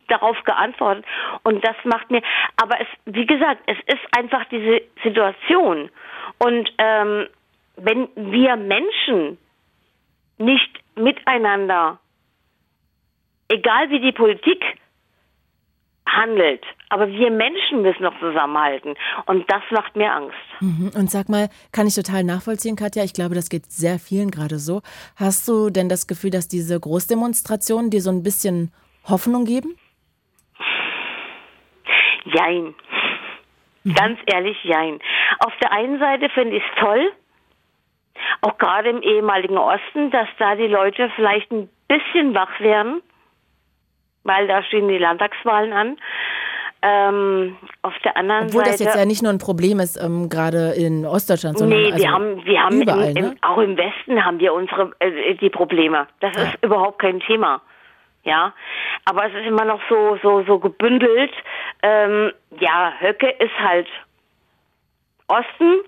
darauf 0.07 0.41
geantwortet. 0.43 1.05
Und 1.43 1.63
das 1.63 1.75
macht 1.83 2.09
mir, 2.09 2.21
aber 2.61 2.81
es, 2.81 2.87
wie 3.05 3.25
gesagt, 3.25 3.61
es 3.67 3.77
ist 3.85 4.17
einfach 4.17 4.45
diese 4.45 4.81
Situation. 5.03 5.89
Und 6.39 6.71
ähm, 6.79 7.27
wenn 7.77 8.09
wir 8.15 8.55
Menschen 8.55 9.37
nicht 10.39 10.79
miteinander, 10.95 11.99
egal 13.49 13.89
wie 13.91 13.99
die 13.99 14.11
Politik 14.11 14.63
handelt, 16.07 16.63
aber 16.89 17.07
wir 17.07 17.31
Menschen 17.31 17.81
müssen 17.81 18.03
noch 18.03 18.17
zusammenhalten. 18.19 18.95
Und 19.25 19.49
das 19.51 19.61
macht 19.71 19.95
mir 19.95 20.11
Angst. 20.11 20.37
Mhm. 20.61 20.91
Und 20.95 21.09
sag 21.09 21.29
mal, 21.29 21.49
kann 21.71 21.87
ich 21.87 21.95
total 21.95 22.23
nachvollziehen, 22.23 22.75
Katja? 22.75 23.03
Ich 23.03 23.13
glaube, 23.13 23.35
das 23.35 23.49
geht 23.49 23.71
sehr 23.71 23.99
vielen 23.99 24.31
gerade 24.31 24.59
so. 24.59 24.81
Hast 25.15 25.47
du 25.47 25.69
denn 25.69 25.89
das 25.89 26.07
Gefühl, 26.07 26.29
dass 26.29 26.47
diese 26.47 26.79
Großdemonstrationen 26.79 27.89
dir 27.89 28.01
so 28.01 28.11
ein 28.11 28.23
bisschen 28.23 28.71
Hoffnung 29.07 29.45
geben? 29.45 29.77
Jein. 32.25 32.73
Ganz 33.93 34.19
ehrlich, 34.25 34.57
jein. 34.63 34.99
Auf 35.45 35.53
der 35.61 35.71
einen 35.71 35.99
Seite 35.99 36.29
finde 36.29 36.57
ich 36.57 36.63
es 36.63 36.81
toll, 36.81 37.11
auch 38.41 38.57
gerade 38.57 38.89
im 38.89 39.01
ehemaligen 39.01 39.57
Osten, 39.57 40.09
dass 40.09 40.27
da 40.39 40.55
die 40.55 40.67
Leute 40.67 41.11
vielleicht 41.15 41.51
ein 41.51 41.69
bisschen 41.87 42.33
wach 42.33 42.59
werden, 42.59 43.01
weil 44.25 44.47
da 44.47 44.61
stehen 44.63 44.89
die 44.89 44.97
Landtagswahlen 44.97 45.71
an. 45.71 45.97
Ähm, 46.81 47.57
auf 47.81 47.93
der 48.03 48.15
anderen 48.15 48.47
Obwohl 48.47 48.65
Seite. 48.65 48.71
das 48.71 48.79
jetzt 48.79 48.95
ja 48.95 49.05
nicht 49.05 49.23
nur 49.23 49.31
ein 49.31 49.39
Problem 49.39 49.79
ist, 49.79 49.97
ähm, 49.97 50.29
gerade 50.29 50.73
in 50.73 51.05
Ostdeutschland, 51.05 51.57
sondern 51.57 51.81
Nee, 51.81 51.91
also 51.91 52.03
wir 52.03 52.11
haben, 52.11 52.45
wir 52.45 52.63
haben 52.63 52.81
überall, 52.81 53.09
im, 53.11 53.17
im, 53.17 53.25
ne? 53.29 53.35
auch 53.41 53.57
im 53.57 53.75
Westen 53.75 54.23
haben 54.23 54.39
wir 54.39 54.53
unsere 54.53 54.91
äh, 54.99 55.33
die 55.35 55.49
Probleme. 55.49 56.05
Das 56.19 56.35
ist 56.35 56.63
überhaupt 56.63 56.99
kein 56.99 57.21
Thema. 57.21 57.61
Ja, 58.23 58.53
aber 59.05 59.25
es 59.27 59.33
ist 59.33 59.47
immer 59.47 59.65
noch 59.65 59.79
so 59.89 60.17
so 60.21 60.43
so 60.43 60.59
gebündelt. 60.59 61.31
Ähm, 61.81 62.31
ja, 62.59 62.93
Höcke 62.99 63.29
ist 63.29 63.57
halt 63.57 63.87
Osten 65.27 65.81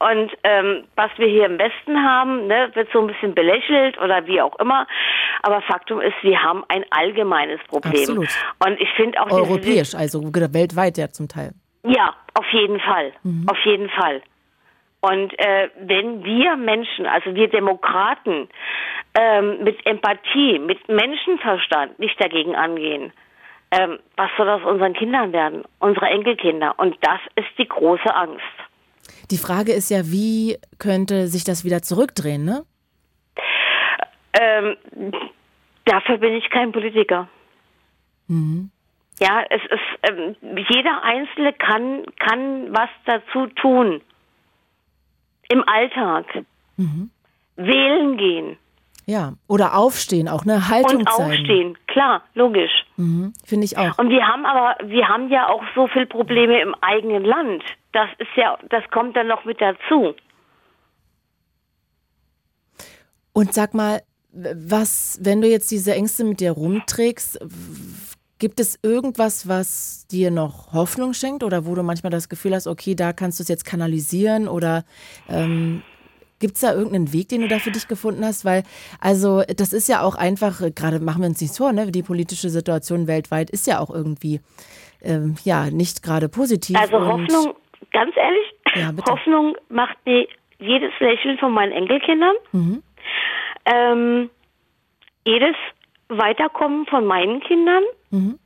und 0.00 0.30
ähm, 0.44 0.84
was 0.94 1.10
wir 1.16 1.26
hier 1.26 1.46
im 1.46 1.58
Westen 1.58 1.96
haben, 2.04 2.46
ne, 2.46 2.70
wird 2.74 2.88
so 2.92 3.00
ein 3.00 3.08
bisschen 3.08 3.34
belächelt 3.34 4.00
oder 4.00 4.26
wie 4.26 4.40
auch 4.40 4.56
immer. 4.60 4.86
Aber 5.42 5.60
Faktum 5.62 6.00
ist, 6.00 6.14
wir 6.22 6.40
haben 6.40 6.64
ein 6.68 6.84
allgemeines 6.90 7.60
Problem. 7.68 7.92
Absolut. 7.94 8.28
Und 8.64 8.80
ich 8.80 8.88
finde 8.96 9.20
auch 9.20 9.30
Europäisch, 9.30 9.94
also 9.94 10.22
weltweit 10.22 10.98
ja 10.98 11.08
zum 11.08 11.28
Teil. 11.28 11.52
ja, 11.82 12.14
auf 12.34 12.46
jeden 12.52 12.78
Fall. 12.80 13.12
Auf 13.48 13.58
jeden 13.64 13.88
Fall. 13.90 14.22
Und 15.00 15.32
äh, 15.38 15.68
wenn 15.80 16.24
wir 16.24 16.56
Menschen, 16.56 17.06
also 17.06 17.34
wir 17.34 17.48
Demokraten, 17.48 18.48
ähm, 19.14 19.64
mit 19.64 19.84
Empathie, 19.86 20.58
mit 20.58 20.88
Menschenverstand 20.88 21.98
nicht 21.98 22.22
dagegen 22.22 22.54
angehen, 22.56 23.12
ähm, 23.70 23.98
was 24.16 24.30
soll 24.36 24.48
aus 24.48 24.62
unseren 24.64 24.94
Kindern 24.94 25.32
werden? 25.32 25.64
Unsere 25.78 26.06
Enkelkinder. 26.06 26.74
Und 26.78 26.96
das 27.00 27.20
ist 27.36 27.48
die 27.58 27.68
große 27.68 28.14
Angst. 28.14 28.42
Die 29.30 29.38
Frage 29.38 29.72
ist 29.72 29.90
ja, 29.90 30.10
wie 30.10 30.58
könnte 30.78 31.28
sich 31.28 31.44
das 31.44 31.64
wieder 31.64 31.82
zurückdrehen, 31.82 32.44
ne? 32.44 32.64
Ähm, 34.32 34.76
dafür 35.84 36.18
bin 36.18 36.34
ich 36.34 36.48
kein 36.50 36.72
Politiker. 36.72 37.28
Ja, 39.20 39.44
es 39.50 39.62
ist 39.62 40.10
ähm, 40.10 40.36
jeder 40.68 41.02
Einzelne 41.02 41.52
kann 41.54 42.04
kann 42.18 42.72
was 42.72 42.90
dazu 43.04 43.46
tun. 43.48 44.00
Im 45.50 45.66
Alltag 45.66 46.26
wählen 47.56 48.16
gehen 48.16 48.56
Ja, 49.08 49.32
oder 49.46 49.74
aufstehen, 49.74 50.28
auch 50.28 50.42
eine 50.42 50.68
Haltung 50.68 50.98
und 50.98 51.08
zeigen. 51.08 51.30
aufstehen, 51.30 51.78
klar, 51.86 52.22
logisch. 52.34 52.84
Mhm. 52.98 53.32
Finde 53.42 53.64
ich 53.64 53.78
auch. 53.78 53.96
Und 53.96 54.10
wir 54.10 54.28
haben 54.28 54.44
aber 54.44 54.76
wir 54.86 55.08
haben 55.08 55.30
ja 55.30 55.48
auch 55.48 55.62
so 55.74 55.86
viel 55.88 56.04
Probleme 56.04 56.60
im 56.60 56.74
eigenen 56.82 57.24
Land. 57.24 57.64
Das 57.92 58.10
ist 58.18 58.28
ja 58.36 58.58
das 58.68 58.84
kommt 58.90 59.16
dann 59.16 59.28
noch 59.28 59.46
mit 59.46 59.62
dazu. 59.62 60.14
Und 63.32 63.54
sag 63.54 63.72
mal, 63.72 64.02
was, 64.30 65.18
wenn 65.22 65.40
du 65.40 65.48
jetzt 65.48 65.70
diese 65.70 65.94
Ängste 65.94 66.24
mit 66.24 66.40
dir 66.40 66.52
rumträgst, 66.52 67.38
gibt 68.38 68.60
es 68.60 68.78
irgendwas, 68.82 69.48
was 69.48 70.06
dir 70.08 70.30
noch 70.30 70.74
Hoffnung 70.74 71.14
schenkt 71.14 71.42
oder 71.42 71.64
wo 71.64 71.74
du 71.74 71.82
manchmal 71.82 72.10
das 72.10 72.28
Gefühl 72.28 72.54
hast, 72.54 72.66
okay, 72.66 72.94
da 72.94 73.14
kannst 73.14 73.38
du 73.38 73.42
es 73.42 73.48
jetzt 73.48 73.64
kanalisieren 73.64 74.48
oder 74.48 74.84
ähm, 75.30 75.82
Gibt 76.40 76.54
es 76.54 76.60
da 76.60 76.72
irgendeinen 76.72 77.12
Weg, 77.12 77.28
den 77.28 77.40
du 77.40 77.48
da 77.48 77.58
für 77.58 77.72
dich 77.72 77.88
gefunden 77.88 78.24
hast? 78.24 78.44
Weil, 78.44 78.62
also, 79.00 79.42
das 79.56 79.72
ist 79.72 79.88
ja 79.88 80.02
auch 80.02 80.14
einfach, 80.14 80.60
gerade 80.74 81.00
machen 81.00 81.22
wir 81.22 81.28
uns 81.28 81.40
nichts 81.40 81.58
vor, 81.58 81.72
ne? 81.72 81.90
Die 81.90 82.02
politische 82.02 82.48
Situation 82.48 83.06
weltweit 83.06 83.50
ist 83.50 83.66
ja 83.66 83.80
auch 83.80 83.90
irgendwie, 83.90 84.40
ähm, 85.02 85.34
ja, 85.44 85.70
nicht 85.70 86.02
gerade 86.02 86.28
positiv. 86.28 86.76
Also 86.78 87.00
Hoffnung, 87.00 87.54
ganz 87.92 88.14
ehrlich, 88.16 88.54
ja, 88.74 88.92
Hoffnung 89.10 89.56
macht 89.68 89.96
mir 90.06 90.28
jedes 90.58 90.92
Lächeln 91.00 91.38
von 91.38 91.52
meinen 91.52 91.72
Enkelkindern. 91.72 92.34
Mhm. 92.52 92.82
Ähm, 93.64 94.30
jedes 95.24 95.56
Weiterkommen 96.08 96.86
von 96.86 97.04
meinen 97.04 97.40
Kindern. 97.40 97.82
Mhm. 98.10 98.38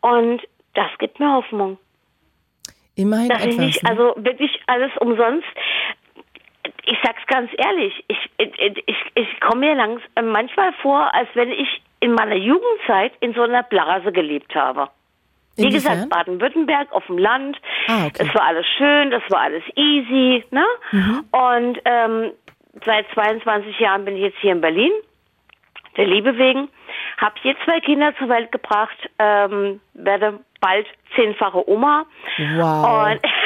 Und 0.00 0.42
das 0.74 0.90
gibt 0.98 1.18
mir 1.18 1.32
Hoffnung. 1.32 1.78
Immerhin 2.96 3.28
dass 3.28 3.42
etwas, 3.42 3.54
ich 3.54 3.60
nicht, 3.60 3.82
ne? 3.82 3.90
also 3.90 4.14
wirklich 4.16 4.60
alles 4.66 4.92
umsonst 5.00 5.46
ich 6.86 6.98
sag's 7.02 7.26
ganz 7.26 7.50
ehrlich, 7.56 8.04
ich, 8.08 8.30
ich, 8.38 8.82
ich, 8.86 8.96
ich 9.14 9.40
komme 9.40 9.66
mir 9.66 9.74
langsam 9.74 10.26
manchmal 10.32 10.72
vor, 10.82 11.12
als 11.14 11.28
wenn 11.34 11.50
ich 11.50 11.82
in 12.00 12.12
meiner 12.12 12.36
Jugendzeit 12.36 13.12
in 13.20 13.34
so 13.34 13.42
einer 13.42 13.62
Blase 13.62 14.12
gelebt 14.12 14.54
habe. 14.54 14.88
Wie 15.56 15.70
gesagt, 15.70 16.08
Baden-Württemberg 16.10 16.92
auf 16.92 17.06
dem 17.06 17.18
Land. 17.18 17.56
Ah, 17.86 18.06
okay. 18.06 18.24
Das 18.24 18.34
war 18.34 18.42
alles 18.42 18.66
schön, 18.76 19.10
das 19.10 19.22
war 19.28 19.42
alles 19.42 19.62
easy. 19.76 20.44
Ne? 20.50 20.64
Mhm. 20.90 21.24
Und 21.30 21.78
ähm, 21.84 22.32
seit 22.84 23.06
22 23.14 23.78
Jahren 23.78 24.04
bin 24.04 24.16
ich 24.16 24.22
jetzt 24.22 24.38
hier 24.40 24.52
in 24.52 24.60
Berlin, 24.60 24.90
der 25.96 26.06
Liebe 26.06 26.36
wegen. 26.38 26.68
Habe 27.18 27.34
hier 27.40 27.54
zwei 27.64 27.80
Kinder 27.80 28.12
zur 28.18 28.28
Welt 28.28 28.50
gebracht, 28.50 28.96
ähm, 29.18 29.80
werde 29.94 30.40
bald 30.60 30.86
zehnfache 31.14 31.68
Oma. 31.68 32.04
Wow. 32.56 33.12
Und 33.12 33.20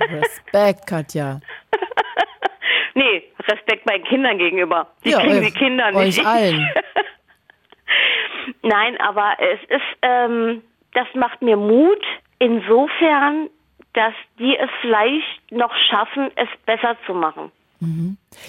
Respekt, 0.00 0.86
Katja. 0.86 1.40
nee, 2.94 3.22
Respekt 3.48 3.86
meinen 3.86 4.04
Kindern 4.04 4.38
gegenüber. 4.38 4.88
Die 5.04 5.10
Ja, 5.10 5.20
kriegen 5.20 5.38
euch- 5.38 5.52
die 5.52 5.58
Kinder 5.58 5.90
nicht. 5.92 6.18
euch 6.20 6.26
allen. 6.26 6.68
Nein, 8.62 8.96
aber 9.00 9.34
es 9.38 9.60
ist, 9.68 9.98
ähm, 10.02 10.62
das 10.94 11.06
macht 11.14 11.42
mir 11.42 11.56
Mut 11.56 12.02
insofern, 12.38 13.48
dass 13.94 14.12
die 14.38 14.56
es 14.56 14.70
vielleicht 14.80 15.50
noch 15.52 15.72
schaffen, 15.90 16.30
es 16.36 16.48
besser 16.64 16.96
zu 17.06 17.14
machen. 17.14 17.50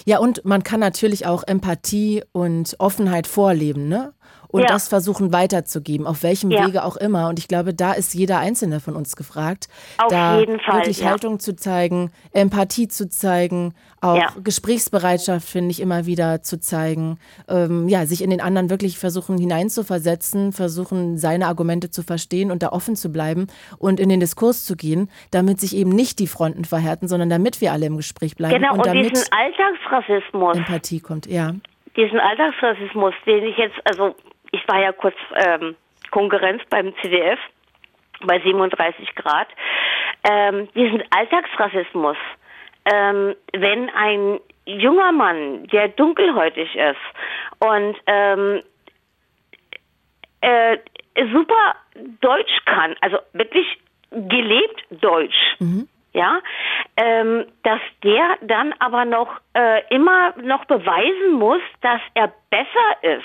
Ja, 0.06 0.18
und 0.20 0.42
man 0.46 0.62
kann 0.62 0.80
natürlich 0.80 1.26
auch 1.26 1.42
Empathie 1.46 2.22
und 2.32 2.74
Offenheit 2.78 3.26
vorleben, 3.26 3.86
ne? 3.88 4.14
Und 4.50 4.62
Ja. 4.62 4.68
das 4.68 4.88
versuchen 4.88 5.32
weiterzugeben, 5.32 6.06
auf 6.06 6.22
welchem 6.22 6.50
Ja. 6.50 6.66
Wege 6.66 6.82
auch 6.84 6.96
immer. 6.96 7.28
Und 7.28 7.38
ich 7.38 7.48
glaube, 7.48 7.74
da 7.74 7.92
ist 7.92 8.14
jeder 8.14 8.38
Einzelne 8.38 8.80
von 8.80 8.96
uns 8.96 9.14
gefragt, 9.14 9.68
Auf 9.98 10.08
da 10.10 10.38
jeden 10.40 10.58
Fall, 10.60 10.76
wirklich 10.78 11.00
ja. 11.00 11.10
Haltung 11.10 11.38
zu 11.38 11.54
zeigen, 11.54 12.10
Empathie 12.32 12.88
zu 12.88 13.08
zeigen, 13.10 13.74
auch. 14.00 14.36
Gesprächsbereitschaft, 14.42 15.46
finde 15.48 15.70
ich, 15.72 15.80
immer 15.80 16.06
wieder 16.06 16.42
zu 16.42 16.60
zeigen. 16.60 17.18
Ähm, 17.48 17.88
ja, 17.88 18.06
sich 18.06 18.22
in 18.22 18.30
den 18.30 18.40
anderen 18.40 18.70
wirklich 18.70 18.98
versuchen 18.98 19.36
hineinzuversetzen, 19.38 20.52
versuchen, 20.52 21.18
seine 21.18 21.46
Argumente 21.46 21.90
zu 21.90 22.02
verstehen 22.02 22.50
und 22.50 22.62
da 22.62 22.70
offen 22.70 22.96
zu 22.96 23.10
bleiben 23.10 23.48
und 23.78 24.00
in 24.00 24.08
den 24.08 24.20
Diskurs 24.20 24.64
zu 24.64 24.76
gehen, 24.76 25.10
damit 25.30 25.60
sich 25.60 25.76
eben 25.76 25.90
nicht 25.90 26.18
die 26.18 26.26
Fronten 26.26 26.64
verhärten, 26.64 27.08
sondern 27.08 27.28
damit 27.28 27.60
wir 27.60 27.72
alle 27.72 27.86
im 27.86 27.96
Gespräch 27.96 28.36
bleiben 28.36 28.54
Genau, 28.54 28.72
und 28.74 28.78
und 28.80 28.86
damit 28.86 29.10
diesen 29.10 29.26
Alltagsrassismus, 29.32 30.56
Empathie 30.56 31.00
kommt. 31.00 31.26
Ja. 31.26 31.54
diesen 31.96 32.20
Alltagsrassismus, 32.20 33.12
den 33.26 33.44
ich 33.44 33.56
jetzt, 33.56 33.74
also 33.84 34.14
ich 34.52 34.66
war 34.68 34.80
ja 34.80 34.92
kurz 34.92 35.16
ähm, 35.34 35.76
Konkurrenz 36.10 36.62
beim 36.70 36.94
CDF 37.02 37.38
bei 38.22 38.40
37 38.40 39.14
Grad, 39.14 39.48
ähm, 40.28 40.68
diesen 40.74 41.02
Alltagsrassismus, 41.10 42.16
ähm, 42.84 43.34
wenn 43.52 43.90
ein 43.90 44.40
junger 44.64 45.12
Mann, 45.12 45.66
der 45.68 45.88
dunkelhäutig 45.88 46.74
ist 46.74 46.96
und 47.60 47.96
ähm, 48.06 48.62
äh, 50.40 50.78
super 51.32 51.76
Deutsch 52.20 52.64
kann, 52.64 52.96
also 53.00 53.18
wirklich 53.32 53.66
gelebt 54.10 54.84
Deutsch, 54.90 55.56
ja, 56.12 56.40
ähm, 56.96 57.46
dass 57.62 57.80
der 58.02 58.38
dann 58.42 58.74
aber 58.78 59.04
noch 59.04 59.28
äh, 59.54 59.82
immer 59.94 60.34
noch 60.42 60.64
beweisen 60.64 61.32
muss, 61.32 61.62
dass 61.80 62.00
er 62.14 62.32
besser 62.50 63.02
ist 63.02 63.24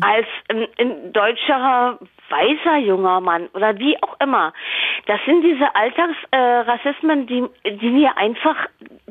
als 0.00 0.26
ein, 0.48 0.66
ein 0.78 1.12
deutscher 1.12 1.98
weißer 2.30 2.78
junger 2.78 3.20
Mann 3.20 3.48
oder 3.54 3.78
wie 3.78 3.96
auch 4.02 4.16
immer. 4.20 4.52
Das 5.06 5.18
sind 5.26 5.42
diese 5.42 5.66
Alltagsrassismen, 5.74 7.26
die, 7.26 7.44
die 7.64 7.94
wir 7.94 8.16
einfach, 8.16 8.56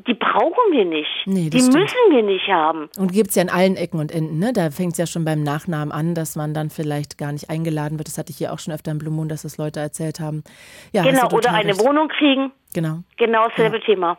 die 0.08 0.14
brauchen 0.14 0.72
wir 0.72 0.86
nicht. 0.86 1.10
Nee, 1.26 1.50
die 1.50 1.60
stimmt. 1.60 1.76
müssen 1.76 1.96
wir 2.10 2.24
nicht 2.24 2.48
haben. 2.48 2.90
Und 2.98 3.12
gibt 3.12 3.30
es 3.30 3.36
ja 3.36 3.44
in 3.44 3.50
allen 3.50 3.76
Ecken 3.76 4.00
und 4.00 4.12
Enden, 4.12 4.40
ne? 4.40 4.52
Da 4.54 4.72
fängt 4.72 4.94
es 4.94 4.98
ja 4.98 5.06
schon 5.06 5.26
beim 5.26 5.44
Nachnamen 5.44 5.92
an, 5.92 6.16
dass 6.16 6.36
man 6.36 6.54
dann 6.54 6.70
vielleicht 6.70 7.18
gar 7.18 7.32
nicht 7.32 7.50
eingeladen 7.50 8.00
wird. 8.00 8.08
Das 8.08 8.18
hatte 8.18 8.32
ich 8.32 8.38
hier 8.38 8.52
auch 8.52 8.60
schon 8.60 8.74
öfter 8.74 8.92
im 8.92 8.98
Blue 8.98 9.14
Moon, 9.14 9.30
dass 9.30 9.44
das 9.44 9.58
Leute 9.58 9.80
erzählt 9.80 10.20
haben. 10.20 10.44
Ja, 10.92 11.04
genau, 11.04 11.30
oder 11.30 11.54
eine 11.54 11.70
recht. 11.70 11.86
Wohnung 11.86 12.08
kriegen. 12.08 12.52
Genau. 12.74 13.00
Genau 13.18 13.48
dasselbe 13.48 13.80
Thema. 13.82 14.18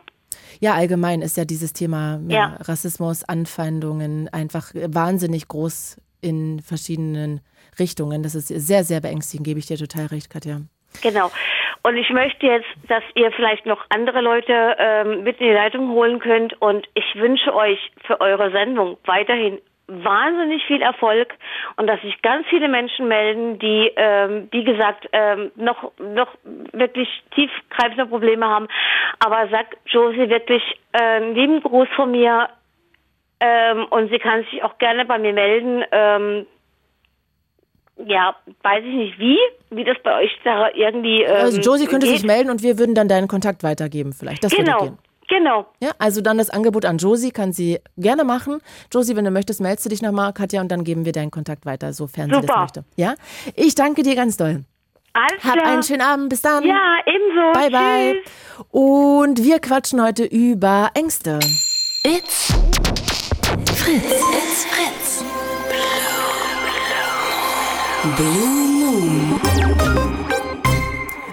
Ja, 0.59 0.73
allgemein 0.73 1.21
ist 1.21 1.37
ja 1.37 1.45
dieses 1.45 1.73
Thema 1.73 2.19
ja, 2.27 2.37
Ja. 2.37 2.57
Rassismus, 2.61 3.23
Anfeindungen 3.23 4.29
einfach 4.31 4.71
wahnsinnig 4.73 5.47
groß 5.47 5.97
in 6.21 6.61
verschiedenen 6.61 7.41
Richtungen. 7.79 8.23
Das 8.23 8.35
ist 8.35 8.47
sehr, 8.47 8.83
sehr 8.83 9.01
beängstigend, 9.01 9.45
gebe 9.45 9.59
ich 9.59 9.67
dir 9.67 9.77
total 9.77 10.07
recht, 10.07 10.29
Katja. 10.29 10.61
Genau. 11.01 11.31
Und 11.83 11.95
ich 11.97 12.09
möchte 12.09 12.45
jetzt, 12.45 12.67
dass 12.87 13.03
ihr 13.15 13.31
vielleicht 13.31 13.65
noch 13.65 13.85
andere 13.89 14.21
Leute 14.21 14.75
ähm, 14.77 15.23
mit 15.23 15.39
in 15.39 15.47
die 15.47 15.53
Leitung 15.53 15.89
holen 15.91 16.19
könnt. 16.19 16.59
Und 16.61 16.87
ich 16.93 17.15
wünsche 17.15 17.53
euch 17.55 17.79
für 18.05 18.19
eure 18.19 18.51
Sendung 18.51 18.97
weiterhin 19.05 19.59
wahnsinnig 19.89 20.63
viel 20.65 20.81
Erfolg 20.81 21.33
und 21.77 21.87
dass 21.87 21.99
sich 22.01 22.21
ganz 22.21 22.45
viele 22.47 22.67
Menschen 22.67 23.07
melden, 23.07 23.57
die, 23.59 23.91
ähm, 23.95 24.47
wie 24.51 24.63
gesagt, 24.63 25.07
ähm, 25.13 25.51
noch, 25.55 25.91
noch 25.97 26.27
wirklich 26.73 27.09
tiefgreifende 27.33 28.05
Probleme 28.05 28.45
haben. 28.45 28.67
Aber 29.19 29.47
sagt 29.49 29.77
Josie 29.87 30.29
wirklich 30.29 30.61
äh, 30.93 31.31
lieben 31.31 31.61
Gruß 31.63 31.87
von 31.95 32.11
mir 32.11 32.49
ähm, 33.39 33.85
und 33.89 34.09
sie 34.11 34.19
kann 34.19 34.43
sich 34.51 34.63
auch 34.63 34.77
gerne 34.77 35.05
bei 35.05 35.17
mir 35.17 35.33
melden. 35.33 35.83
Ähm, 35.91 36.45
ja, 38.05 38.35
weiß 38.63 38.83
ich 38.85 38.93
nicht 38.95 39.19
wie, 39.19 39.37
wie 39.71 39.83
das 39.83 39.97
bei 40.03 40.17
euch 40.23 40.31
da 40.43 40.69
irgendwie. 40.73 41.23
Ähm, 41.23 41.35
Also 41.35 41.59
Josie 41.59 41.85
könnte 41.85 42.07
geht. 42.07 42.17
sich 42.17 42.25
melden 42.25 42.49
und 42.49 42.63
wir 42.63 42.79
würden 42.79 42.95
dann 42.95 43.07
deinen 43.09 43.27
Kontakt 43.27 43.61
weitergeben 43.63 44.13
vielleicht. 44.13 44.43
Das 44.43 44.51
würde 44.53 44.63
Genau, 44.63 44.79
gehen. 44.83 44.97
genau. 45.27 45.65
Ja, 45.81 45.91
also 45.99 46.21
dann 46.21 46.37
das 46.37 46.49
Angebot 46.49 46.85
an 46.85 46.97
Josie 46.97 47.31
kann 47.31 47.51
sie 47.51 47.79
gerne 47.97 48.23
machen. 48.23 48.61
Josie, 48.93 49.15
wenn 49.17 49.25
du 49.25 49.31
möchtest, 49.31 49.59
meldest 49.59 49.85
du 49.85 49.89
dich 49.89 50.01
nochmal, 50.01 50.31
Katja, 50.31 50.61
und 50.61 50.69
dann 50.71 50.85
geben 50.85 51.03
wir 51.03 51.11
deinen 51.11 51.31
Kontakt 51.31 51.65
weiter, 51.65 51.91
sofern 51.91 52.25
sie 52.29 52.31
das 52.35 52.41
Super. 52.45 52.61
möchte. 52.61 52.83
Ja? 52.95 53.15
Ich 53.55 53.75
danke 53.75 54.01
dir 54.03 54.15
ganz 54.15 54.37
doll. 54.37 54.63
Alles 55.11 55.43
Hab 55.43 55.53
klar. 55.53 55.65
einen 55.67 55.83
schönen 55.83 56.01
Abend. 56.01 56.29
Bis 56.29 56.41
dann. 56.41 56.63
Ja, 56.63 56.99
ebenso. 57.05 57.51
Bye, 57.59 57.69
bye. 57.71 58.13
Tschüss. 58.23 58.65
Und 58.71 59.43
wir 59.43 59.59
quatschen 59.59 60.01
heute 60.01 60.23
über 60.23 60.91
Ängste. 60.93 61.39
It's 62.05 62.78
Fritz. 63.89 64.05
It's 64.05 64.65
Fritz. 64.65 65.23
Blue 68.17 68.59
Moon. 68.77 69.39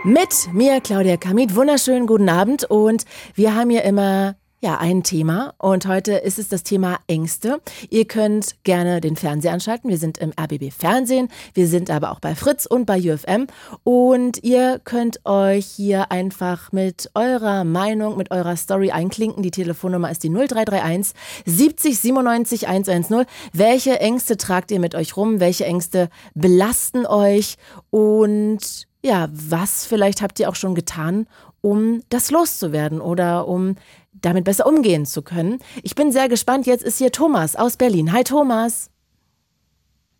Mit 0.04 0.54
mir, 0.54 0.80
Claudia 0.80 1.18
Kamit. 1.18 1.54
Wunderschönen 1.54 2.06
guten 2.06 2.30
Abend. 2.30 2.64
Und 2.64 3.04
wir 3.34 3.54
haben 3.54 3.68
hier 3.68 3.82
immer 3.82 4.36
ja, 4.60 4.78
ein 4.78 5.02
Thema. 5.02 5.52
Und 5.58 5.86
heute 5.86 6.12
ist 6.12 6.38
es 6.38 6.48
das 6.48 6.62
Thema 6.62 6.98
Ängste. 7.06 7.60
Ihr 7.90 8.06
könnt 8.06 8.56
gerne 8.64 9.02
den 9.02 9.14
Fernseher 9.16 9.52
anschalten. 9.52 9.90
Wir 9.90 9.98
sind 9.98 10.16
im 10.16 10.32
RBB 10.32 10.72
Fernsehen. 10.72 11.28
Wir 11.52 11.66
sind 11.66 11.90
aber 11.90 12.10
auch 12.10 12.20
bei 12.20 12.34
Fritz 12.34 12.64
und 12.64 12.86
bei 12.86 12.98
UFM. 12.98 13.48
Und 13.84 14.42
ihr 14.42 14.80
könnt 14.82 15.20
euch 15.26 15.66
hier 15.66 16.10
einfach 16.10 16.72
mit 16.72 17.10
eurer 17.14 17.64
Meinung, 17.64 18.16
mit 18.16 18.30
eurer 18.30 18.56
Story 18.56 18.90
einklinken. 18.90 19.42
Die 19.42 19.50
Telefonnummer 19.50 20.10
ist 20.10 20.22
die 20.22 20.30
0331 20.30 21.14
70 21.44 22.00
97 22.00 22.66
110. 22.66 23.26
Welche 23.52 24.00
Ängste 24.00 24.38
tragt 24.38 24.70
ihr 24.70 24.80
mit 24.80 24.94
euch 24.94 25.18
rum? 25.18 25.38
Welche 25.38 25.66
Ängste 25.66 26.08
belasten 26.34 27.04
euch? 27.04 27.56
Und 27.90 28.86
ja, 29.02 29.28
was 29.30 29.84
vielleicht 29.84 30.22
habt 30.22 30.40
ihr 30.40 30.48
auch 30.48 30.56
schon 30.56 30.74
getan, 30.74 31.26
um 31.60 32.00
das 32.08 32.30
loszuwerden 32.30 33.00
oder 33.00 33.46
um 33.48 33.76
damit 34.20 34.44
besser 34.44 34.66
umgehen 34.66 35.06
zu 35.06 35.22
können. 35.22 35.58
Ich 35.82 35.94
bin 35.94 36.12
sehr 36.12 36.28
gespannt. 36.28 36.66
Jetzt 36.66 36.84
ist 36.84 36.98
hier 36.98 37.12
Thomas 37.12 37.56
aus 37.56 37.76
Berlin. 37.76 38.12
Hi 38.12 38.24
Thomas. 38.24 38.90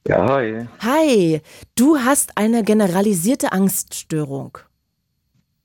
Ja, 0.06 0.28
hi. 0.28 0.66
Hi. 0.81 1.40
Du 1.74 1.98
hast 1.98 2.36
eine 2.36 2.62
generalisierte 2.62 3.52
Angststörung. 3.52 4.59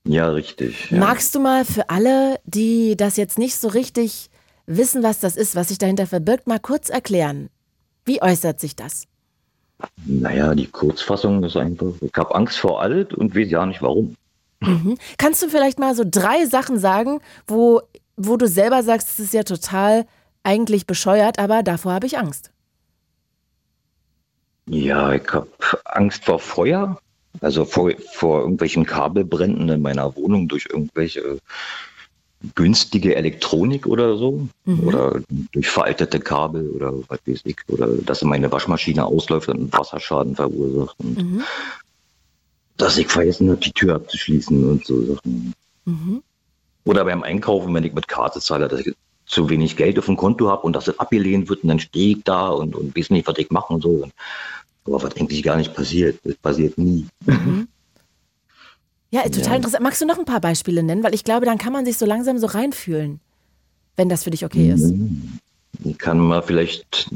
Ja, 0.03 0.29
richtig. 0.29 0.89
Ja. 0.89 0.97
Magst 0.97 1.35
du 1.35 1.39
mal 1.39 1.63
für 1.63 1.89
alle, 1.89 2.39
die 2.45 2.97
das 2.97 3.17
jetzt 3.17 3.37
nicht 3.37 3.55
so 3.55 3.67
richtig 3.67 4.29
wissen, 4.65 5.03
was 5.03 5.19
das 5.19 5.37
ist, 5.37 5.55
was 5.55 5.67
sich 5.67 5.77
dahinter 5.77 6.07
verbirgt, 6.07 6.47
mal 6.47 6.59
kurz 6.59 6.89
erklären. 6.89 7.49
Wie 8.05 8.21
äußert 8.21 8.59
sich 8.59 8.75
das? 8.75 9.05
Naja, 10.05 10.55
die 10.55 10.67
Kurzfassung 10.67 11.43
ist 11.43 11.57
einfach, 11.57 11.93
ich 12.01 12.13
habe 12.15 12.33
Angst 12.35 12.57
vor 12.57 12.81
alt 12.81 13.13
und 13.13 13.35
weiß 13.35 13.49
ja 13.49 13.65
nicht 13.65 13.81
warum. 13.81 14.15
Mhm. 14.59 14.97
Kannst 15.17 15.41
du 15.41 15.49
vielleicht 15.49 15.79
mal 15.79 15.95
so 15.95 16.03
drei 16.05 16.45
Sachen 16.45 16.77
sagen, 16.77 17.19
wo, 17.47 17.81
wo 18.27 18.37
du 18.37 18.47
selber 18.47 18.83
sagst, 18.83 19.09
es 19.09 19.19
ist 19.19 19.33
ja 19.33 19.43
total 19.43 20.05
eigentlich 20.43 20.85
bescheuert, 20.87 21.39
aber 21.39 21.63
davor 21.63 21.93
habe 21.93 22.07
ich 22.07 22.17
Angst? 22.17 22.51
Ja, 24.67 25.13
ich 25.13 25.27
habe 25.31 25.49
Angst 25.85 26.25
vor 26.25 26.39
Feuer, 26.39 26.99
also 27.41 27.65
vor, 27.65 27.91
vor 28.13 28.41
irgendwelchen 28.41 28.85
Kabelbränden 28.85 29.69
in 29.69 29.81
meiner 29.81 30.15
Wohnung 30.15 30.47
durch 30.47 30.67
irgendwelche 30.69 31.39
günstige 32.55 33.15
Elektronik 33.15 33.85
oder 33.85 34.17
so. 34.17 34.47
Mhm. 34.65 34.79
Oder 34.87 35.21
durch 35.51 35.69
veraltete 35.69 36.19
Kabel 36.19 36.69
oder 36.69 36.93
was 37.07 37.19
weiß 37.25 37.41
ich. 37.43 37.57
Oder 37.67 37.87
dass 37.87 38.23
meine 38.23 38.51
Waschmaschine 38.51 39.05
ausläuft 39.05 39.49
und 39.49 39.57
einen 39.57 39.73
Wasserschaden 39.73 40.35
verursacht. 40.35 40.95
Und 40.99 41.17
Mhm. 41.17 41.43
dass 42.77 42.97
ich 42.97 43.07
vergessen 43.07 43.49
habe, 43.49 43.59
die 43.59 43.71
Tür 43.71 43.95
abzuschließen 43.95 44.67
und 44.67 44.85
so 44.85 45.05
Sachen. 45.05 45.53
Mhm. 45.85 46.23
Oder 46.85 47.05
beim 47.05 47.23
Einkaufen, 47.23 47.73
wenn 47.73 47.83
ich 47.83 47.93
mit 47.93 48.07
Karte 48.07 48.39
zahle, 48.39 48.67
dass 48.67 48.81
ich 48.81 48.93
zu 49.25 49.49
wenig 49.49 49.77
Geld 49.77 49.97
auf 49.97 50.07
dem 50.07 50.17
Konto 50.17 50.49
habe 50.49 50.63
und 50.63 50.75
dass 50.75 50.85
das 50.85 50.99
abgelehnt 50.99 51.47
wird 51.49 51.63
und 51.63 51.69
dann 51.69 51.79
stehe 51.79 52.17
ich 52.17 52.23
da 52.23 52.49
und, 52.49 52.75
und 52.75 52.97
weiß 52.97 53.11
nicht, 53.11 53.27
was 53.27 53.37
ich 53.37 53.49
mache 53.49 53.73
und 53.73 53.81
so. 53.81 54.09
Aber 54.85 55.03
was 55.03 55.15
eigentlich 55.15 55.43
gar 55.43 55.57
nicht 55.57 55.73
passiert, 55.73 56.19
das 56.23 56.35
passiert 56.35 56.77
nie. 56.77 57.07
Ja, 59.13 59.23
total 59.23 59.43
Ja. 59.43 59.55
interessant. 59.57 59.83
Magst 59.83 60.01
du 60.01 60.05
noch 60.05 60.17
ein 60.17 60.23
paar 60.23 60.39
Beispiele 60.39 60.83
nennen? 60.83 61.03
Weil 61.03 61.13
ich 61.13 61.25
glaube, 61.25 61.45
dann 61.45 61.57
kann 61.57 61.73
man 61.73 61.85
sich 61.85 61.97
so 61.97 62.05
langsam 62.05 62.37
so 62.37 62.47
reinfühlen, 62.47 63.19
wenn 63.97 64.07
das 64.07 64.23
für 64.23 64.29
dich 64.29 64.45
okay 64.45 64.71
ist. 64.71 64.93
Ich 65.83 65.97
kann 65.97 66.17
mal 66.17 66.41
vielleicht 66.41 67.09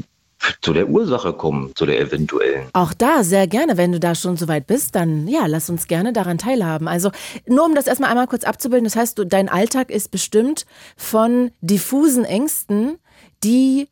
zu 0.62 0.72
der 0.72 0.88
Ursache 0.88 1.32
kommen, 1.32 1.72
zu 1.74 1.86
der 1.86 2.00
eventuellen. 2.00 2.68
Auch 2.72 2.92
da 2.92 3.24
sehr 3.24 3.46
gerne, 3.46 3.76
wenn 3.76 3.92
du 3.92 4.00
da 4.00 4.14
schon 4.14 4.36
so 4.36 4.48
weit 4.48 4.66
bist, 4.66 4.94
dann 4.94 5.28
ja, 5.28 5.46
lass 5.46 5.70
uns 5.70 5.86
gerne 5.86 6.12
daran 6.12 6.38
teilhaben. 6.38 6.88
Also 6.88 7.10
nur 7.46 7.64
um 7.64 7.74
das 7.74 7.86
erstmal 7.86 8.10
einmal 8.10 8.26
kurz 8.26 8.44
abzubilden, 8.44 8.84
das 8.84 8.96
heißt, 8.96 9.18
du, 9.18 9.24
dein 9.24 9.48
Alltag 9.48 9.90
ist 9.90 10.10
bestimmt 10.10 10.66
von 10.96 11.50
diffusen 11.60 12.24
Ängsten, 12.24 12.98
die 13.44 13.88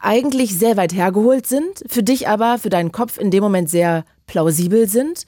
eigentlich 0.00 0.56
sehr 0.58 0.76
weit 0.76 0.92
hergeholt 0.94 1.46
sind, 1.46 1.82
für 1.88 2.02
dich 2.02 2.28
aber, 2.28 2.58
für 2.58 2.70
deinen 2.70 2.92
Kopf 2.92 3.18
in 3.18 3.30
dem 3.30 3.42
Moment 3.42 3.70
sehr 3.70 4.04
plausibel 4.26 4.88
sind. 4.88 5.24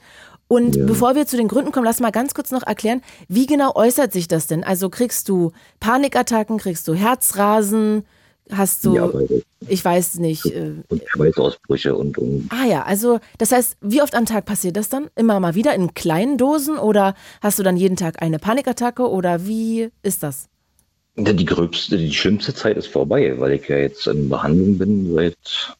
Und 0.47 0.75
Ja. 0.75 0.85
bevor 0.85 1.15
wir 1.15 1.27
zu 1.27 1.37
den 1.37 1.47
Gründen 1.47 1.71
kommen, 1.71 1.85
lass 1.85 1.99
mal 1.99 2.11
ganz 2.11 2.33
kurz 2.33 2.49
noch 2.51 2.63
erklären, 2.63 3.01
wie 3.27 3.45
genau 3.45 3.75
äußert 3.75 4.11
sich 4.11 4.27
das 4.27 4.47
denn? 4.47 4.63
Also 4.63 4.89
kriegst 4.89 5.29
du 5.29 5.51
Panikattacken, 5.79 6.57
kriegst 6.57 6.87
du 6.87 6.93
Herzrasen, 6.93 8.05
hast 8.51 8.85
du, 8.85 8.95
Ja, 8.95 9.11
ich 9.67 9.83
weiß 9.83 10.15
nicht, 10.19 10.45
äh, 10.45 10.73
Und 10.89 11.01
Schweißausbrüche 11.07 11.95
und, 11.95 12.17
und 12.17 12.49
Ah 12.51 12.65
ja, 12.65 12.83
also 12.83 13.19
das 13.37 13.51
heißt, 13.51 13.77
wie 13.81 14.01
oft 14.01 14.15
am 14.15 14.25
Tag 14.25 14.45
passiert 14.45 14.75
das 14.77 14.89
dann? 14.89 15.09
Immer 15.15 15.39
mal 15.39 15.55
wieder 15.55 15.73
in 15.75 15.93
kleinen 15.93 16.37
Dosen 16.37 16.77
oder 16.77 17.15
hast 17.41 17.59
du 17.59 17.63
dann 17.63 17.77
jeden 17.77 17.95
Tag 17.95 18.21
eine 18.21 18.39
Panikattacke 18.39 19.07
oder 19.09 19.45
wie 19.45 19.89
ist 20.03 20.23
das? 20.23 20.47
Die 21.15 21.45
gröbste, 21.45 21.97
die 21.97 22.13
schlimmste 22.13 22.53
Zeit 22.53 22.77
ist 22.77 22.87
vorbei, 22.87 23.39
weil 23.39 23.53
ich 23.53 23.67
ja 23.67 23.77
jetzt 23.77 24.07
in 24.07 24.29
Behandlung 24.29 24.77
bin 24.77 25.13
seit 25.13 25.75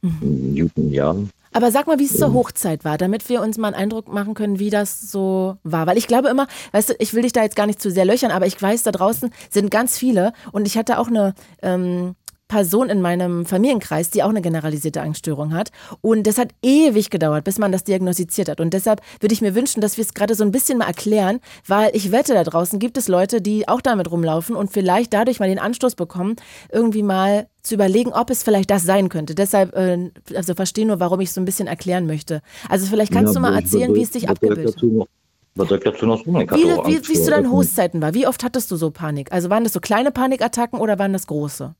Mhm. 0.00 0.54
guten 0.54 0.92
Jahren. 0.92 1.30
Aber 1.58 1.72
sag 1.72 1.88
mal, 1.88 1.98
wie 1.98 2.04
es 2.04 2.16
zur 2.16 2.34
Hochzeit 2.34 2.84
war, 2.84 2.98
damit 2.98 3.28
wir 3.28 3.42
uns 3.42 3.58
mal 3.58 3.74
einen 3.74 3.82
Eindruck 3.82 4.06
machen 4.06 4.34
können, 4.34 4.60
wie 4.60 4.70
das 4.70 5.10
so 5.10 5.56
war. 5.64 5.88
Weil 5.88 5.98
ich 5.98 6.06
glaube 6.06 6.28
immer, 6.28 6.46
weißt 6.70 6.90
du, 6.90 6.94
ich 7.00 7.14
will 7.14 7.22
dich 7.22 7.32
da 7.32 7.42
jetzt 7.42 7.56
gar 7.56 7.66
nicht 7.66 7.82
zu 7.82 7.90
sehr 7.90 8.04
löchern, 8.04 8.30
aber 8.30 8.46
ich 8.46 8.62
weiß, 8.62 8.84
da 8.84 8.92
draußen 8.92 9.30
sind 9.50 9.68
ganz 9.68 9.98
viele 9.98 10.32
und 10.52 10.68
ich 10.68 10.78
hatte 10.78 11.00
auch 11.00 11.08
eine 11.08 11.34
ähm, 11.60 12.14
Person 12.48 12.88
in 12.88 13.00
meinem 13.00 13.44
Familienkreis, 13.46 14.10
die 14.10 14.22
auch 14.22 14.30
eine 14.30 14.42
generalisierte 14.42 15.02
Angststörung 15.02 15.54
hat. 15.54 15.70
Und 16.00 16.26
das 16.26 16.38
hat 16.38 16.50
ewig 16.62 17.10
gedauert, 17.10 17.44
bis 17.44 17.58
man 17.58 17.72
das 17.72 17.84
diagnostiziert 17.84 18.48
hat. 18.48 18.60
Und 18.60 18.72
deshalb 18.74 19.02
würde 19.20 19.32
ich 19.32 19.42
mir 19.42 19.54
wünschen, 19.54 19.80
dass 19.80 19.96
wir 19.96 20.02
es 20.04 20.14
gerade 20.14 20.34
so 20.34 20.44
ein 20.44 20.50
bisschen 20.50 20.78
mal 20.78 20.86
erklären, 20.86 21.40
weil 21.66 21.90
ich 21.94 22.10
wette, 22.10 22.34
da 22.34 22.44
draußen 22.44 22.78
gibt 22.78 22.96
es 22.96 23.08
Leute, 23.08 23.40
die 23.40 23.68
auch 23.68 23.80
damit 23.80 24.10
rumlaufen 24.10 24.56
und 24.56 24.72
vielleicht 24.72 25.12
dadurch 25.12 25.40
mal 25.40 25.48
den 25.48 25.58
Anstoß 25.58 25.94
bekommen, 25.94 26.36
irgendwie 26.72 27.02
mal 27.02 27.48
zu 27.62 27.74
überlegen, 27.74 28.12
ob 28.12 28.30
es 28.30 28.42
vielleicht 28.42 28.70
das 28.70 28.84
sein 28.84 29.10
könnte. 29.10 29.34
Deshalb, 29.34 29.76
äh, 29.76 30.10
also 30.34 30.54
verstehe 30.54 30.86
nur, 30.86 31.00
warum 31.00 31.20
ich 31.20 31.32
so 31.32 31.40
ein 31.40 31.44
bisschen 31.44 31.68
erklären 31.68 32.06
möchte. 32.06 32.40
Also 32.68 32.86
vielleicht 32.86 33.12
kannst 33.12 33.34
Ja, 33.34 33.40
du 33.40 33.46
mal 33.46 33.54
erzählen, 33.54 33.94
wie 33.94 34.02
es 34.02 34.10
dich 34.10 34.28
abgebildet 34.28 34.76
hat. 34.76 35.08
Was 35.54 35.68
soll 35.68 35.78
ich 35.78 35.84
dazu 35.84 36.06
noch 36.06 36.24
sagen? 36.24 36.34
Wie, 36.34 36.64
wie, 36.64 37.08
wie 37.08 37.12
es 37.12 37.24
zu 37.24 37.24
vor 37.24 37.30
deinen 37.32 37.44
Essen. 37.44 37.52
Hochzeiten 37.52 38.00
war, 38.00 38.14
wie 38.14 38.26
oft 38.26 38.44
hattest 38.44 38.70
du 38.70 38.76
so 38.76 38.90
Panik? 38.90 39.32
Also 39.32 39.50
waren 39.50 39.64
das 39.64 39.72
so 39.72 39.80
kleine 39.80 40.12
Panikattacken 40.12 40.78
oder 40.78 40.98
waren 40.98 41.12
das 41.12 41.26
große? 41.26 41.74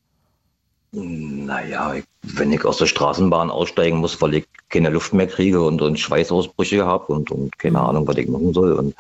Naja, 0.91 1.95
ich, 1.95 2.05
wenn 2.23 2.53
ich 2.53 2.65
aus 2.65 2.79
der 2.79 2.87
Straßenbahn 2.87 3.51
aussteigen 3.51 3.99
muss, 3.99 4.21
weil 4.23 4.35
ich 4.35 4.47
keine 4.69 4.89
Luft 4.89 5.13
mehr 5.13 5.27
kriege 5.27 5.63
und, 5.63 5.83
und 5.83 5.99
Schweißausbrüche 5.99 6.87
habe 6.87 7.13
und, 7.13 7.31
und 7.31 7.59
keine 7.59 7.81
Ahnung, 7.81 8.07
was 8.07 8.17
ich 8.17 8.29
machen 8.29 8.55
soll. 8.55 8.73
Und 8.73 8.95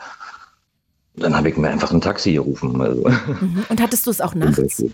dann 1.17 1.37
habe 1.37 1.49
ich 1.49 1.57
mir 1.57 1.69
einfach 1.69 1.91
ein 1.91 2.01
Taxi 2.01 2.33
gerufen. 2.33 2.81
Also. 2.81 3.09
Mhm. 3.09 3.65
Und 3.69 3.81
hattest 3.81 4.07
du 4.07 4.11
es 4.11 4.21
auch 4.21 4.35
nachts? 4.35 4.85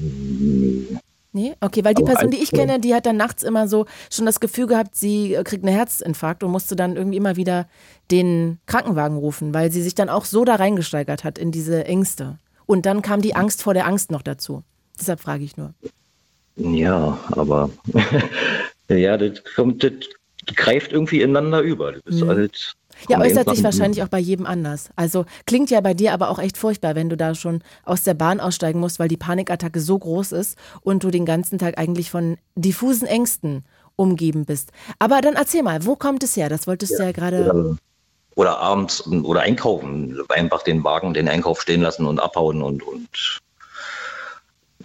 Nee. 0.00 0.98
Nee? 1.34 1.54
Okay, 1.60 1.82
weil 1.82 1.94
die 1.94 2.02
Person, 2.02 2.30
die 2.30 2.42
ich 2.42 2.50
kenne, 2.50 2.78
die 2.78 2.94
hat 2.94 3.06
dann 3.06 3.16
nachts 3.16 3.42
immer 3.42 3.66
so 3.66 3.86
schon 4.10 4.26
das 4.26 4.38
Gefühl 4.38 4.66
gehabt, 4.66 4.94
sie 4.94 5.38
kriegt 5.44 5.64
einen 5.64 5.74
Herzinfarkt 5.74 6.44
und 6.44 6.50
musste 6.50 6.76
dann 6.76 6.96
irgendwie 6.96 7.16
immer 7.16 7.36
wieder 7.36 7.68
den 8.10 8.58
Krankenwagen 8.66 9.16
rufen, 9.16 9.54
weil 9.54 9.72
sie 9.72 9.82
sich 9.82 9.94
dann 9.94 10.10
auch 10.10 10.26
so 10.26 10.44
da 10.44 10.56
reingesteigert 10.56 11.24
hat 11.24 11.38
in 11.38 11.50
diese 11.50 11.86
Ängste. 11.86 12.38
Und 12.66 12.84
dann 12.84 13.00
kam 13.00 13.22
die 13.22 13.34
Angst 13.34 13.62
vor 13.62 13.72
der 13.72 13.86
Angst 13.86 14.10
noch 14.10 14.20
dazu. 14.20 14.62
Deshalb 14.98 15.20
frage 15.20 15.44
ich 15.44 15.56
nur. 15.56 15.74
Ja, 16.56 17.18
aber 17.32 17.70
ja, 18.88 19.16
das 19.16 19.42
kommt, 19.56 19.82
das 19.82 19.92
greift 20.54 20.92
irgendwie 20.92 21.22
ineinander 21.22 21.60
über. 21.60 21.92
Das 21.92 22.02
ist 22.14 22.22
Mhm. 22.22 22.28
halt. 22.28 22.74
Ja, 23.08 23.18
äußert 23.20 23.48
sich 23.48 23.64
wahrscheinlich 23.64 24.02
auch 24.02 24.08
bei 24.08 24.18
jedem 24.18 24.46
anders. 24.46 24.90
Also 24.94 25.24
klingt 25.46 25.70
ja 25.70 25.80
bei 25.80 25.94
dir 25.94 26.12
aber 26.12 26.28
auch 26.28 26.38
echt 26.38 26.56
furchtbar, 26.56 26.94
wenn 26.94 27.08
du 27.08 27.16
da 27.16 27.34
schon 27.34 27.62
aus 27.84 28.04
der 28.04 28.14
Bahn 28.14 28.38
aussteigen 28.38 28.78
musst, 28.78 28.98
weil 29.00 29.08
die 29.08 29.16
Panikattacke 29.16 29.80
so 29.80 29.98
groß 29.98 30.32
ist 30.32 30.56
und 30.82 31.02
du 31.02 31.10
den 31.10 31.24
ganzen 31.24 31.58
Tag 31.58 31.78
eigentlich 31.78 32.10
von 32.10 32.36
diffusen 32.54 33.08
Ängsten 33.08 33.64
umgeben 33.96 34.44
bist. 34.44 34.70
Aber 34.98 35.20
dann 35.20 35.34
erzähl 35.34 35.62
mal, 35.62 35.84
wo 35.84 35.96
kommt 35.96 36.22
es 36.22 36.36
her? 36.36 36.48
Das 36.48 36.66
wolltest 36.66 36.96
du 36.98 37.02
ja 37.02 37.12
gerade. 37.12 37.50
Oder, 37.50 37.76
oder 38.36 38.58
abends 38.58 39.04
oder 39.06 39.40
einkaufen, 39.40 40.16
einfach 40.28 40.62
den 40.62 40.84
Wagen, 40.84 41.12
den 41.14 41.28
Einkauf 41.28 41.60
stehen 41.62 41.80
lassen 41.80 42.06
und 42.06 42.20
abhauen 42.20 42.62
und, 42.62 42.82
und 42.82 43.08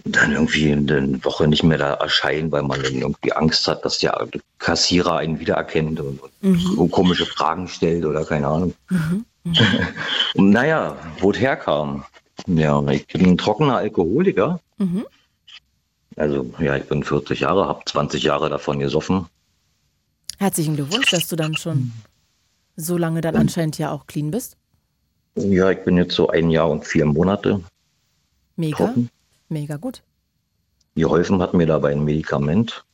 dann 0.04 0.32
irgendwie 0.32 0.72
eine 0.72 1.24
Woche 1.24 1.46
nicht 1.48 1.62
mehr 1.62 1.78
da 1.78 1.94
erscheinen, 1.94 2.50
weil 2.52 2.62
man 2.62 2.82
dann 2.82 2.94
irgendwie 2.94 3.32
Angst 3.32 3.66
hat, 3.66 3.84
dass 3.84 3.98
der 3.98 4.28
Kassierer 4.58 5.16
einen 5.16 5.40
wiedererkennt 5.40 6.00
und, 6.00 6.20
Mhm. 6.40 6.58
so 6.58 6.86
komische 6.88 7.26
Fragen 7.26 7.66
stellt 7.68 8.04
oder 8.04 8.24
keine 8.24 8.46
Ahnung. 8.46 8.74
Mhm. 8.90 9.24
Und 9.44 9.54
naja, 10.50 10.96
wo 11.20 11.30
es 11.30 11.38
herkam. 11.38 12.04
Ja, 12.46 12.80
ich 12.88 13.06
bin 13.08 13.26
ein 13.26 13.38
trockener 13.38 13.76
Alkoholiker. 13.78 14.60
Mhm. 14.78 15.04
Also 16.16 16.52
ja, 16.58 16.76
ich 16.76 16.84
bin 16.84 17.02
40 17.02 17.40
Jahre, 17.40 17.66
habe 17.66 17.80
20 17.84 18.22
Jahre 18.22 18.48
davon 18.50 18.78
gesoffen. 18.78 19.26
Herzlichen 20.38 20.76
Glückwunsch, 20.76 21.10
dass 21.10 21.26
du 21.28 21.36
dann 21.36 21.56
schon 21.56 21.92
so 22.76 22.96
lange 22.96 23.20
dann 23.20 23.34
anscheinend 23.36 23.78
ja 23.78 23.90
auch 23.90 24.06
clean 24.06 24.30
bist. 24.30 24.56
Ja, 25.34 25.70
ich 25.70 25.78
bin 25.84 25.96
jetzt 25.96 26.14
so 26.14 26.28
ein 26.28 26.50
Jahr 26.50 26.68
und 26.70 26.84
vier 26.86 27.06
Monate 27.06 27.60
Mega, 28.56 28.76
trocken. 28.76 29.10
Mega 29.48 29.76
gut. 29.76 30.02
Geholfen 30.94 31.40
hat 31.40 31.54
mir 31.54 31.66
dabei 31.66 31.92
ein 31.92 32.04
Medikament. 32.04 32.84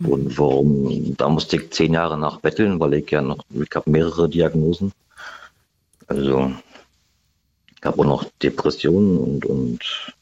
Und 0.00 0.36
warum, 0.38 1.16
da 1.16 1.28
musste 1.28 1.56
ich 1.56 1.70
zehn 1.70 1.94
Jahre 1.94 2.18
nachbetteln, 2.18 2.80
weil 2.80 2.94
ich 2.94 3.10
ja 3.10 3.22
noch, 3.22 3.44
ich 3.50 3.70
habe 3.74 3.90
mehrere 3.90 4.28
Diagnosen. 4.28 4.92
Also, 6.08 6.52
ich 7.76 7.84
habe 7.84 8.00
auch 8.00 8.04
noch 8.04 8.24
Depressionen 8.42 9.18
und, 9.18 9.46
und 9.46 10.14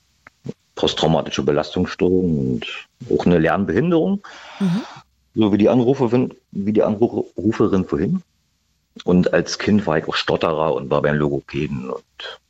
posttraumatische 0.74 1.42
Belastungsstörungen 1.42 2.38
und 2.54 2.66
auch 3.10 3.24
eine 3.24 3.38
Lernbehinderung. 3.38 4.22
So 5.34 5.52
wie 5.52 5.58
die 5.58 5.68
Anruferin, 5.68 6.34
wie 6.50 6.72
die 6.72 6.82
Anruferin 6.82 7.84
vorhin. 7.86 8.22
Und 9.04 9.32
als 9.32 9.58
Kind 9.58 9.86
war 9.86 9.98
ich 9.98 10.06
auch 10.06 10.14
Stotterer 10.14 10.74
und 10.74 10.90
war 10.90 11.00
beim 11.00 11.16
Logopäden 11.16 11.88
und 11.88 12.40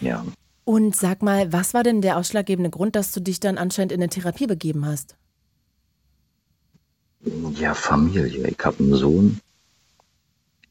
ja. 0.00 0.24
Und 0.64 0.96
sag 0.96 1.22
mal, 1.22 1.52
was 1.52 1.74
war 1.74 1.82
denn 1.82 2.00
der 2.00 2.16
ausschlaggebende 2.16 2.70
Grund, 2.70 2.96
dass 2.96 3.12
du 3.12 3.20
dich 3.20 3.38
dann 3.40 3.58
anscheinend 3.58 3.92
in 3.92 4.00
eine 4.00 4.08
Therapie 4.08 4.46
begeben 4.46 4.86
hast? 4.86 5.16
Ja, 7.54 7.74
Familie. 7.74 8.48
Ich 8.48 8.58
habe 8.64 8.82
einen 8.82 8.94
Sohn. 8.94 9.40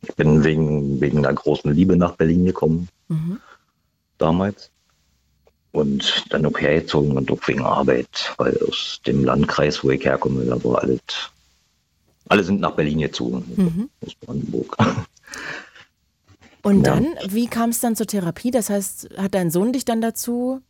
Ich 0.01 0.15
bin 0.15 0.43
wegen, 0.43 0.99
wegen 0.99 1.19
einer 1.19 1.33
großen 1.33 1.71
Liebe 1.73 1.95
nach 1.95 2.15
Berlin 2.15 2.45
gekommen, 2.45 2.89
Mhm. 3.07 3.39
damals. 4.17 4.69
Und 5.71 6.25
dann 6.29 6.45
auch 6.45 6.59
hergezogen 6.59 7.17
und 7.17 7.31
auch 7.31 7.47
wegen 7.47 7.61
Arbeit, 7.63 8.33
weil 8.37 8.55
aus 8.67 8.99
dem 9.07 9.23
Landkreis, 9.23 9.83
wo 9.83 9.89
ich 9.89 10.03
herkomme, 10.05 10.45
da 10.45 10.63
war 10.63 10.81
alles, 10.83 10.99
alle 12.29 12.43
sind 12.43 12.59
nach 12.59 12.75
Berlin 12.75 12.99
gezogen, 12.99 13.43
Mhm. 13.55 13.89
aus 14.05 14.13
Brandenburg. 14.15 14.75
Und 16.63 16.85
Ja. 16.87 16.95
dann, 16.95 17.07
wie 17.27 17.47
kam 17.47 17.69
es 17.69 17.81
dann 17.81 17.95
zur 17.95 18.07
Therapie? 18.07 18.49
Das 18.49 18.69
heißt, 18.69 19.09
hat 19.17 19.35
dein 19.35 19.51
Sohn 19.51 19.73
dich 19.73 19.85
dann 19.85 20.01
dazu 20.01 20.61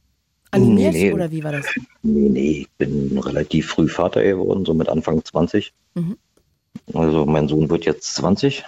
animiert 0.52 0.94
Nee, 0.94 1.04
nee. 1.06 1.14
oder 1.14 1.32
wie 1.32 1.44
war 1.44 1.52
das? 1.52 1.66
Nee, 2.02 2.30
nee, 2.30 2.52
ich 2.62 2.70
bin 2.78 3.18
relativ 3.18 3.68
früh 3.68 3.88
Vater 3.88 4.24
geworden, 4.24 4.66
so 4.66 4.74
mit 4.74 4.90
Anfang 4.90 5.24
20. 5.24 5.72
Mhm. 5.94 6.18
Also 6.94 7.26
mein 7.26 7.48
Sohn 7.48 7.70
wird 7.70 7.86
jetzt 7.86 8.16
20, 8.16 8.64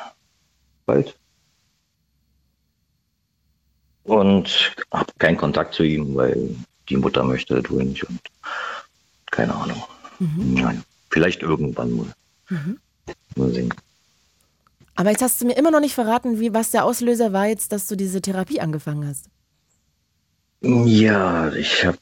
bald. 0.86 1.18
Und 4.04 4.76
habe 4.92 5.12
keinen 5.18 5.38
Kontakt 5.38 5.74
zu 5.74 5.84
ihm, 5.84 6.16
weil 6.16 6.56
die 6.90 6.98
Mutter 6.98 7.24
möchte 7.24 7.60
das 7.60 7.72
wohl 7.72 7.84
nicht 7.84 8.08
und 8.08 8.20
keine 9.32 9.56
Ahnung. 9.56 9.82
Nein, 10.20 10.84
vielleicht 11.10 11.42
irgendwann 11.42 11.92
mal. 11.92 12.06
Mhm. 12.50 12.78
Mal 13.36 13.52
sehen. 13.52 13.74
Aber 14.96 15.12
jetzt 15.12 15.22
hast 15.22 15.42
du 15.42 15.46
mir 15.46 15.58
immer 15.58 15.72
noch 15.72 15.82
nicht 15.82 15.94
verraten, 15.94 16.40
wie, 16.40 16.54
was 16.54 16.72
der 16.72 16.86
Auslöser 16.86 17.34
war 17.34 17.48
jetzt, 17.48 17.72
dass 17.72 17.88
du 17.88 17.96
diese 17.96 18.22
Therapie 18.22 18.62
angefangen 18.62 19.08
hast. 19.08 19.30
Ja, 20.62 21.52
ich 21.54 21.86
habe 21.86 21.98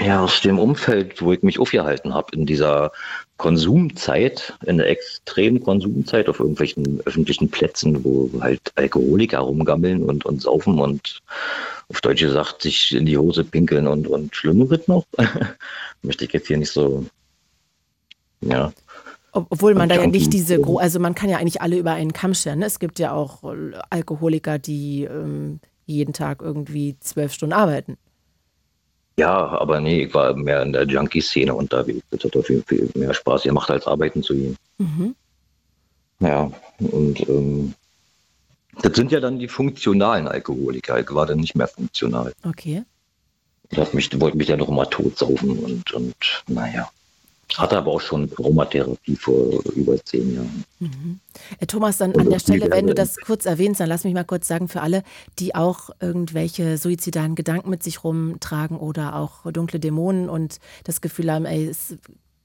ja 0.00 0.22
aus 0.22 0.40
dem 0.40 0.58
Umfeld, 0.58 1.20
wo 1.20 1.32
ich 1.32 1.42
mich 1.42 1.58
aufgehalten 1.58 2.14
habe, 2.14 2.34
in 2.36 2.46
dieser 2.46 2.92
Konsumzeit, 3.36 4.54
in 4.64 4.78
der 4.78 4.88
extremen 4.88 5.60
Konsumzeit 5.60 6.28
auf 6.28 6.38
irgendwelchen 6.38 7.00
öffentlichen 7.04 7.50
Plätzen, 7.50 8.04
wo 8.04 8.30
halt 8.40 8.60
Alkoholiker 8.76 9.40
rumgammeln 9.40 10.04
und, 10.04 10.24
und 10.24 10.40
saufen 10.40 10.78
und 10.78 11.20
auf 11.88 12.00
Deutsch 12.00 12.22
gesagt 12.22 12.62
sich 12.62 12.94
in 12.94 13.04
die 13.04 13.18
Hose 13.18 13.42
pinkeln 13.42 13.88
und, 13.88 14.06
und 14.06 14.34
Schlimmeres 14.34 14.86
noch. 14.86 15.04
Möchte 16.02 16.24
ich 16.24 16.32
jetzt 16.32 16.46
hier 16.46 16.58
nicht 16.58 16.72
so, 16.72 17.04
ja. 18.42 18.72
Ob- 19.32 19.46
Obwohl 19.50 19.74
man 19.74 19.88
da 19.88 19.96
ja 19.96 20.06
nicht 20.06 20.32
diese, 20.32 20.62
also 20.78 21.00
man 21.00 21.14
kann 21.14 21.30
ja 21.30 21.38
eigentlich 21.38 21.62
alle 21.62 21.78
über 21.78 21.92
einen 21.92 22.12
Kamm 22.12 22.34
scheren. 22.34 22.58
Ne? 22.60 22.66
Es 22.66 22.78
gibt 22.78 22.98
ja 22.98 23.12
auch 23.12 23.42
äh, 23.44 23.72
Alkoholiker, 23.90 24.58
die 24.58 25.04
ähm, 25.04 25.60
jeden 25.86 26.12
Tag 26.12 26.42
irgendwie 26.42 26.96
zwölf 27.00 27.32
Stunden 27.32 27.54
arbeiten. 27.54 27.96
Ja, 29.18 29.48
aber 29.48 29.80
nee, 29.80 30.04
ich 30.04 30.14
war 30.14 30.34
mehr 30.34 30.62
in 30.62 30.72
der 30.72 30.84
Junkie-Szene 30.84 31.54
unterwegs. 31.54 32.04
Das 32.10 32.24
hat 32.24 32.34
jeden 32.48 32.62
Fall 32.64 32.88
mehr 32.94 33.12
Spaß 33.12 33.42
gemacht, 33.42 33.70
als 33.70 33.86
arbeiten 33.86 34.22
zu 34.22 34.34
gehen. 34.34 34.56
Mhm. 34.78 35.14
Ja, 36.20 36.50
und 36.78 37.28
ähm, 37.28 37.74
das 38.80 38.94
sind 38.94 39.12
ja 39.12 39.20
dann 39.20 39.38
die 39.38 39.48
funktionalen 39.48 40.28
Alkoholiker. 40.28 40.98
Ich 41.00 41.14
war 41.14 41.26
dann 41.26 41.40
nicht 41.40 41.54
mehr 41.54 41.68
funktional. 41.68 42.32
Okay. 42.42 42.84
Ich 43.70 43.92
mich, 43.92 44.20
wollte 44.20 44.36
mich 44.36 44.48
ja 44.48 44.56
noch 44.56 44.68
mal 44.68 44.86
totsaufen 44.86 45.58
und, 45.58 45.92
und 45.92 46.44
naja. 46.46 46.90
Hatte 47.56 47.76
aber 47.76 47.92
auch 47.92 48.00
schon 48.00 48.30
Traumatherapie 48.30 49.16
vor 49.16 49.62
über 49.74 50.02
zehn 50.04 50.34
Jahren. 50.34 50.64
Mhm. 50.78 51.20
Äh, 51.58 51.66
Thomas, 51.66 51.98
dann 51.98 52.16
an 52.16 52.30
der 52.30 52.38
Stelle, 52.38 52.70
wenn 52.70 52.86
du 52.86 52.94
das 52.94 53.16
kurz 53.16 53.44
erwähnst, 53.44 53.80
dann 53.80 53.88
lass 53.88 54.04
mich 54.04 54.14
mal 54.14 54.24
kurz 54.24 54.48
sagen, 54.48 54.68
für 54.68 54.80
alle, 54.80 55.02
die 55.38 55.54
auch 55.54 55.90
irgendwelche 56.00 56.78
suizidalen 56.78 57.34
Gedanken 57.34 57.68
mit 57.68 57.82
sich 57.82 58.04
rumtragen 58.04 58.78
oder 58.78 59.16
auch 59.16 59.50
dunkle 59.52 59.80
Dämonen 59.80 60.30
und 60.30 60.60
das 60.84 61.00
Gefühl 61.02 61.30
haben, 61.30 61.44
ey, 61.44 61.66
es 61.66 61.96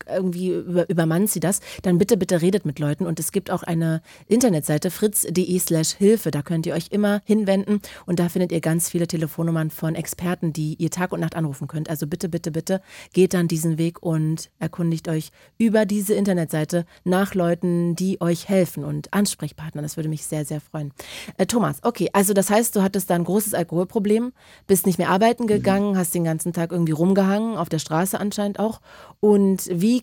irgendwie 0.09 0.49
über, 0.49 0.89
übermannt 0.89 1.29
sie 1.29 1.39
das, 1.39 1.59
dann 1.81 1.97
bitte, 1.97 2.17
bitte 2.17 2.41
redet 2.41 2.65
mit 2.65 2.79
Leuten. 2.79 3.05
Und 3.05 3.19
es 3.19 3.31
gibt 3.31 3.51
auch 3.51 3.63
eine 3.63 4.01
Internetseite, 4.27 4.91
fritz.de 4.91 5.59
slash 5.59 5.93
Hilfe. 5.93 6.31
Da 6.31 6.41
könnt 6.41 6.65
ihr 6.65 6.73
euch 6.73 6.87
immer 6.91 7.21
hinwenden 7.25 7.81
und 8.05 8.19
da 8.19 8.29
findet 8.29 8.51
ihr 8.51 8.61
ganz 8.61 8.89
viele 8.89 9.07
Telefonnummern 9.07 9.71
von 9.71 9.95
Experten, 9.95 10.53
die 10.53 10.75
ihr 10.75 10.91
Tag 10.91 11.11
und 11.11 11.19
Nacht 11.19 11.35
anrufen 11.35 11.67
könnt. 11.67 11.89
Also 11.89 12.07
bitte, 12.07 12.29
bitte, 12.29 12.51
bitte 12.51 12.81
geht 13.13 13.33
dann 13.33 13.47
diesen 13.47 13.77
Weg 13.77 14.01
und 14.03 14.49
erkundigt 14.59 15.07
euch 15.07 15.31
über 15.57 15.85
diese 15.85 16.13
Internetseite 16.13 16.85
nach 17.03 17.33
Leuten, 17.33 17.95
die 17.95 18.21
euch 18.21 18.47
helfen 18.49 18.83
und 18.83 19.13
Ansprechpartner. 19.13 19.81
Das 19.81 19.97
würde 19.97 20.09
mich 20.09 20.25
sehr, 20.25 20.45
sehr 20.45 20.61
freuen. 20.61 20.91
Äh, 21.37 21.45
Thomas, 21.45 21.77
okay, 21.83 22.09
also 22.13 22.33
das 22.33 22.49
heißt, 22.49 22.75
du 22.75 22.81
hattest 22.81 23.09
da 23.09 23.15
ein 23.15 23.23
großes 23.23 23.53
Alkoholproblem, 23.53 24.33
bist 24.67 24.85
nicht 24.85 24.97
mehr 24.97 25.09
arbeiten 25.09 25.47
gegangen, 25.47 25.97
hast 25.97 26.13
den 26.13 26.23
ganzen 26.23 26.53
Tag 26.53 26.71
irgendwie 26.71 26.91
rumgehangen, 26.91 27.57
auf 27.57 27.69
der 27.69 27.79
Straße 27.79 28.19
anscheinend 28.19 28.59
auch. 28.59 28.81
Und 29.19 29.67
wie 29.71 29.96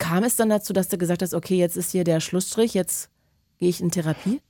kam 0.00 0.24
es 0.24 0.34
dann 0.34 0.48
dazu, 0.48 0.72
dass 0.72 0.88
du 0.88 0.98
gesagt 0.98 1.22
hast, 1.22 1.34
okay, 1.34 1.56
jetzt 1.56 1.76
ist 1.76 1.92
hier 1.92 2.02
der 2.02 2.18
Schlussstrich, 2.18 2.74
jetzt 2.74 3.08
gehe 3.58 3.68
ich 3.68 3.80
in 3.80 3.92
Therapie? 3.92 4.40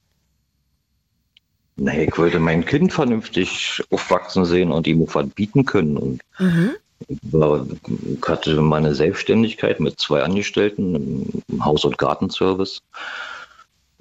Nee, 1.76 2.04
ich 2.04 2.16
wollte 2.16 2.38
mein 2.38 2.64
Kind 2.64 2.92
vernünftig 2.92 3.82
aufwachsen 3.90 4.44
sehen 4.46 4.70
und 4.72 4.86
ihm 4.86 5.06
was 5.12 5.28
bieten 5.30 5.66
können. 5.66 5.96
Und 5.96 6.20
Mhm. 6.38 6.72
ich 7.08 7.18
hatte 8.26 8.60
meine 8.60 8.94
Selbstständigkeit 8.94 9.80
mit 9.80 9.98
zwei 9.98 10.22
Angestellten 10.22 11.42
im 11.48 11.64
Haus- 11.64 11.84
und 11.84 11.98
Gartenservice 11.98 12.80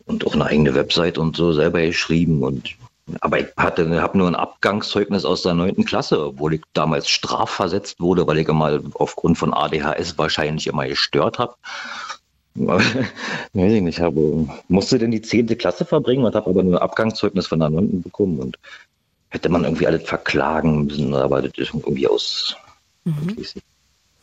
und 0.05 0.25
auch 0.27 0.33
eine 0.33 0.45
eigene 0.45 0.75
Website 0.75 1.17
und 1.17 1.35
so 1.35 1.53
selber 1.53 1.81
geschrieben. 1.81 2.43
Und, 2.43 2.75
aber 3.21 3.39
ich 3.39 3.47
hatte, 3.57 4.01
habe 4.01 4.17
nur 4.17 4.27
ein 4.27 4.35
Abgangszeugnis 4.35 5.25
aus 5.25 5.43
der 5.43 5.53
neunten 5.53 5.85
Klasse, 5.85 6.25
obwohl 6.25 6.55
ich 6.55 6.61
damals 6.73 7.09
strafversetzt 7.09 7.99
wurde, 7.99 8.25
weil 8.27 8.37
ich 8.39 8.47
immer 8.47 8.79
aufgrund 8.95 9.37
von 9.37 9.53
ADHS 9.53 10.17
wahrscheinlich 10.17 10.67
immer 10.67 10.87
gestört 10.87 11.39
habe. 11.39 11.55
Weiß 12.55 12.83
ich 13.53 13.81
nicht, 13.81 13.99
habe, 13.99 14.47
musste 14.67 14.97
denn 14.97 15.11
die 15.11 15.21
zehnte 15.21 15.55
Klasse 15.55 15.85
verbringen 15.85 16.25
und 16.25 16.35
habe 16.35 16.49
aber 16.49 16.63
nur 16.63 16.75
ein 16.75 16.81
Abgangszeugnis 16.81 17.47
von 17.47 17.59
der 17.59 17.69
neunten 17.69 18.01
bekommen 18.01 18.39
und 18.39 18.57
hätte 19.29 19.49
man 19.49 19.63
irgendwie 19.63 19.87
alles 19.87 20.03
verklagen 20.03 20.85
müssen, 20.85 21.13
aber 21.13 21.41
das 21.41 21.53
ist 21.57 21.73
irgendwie 21.73 22.07
aus, 22.07 22.55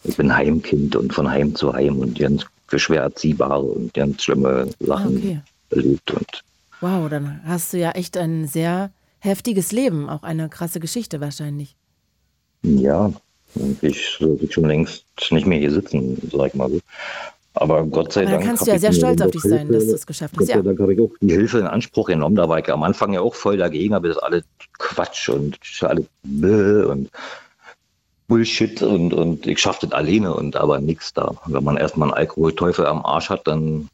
ich 0.04 0.16
bin 0.16 0.34
Heimkind 0.34 0.96
und 0.96 1.14
von 1.14 1.30
Heim 1.30 1.54
zu 1.54 1.72
Heim 1.72 1.98
und 1.98 2.18
ganz 2.18 2.44
für 2.66 2.78
schwer 2.78 3.02
erziehbare 3.02 3.62
und 3.62 3.94
ganz 3.94 4.24
schlimme 4.24 4.68
Sachen 4.80 5.16
Ah, 5.16 5.18
okay. 5.18 5.40
erlebt. 5.70 6.10
Und 6.10 6.42
Wow, 6.80 7.08
dann 7.08 7.40
hast 7.44 7.72
du 7.72 7.78
ja 7.78 7.92
echt 7.92 8.16
ein 8.16 8.46
sehr 8.46 8.90
heftiges 9.20 9.72
Lem, 9.72 10.08
auch 10.08 10.22
eine 10.22 10.48
krasse 10.48 10.80
Geschichte 10.80 11.20
wahrscheinlich. 11.20 11.76
ja, 12.62 13.12
ich 13.80 14.16
sollte 14.18 14.52
schon 14.52 14.64
längst 14.66 15.04
nicht 15.30 15.46
mehr 15.46 15.58
hier 15.58 15.70
sitzen, 15.70 16.20
sag 16.30 16.48
ich 16.48 16.54
mal 16.54 16.68
so. 16.70 16.78
Aber 17.54 17.84
Gott 17.86 18.12
sei 18.12 18.22
Aber 18.22 18.32
dann 18.32 18.40
Dank. 18.40 18.46
kannst 18.48 18.60
hab 18.62 18.66
du 18.66 18.70
ja 18.72 18.74
ich 18.76 18.80
sehr 18.82 18.92
stolz 18.92 19.20
auf 19.22 19.30
dich 19.30 19.40
sein, 19.40 19.68
dass 19.68 19.76
Hilfe- 19.84 19.86
du 19.88 19.94
es 19.94 20.06
geschafft 20.06 20.32
hast. 20.34 20.38
Gott 20.38 20.46
sei 20.48 20.54
Ja. 20.56 20.62
Dank 20.62 20.78
habe 20.78 20.92
ich 20.92 21.00
auch 21.00 21.10
die 21.22 21.32
Hilfe 21.32 21.58
in 21.60 21.66
Anspruch 21.66 22.08
genommen. 22.08 22.36
Da 22.36 22.46
war 22.50 22.58
ich 22.58 22.70
am 22.70 22.82
Anfang 22.82 23.14
ja 23.14 23.20
auch 23.22 23.34
voll 23.34 23.56
dagegen, 23.56 23.94
aber 23.94 24.08
das 24.08 24.18
ist 24.18 24.22
alles 24.22 24.44
Quatsch 24.78 25.30
und 25.30 25.58
alles 25.80 26.04
Bäh 26.22 26.82
und 26.84 27.08
Bullshit 28.28 28.82
und, 28.82 29.14
und 29.14 29.46
ich 29.46 29.58
schaffe 29.58 29.86
das 29.86 29.92
alleine 29.92 30.34
und 30.34 30.56
aber 30.56 30.80
nichts 30.80 31.14
da. 31.14 31.34
Wenn 31.46 31.64
man 31.64 31.78
erstmal 31.78 32.08
einen 32.10 32.18
Alkoholteufel 32.18 32.84
am 32.84 33.06
Arsch 33.06 33.30
hat, 33.30 33.46
dann 33.46 33.88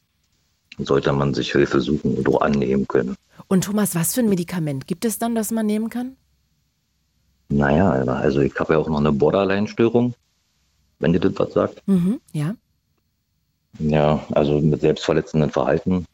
sollte 0.79 1.11
man 1.13 1.33
sich 1.33 1.51
Hilfe 1.51 1.81
suchen 1.81 2.15
und 2.15 2.27
auch 2.29 2.41
annehmen 2.41 2.87
können. 2.87 3.15
Und 3.47 3.65
Thomas, 3.65 3.95
was 3.95 4.13
für 4.13 4.21
ein 4.21 4.29
Medikament 4.29 4.87
gibt 4.87 5.05
es 5.05 5.19
dann, 5.19 5.35
das 5.35 5.51
man 5.51 5.65
nehmen 5.65 5.89
kann? 5.89 6.15
Naja, 7.49 7.91
also 7.91 8.41
ich 8.41 8.57
habe 8.59 8.73
ja 8.73 8.79
auch 8.79 8.89
noch 8.89 8.99
eine 8.99 9.11
Borderline-Störung, 9.11 10.13
wenn 10.99 11.13
dir 11.13 11.19
das 11.19 11.33
was 11.35 11.53
sagt. 11.53 11.81
Mhm, 11.87 12.19
ja. 12.31 12.55
Ja, 13.79 14.25
also 14.31 14.59
mit 14.59 14.81
selbstverletzenden 14.81 15.49
Verhalten. 15.49 16.05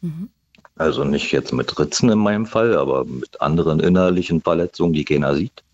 Mhm. 0.00 0.28
Also 0.76 1.04
nicht 1.04 1.32
jetzt 1.32 1.52
mit 1.52 1.76
Ritzen 1.78 2.10
in 2.10 2.18
meinem 2.18 2.46
Fall, 2.46 2.76
aber 2.76 3.04
mit 3.04 3.40
anderen 3.40 3.80
innerlichen 3.80 4.40
Verletzungen, 4.40 4.92
die 4.92 5.04
keiner 5.04 5.34
sieht. 5.34 5.64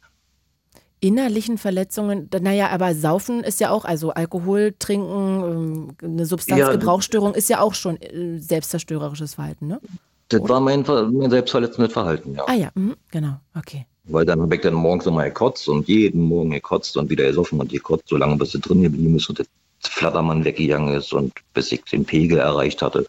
Innerlichen 1.05 1.59
Verletzungen, 1.59 2.31
naja, 2.41 2.71
aber 2.71 2.95
Saufen 2.95 3.45
ist 3.45 3.61
ja 3.61 3.69
auch, 3.69 3.85
also 3.85 4.13
Alkohol 4.13 4.75
trinken, 4.79 5.11
ähm, 5.13 5.89
eine 6.03 6.25
Substanzgebrauchsstörung 6.25 7.35
ist 7.35 7.51
ja 7.51 7.61
auch 7.61 7.75
schon 7.75 8.01
äh, 8.01 8.39
selbstzerstörerisches 8.39 9.35
Verhalten, 9.35 9.67
ne? 9.67 9.83
Das 10.31 10.41
war 10.49 10.61
mein, 10.61 10.83
mein 11.13 11.29
selbstverletzendes 11.29 11.93
Verhalten, 11.93 12.35
ja. 12.35 12.45
Ah 12.47 12.55
ja, 12.55 12.71
mhm, 12.75 12.97
genau, 13.11 13.35
okay. 13.55 13.85
Weil 14.05 14.25
dann 14.25 14.41
habe 14.41 14.55
ich 14.55 14.63
dann 14.63 14.73
morgens 14.73 15.05
immer 15.05 15.25
gekotzt 15.25 15.69
und 15.69 15.87
jeden 15.89 16.23
Morgen 16.23 16.53
gekotzt 16.53 16.97
und 16.97 17.11
wieder 17.11 17.27
gesoffen 17.27 17.61
und 17.61 17.71
gekotzt, 17.71 18.09
solange 18.09 18.37
bis 18.37 18.55
es 18.55 18.63
drin 18.63 18.83
geblieben 18.83 19.17
ist 19.17 19.29
und 19.29 19.41
der 19.41 19.47
Flattermann 19.81 20.43
weggegangen 20.43 20.95
ist 20.95 21.13
und 21.13 21.35
bis 21.53 21.71
ich 21.71 21.85
den 21.85 22.07
Pegel 22.07 22.39
erreicht 22.39 22.81
hatte. 22.81 23.05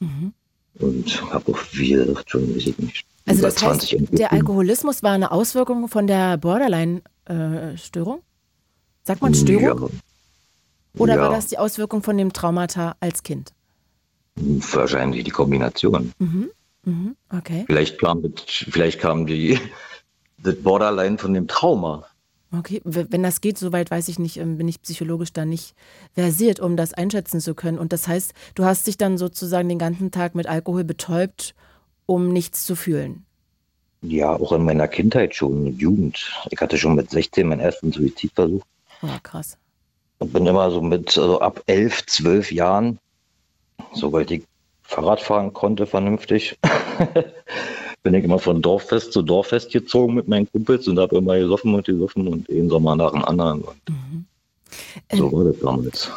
Mhm. 0.00 0.32
Und 0.78 1.30
habe 1.30 1.52
auch, 1.52 1.58
wie 1.72 1.90
gesagt, 1.90 2.30
schon, 2.30 2.56
weiß 2.56 2.68
ich 2.68 2.78
nicht, 2.78 3.04
Also 3.26 3.42
das 3.42 3.54
heißt, 3.62 3.80
20 3.88 4.10
der. 4.10 4.32
Alkoholismus 4.32 5.02
war 5.02 5.12
eine 5.12 5.30
Auswirkung 5.32 5.88
von 5.88 6.06
der 6.06 6.36
Borderline-Störung? 6.36 8.20
Sagt 9.02 9.22
man 9.22 9.34
Störung? 9.34 9.90
Oder 10.96 11.16
Ja. 11.16 11.22
war 11.22 11.30
das 11.30 11.46
die 11.46 11.58
Auswirkung 11.58 12.02
von 12.02 12.16
dem 12.16 12.32
Traumata 12.32 12.96
als 13.00 13.22
Kind? 13.22 13.52
Wahrscheinlich 14.36 15.24
die 15.24 15.30
Kombination. 15.30 16.12
Mhm. 16.18 16.50
Mhm. 16.84 17.16
Okay. 17.30 17.64
Vielleicht 17.66 17.98
kam, 17.98 18.22
vielleicht 18.46 19.00
kam 19.00 19.26
die, 19.26 19.58
das 20.38 20.56
Borderline 20.56 21.18
von 21.18 21.32
dem 21.34 21.48
Trauma. 21.48 22.04
Okay, 22.56 22.80
wenn 22.84 23.22
das 23.24 23.40
geht, 23.40 23.58
soweit 23.58 23.90
weiß 23.90 24.06
ich 24.08 24.18
nicht, 24.20 24.36
ähm, 24.36 24.58
bin 24.58 24.68
ich 24.68 24.80
psychologisch 24.82 25.32
da 25.32 25.44
nicht 25.44 25.74
versiert, 26.12 26.60
um 26.60 26.76
das 26.76 26.94
einschätzen 26.94 27.40
zu 27.40 27.54
können. 27.54 27.78
Und 27.80 27.92
das 27.92 28.06
heißt, 28.06 28.32
du 28.54 28.64
hast 28.64 28.86
dich 28.86 28.96
dann 28.96 29.18
sozusagen 29.18 29.68
den 29.68 29.78
ganzen 29.80 30.12
Tag 30.12 30.36
mit 30.36 30.46
Alkohol 30.46 30.84
betäubt, 30.84 31.54
um 32.06 32.28
nichts 32.28 32.64
zu 32.64 32.76
fühlen. 32.76 33.24
Ja, 34.02 34.34
auch 34.34 34.52
in 34.52 34.64
meiner 34.64 34.86
Kindheit 34.88 35.34
schon, 35.34 35.78
Jugend. 35.78 36.30
Ich 36.50 36.60
hatte 36.60 36.76
schon 36.76 36.94
mit 36.94 37.10
16 37.10 37.48
meinen 37.48 37.60
ersten 37.60 37.90
Suizidversuch 37.92 38.62
Oh, 39.02 39.08
krass. 39.22 39.56
und 40.18 40.32
bin 40.32 40.46
immer 40.46 40.70
so 40.70 40.80
mit 40.82 41.16
also 41.18 41.40
ab 41.40 41.62
11, 41.66 42.06
12 42.06 42.52
Jahren, 42.52 42.98
sobald 43.94 44.30
ich 44.30 44.42
Fahrrad 44.82 45.20
fahren 45.20 45.52
konnte 45.54 45.86
vernünftig, 45.86 46.58
bin 48.02 48.12
ich 48.14 48.24
immer 48.24 48.38
von 48.38 48.60
Dorffest 48.60 49.12
zu 49.14 49.22
Dorffest 49.22 49.72
gezogen 49.72 50.14
mit 50.14 50.28
meinen 50.28 50.50
Kumpels 50.52 50.86
und 50.88 50.98
habe 50.98 51.16
immer 51.16 51.38
gesoffen 51.38 51.74
und 51.74 51.86
gesoffen 51.86 52.28
und 52.28 52.48
einen 52.50 52.68
Sommer 52.68 52.94
nach 52.96 53.12
dem 53.12 53.24
anderen. 53.24 53.62
Und 53.62 54.26
so 55.12 55.32
war 55.32 55.44
das 55.44 55.58
damals. 55.60 56.10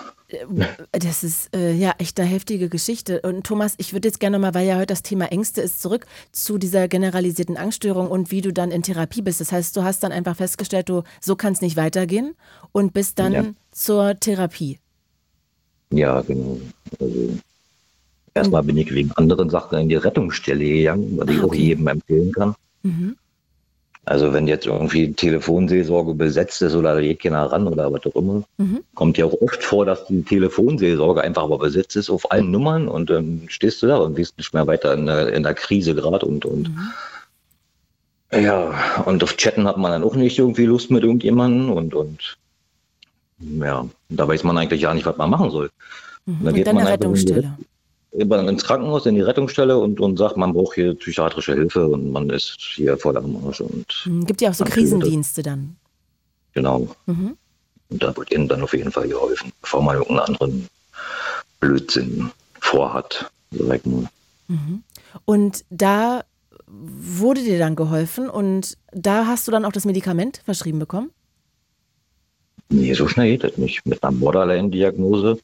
Das 0.91 1.23
ist 1.23 1.55
äh, 1.55 1.71
ja 1.73 1.93
echt 1.99 2.19
eine 2.19 2.29
heftige 2.29 2.67
Geschichte. 2.67 3.21
Und 3.21 3.45
Thomas, 3.45 3.75
ich 3.77 3.93
würde 3.93 4.09
jetzt 4.09 4.19
gerne 4.19 4.39
mal, 4.39 4.53
weil 4.53 4.67
ja 4.67 4.75
heute 4.75 4.87
das 4.87 5.01
Thema 5.01 5.31
Ängste 5.31 5.61
ist, 5.61 5.81
zurück 5.81 6.05
zu 6.33 6.57
dieser 6.57 6.87
generalisierten 6.89 7.55
Angststörung 7.55 8.09
und 8.09 8.29
wie 8.29 8.41
du 8.41 8.51
dann 8.51 8.71
in 8.71 8.83
Therapie 8.83 9.21
bist. 9.21 9.39
Das 9.39 9.51
heißt, 9.53 9.75
du 9.77 9.83
hast 9.83 10.03
dann 10.03 10.11
einfach 10.11 10.35
festgestellt, 10.35 10.89
du 10.89 11.03
so 11.21 11.35
kann 11.37 11.53
es 11.53 11.61
nicht 11.61 11.77
weitergehen 11.77 12.35
und 12.73 12.93
bist 12.93 13.19
dann 13.19 13.33
Ja. 13.33 13.43
zur 13.71 14.19
Therapie. 14.19 14.79
Ja, 15.91 16.19
genau. 16.21 16.59
Also 16.99 17.29
erstmal 18.33 18.63
bin 18.63 18.75
ich 18.77 18.93
wegen 18.93 19.11
anderen 19.13 19.49
Sachen 19.49 19.79
in 19.79 19.87
die 19.89 19.95
Rettungsstelle 19.95 20.63
gegangen, 20.65 21.17
was 21.17 21.29
ich 21.29 21.37
Ah, 21.39 21.43
auch 21.43 21.47
okay. 21.47 21.61
jedem 21.61 21.87
empfehlen 21.87 22.31
kann. 22.33 22.53
Mhm. 22.83 23.15
Also 24.07 24.31
wenn 24.31 24.47
jetzt 24.47 24.65
irgendwie 24.65 25.11
Telefonseelsorge 25.11 26.13
besetzt 26.13 26.61
ist 26.61 26.75
oder 26.75 26.95
da 26.95 27.01
geht 27.01 27.19
keiner 27.19 27.51
ran 27.51 27.67
oder 27.67 27.91
was 27.91 28.05
auch 28.05 28.15
immer, 28.15 28.43
Mhm. 28.57 28.79
kommt 28.95 29.17
ja 29.17 29.25
auch 29.25 29.41
oft 29.41 29.61
vor, 29.61 29.85
dass 29.85 30.07
die 30.07 30.23
Telefonseelsorge 30.23 31.19
einfach 31.21 31.43
aber 31.43 31.57
besetzt 31.57 31.97
ist 31.97 32.09
auf 32.09 32.31
allen 32.31 32.49
Nummern 32.49 32.87
und 32.87 33.09
dann 33.09 33.43
stehst 33.49 33.83
du 33.83 33.87
da 33.87 33.97
und 33.97 34.15
bist 34.15 34.37
nicht 34.37 34.53
mehr 34.53 34.65
weiter 34.65 34.93
in 34.93 35.07
der, 35.07 35.33
in 35.33 35.43
der 35.43 35.53
Krise 35.53 35.93
gerade 35.93 36.25
und, 36.25 36.45
und 36.45 36.71
ja, 38.31 39.03
und 39.03 39.23
auf 39.23 39.35
Chatten 39.35 39.67
hat 39.67 39.77
man 39.77 39.91
dann 39.91 40.05
auch 40.05 40.15
nicht 40.15 40.39
irgendwie 40.39 40.65
Lust 40.65 40.89
mit 40.89 41.03
irgendjemandem 41.03 41.69
und, 41.71 41.93
und 41.93 42.37
ja, 43.39 43.85
da 44.07 44.25
weiß 44.25 44.45
man 44.45 44.57
eigentlich 44.57 44.83
gar 44.83 44.93
nicht, 44.93 45.05
was 45.05 45.17
man 45.17 45.29
machen 45.29 45.51
soll. 45.51 45.69
Mhm. 46.25 46.47
Und 46.47 46.53
geht 46.53 46.65
dann 46.65 46.75
man 46.75 46.87
eine 46.87 46.93
einfach 46.93 47.09
in 47.09 47.13
die 47.13 47.33
Rettungsstelle. 47.33 47.57
Immer 48.17 48.47
ins 48.49 48.63
Krankenhaus, 48.63 49.05
in 49.05 49.15
die 49.15 49.21
Rettungsstelle 49.21 49.77
und, 49.77 49.99
und 49.99 50.17
sagt, 50.17 50.37
man 50.37 50.53
braucht 50.53 50.73
hier 50.75 50.95
psychiatrische 50.95 51.53
Hilfe 51.53 51.87
und 51.87 52.11
man 52.11 52.29
ist 52.31 52.57
hier 52.59 52.97
voll 52.97 53.15
am 53.17 53.45
Arsch 53.45 53.61
und 53.61 53.85
Mhm. 54.05 54.25
Gibt 54.25 54.41
ja 54.41 54.49
auch 54.49 54.53
so 54.55 54.65
Krisendienste 54.65 55.43
dann. 55.43 55.75
genau. 56.53 56.87
Mhm. 57.05 57.37
Und 57.89 58.03
da 58.03 58.15
wird 58.17 58.31
ihnen 58.33 58.47
dann 58.47 58.61
auf 58.63 58.73
jeden 58.73 58.91
Fall 58.91 59.07
geholfen, 59.07 59.51
bevor 59.61 59.81
man 59.81 59.95
irgendeinen 59.95 60.27
anderen 60.27 60.67
Blödsinn 61.59 62.31
vorhat. 62.59 63.29
Sag 63.51 63.77
ich 63.77 63.85
mal. 63.85 64.09
Mhm. 64.47 64.83
Und 65.25 65.63
da 65.69 66.23
wurde 66.65 67.41
dir 67.43 67.59
dann 67.59 67.75
geholfen 67.77 68.29
und 68.29 68.77
da 68.91 69.25
hast 69.27 69.47
du 69.47 69.51
dann 69.51 69.63
auch 69.63 69.71
das 69.71 69.85
Medikament 69.85 70.41
verschrieben 70.43 70.79
bekommen? 70.79 71.11
Nee, 72.69 72.93
so 72.93 73.07
schnell 73.07 73.29
geht 73.37 73.43
das 73.45 73.57
nicht. 73.57 73.85
Mit 73.85 74.03
einer 74.03 74.11
Borderline-Diagnose 74.11 75.39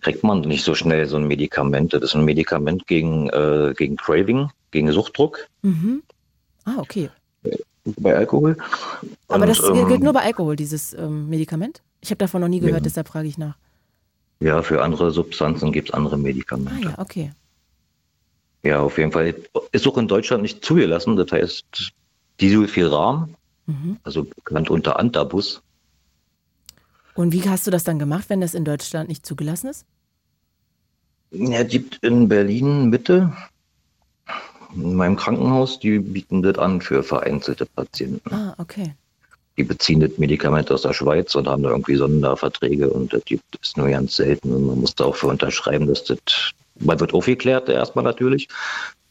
kriegt 0.00 0.22
man 0.24 0.40
nicht 0.42 0.64
so 0.64 0.74
schnell 0.74 1.06
so 1.06 1.16
ein 1.16 1.26
Medikament. 1.26 1.92
Das 1.92 2.02
ist 2.02 2.14
ein 2.14 2.24
Medikament 2.24 2.86
gegen, 2.86 3.28
äh, 3.30 3.74
gegen 3.76 3.96
Craving, 3.96 4.50
gegen 4.70 4.90
Suchtdruck 4.92 5.46
Mhm. 5.62 6.02
Ah, 6.64 6.76
okay. 6.78 7.10
bei 7.96 8.14
Alkohol. 8.16 8.56
Aber 9.28 9.42
Und, 9.42 9.48
das 9.48 9.60
ähm, 9.68 9.88
gilt 9.88 10.02
nur 10.02 10.12
bei 10.12 10.20
Alkohol, 10.22 10.56
dieses 10.56 10.92
ähm, 10.94 11.28
Medikament? 11.28 11.80
Ich 12.02 12.10
habe 12.10 12.18
davon 12.18 12.40
noch 12.42 12.48
nie 12.48 12.60
gehört, 12.60 12.80
Ja. 12.80 12.84
deshalb 12.84 13.08
frage 13.08 13.28
ich 13.28 13.38
nach. 13.38 13.56
Ja, 14.40 14.62
für 14.62 14.82
andere 14.82 15.10
Substanzen 15.10 15.72
gibt 15.72 15.88
es 15.88 15.94
andere 15.94 16.14
Ah 16.14 16.18
Medikamente. 16.18 16.88
ja, 16.88 16.98
okay. 16.98 17.32
Ja, 18.62 18.80
auf 18.80 18.98
jeden 18.98 19.12
Fall. 19.12 19.34
Ist 19.72 19.86
auch 19.88 19.96
in 19.98 20.08
Deutschland 20.08 20.42
nicht 20.42 20.64
zugelassen. 20.64 21.16
Das 21.16 21.32
heißt, 21.32 21.92
Disulfiram, 22.40 23.34
Mhm. 23.66 23.98
also 24.02 24.24
bekannt 24.24 24.70
unter 24.70 24.98
Antabus, 24.98 25.62
Und 27.20 27.34
wie 27.34 27.46
hast 27.46 27.66
du 27.66 27.70
das 27.70 27.84
dann 27.84 27.98
gemacht, 27.98 28.30
wenn 28.30 28.40
das 28.40 28.54
in 28.54 28.64
Deutschland 28.64 29.10
nicht 29.10 29.26
zugelassen 29.26 29.68
ist? 29.68 29.84
Ja, 31.32 31.62
gibt 31.64 31.98
in 32.02 32.28
Berlin 32.28 32.88
Mitte, 32.88 33.30
in 34.74 34.94
meinem 34.94 35.16
Krankenhaus, 35.16 35.78
die 35.78 35.98
bieten 35.98 36.42
das 36.42 36.56
an 36.56 36.80
für 36.80 37.02
vereinzelte 37.02 37.66
Patienten. 37.66 38.32
Ah, 38.32 38.54
okay. 38.56 38.94
Die 39.58 39.64
beziehen 39.64 40.00
das 40.00 40.16
Medikament 40.16 40.70
aus 40.70 40.80
der 40.80 40.94
Schweiz 40.94 41.34
und 41.34 41.46
haben 41.46 41.62
da 41.62 41.68
irgendwie 41.68 41.96
Sonderverträge 41.96 42.88
und 42.88 43.12
das 43.12 43.22
gibt 43.26 43.58
es 43.62 43.76
nur 43.76 43.90
ganz 43.90 44.16
selten. 44.16 44.54
Und 44.54 44.66
man 44.66 44.80
muss 44.80 44.94
da 44.94 45.04
auch 45.04 45.16
für 45.16 45.26
unterschreiben, 45.26 45.88
dass 45.88 46.04
das, 46.04 46.18
man 46.76 46.98
wird 47.00 47.12
aufgeklärt 47.12 47.68
erstmal 47.68 48.04
natürlich, 48.04 48.48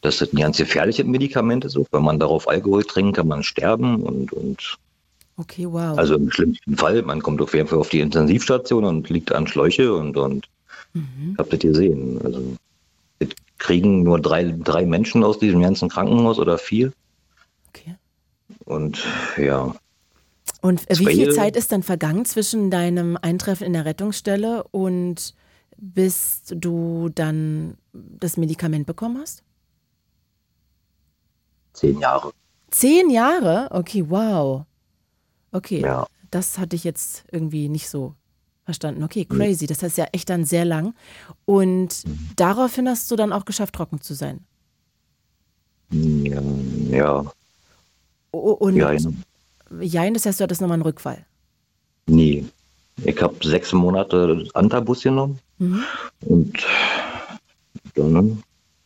dass 0.00 0.18
das 0.18 0.32
ein 0.32 0.40
ganz 0.40 0.56
gefährliches 0.56 1.06
Medikament 1.06 1.64
ist. 1.64 1.76
Auch 1.76 1.86
wenn 1.92 2.02
man 2.02 2.18
darauf 2.18 2.48
Alkohol 2.48 2.82
trinkt, 2.82 3.18
kann 3.18 3.28
man 3.28 3.44
sterben 3.44 4.02
und, 4.02 4.32
und 4.32 4.78
Okay, 5.40 5.66
wow. 5.66 5.98
also 5.98 6.16
im 6.16 6.30
schlimmsten 6.30 6.76
Fall, 6.76 7.02
man 7.02 7.22
kommt 7.22 7.40
auf 7.40 7.54
jeden 7.54 7.66
Fall 7.66 7.78
auf 7.78 7.88
die 7.88 8.00
Intensivstation 8.00 8.84
und 8.84 9.08
liegt 9.08 9.32
an 9.32 9.46
Schläuche 9.46 9.94
und, 9.94 10.16
und 10.16 10.46
Mhm. 10.92 11.36
habt 11.38 11.52
das 11.52 11.60
gesehen. 11.60 12.20
Also 12.24 12.56
kriegen 13.58 14.02
nur 14.02 14.20
drei, 14.20 14.54
drei 14.64 14.84
Menschen 14.84 15.22
aus 15.22 15.38
diesem 15.38 15.62
ganzen 15.62 15.88
Krankenhaus 15.88 16.38
oder 16.38 16.58
vier. 16.58 16.92
Okay. 17.68 17.94
Und 18.64 19.04
ja, 19.36 19.74
Und 20.62 20.90
äh, 20.90 20.98
wie 20.98 21.06
viel 21.06 21.32
Zeit 21.32 21.56
ist 21.56 21.70
dann 21.72 21.82
vergangen 21.82 22.24
zwischen 22.24 22.70
deinem 22.70 23.16
Eintreffen 23.20 23.66
in 23.66 23.72
der 23.72 23.84
Rettungsstelle 23.84 24.64
und 24.72 25.34
bis 25.76 26.42
du 26.50 27.08
dann 27.14 27.76
das 27.92 28.36
Medikament 28.36 28.86
bekommen 28.86 29.18
hast? 29.20 29.42
zehn 31.72 31.98
Jahre. 32.00 32.32
Zehn 32.70 33.10
Jahre? 33.10 33.68
Okay, 33.70 34.04
wow. 34.08 34.64
Okay, 35.52 35.80
Ja. 35.80 36.06
das 36.30 36.58
hatte 36.58 36.76
ich 36.76 36.84
jetzt 36.84 37.24
irgendwie 37.32 37.68
nicht 37.68 37.88
so 37.88 38.14
verstanden. 38.64 39.02
Okay, 39.02 39.24
crazy. 39.24 39.66
Das 39.66 39.82
heißt 39.82 39.98
ja 39.98 40.04
echt 40.12 40.30
dann 40.30 40.44
sehr 40.44 40.64
lang. 40.64 40.94
Und 41.44 42.04
daraufhin 42.36 42.88
hast 42.88 43.10
du 43.10 43.16
dann 43.16 43.32
auch 43.32 43.44
geschafft, 43.44 43.74
trocken 43.74 44.00
zu 44.00 44.14
sein. 44.14 44.40
Ja, 45.90 46.40
ja, 46.90 47.32
O- 48.32 48.52
Und 48.52 48.76
ja, 48.76 48.92
ja. 48.92 49.10
Jein, 49.80 50.14
das 50.14 50.24
heißt, 50.26 50.38
du 50.38 50.44
hattest 50.44 50.60
nochmal 50.60 50.76
einen 50.76 50.82
Rückfall. 50.82 51.24
nie. 52.06 52.46
Ich 53.02 53.20
habe 53.22 53.34
sechs 53.42 53.72
Monate 53.72 54.46
Antabus 54.54 55.02
genommen 55.02 55.38
Mhm. 55.58 55.82
und 56.26 56.52
dann 57.94 58.42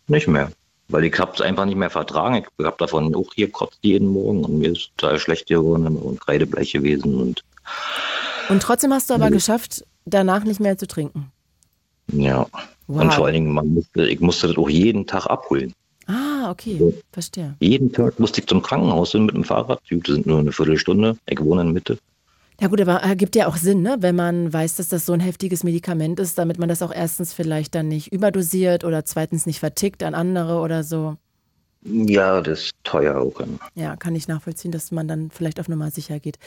nicht 0.06 0.28
mehr. 0.28 0.50
Weil 0.88 1.04
ich 1.04 1.18
habe 1.18 1.32
es 1.34 1.40
einfach 1.40 1.64
nicht 1.64 1.76
mehr 1.78 1.90
vertragen. 1.90 2.44
Ich 2.58 2.64
habe 2.64 2.76
davon 2.78 3.14
auch 3.14 3.30
gekotzt 3.34 3.78
jeden 3.82 4.08
Morgen 4.08 4.44
und 4.44 4.58
mir 4.58 4.72
ist 4.72 4.90
total 4.96 5.18
schlecht 5.18 5.46
geworden 5.48 5.86
und 5.96 6.20
kreidebleich 6.20 6.72
gewesen. 6.72 7.14
Und 7.20 7.42
Und 8.50 8.62
trotzdem 8.62 8.92
hast 8.92 9.08
du 9.08 9.14
aber 9.14 9.30
Mhm. 9.30 9.34
geschafft, 9.34 9.84
danach 10.04 10.44
nicht 10.44 10.60
mehr 10.60 10.76
zu 10.76 10.86
trinken. 10.86 11.30
ja, 12.12 12.46
Wow. 12.86 13.00
und 13.02 13.14
vor 13.14 13.24
allen 13.24 13.34
Dingen, 13.34 13.52
musste, 13.52 14.06
ich 14.06 14.20
musste 14.20 14.48
das 14.48 14.58
auch 14.58 14.68
jeden 14.68 15.06
Tag 15.06 15.24
abholen. 15.26 15.72
Ah, 16.06 16.50
okay, 16.50 16.76
Ja. 16.78 16.86
verstehe. 17.12 17.54
Jeden 17.60 17.90
Tag 17.90 18.20
musste 18.20 18.42
ich 18.42 18.46
zum 18.46 18.60
Krankenhaus 18.60 19.12
hin 19.12 19.24
mit 19.24 19.34
dem 19.34 19.44
Fahrrad. 19.44 19.80
Das 19.90 20.02
sind 20.14 20.26
nur 20.26 20.38
eine 20.40 20.52
Viertelstunde. 20.52 21.16
Ich 21.26 21.40
wohne 21.40 21.62
in 21.62 21.72
Mitte. 21.72 21.96
Ja 22.60 22.68
gut, 22.68 22.80
aber 22.80 22.94
ergibt 22.94 23.34
ja 23.34 23.48
auch 23.48 23.56
Sinn, 23.56 23.82
ne? 23.82 23.96
wenn 24.00 24.14
man 24.14 24.52
weiß, 24.52 24.76
dass 24.76 24.88
das 24.88 25.06
so 25.06 25.12
ein 25.12 25.20
heftiges 25.20 25.64
Medikament 25.64 26.20
ist, 26.20 26.38
damit 26.38 26.58
man 26.58 26.68
das 26.68 26.82
auch 26.82 26.92
erstens 26.92 27.32
vielleicht 27.32 27.74
dann 27.74 27.88
nicht 27.88 28.12
überdosiert 28.12 28.84
oder 28.84 29.04
zweitens 29.04 29.44
nicht 29.44 29.58
vertickt 29.58 30.02
an 30.04 30.14
andere 30.14 30.60
oder 30.60 30.84
so. 30.84 31.16
Ja, 31.82 32.40
das 32.40 32.60
ist 32.60 32.74
teuer 32.84 33.16
auch. 33.16 33.40
Ja, 33.74 33.96
kann 33.96 34.14
ich 34.14 34.28
nachvollziehen, 34.28 34.72
dass 34.72 34.92
man 34.92 35.08
dann 35.08 35.30
vielleicht 35.30 35.60
auf 35.60 35.68
Nummer 35.68 35.90
sicher 35.90 36.20
geht. 36.20 36.38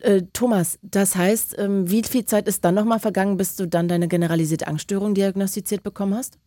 Äh, 0.00 0.22
Thomas, 0.32 0.78
das 0.82 1.16
heißt, 1.16 1.58
ähm, 1.58 1.90
wie 1.90 2.02
viel 2.02 2.24
Zeit 2.24 2.48
ist 2.48 2.64
dann 2.64 2.74
nochmal 2.74 3.00
vergangen, 3.00 3.36
bis 3.36 3.56
du 3.56 3.66
dann 3.66 3.88
deine 3.88 4.08
generalisierte 4.08 4.66
Angststörung 4.66 5.12
diagnostiziert 5.14 5.82
bekommen 5.82 6.14
hast? 6.14 6.38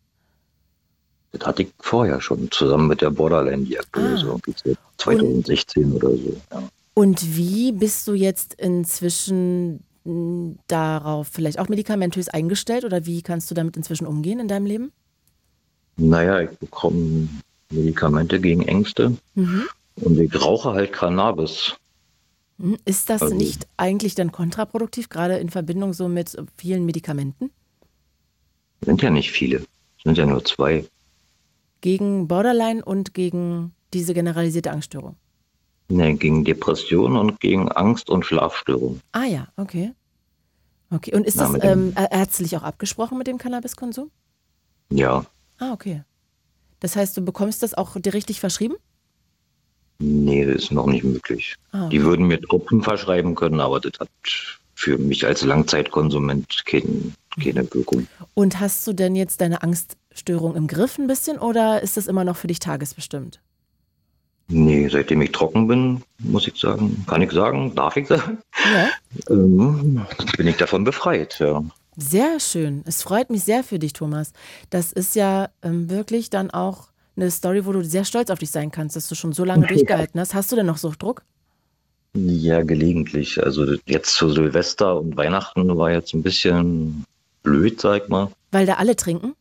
Das 1.32 1.46
hatte 1.46 1.62
ich 1.62 1.68
vorher 1.78 2.20
schon, 2.20 2.50
zusammen 2.50 2.88
mit 2.88 3.02
der 3.02 3.10
Borderline-Diagnose. 3.10 4.26
Ah. 4.26 4.30
irgendwie 4.30 4.54
so 4.56 4.74
2016 4.96 5.92
oder 5.92 6.10
so. 6.10 6.36
Ja. 6.50 6.62
Und 6.98 7.36
wie 7.36 7.72
bist 7.72 8.08
du 8.08 8.14
jetzt 8.14 8.54
inzwischen 8.54 9.84
mh, 10.04 10.54
darauf 10.66 11.28
vielleicht 11.28 11.58
auch 11.58 11.68
medikamentös 11.68 12.30
eingestellt 12.30 12.86
oder 12.86 13.04
wie 13.04 13.20
kannst 13.20 13.50
du 13.50 13.54
damit 13.54 13.76
inzwischen 13.76 14.06
umgehen 14.06 14.40
in 14.40 14.48
deinem 14.48 14.64
Leben? 14.64 14.92
Naja, 15.98 16.40
ich 16.40 16.58
bekomme 16.58 17.28
Medikamente 17.70 18.40
gegen 18.40 18.62
Ängste 18.62 19.14
Mhm. 19.34 19.64
und 19.96 20.18
ich 20.18 20.34
rauche 20.42 20.72
halt 20.72 20.94
Cannabis. 20.94 21.74
Mhm. 22.56 22.78
Ist 22.86 23.10
das 23.10 23.20
Also- 23.20 23.34
nicht 23.34 23.66
eigentlich 23.76 24.14
dann 24.14 24.32
kontraproduktiv, 24.32 25.10
gerade 25.10 25.36
in 25.36 25.50
Verbindung 25.50 25.92
so 25.92 26.08
mit 26.08 26.34
vielen 26.56 26.86
Medikamenten? 26.86 27.50
Sind 28.86 29.02
ja 29.02 29.10
nicht 29.10 29.32
viele. 29.32 29.66
Sind 30.02 30.16
ja 30.16 30.24
nur 30.24 30.42
zwei. 30.46 30.86
Gegen 31.82 32.26
Borderline 32.26 32.82
und 32.82 33.12
gegen 33.12 33.74
diese 33.92 34.14
generalisierte 34.14 34.70
Angststörung? 34.70 35.16
Nee, 35.88 36.14
gegen 36.14 36.44
Depression 36.44 37.16
und 37.16 37.38
gegen 37.40 37.70
Angst 37.70 38.10
und 38.10 38.26
Schlafstörung. 38.26 39.00
Ah 39.12 39.24
ja, 39.24 39.48
okay. 39.56 39.92
Okay, 40.90 41.14
und 41.14 41.26
ist 41.26 41.36
Ja, 41.36 41.52
das 41.52 41.64
ähm, 41.64 41.94
ärztlich 42.10 42.56
auch 42.56 42.62
abgesprochen 42.62 43.18
mit 43.18 43.26
dem 43.26 43.38
Cannabiskonsum? 43.38 44.10
Ja, 44.90 45.24
Ah, 45.58 45.72
okay. 45.72 46.02
Das 46.80 46.96
heißt, 46.96 47.16
du 47.16 47.24
bekommst 47.24 47.62
das 47.62 47.72
auch 47.72 47.98
dir 47.98 48.12
richtig 48.12 48.40
verschrieben? 48.40 48.76
nee, 49.98 50.44
das 50.44 50.56
ist 50.64 50.72
noch 50.72 50.86
nicht 50.86 51.04
möglich. 51.04 51.54
Ah, 51.72 51.88
Die 51.88 51.98
okay. 51.98 52.06
würden 52.06 52.26
mir 52.26 52.40
Tropfen 52.40 52.82
verschreiben 52.82 53.34
können, 53.34 53.60
aber 53.60 53.80
das 53.80 53.92
hat 53.98 54.08
für 54.74 54.98
mich 54.98 55.24
als 55.24 55.42
Langzeitkonsument 55.42 56.62
kein, 56.66 57.14
keine 57.42 57.62
Wirkung. 57.72 58.06
Und 58.34 58.60
hast 58.60 58.86
du 58.86 58.92
denn 58.92 59.16
jetzt 59.16 59.40
deine 59.40 59.62
Angststörung 59.62 60.54
im 60.54 60.66
Griff 60.66 60.98
ein 60.98 61.06
bisschen 61.06 61.38
oder 61.38 61.80
ist 61.82 61.96
das 61.96 62.06
immer 62.08 62.24
noch 62.24 62.36
für 62.36 62.46
dich 62.46 62.58
tagesbestimmt? 62.58 63.40
Nee, 64.48 64.88
seitdem 64.88 65.22
ich 65.22 65.32
trocken 65.32 65.66
bin, 65.66 66.02
muss 66.18 66.46
ich 66.46 66.60
sagen, 66.60 67.04
kann 67.08 67.20
ich 67.22 67.32
sagen, 67.32 67.74
darf 67.74 67.96
ich 67.96 68.06
sagen, 68.06 68.38
Ja. 68.72 68.88
ähm, 69.28 70.06
bin 70.36 70.46
ich 70.46 70.56
davon 70.56 70.84
befreit. 70.84 71.38
Ja. 71.40 71.64
Sehr 71.96 72.38
schön. 72.40 72.82
Es 72.86 73.02
freut 73.02 73.30
mich 73.30 73.42
sehr 73.42 73.64
für 73.64 73.78
dich, 73.78 73.92
Thomas. 73.92 74.32
Das 74.70 74.92
ist 74.92 75.16
ja 75.16 75.48
ähm, 75.62 75.90
wirklich 75.90 76.30
dann 76.30 76.50
auch 76.50 76.88
eine 77.16 77.30
Story, 77.30 77.64
wo 77.66 77.72
du 77.72 77.82
sehr 77.82 78.04
stolz 78.04 78.30
auf 78.30 78.38
dich 78.38 78.50
sein 78.50 78.70
kannst, 78.70 78.94
dass 78.94 79.08
du 79.08 79.14
schon 79.14 79.32
so 79.32 79.44
lange 79.44 79.66
durchgehalten 79.68 80.20
hast. 80.20 80.34
Hast 80.34 80.52
du 80.52 80.56
denn 80.56 80.66
noch 80.66 80.78
Suchtdruck? 80.78 81.22
ja, 82.18 82.62
gelegentlich. 82.62 83.42
Also 83.44 83.74
jetzt 83.86 84.14
zu 84.14 84.30
Silvester 84.30 84.98
und 85.00 85.16
Weihnachten 85.18 85.76
war 85.76 85.90
jetzt 85.90 86.14
ein 86.14 86.22
bisschen 86.22 87.04
blöd, 87.42 87.78
sag 87.80 88.08
mal. 88.08 88.30
Weil 88.52 88.64
da 88.64 88.74
alle 88.74 88.96
trinken? 88.96 89.34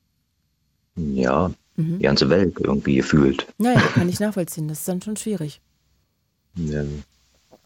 Ja, 0.98 1.52
Mhm. 1.76 2.00
die 2.00 2.04
ganze 2.04 2.30
Welt 2.30 2.56
irgendwie 2.60 2.96
gefühlt. 2.96 3.48
Naja, 3.58 3.80
kann 3.80 4.10
ich 4.10 4.20
nachvollziehen. 4.20 4.68
Das 4.68 4.80
ist 4.80 4.88
dann 4.88 5.02
schon 5.02 5.18
schwierig. 5.18 5.62
Ja. 6.56 6.84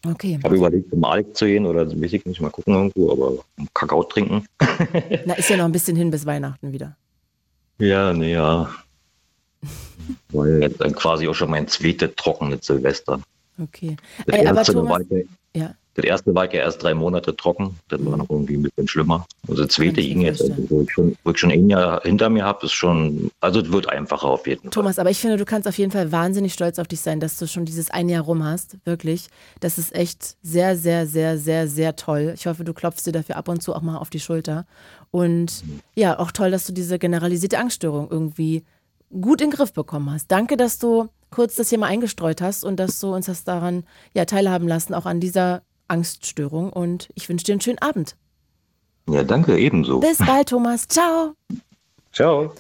Okay. 0.06 0.38
Ich 0.40 0.44
habe 0.44 0.56
überlegt, 0.56 0.90
zum 0.90 1.04
Alik 1.04 1.36
zu 1.36 1.46
gehen 1.46 1.66
oder 1.66 1.86
weiß 1.90 2.14
ich 2.14 2.26
nicht, 2.26 2.42
mal 2.42 2.50
gucken 2.50 2.74
irgendwo, 2.74 3.12
aber 3.12 3.34
Kakao 3.74 4.04
trinken. 4.04 4.46
Na, 5.26 5.34
ist 5.34 5.50
ja 5.50 5.58
noch 5.58 5.66
ein 5.66 5.72
bisschen 5.72 5.96
hin 5.96 6.10
bis 6.10 6.26
Weihnachten 6.26 6.72
wieder. 6.72 6.96
Ja, 7.80 8.14
nee, 8.14 8.34
ja. 8.34 8.64
Ja 8.64 10.46
jetzt 10.46 10.82
dann 10.82 10.94
quasi 10.94 11.28
auch 11.28 11.34
schon 11.34 11.50
mein 11.50 11.68
zweites 11.68 12.12
trockenes 12.16 12.66
Silvester. 12.66 13.20
Okay. 13.62 13.98
Das, 14.26 14.40
Ey, 14.40 14.48
aber 14.48 14.64
Thomas, 14.64 15.04
ja, 15.56 15.76
das 16.02 16.10
erste 16.10 16.34
war 16.36 16.46
ja 16.46 16.62
erst 16.62 16.82
drei 16.82 16.94
Monate 16.94 17.36
trocken. 17.36 17.78
Das 17.90 18.04
war 18.06 18.18
noch 18.18 18.30
irgendwie 18.30 18.56
ein 18.56 18.64
bisschen 18.64 18.88
schlimmer. 18.88 19.26
Also 19.48 19.64
das 19.64 19.74
zweite 19.74 20.02
ging 20.02 20.22
jetzt, 20.22 20.42
also, 20.42 20.56
wo, 20.70 20.82
ich 20.82 20.92
schon, 20.92 21.16
wo 21.24 21.32
ich 21.32 21.38
schon 21.38 21.52
ein 21.52 21.70
Jahr 21.70 22.02
hinter 22.04 22.30
mir 22.30 22.46
habe, 22.46 22.66
ist 22.66 22.74
schon, 22.74 23.32
also 23.42 23.60
es 23.60 23.72
wird 23.72 23.90
einfacher 23.90 24.28
auf 24.28 24.48
jeden 24.48 24.62
Fall. 24.62 24.72
Thomas, 24.72 25.00
aber 25.00 25.10
ich 25.10 25.20
finde, 25.20 25.38
du 25.38 25.46
kannst 25.46 25.68
auf 25.68 25.78
jeden 25.78 25.92
Fall 25.92 26.12
wahnsinnig 26.12 26.54
stolz 26.54 26.80
auf 26.80 26.88
dich 26.88 27.02
sein, 27.02 27.20
dass 27.20 27.38
du 27.38 27.48
schon 27.48 27.66
dieses 27.66 27.92
ein 27.92 28.10
Jahr 28.10 28.24
rum 28.24 28.44
hast. 28.44 28.78
Wirklich. 28.86 29.28
Das 29.60 29.78
ist 29.78 29.94
echt 29.96 30.38
sehr, 30.42 30.76
sehr, 30.76 31.06
sehr, 31.06 31.38
sehr, 31.38 31.68
sehr 31.68 31.96
toll. 31.96 32.34
Ich 32.36 32.48
hoffe, 32.48 32.64
du 32.64 32.74
klopfst 32.74 33.04
dir 33.06 33.12
dafür 33.12 33.36
ab 33.36 33.48
und 33.48 33.62
zu 33.62 33.76
auch 33.76 33.82
mal 33.82 33.98
auf 33.98 34.10
die 34.10 34.20
Schulter. 34.20 34.66
Und 35.12 35.64
ja, 35.96 36.20
auch 36.20 36.32
toll, 36.32 36.52
dass 36.52 36.66
du 36.66 36.74
diese 36.74 37.00
generalisierte 37.00 37.58
Angststörung 37.58 38.10
irgendwie 38.10 38.64
gut 39.22 39.42
in 39.42 39.50
den 39.50 39.56
Griff 39.56 39.74
bekommen 39.74 40.12
hast. 40.12 40.28
Danke, 40.32 40.56
dass 40.56 40.78
du 40.80 41.10
kurz 41.32 41.56
das 41.56 41.70
hier 41.70 41.78
mal 41.78 41.88
eingestreut 41.88 42.42
hast 42.42 42.64
und 42.64 42.80
dass 42.80 43.00
du 43.00 43.14
uns 43.14 43.28
das 43.28 43.44
daran 43.44 43.84
ja, 44.14 44.26
teilhaben 44.26 44.68
lassen, 44.68 44.94
auch 44.94 45.06
an 45.06 45.20
dieser 45.20 45.62
Angststörung. 45.90 46.72
Und 46.72 47.10
ich 47.16 47.30
wünsche 47.30 47.46
dir 47.46 47.54
einen 47.54 47.62
schönen 47.62 47.80
Abend. 47.80 48.16
Ja, 49.10 49.24
danke, 49.24 49.58
ebenso. 49.58 50.00
Bis 50.00 50.20
bald, 50.20 50.50
Thomas. 50.50 50.88
Ciao. 50.88 51.34
Ciao. 52.12 52.54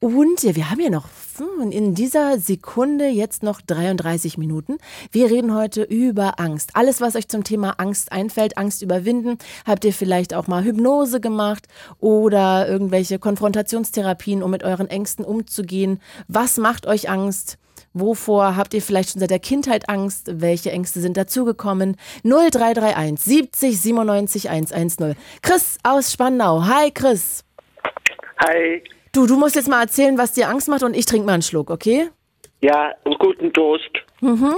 Und 0.00 0.44
ja, 0.44 0.54
wir 0.54 0.70
haben 0.70 0.78
ja 0.78 0.90
noch 0.90 1.08
hm, 1.38 1.72
in 1.72 1.96
dieser 1.96 2.38
Sekunde 2.38 3.08
jetzt 3.08 3.42
noch 3.42 3.60
33 3.60 4.38
Minuten. 4.38 4.78
Wir 5.10 5.28
reden 5.28 5.52
heute 5.54 5.82
über 5.82 6.38
Angst. 6.38 6.70
Alles, 6.74 7.00
was 7.00 7.16
euch 7.16 7.26
zum 7.26 7.42
Thema 7.42 7.74
Angst 7.78 8.12
einfällt, 8.12 8.58
Angst 8.58 8.82
überwinden. 8.82 9.38
Habt 9.66 9.84
ihr 9.84 9.92
vielleicht 9.92 10.34
auch 10.34 10.46
mal 10.46 10.62
Hypnose 10.62 11.20
gemacht 11.20 11.66
oder 11.98 12.68
irgendwelche 12.68 13.18
Konfrontationstherapien, 13.18 14.44
um 14.44 14.52
mit 14.52 14.62
euren 14.62 14.86
Ängsten 14.86 15.24
umzugehen? 15.24 16.00
Was 16.28 16.58
macht 16.58 16.86
euch 16.86 17.10
Angst? 17.10 17.58
Wovor 18.00 18.56
habt 18.56 18.74
ihr 18.74 18.82
vielleicht 18.82 19.10
schon 19.12 19.20
seit 19.20 19.30
der 19.30 19.38
Kindheit 19.38 19.88
Angst? 19.88 20.40
Welche 20.40 20.70
Ängste 20.70 21.00
sind 21.00 21.16
dazugekommen? 21.16 21.96
0331 22.24 23.18
70 23.18 23.80
97 23.80 24.50
110. 24.50 25.16
Chris 25.42 25.78
aus 25.82 26.12
Spandau. 26.12 26.64
Hi, 26.66 26.90
Chris. 26.90 27.44
Hi, 28.46 28.82
Du, 29.12 29.26
du 29.26 29.36
musst 29.36 29.56
jetzt 29.56 29.68
mal 29.68 29.80
erzählen, 29.80 30.18
was 30.18 30.32
dir 30.32 30.48
Angst 30.48 30.68
macht 30.68 30.82
und 30.82 30.94
ich 30.94 31.06
trinke 31.06 31.26
mal 31.26 31.32
einen 31.32 31.42
Schluck, 31.42 31.70
okay? 31.70 32.08
ja, 32.60 32.92
einen 33.04 33.18
guten 33.18 33.52
Durst. 33.52 33.90
Mhm. 34.20 34.56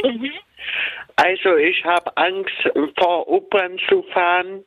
Also 1.17 1.57
ich 1.57 1.85
habe 1.85 2.17
Angst, 2.17 2.51
vor 2.99 3.29
Opern 3.29 3.79
zu 3.89 4.03
fahren, 4.13 4.65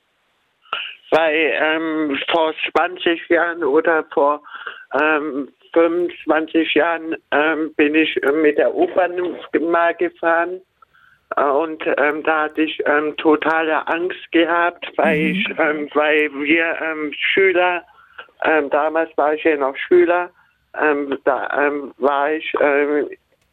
weil 1.11 1.53
ähm, 1.61 2.17
vor 2.31 2.53
20 2.71 3.27
Jahren 3.29 3.63
oder 3.63 4.03
vor 4.13 4.41
ähm, 4.99 5.49
25 5.73 6.73
Jahren 6.75 7.15
ähm, 7.31 7.73
bin 7.75 7.95
ich 7.95 8.21
äh, 8.23 8.31
mit 8.31 8.57
der 8.57 8.73
Opern 8.73 9.11
mal 9.59 9.93
gefahren. 9.95 10.61
Äh, 11.35 11.43
Und 11.43 11.83
ähm, 11.97 12.23
da 12.23 12.43
hatte 12.43 12.61
ich 12.61 12.81
ähm, 12.85 13.15
totale 13.17 13.87
Angst 13.87 14.31
gehabt, 14.31 14.91
weil, 14.97 15.17
ich, 15.17 15.49
ähm, 15.57 15.89
weil 15.93 16.31
wir 16.33 16.77
ähm, 16.81 17.11
Schüler, 17.13 17.83
ähm, 18.45 18.69
damals 18.69 19.15
war 19.17 19.33
ich 19.33 19.43
ja 19.43 19.57
noch 19.57 19.75
Schüler, 19.75 20.29
ähm, 20.79 21.17
da 21.23 21.71
war 21.97 22.31
ich 22.31 22.51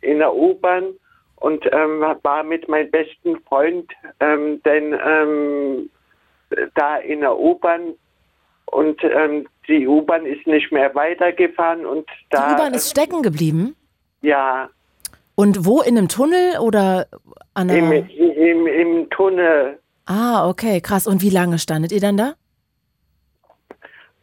in 0.00 0.18
der 0.18 0.34
U-Bahn 0.34 0.94
und 1.36 1.66
war 1.66 2.42
mit 2.42 2.66
meinem 2.66 2.90
besten 2.90 3.38
Freund 3.42 3.92
denn 4.20 5.90
da 6.74 6.96
in 6.96 7.20
der 7.20 7.38
U-Bahn 7.38 7.94
und 8.70 9.02
ähm, 9.04 9.46
die 9.70 9.86
U-Bahn 9.88 10.26
ist 10.26 10.46
nicht 10.46 10.70
mehr 10.70 10.94
weitergefahren 10.94 11.86
und 11.86 12.06
Die 12.08 12.36
da 12.36 12.52
U-Bahn 12.54 12.74
ist 12.74 12.90
stecken 12.90 13.22
geblieben. 13.22 13.74
ja 14.20 14.68
Und 15.34 15.64
wo? 15.64 15.80
In 15.80 15.96
einem 15.96 16.08
Tunnel 16.08 16.58
oder 16.60 17.06
an 17.54 17.68
im, 17.70 17.86
einer... 17.86 18.10
im, 18.10 18.66
im 18.66 19.10
Tunnel 19.10 19.78
Ah, 20.06 20.48
okay, 20.48 20.80
krass. 20.80 21.06
Und 21.06 21.22
wie 21.22 21.30
lange 21.30 21.58
standet 21.58 21.92
ihr 21.92 22.00
dann 22.00 22.16
da? 22.16 22.34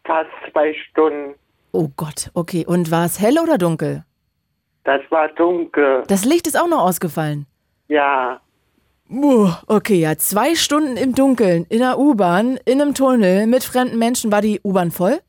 fast 0.06 0.30
zwei 0.52 0.74
Stunden. 0.74 1.36
Oh 1.74 1.90
Gott, 1.98 2.30
okay. 2.34 2.66
Und 2.66 2.92
war 2.92 3.06
es 3.06 3.20
hell 3.20 3.38
oder 3.40 3.58
dunkel? 3.58 4.06
Das 4.86 5.02
war 5.10 5.28
dunkel. 5.30 6.04
Das 6.08 6.24
Licht 6.24 6.48
ist 6.48 6.58
auch 6.58 6.68
noch 6.70 6.80
ausgefallen. 6.82 7.46
Ja, 7.90 8.40
Puh, 9.10 9.50
okay, 9.68 10.02
ja, 10.02 10.18
zwei 10.18 10.56
Stunden 10.56 10.98
im 10.98 11.16
Dunkeln, 11.16 11.66
in 11.70 11.80
der 11.80 11.98
U-Bahn, 11.98 12.60
in 12.66 12.82
einem 12.82 12.94
Tunnel, 12.94 13.48
mit 13.48 13.64
fremden 13.64 13.98
Menschen. 13.98 14.34
War 14.34 14.42
die 14.42 14.60
U-Bahn 14.66 14.92
voll? 14.92 15.20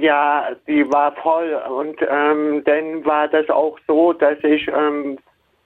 Ja, 0.00 0.50
die 0.66 0.90
war 0.90 1.12
voll 1.12 1.54
und 1.68 1.96
ähm, 2.08 2.62
dann 2.64 3.04
war 3.04 3.28
das 3.28 3.48
auch 3.50 3.78
so, 3.86 4.12
dass 4.12 4.38
ich, 4.42 4.68
ähm, 4.68 5.18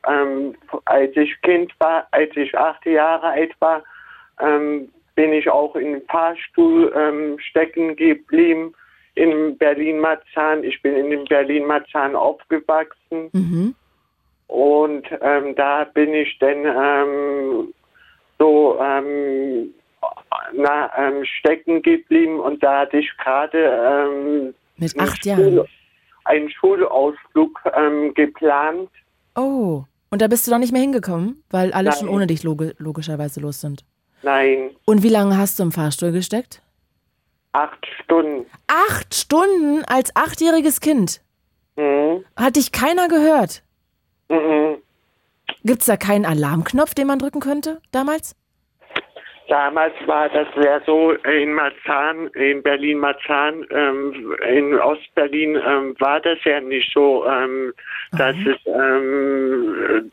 ähm, 0.09 0.55
als 0.85 1.17
ich 1.17 1.41
Kind 1.43 1.73
war, 1.79 2.07
als 2.11 2.37
ich 2.37 2.57
acht 2.57 2.85
Jahre 2.87 3.29
alt 3.29 3.53
war, 3.61 3.83
ähm, 4.41 4.89
bin 5.15 5.33
ich 5.33 5.49
auch 5.49 5.77
im 5.77 6.03
Fahrstuhl 6.09 6.93
ähm, 6.97 7.39
stecken 7.39 7.97
geblieben 7.97 8.75
in 9.15 9.57
Berlin-Marzahn. 9.59 10.65
Ich 10.65 10.81
bin 10.81 11.13
in 11.13 11.25
Berlin-Marzahn 11.27 12.17
aufgewachsen. 12.17 13.29
Mhm. 13.33 13.75
Und 14.47 15.07
ähm, 15.21 15.55
da 15.55 15.85
bin 15.85 16.15
ich 16.15 16.39
dann 16.39 17.73
so 18.39 18.79
ähm, 18.83 19.75
na, 20.55 20.91
ähm, 20.99 21.25
stecken 21.25 21.83
geblieben 21.83 22.41
und 22.41 22.63
da 22.63 22.81
hatte 22.81 22.99
ich 22.99 23.11
gerade 23.19 23.59
ähm, 23.59 24.55
Mit 24.77 24.99
einen 24.99 25.09
acht 25.09 25.25
Jahren. 25.25 25.41
Schul- 25.59 25.69
einen 26.25 26.51
Schulausflug 26.51 27.61
ähm, 27.77 28.15
geplant. 28.15 28.89
Oh, 29.35 29.85
und 30.11 30.23
da 30.23 30.29
bist 30.29 30.47
du 30.47 30.51
doch 30.53 30.59
nicht 30.59 30.73
mehr 30.73 30.83
hingekommen, 30.83 31.43
weil 31.51 31.73
alle 31.73 31.93
schon 31.93 32.07
Nein. 32.07 32.15
ohne 32.15 32.27
dich 32.27 32.43
logi 32.45 32.73
logischerweise 32.79 33.41
los 33.41 33.61
sind. 33.61 33.85
Nein, 34.23 34.71
Und 34.85 35.03
wie 35.03 35.09
lange 35.09 35.37
hast 35.37 35.59
du 35.59 35.65
im 35.65 35.73
Fahrstuhl 35.73 36.13
gesteckt? 36.13 36.63
acht 37.55 37.85
Stunden. 38.05 38.47
Acht 38.67 39.15
Stunden 39.15 39.85
als 39.87 40.15
achtjähriges 40.17 40.81
Kind. 40.81 41.21
Mhm. 41.77 42.25
Hat 42.37 42.57
dich 42.57 42.73
keiner 42.73 43.09
gehört? 43.09 43.63
Mhm. 44.29 44.77
Gibt's 45.65 45.87
da 45.87 45.97
keinen 45.97 46.25
Alarmknopf, 46.25 46.95
den 46.95 47.07
man 47.09 47.19
drücken 47.19 47.41
könnte 47.41 47.81
damals? 47.91 48.35
Damals 49.53 49.93
war 50.07 50.31
das 50.31 50.49
ja 50.57 50.81
so 50.87 51.13
in 51.13 51.53
Marzahn, 51.53 52.29
in 52.29 52.63
Berlin-Marzahn, 52.63 53.67
ähm, 53.69 54.35
in 54.49 54.79
Ostberlin 54.79 55.57
ähm, 55.57 55.95
war 55.99 56.21
das 56.21 56.39
ja 56.45 56.59
nicht 56.63 56.91
so, 56.95 57.27
ähm, 57.27 57.75
dass 58.13 58.35
es 58.35 58.57
ähm, 58.65 60.11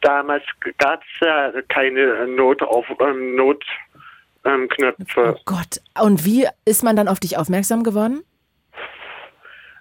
damals 0.00 0.42
gab 0.78 1.02
es 1.02 1.20
ja 1.20 1.52
keine 1.68 2.26
Notauf 2.28 2.86
ähm, 2.98 3.36
Notknöpfe. 3.36 5.34
Oh 5.36 5.40
Gott. 5.44 5.82
Und 6.02 6.24
wie 6.24 6.46
ist 6.64 6.82
man 6.82 6.96
dann 6.96 7.08
auf 7.08 7.20
dich 7.20 7.36
aufmerksam 7.36 7.82
geworden? 7.82 8.24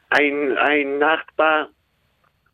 Ein, 0.10 0.58
ein 0.58 0.98
Nachbar 0.98 1.70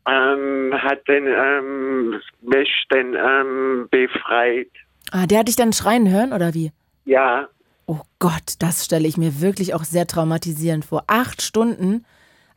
ähm, 0.06 0.72
hat 0.72 1.08
den, 1.08 2.20
mich 2.42 2.86
dann 2.90 3.16
ähm, 3.16 3.88
befreit. 3.90 4.70
Ah, 5.10 5.26
der 5.26 5.40
hat 5.40 5.48
dich 5.48 5.56
dann 5.56 5.72
schreien 5.72 6.08
hören 6.08 6.32
oder 6.32 6.54
wie? 6.54 6.72
Ja, 7.04 7.48
Oh 7.92 8.02
Gott, 8.20 8.54
das 8.60 8.84
stelle 8.84 9.08
ich 9.08 9.16
mir 9.16 9.40
wirklich 9.40 9.74
auch 9.74 9.82
sehr 9.82 10.06
traumatisierend 10.06 10.84
vor. 10.84 11.02
Acht 11.08 11.42
Stunden. 11.42 12.06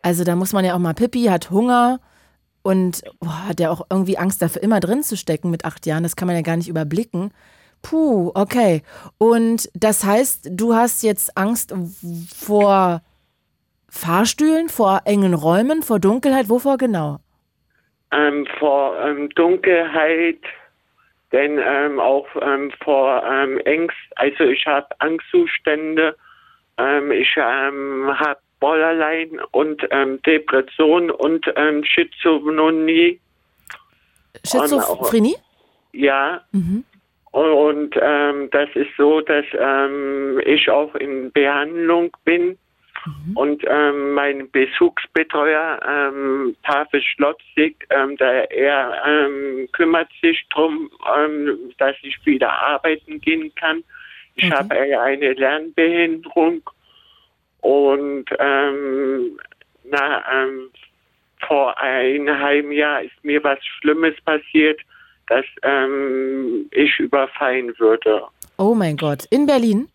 Also 0.04 0.24
da 0.24 0.36
muss 0.36 0.54
man 0.54 0.64
ja 0.64 0.76
auch 0.76 0.80
mal 0.80 0.94
Pippi, 0.94 1.24
hat 1.24 1.50
Hunger 1.50 2.00
und 2.62 3.02
boah, 3.20 3.48
hat 3.48 3.60
ja 3.60 3.72
auch 3.72 3.88
irgendwie 3.90 4.20
Angst 4.20 4.44
dafür, 4.44 4.62
immer 4.62 4.80
drin 4.80 5.02
zu 5.02 5.18
stecken 5.18 5.50
mit 5.50 5.66
acht 5.66 5.88
Jahren. 5.88 6.04
Das 6.04 6.16
kann 6.16 6.28
man 6.28 6.36
ja 6.36 6.44
gar 6.44 6.56
nicht 6.56 6.70
überblicken. 6.70 7.32
Puh, 7.82 8.30
okay. 8.36 8.84
Und 9.18 9.72
das 9.74 10.04
heißt, 10.04 10.50
du 10.52 10.76
hast 10.76 11.02
jetzt 11.02 11.36
Angst 11.36 11.74
vor 12.38 13.02
Fahrstühlen, 13.90 14.70
vor 14.70 15.02
engen 15.06 15.34
Räumen, 15.34 15.82
vor 15.82 16.00
Dunkelheit. 16.00 16.48
Wovor 16.48 16.78
genau? 16.78 17.18
ähm, 18.14 18.46
vor 18.60 18.96
ähm, 19.04 19.30
Dunkelheit, 19.30 20.40
denn 21.34 21.60
ähm, 21.60 22.00
auch 22.00 22.28
ähm, 22.42 22.72
vor 22.84 23.24
ähm, 23.26 23.60
Ängst. 23.66 23.98
Also 24.16 24.46
ich 24.46 24.66
habe 24.66 24.88
Angstzustände, 25.00 26.16
ähm, 26.78 27.12
ich 27.12 27.36
ähm, 27.36 28.08
habe 28.18 28.40
Borderline 28.60 29.46
und 29.52 29.86
ähm, 29.92 30.22
Depression 30.22 31.12
und 31.12 31.46
ähm, 31.56 31.84
Schizophrenie. 31.84 33.20
Schizophrenie? 34.46 35.36
Ja. 35.92 36.42
Mhm. 36.52 36.86
Und 37.32 37.96
das 37.96 38.70
ist 38.76 38.92
so, 38.96 39.20
dass 39.22 39.44
ich 40.46 40.70
auch 40.70 40.94
in 40.94 41.32
Behandlung 41.32 42.16
bin. 42.26 42.60
Mhm. 43.06 43.38
Und 43.38 43.64
ähm, 43.68 44.14
mein 44.14 44.50
Besuchsbetreuer, 44.52 45.80
ähm, 45.88 46.56
Pavel 46.64 47.02
Schlotzig, 47.02 47.86
ähm, 47.90 48.18
der, 48.18 48.52
er 48.52 49.02
ähm, 49.06 49.68
kümmert 49.72 50.10
sich 50.22 50.46
darum, 50.54 50.90
ähm, 51.18 51.74
dass 51.78 51.96
ich 52.02 52.18
wieder 52.26 52.52
arbeiten 52.52 53.20
gehen 53.20 53.54
kann. 53.56 53.84
Ich 54.36 54.46
Okay. 54.46 54.56
habe 54.56 54.76
äh, 54.76 54.96
eine 54.96 55.34
Lernbehinderung 55.34 56.62
und 57.62 58.26
ähm, 58.40 59.40
na, 59.84 60.24
ähm, 60.34 60.70
vor 61.48 61.78
einem 61.78 62.40
halben 62.40 62.72
Jahr 62.72 63.04
ist 63.04 63.24
mir 63.24 63.44
was 63.44 63.60
Schlimmes 63.80 64.16
passiert, 64.22 64.80
dass 65.28 65.46
ich 66.72 67.00
überfallen 67.00 67.74
würde. 67.80 68.24
Oh 68.58 68.74
mein 68.76 68.98
Gott. 68.98 69.26
In 69.30 69.46
Berlin? 69.46 69.88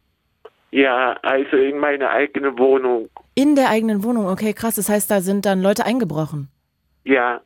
Ja, 0.71 1.13
also 1.23 1.57
in 1.57 1.79
meine 1.79 2.11
eigene 2.11 2.59
Wohnung. 2.59 3.09
In 3.35 3.55
der 3.57 3.71
eigenen 3.71 4.03
Wohnung. 4.05 4.27
Okay, 4.27 4.53
krass. 4.53 4.75
Das 4.75 4.89
heißt, 4.89 5.11
da 5.11 5.21
sind 5.21 5.47
dann 5.47 5.63
Leute 5.63 5.85
eingebrochen. 5.87 6.49
Ja, 7.05 7.41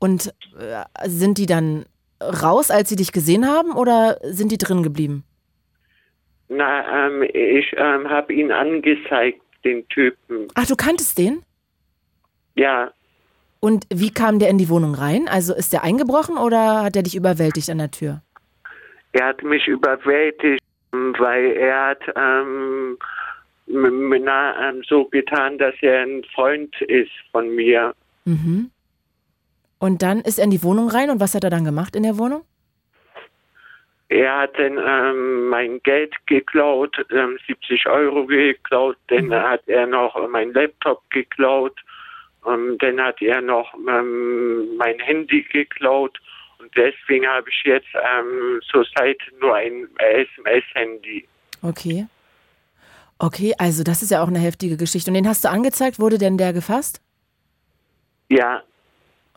Und 0.00 0.34
äh, 0.58 0.84
sind 1.08 1.38
die 1.38 1.46
dann 1.46 1.84
raus, 2.20 2.70
als 2.72 2.88
sie 2.88 2.96
dich 2.96 3.12
gesehen 3.12 3.46
haben, 3.46 3.72
oder 3.72 4.18
sind 4.22 4.50
die 4.50 4.58
drin 4.58 4.82
geblieben? 4.82 5.24
na, 6.50 7.06
ähm, 7.06 7.22
ich 7.22 7.74
ähm, 7.76 8.08
habe 8.08 8.32
ihn 8.32 8.50
angezeigt, 8.50 9.40
den 9.64 9.86
Typen. 9.88 10.48
Ach, 10.54 10.66
du 10.66 10.76
kanntest 10.76 11.18
den? 11.18 11.42
Ja, 12.56 12.90
Und 13.60 13.84
wie 13.92 14.10
kam 14.10 14.38
der 14.38 14.48
in 14.48 14.56
die 14.58 14.68
Wohnung 14.70 14.94
rein? 14.94 15.28
Also 15.28 15.54
ist 15.54 15.72
der 15.74 15.82
eingebrochen 15.84 16.38
oder 16.38 16.82
hat 16.84 16.96
er 16.96 17.02
dich 17.02 17.14
überwältigt 17.16 17.68
an 17.70 17.78
der 17.78 17.90
Tür? 17.90 18.22
er 19.12 19.26
hat 19.28 19.42
mich 19.42 19.66
überwältigt, 19.66 20.62
weil 20.92 21.52
er 21.52 21.86
hat 21.88 22.02
ähm, 22.16 22.98
m- 23.66 24.12
m- 24.12 24.22
na, 24.24 24.68
ähm, 24.68 24.82
so 24.86 25.04
getan, 25.06 25.58
dass 25.58 25.74
er 25.82 26.02
ein 26.02 26.24
Freund 26.34 26.74
ist 26.82 27.12
von 27.32 27.54
mir. 27.54 27.94
Mhm. 28.24 28.70
Und 29.78 30.02
dann 30.02 30.20
ist 30.20 30.38
er 30.38 30.44
in 30.44 30.50
die 30.50 30.62
Wohnung 30.62 30.88
rein 30.88 31.10
und 31.10 31.20
was 31.20 31.34
hat 31.34 31.44
er 31.44 31.50
dann 31.50 31.64
gemacht 31.64 31.94
in 31.94 32.02
der 32.02 32.18
Wohnung? 32.18 32.42
Er 34.10 34.38
hat 34.38 34.58
dann 34.58 34.78
ähm, 34.78 35.48
mein 35.50 35.82
Geld 35.82 36.14
geklaut, 36.26 36.96
ähm, 37.12 37.38
70 37.46 37.86
Euro 37.86 38.24
geklaut, 38.24 38.96
dann 39.08 39.32
hat 39.32 39.62
er 39.66 39.86
noch 39.86 40.16
mein 40.30 40.52
Laptop 40.54 41.02
geklaut, 41.10 41.78
ähm, 42.46 42.76
dann 42.78 42.98
hat 43.00 43.20
er 43.20 43.42
noch 43.42 43.74
ähm, 43.86 44.76
mein 44.78 44.98
Handy 45.00 45.42
geklaut 45.42 46.18
deswegen 46.76 47.26
habe 47.26 47.48
ich 47.50 47.62
jetzt 47.64 47.88
ähm, 47.94 48.60
zurzeit 48.70 49.18
nur 49.40 49.54
ein 49.54 49.88
SMS-Handy. 49.98 51.26
Okay. 51.62 52.06
Okay, 53.18 53.54
also 53.58 53.82
das 53.82 54.02
ist 54.02 54.10
ja 54.10 54.22
auch 54.22 54.28
eine 54.28 54.38
heftige 54.38 54.76
Geschichte. 54.76 55.10
Und 55.10 55.14
den 55.14 55.28
hast 55.28 55.44
du 55.44 55.50
angezeigt? 55.50 55.98
Wurde 55.98 56.18
denn 56.18 56.38
der 56.38 56.52
gefasst? 56.52 57.02
Ja, 58.28 58.62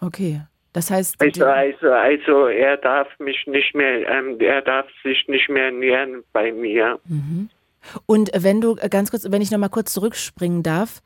Okay. 0.01 0.41
Das 0.73 0.89
heißt, 0.89 1.15
also, 1.19 1.45
also, 1.45 1.91
also 1.91 2.47
er 2.47 2.77
darf 2.77 3.07
mich 3.19 3.45
nicht 3.45 3.75
mehr, 3.75 4.07
ähm, 4.07 4.37
er 4.39 4.61
darf 4.61 4.85
sich 5.03 5.27
nicht 5.27 5.49
mehr 5.49 5.69
nähern 5.69 6.23
bei 6.31 6.51
mir. 6.53 6.97
Mhm. 7.05 7.49
Und 8.05 8.31
wenn 8.33 8.61
du 8.61 8.77
äh, 8.77 8.87
ganz 8.87 9.11
kurz, 9.11 9.29
wenn 9.29 9.41
ich 9.41 9.51
nochmal 9.51 9.69
kurz 9.69 9.93
zurückspringen 9.93 10.63
darf, 10.63 11.01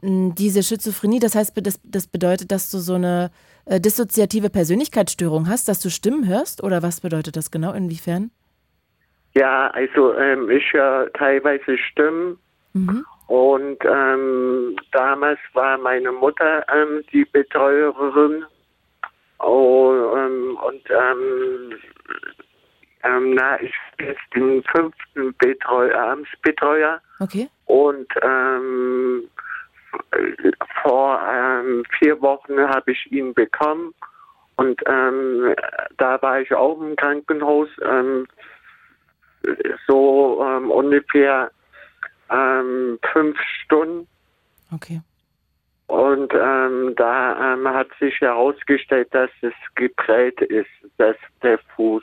diese 0.00 0.62
Schizophrenie, 0.62 1.20
das 1.20 1.34
heißt, 1.34 1.52
das, 1.56 1.78
das 1.84 2.06
bedeutet, 2.06 2.50
dass 2.50 2.70
du 2.70 2.78
so 2.78 2.94
eine 2.94 3.30
äh, 3.66 3.80
dissoziative 3.80 4.50
Persönlichkeitsstörung 4.50 5.48
hast, 5.48 5.68
dass 5.68 5.80
du 5.80 5.90
Stimmen 5.90 6.26
hörst? 6.26 6.62
Oder 6.62 6.82
was 6.82 7.00
bedeutet 7.00 7.36
das 7.36 7.50
genau? 7.50 7.72
Inwiefern? 7.72 8.30
Ja, 9.34 9.68
also 9.68 10.14
ähm, 10.14 10.50
ich 10.50 10.72
höre 10.72 11.10
teilweise 11.14 11.78
Stimmen 11.78 12.38
Mhm. 12.74 13.04
und 13.26 13.78
ähm, 13.84 14.76
damals 14.92 15.38
war 15.52 15.76
meine 15.76 16.10
Mutter 16.10 16.64
ähm, 16.74 17.04
die 17.12 17.26
Betreuerin 17.26 18.46
oh, 19.40 19.92
ähm, 20.16 20.56
und 20.56 20.82
ähm, 20.90 21.72
ähm, 23.04 23.34
na, 23.34 23.60
ich 23.60 23.74
bin 23.98 24.06
jetzt 24.06 24.34
den 24.34 24.62
fünften 24.74 25.34
Betreu 25.36 25.92
Amtsbetreuer 25.94 27.00
Okay. 27.20 27.48
und 27.66 28.06
ähm, 28.22 29.24
vor 30.82 31.20
ähm, 31.28 31.84
vier 31.98 32.20
Wochen 32.20 32.58
habe 32.58 32.92
ich 32.92 33.10
ihn 33.12 33.34
bekommen 33.34 33.94
und 34.56 34.80
ähm, 34.86 35.54
da 35.98 36.20
war 36.22 36.40
ich 36.40 36.52
auch 36.52 36.80
im 36.80 36.96
Krankenhaus 36.96 37.68
ähm, 37.82 38.26
so 39.86 40.44
ähm, 40.46 40.70
ungefähr 40.70 41.50
ähm, 42.30 42.98
fünf 43.12 43.38
Stunden 43.64 44.06
Okay. 44.72 45.00
und 45.88 46.32
ähm, 46.34 46.94
da 46.96 47.56
hat 47.64 47.88
sich 48.00 48.20
herausgestellt, 48.20 49.08
dass 49.12 49.30
es 49.42 49.52
geprellt 49.74 50.40
ist, 50.42 50.70
dass 50.96 51.16
der 51.42 51.58
Fuß. 51.76 52.02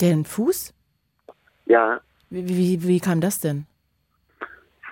Den 0.00 0.24
Fuß? 0.24 0.72
Ja, 1.66 2.00
Wie, 2.30 2.48
wie, 2.48 2.82
wie 2.88 3.00
kam 3.00 3.20
das 3.20 3.40
denn? 3.40 3.66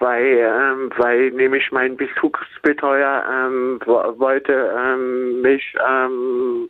Weil, 0.00 0.24
ähm, 0.38 0.90
weil 0.96 1.30
nämlich 1.32 1.70
mein 1.72 1.96
Besuchsbetreuer 1.96 3.24
ähm, 3.30 3.80
wo- 3.84 4.18
wollte 4.18 4.52
ähm, 4.76 5.40
mich 5.42 5.74
ähm, 5.88 6.68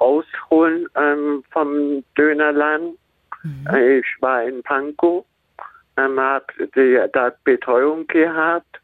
rausholen 0.00 0.86
ähm, 0.96 1.42
vom 1.50 2.02
Dönerladen. 2.16 2.96
Ich 3.74 4.06
war 4.20 4.42
in 4.44 4.62
Pankow, 4.62 5.24
ähm, 5.96 6.20
habe 6.20 6.44
da 7.12 7.32
Betreuung 7.44 8.06
gehabt 8.06 8.80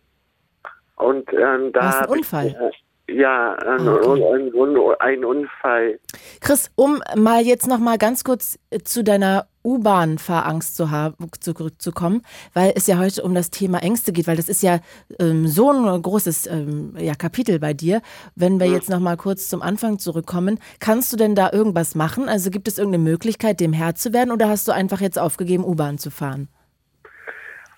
und 0.97 1.31
ähm, 1.35 1.73
da 1.73 1.81
Was, 1.83 1.95
ein 1.97 2.01
hab 2.01 2.09
ich- 2.09 2.17
Unfall? 2.17 2.71
Ja, 3.09 3.55
ein, 3.55 3.87
Ah, 3.87 3.95
okay. 4.03 4.25
ein, 4.35 4.97
ein, 5.01 5.25
Unfall. 5.25 6.01
Chris, 6.41 6.73
um 6.75 7.01
mal 7.17 7.43
jetzt 7.43 7.69
noch 7.69 7.79
mal 7.79 7.99
ganz 7.99 8.25
kurz 8.25 8.59
äh, 8.71 8.81
zu 8.81 9.05
deiner 9.05 9.47
U-Bahn-Fahrangst 9.65 10.77
zu 10.77 10.91
haben, 10.91 11.31
zurückzukommen, 11.41 12.23
weil 12.53 12.73
es 12.75 12.89
ja 12.89 12.99
heute 12.99 13.23
um 13.23 13.35
das 13.35 13.51
Thema 13.51 13.79
Ängste 13.79 14.13
geht, 14.13 14.27
weil 14.27 14.37
das 14.37 14.49
ist 14.49 14.63
ja 14.63 14.81
ähm, 15.21 15.47
so 15.47 15.71
ein 15.71 16.03
großes 16.03 16.49
ähm, 16.49 16.95
ja, 16.99 17.15
Kapitel 17.15 17.61
bei 17.61 17.75
dir. 17.75 18.03
Wenn 18.35 18.59
wir 18.59 18.67
jetzt 18.67 18.91
noch 18.91 19.01
mal 19.01 19.17
kurz 19.17 19.49
zum 19.49 19.63
Anfang 19.63 20.01
zurückkommen, 20.01 20.59
kannst 20.81 21.13
du 21.13 21.17
denn 21.17 21.37
da 21.37 21.51
irgendwas 21.53 21.95
machen? 21.95 22.29
Also 22.29 22.51
gibt 22.51 22.67
es 22.67 22.79
irgendeine 22.79 23.05
Möglichkeit, 23.05 23.61
dem 23.61 23.73
Herr 23.73 23.95
zu 23.95 24.13
werden 24.13 24.33
oder 24.33 24.49
hast 24.49 24.67
du 24.67 24.73
einfach 24.73 25.01
jetzt 25.01 25.19
aufgegeben, 25.19 25.65
U-Bahn 25.65 25.99
zu 25.99 26.11
fahren? 26.11 26.49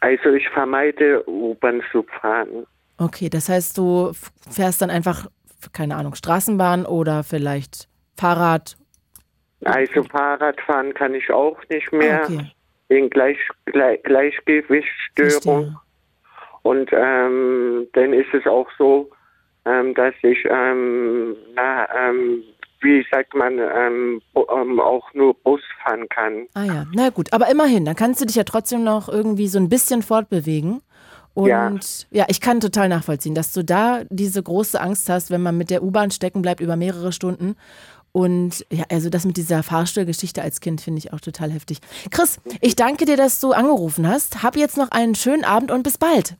Also 0.01 0.31
ich 0.31 0.49
vermeide 0.51 1.29
U-Bahn 1.29 1.83
zu 1.93 2.05
fahren. 2.21 2.67
Okay, 2.99 3.29
das 3.31 3.49
heißt, 3.49 3.79
du 3.79 4.13
fährst 4.51 4.83
dann 4.83 4.91
einfach, 4.91 5.27
keine 5.73 5.97
Ahnung, 5.97 6.15
Straßenbahn 6.15 6.85
oder 6.85 7.23
vielleicht 7.23 7.89
Fahrrad. 8.17 8.77
Also 9.65 10.03
Fahrradfahren 10.05 10.95
kann 10.95 11.15
ich 11.15 11.31
auch 11.31 11.57
nicht 11.71 11.93
mehr. 11.93 12.23
Ah, 12.23 12.25
okay. 12.25 12.53
Wegen 12.89 13.11
Gleich, 13.11 13.39
Gleich, 13.67 14.03
Gleichgewichtsstörung. 14.03 15.77
Und 16.63 16.91
ähm, 16.93 17.87
dann 17.93 18.13
ist 18.13 18.33
es 18.33 18.47
auch 18.47 18.69
so, 18.79 19.11
ähm, 19.65 19.95
dass 19.95 20.15
ich, 20.23 20.39
ähm, 20.51 21.37
na, 21.55 21.89
ähm, 21.95 22.43
wie 22.81 23.05
sagt 23.11 23.35
man, 23.35 23.59
ähm, 23.59 24.21
ähm, 24.35 24.81
auch 24.81 25.13
nur 25.15 25.35
Bus 25.35 25.61
fahren 25.83 26.09
kann. 26.09 26.47
Ah 26.55 26.65
ja, 26.65 26.87
na 26.93 27.11
gut, 27.11 27.33
aber 27.33 27.51
immerhin, 27.51 27.85
dann 27.85 27.97
kannst 27.97 28.21
du 28.21 28.27
dich 28.27 28.37
ja 28.37 28.45
trotzdem 28.45 28.85
noch 28.85 29.09
irgendwie 29.09 29.49
so 29.49 29.59
ein 29.59 29.69
bisschen 29.69 30.03
fortbewegen. 30.03 30.81
Und 31.39 32.07
Ja. 32.11 32.23
ja. 32.23 32.25
ich 32.29 32.41
kann 32.41 32.59
total 32.59 32.89
nachvollziehen, 32.89 33.35
dass 33.37 33.53
du 33.53 33.63
da 33.65 34.03
diese 34.11 34.43
große 34.43 34.81
Angst 34.81 35.09
hast, 35.09 35.31
wenn 35.31 35.41
man 35.41 35.57
mit 35.57 35.71
der 35.71 35.85
U-Bahn 35.85 36.11
stecken 36.11 36.43
bleibt 36.43 36.61
über 36.61 36.75
mehrere 36.75 37.13
Stunden. 37.13 37.55
Und 38.11 38.67
ja, 38.73 38.85
also 38.91 39.09
das 39.09 39.25
mit 39.25 39.37
dieser 39.37 39.63
Fahrstuhlgeschichte 39.63 40.43
als 40.43 40.61
Kind 40.61 40.81
finde 40.81 40.99
ich 40.99 41.13
auch 41.13 41.21
total 41.21 41.53
heftig. 41.53 41.79
Chris, 42.11 42.41
ich 42.61 42.75
danke 42.75 43.05
dir, 43.05 43.17
dass 43.17 43.39
du 43.39 43.53
angerufen 43.53 44.09
hast. 44.09 44.43
Hab 44.43 44.57
jetzt 44.57 44.77
noch 44.77 44.91
einen 44.91 45.15
schönen 45.15 45.45
Abend 45.45 45.71
und 45.71 45.85
bis 45.85 45.97
bald. 45.99 46.35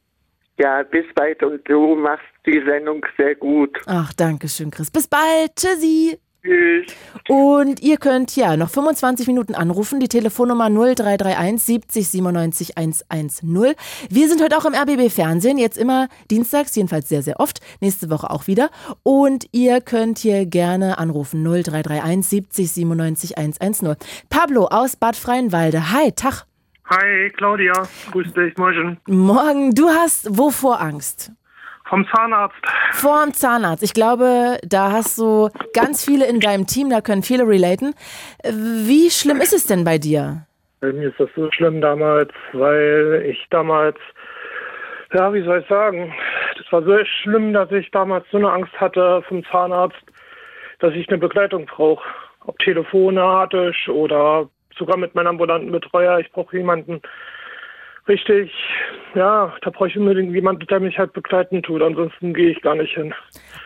Ja, 0.59 0.83
bis 0.83 1.05
bald 1.15 1.41
und 1.45 1.61
du 1.69 1.95
machst 1.95 2.25
die 2.45 2.61
Sendung 2.67 3.07
sehr 3.17 3.37
gut. 3.37 3.79
Ach, 3.87 4.13
danke 4.15 4.49
schön, 4.49 4.73
Chris. 4.73 4.91
Bis 4.91 5.07
bald. 5.07 5.55
Tschüssi. 5.55 6.19
Tschüss. 6.43 6.87
Und 7.29 7.81
ihr 7.81 7.97
könnt 7.97 8.37
ja 8.37 8.57
noch 8.57 8.71
25 8.71 9.27
Minuten 9.27 9.55
anrufen, 9.55 10.01
die 10.01 10.09
Telefonnummer 10.09 10.71
0331 10.71 11.63
70 11.63 12.09
97 12.09 12.79
110. 12.79 13.75
Wir 14.09 14.29
sind 14.29 14.43
heute 14.43 14.57
auch 14.57 14.65
im 14.65 14.75
RBB 14.75 15.11
Fernsehen, 15.13 15.59
jetzt 15.59 15.77
immer 15.77 16.09
dienstags, 16.31 16.75
jedenfalls 16.77 17.09
sehr, 17.09 17.23
sehr 17.23 17.41
oft, 17.41 17.61
nächste 17.81 18.09
Woche 18.09 18.31
auch 18.31 18.47
wieder. 18.47 18.71
Und 19.03 19.47
ihr 19.53 19.81
könnt 19.81 20.19
hier 20.19 20.47
gerne 20.47 20.99
anrufen, 20.99 21.43
0331 21.43 22.25
70 22.27 22.73
97 22.73 23.39
110. 23.39 23.97
Pablo 24.31 24.67
aus 24.67 24.97
Bad 24.97 25.17
Freienwalde, 25.17 25.93
hi, 25.93 26.13
Tag. 26.13 26.47
Hi, 26.87 27.31
Claudia. 27.37 27.73
Grüß 28.13 28.33
dich, 28.33 28.57
morgen. 28.57 28.99
Morgen, 29.07 29.75
du 29.75 29.89
hast 29.91 30.39
wovor 30.39 30.81
Angst? 30.81 31.33
Vom 31.89 32.07
Zahnarzt. 32.15 32.57
Vorm 32.93 33.33
Zahnarzt. 33.33 33.83
Ich 33.83 33.95
glaube, 33.95 34.59
da 34.63 34.93
hast 34.93 35.17
du 35.19 35.49
ganz 35.73 36.05
viele 36.05 36.27
in 36.27 36.41
deinem 36.41 36.67
Team, 36.67 36.91
da 36.91 37.01
können 37.01 37.23
viele 37.23 37.47
relaten. 37.47 37.95
Wie 38.45 39.11
schlimm 39.11 39.41
ist 39.41 39.55
es 39.55 39.67
denn 39.67 39.85
bei 39.85 39.99
dir? 39.99 40.47
Bei 40.81 40.93
mir 40.93 41.09
ist 41.09 41.19
das 41.19 41.31
so 41.35 41.51
schlimm 41.51 41.81
damals, 41.81 42.31
weil 42.53 43.25
ich 43.27 43.45
damals, 43.51 43.97
ja, 45.13 45.33
wie 45.33 45.43
soll 45.43 45.61
ich 45.61 45.69
sagen, 45.69 46.13
das 46.57 46.71
war 46.71 46.83
so 46.83 47.05
schlimm, 47.23 47.53
dass 47.53 47.71
ich 47.73 47.91
damals 47.91 48.27
so 48.31 48.37
eine 48.37 48.53
Angst 48.53 48.79
hatte 48.79 49.23
vom 49.27 49.45
Zahnarzt, 49.47 49.97
dass 50.81 50.95
ich 50.95 51.09
eine 51.09 51.19
Begleitung 51.19 51.67
brauche. 51.67 52.05
Ob 52.45 52.59
telefonatisch 52.61 53.89
oder 53.89 54.49
sogar 54.79 54.97
mit 54.97 55.15
meinem 55.15 55.29
ambulanten 55.29 55.73
Betreuer. 55.73 56.19
Ich 56.21 56.31
brauche 56.33 56.57
jemanden, 56.57 57.01
richtig, 58.09 58.51
ja, 59.15 59.55
da 59.63 59.71
brauche 59.71 59.89
ich 59.89 59.97
unbedingt 59.97 60.33
jemanden, 60.35 60.67
der 60.67 60.81
mich 60.81 60.99
halt 60.99 61.13
begleiten 61.13 61.63
tut. 61.63 61.83
Ansonsten 61.83 62.35
gehe 62.35 62.51
ich 62.51 62.61
gar 62.63 62.75
nicht 62.75 62.95
hin. 62.95 63.15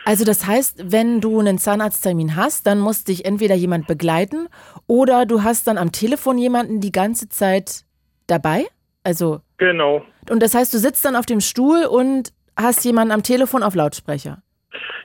Also 0.05 0.25
das 0.25 0.45
heißt, 0.45 0.91
wenn 0.91 1.21
du 1.21 1.39
einen 1.39 1.57
Zahnarzttermin 1.57 2.35
hast, 2.35 2.67
dann 2.67 2.79
muss 2.79 3.03
dich 3.03 3.25
entweder 3.25 3.55
jemand 3.55 3.87
begleiten 3.87 4.47
oder 4.87 5.25
du 5.25 5.43
hast 5.43 5.67
dann 5.67 5.77
am 5.77 5.91
Telefon 5.91 6.37
jemanden 6.37 6.79
die 6.81 6.91
ganze 6.91 7.29
Zeit 7.29 7.83
dabei? 8.27 8.65
Also 9.03 9.41
Genau. 9.57 10.03
und 10.29 10.43
das 10.43 10.53
heißt, 10.53 10.73
du 10.73 10.77
sitzt 10.77 11.03
dann 11.05 11.15
auf 11.15 11.25
dem 11.25 11.39
Stuhl 11.39 11.85
und 11.85 12.33
hast 12.55 12.85
jemanden 12.85 13.13
am 13.13 13.23
Telefon 13.23 13.63
auf 13.63 13.73
Lautsprecher. 13.75 14.42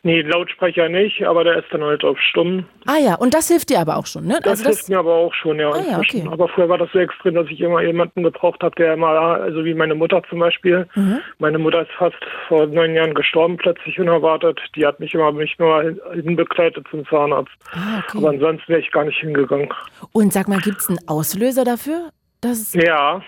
Nee, 0.02 0.22
Lautsprecher 0.22 0.88
nicht, 0.88 1.22
aber 1.24 1.44
der 1.44 1.58
ist 1.58 1.66
dann 1.72 1.82
halt 1.82 2.04
auf 2.04 2.18
stumm. 2.20 2.64
Ah 2.86 2.96
ja, 2.98 3.14
und 3.16 3.34
das 3.34 3.48
hilft 3.48 3.70
dir 3.70 3.80
aber 3.80 3.96
auch 3.96 4.06
schon, 4.06 4.26
ne? 4.26 4.38
Das 4.42 4.62
hilft 4.64 4.88
mir 4.88 4.98
aber 4.98 5.14
auch 5.14 5.34
schon, 5.34 5.58
ja. 5.58 5.70
Ah 5.70 5.82
ja, 5.90 5.98
okay. 5.98 6.24
Aber 6.30 6.48
früher 6.48 6.68
war 6.68 6.78
das 6.78 6.90
so 6.92 6.98
extrem, 6.98 7.34
dass 7.34 7.46
ich 7.48 7.60
immer 7.60 7.82
jemanden 7.82 8.22
gebraucht 8.22 8.62
habe, 8.62 8.74
der 8.76 8.94
immer, 8.94 9.08
also 9.08 9.64
wie 9.64 9.74
meine 9.74 9.94
Mutter 9.94 10.22
zum 10.30 10.38
Beispiel. 10.38 10.88
Mhm. 10.94 11.18
Meine 11.38 11.58
Mutter 11.58 11.82
ist 11.82 11.90
fast 11.98 12.16
vor 12.48 12.66
neun 12.66 12.94
Jahren 12.94 13.14
gestorben, 13.14 13.56
plötzlich 13.56 13.98
unerwartet. 13.98 14.60
Die 14.76 14.86
hat 14.86 15.00
mich 15.00 15.12
immer 15.14 15.32
mich 15.32 15.58
nur 15.58 15.82
hin- 15.82 16.00
hinbegleitet 16.14 16.86
zum 16.90 17.06
Zahnarzt. 17.06 17.50
Ah, 17.72 18.02
okay. 18.06 18.18
Aber 18.18 18.30
ansonsten 18.30 18.68
wäre 18.68 18.80
ich 18.80 18.90
gar 18.90 19.04
nicht 19.04 19.18
hingegangen. 19.18 19.68
Und 20.12 20.32
sag 20.32 20.48
mal, 20.48 20.58
gibt 20.60 20.78
es 20.78 20.88
einen 20.88 21.00
Auslöser 21.08 21.64
dafür? 21.64 22.10
Das 22.40 22.72
Ja, 22.74 23.20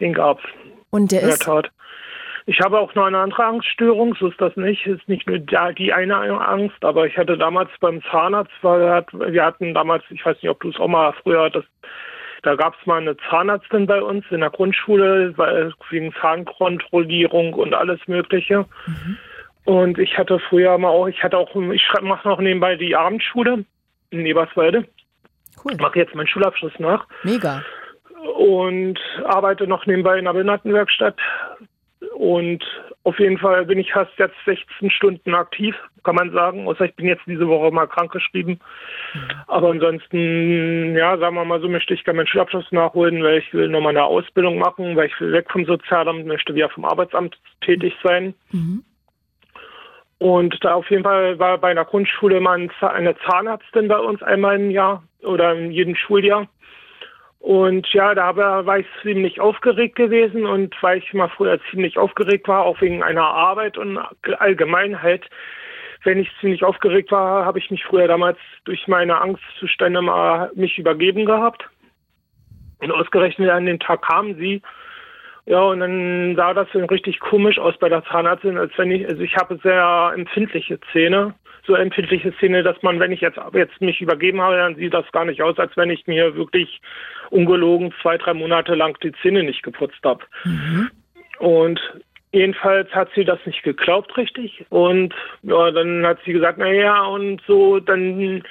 den 0.00 0.12
gab's. 0.12 0.42
Und 0.90 1.12
der 1.12 1.20
In 1.20 1.26
der 1.26 1.34
ist? 1.34 1.42
Tat. 1.44 1.70
Ich 2.50 2.60
habe 2.60 2.80
auch 2.80 2.92
noch 2.96 3.04
eine 3.06 3.18
andere 3.18 3.44
Angststörung, 3.44 4.16
so 4.18 4.26
ist 4.26 4.40
das 4.40 4.56
nicht. 4.56 4.84
Ist 4.84 5.08
nicht 5.08 5.24
nur 5.28 5.38
die 5.38 5.92
eine 5.92 6.16
Angst, 6.48 6.84
aber 6.84 7.06
ich 7.06 7.16
hatte 7.16 7.38
damals 7.38 7.70
beim 7.78 8.02
Zahnarzt, 8.10 8.50
weil 8.62 8.80
wir 8.80 8.90
hat- 8.90 9.12
wir 9.12 9.44
hatten 9.44 9.72
damals, 9.72 10.02
ich 10.10 10.26
weiß 10.26 10.36
nicht, 10.42 10.50
ob 10.50 10.58
du 10.60 10.70
es 10.70 10.80
auch 10.80 10.88
mal 10.88 11.12
früher 11.22 11.44
hattest, 11.44 11.68
da 12.42 12.56
gab 12.56 12.74
es 12.78 12.84
mal 12.86 13.00
eine 13.00 13.16
Zahnärztin 13.28 13.86
bei 13.86 14.02
uns 14.02 14.24
in 14.30 14.40
der 14.40 14.50
Grundschule, 14.50 15.32
wegen 15.90 16.12
Zahnkontrollierung 16.20 17.54
und 17.54 17.72
alles 17.72 18.00
Mögliche. 18.08 18.64
Und 19.64 19.98
ich 20.00 20.18
hatte 20.18 20.40
früher 20.40 20.76
mal 20.76 20.88
auch, 20.88 21.06
ich 21.06 21.22
hatte 21.22 21.38
auch, 21.38 21.54
ich 21.54 21.86
mache 22.02 22.26
noch 22.28 22.40
nebenbei 22.40 22.74
die 22.74 22.96
Abendschule 22.96 23.64
in 24.10 24.26
Eberswalde. 24.26 24.88
Cool. 25.64 25.76
Mache 25.78 26.00
jetzt 26.00 26.16
meinen 26.16 26.26
Schulabschluss 26.26 26.72
nach 26.80 27.06
Mega. 27.22 27.62
und 28.38 28.98
arbeite 29.24 29.68
noch 29.68 29.86
nebenbei 29.86 30.18
in 30.18 30.24
der 30.24 30.32
Behindertenwerkstatt. 30.32 31.16
Und 32.14 32.64
auf 33.04 33.18
jeden 33.18 33.38
Fall 33.38 33.66
bin 33.66 33.78
ich 33.78 33.92
fast 33.92 34.12
jetzt 34.18 34.36
16 34.46 34.90
Stunden 34.90 35.34
aktiv, 35.34 35.76
kann 36.02 36.14
man 36.14 36.32
sagen. 36.32 36.66
Außer 36.66 36.86
ich 36.86 36.94
bin 36.94 37.06
jetzt 37.06 37.26
diese 37.26 37.46
Woche 37.46 37.70
mal 37.70 37.86
krankgeschrieben. 37.86 38.58
Aber 39.46 39.70
ansonsten, 39.70 40.96
ja, 40.96 41.18
sagen 41.18 41.34
wir 41.36 41.44
mal 41.44 41.60
so, 41.60 41.68
möchte 41.68 41.92
ich 41.92 42.04
gerne 42.04 42.18
meinen 42.18 42.26
Schulabschluss 42.26 42.72
nachholen, 42.72 43.22
weil 43.22 43.38
ich 43.38 43.52
will 43.52 43.68
nochmal 43.68 43.90
eine 43.90 44.04
Ausbildung 44.04 44.58
machen, 44.58 44.96
weil 44.96 45.08
ich 45.08 45.20
will 45.20 45.32
weg 45.32 45.50
vom 45.50 45.66
Sozialamt, 45.66 46.26
möchte 46.26 46.54
wieder 46.54 46.70
vom 46.70 46.86
Arbeitsamt 46.86 47.38
tätig 47.60 47.94
sein. 48.02 48.34
Und 50.18 50.62
da 50.64 50.74
auf 50.74 50.90
jeden 50.90 51.04
Fall 51.04 51.38
war 51.38 51.58
bei 51.58 51.70
einer 51.70 51.84
Grundschule 51.86 52.40
mal 52.40 52.68
eine 52.80 53.16
Zahnärztin 53.26 53.88
bei 53.88 53.98
uns 53.98 54.22
einmal 54.22 54.56
im 54.56 54.70
Jahr 54.70 55.02
oder 55.22 55.54
in 55.54 55.70
jedem 55.70 55.96
Schuljahr. 55.96 56.46
Und 57.40 57.90
ja, 57.94 58.14
da 58.14 58.36
war 58.36 58.78
ich 58.78 58.86
ziemlich 59.00 59.40
aufgeregt 59.40 59.96
gewesen 59.96 60.44
und 60.44 60.76
weil 60.82 60.98
ich 60.98 61.14
mal 61.14 61.30
früher 61.30 61.58
ziemlich 61.70 61.96
aufgeregt 61.96 62.46
war, 62.46 62.64
auch 62.64 62.80
wegen 62.82 63.02
einer 63.02 63.24
Arbeit 63.24 63.78
und 63.78 63.98
allgemein 64.38 65.00
halt, 65.00 65.24
wenn 66.04 66.18
ich 66.18 66.30
ziemlich 66.40 66.62
aufgeregt 66.62 67.10
war, 67.10 67.46
habe 67.46 67.58
ich 67.58 67.70
mich 67.70 67.82
früher 67.84 68.08
damals 68.08 68.38
durch 68.64 68.86
meine 68.88 69.20
Angstzustände 69.22 70.02
mal 70.02 70.50
mich 70.54 70.78
übergeben 70.78 71.24
gehabt. 71.24 71.64
Und 72.78 72.92
ausgerechnet 72.92 73.50
an 73.50 73.66
den 73.66 73.80
Tag 73.80 74.02
kam 74.02 74.34
sie. 74.36 74.62
Ja, 75.50 75.62
und 75.62 75.80
dann 75.80 76.36
sah 76.36 76.54
das 76.54 76.68
dann 76.72 76.84
richtig 76.84 77.18
komisch 77.18 77.58
aus 77.58 77.76
bei 77.76 77.88
der 77.88 78.04
Zahnärztin, 78.04 78.56
als 78.56 78.70
wenn 78.76 78.92
ich, 78.92 79.08
also 79.08 79.20
ich 79.20 79.34
habe 79.34 79.58
sehr 79.64 80.12
empfindliche 80.14 80.78
Zähne, 80.92 81.34
so 81.66 81.74
empfindliche 81.74 82.32
Zähne, 82.38 82.62
dass 82.62 82.80
man, 82.84 83.00
wenn 83.00 83.10
ich 83.10 83.20
jetzt, 83.20 83.36
jetzt 83.52 83.80
mich 83.80 84.00
übergeben 84.00 84.40
habe, 84.40 84.58
dann 84.58 84.76
sieht 84.76 84.94
das 84.94 85.10
gar 85.10 85.24
nicht 85.24 85.42
aus, 85.42 85.58
als 85.58 85.76
wenn 85.76 85.90
ich 85.90 86.06
mir 86.06 86.36
wirklich 86.36 86.80
ungelogen 87.30 87.92
zwei, 88.00 88.16
drei 88.16 88.32
Monate 88.32 88.76
lang 88.76 88.96
die 89.00 89.10
Zähne 89.22 89.42
nicht 89.42 89.64
geputzt 89.64 89.98
habe. 90.04 90.24
Und 91.40 91.80
jedenfalls 92.30 92.88
hat 92.92 93.08
sie 93.16 93.24
das 93.24 93.44
nicht 93.44 93.64
geglaubt 93.64 94.16
richtig. 94.16 94.64
Und 94.68 95.12
ja, 95.42 95.72
dann 95.72 96.06
hat 96.06 96.20
sie 96.24 96.32
gesagt, 96.32 96.58
na 96.58 96.70
ja, 96.70 97.02
und 97.06 97.42
so, 97.48 97.80
dann 97.80 98.44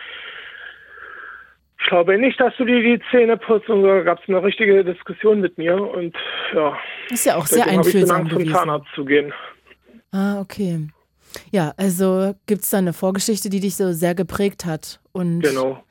ich 1.80 1.88
glaube 1.88 2.18
nicht, 2.18 2.40
dass 2.40 2.56
du 2.58 2.66
dir 2.66 2.82
die 2.82 3.02
Zähne 3.10 3.38
putzt. 3.38 3.70
Und 3.70 3.84
da 3.84 4.02
gab 4.02 4.22
es 4.22 4.28
eine 4.30 4.44
richtige 4.44 4.84
Diskussion 4.84 5.40
mit 5.42 5.58
mir. 5.58 5.76
Und 5.82 6.16
ja. 6.54 6.78
Ist 7.10 7.26
ja 7.26 7.36
auch 7.36 7.46
sehr 7.46 7.66
habe 7.66 7.72
ich 7.72 7.76
so 7.76 7.88
einfühlsam 7.88 8.18
Angst, 8.18 8.30
zum 8.32 8.40
gewesen. 8.40 8.56
Zahnarzt 8.56 8.88
zu 8.96 9.06
gehen. 9.06 9.34
Ah, 10.12 10.40
okay. 10.40 10.88
Ja, 11.52 11.74
also 11.78 12.36
gibt 12.48 12.62
es 12.64 12.70
da 12.72 12.80
eine 12.80 12.94
Vorgeschichte, 12.94 13.50
die 13.50 13.60
dich 13.60 13.76
so 13.76 13.92
sehr 13.92 14.16
geprägt 14.16 14.66
hat. 14.66 15.00
Und 15.12 15.42
Genau. 15.42 15.84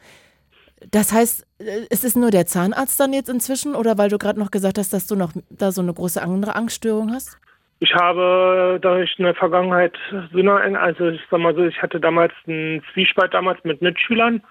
das 0.90 1.12
heißt, 1.12 1.46
äh, 1.60 1.86
es 1.90 2.04
ist 2.04 2.16
nur 2.16 2.30
der 2.30 2.46
Zahnarzt 2.46 2.98
dann 3.00 3.12
jetzt 3.12 3.28
inzwischen 3.28 3.74
oder 3.74 3.98
weil 3.98 4.08
du 4.08 4.18
gerade 4.18 4.38
noch 4.38 4.50
gesagt 4.50 4.78
hast, 4.78 4.92
dass 4.92 5.06
du 5.06 5.16
noch 5.16 5.32
da 5.50 5.70
so 5.72 5.80
eine 5.80 5.94
große 5.94 6.20
andere 6.20 6.54
Angststörung 6.56 7.12
hast? 7.12 7.38
Ich 7.80 7.94
habe 7.94 8.78
durch 8.82 9.14
eine 9.20 9.34
Vergangenheit 9.34 9.96
so 10.32 10.38
eine, 10.38 10.80
also 10.80 11.10
ich 11.10 11.20
sag 11.30 11.38
mal 11.38 11.54
so, 11.54 11.64
ich 11.64 11.80
hatte 11.80 12.00
damals 12.00 12.32
einen 12.48 12.82
Zwiespalt 12.92 13.32
damals 13.32 13.62
mit 13.62 13.80
Mitschülern. 13.80 14.42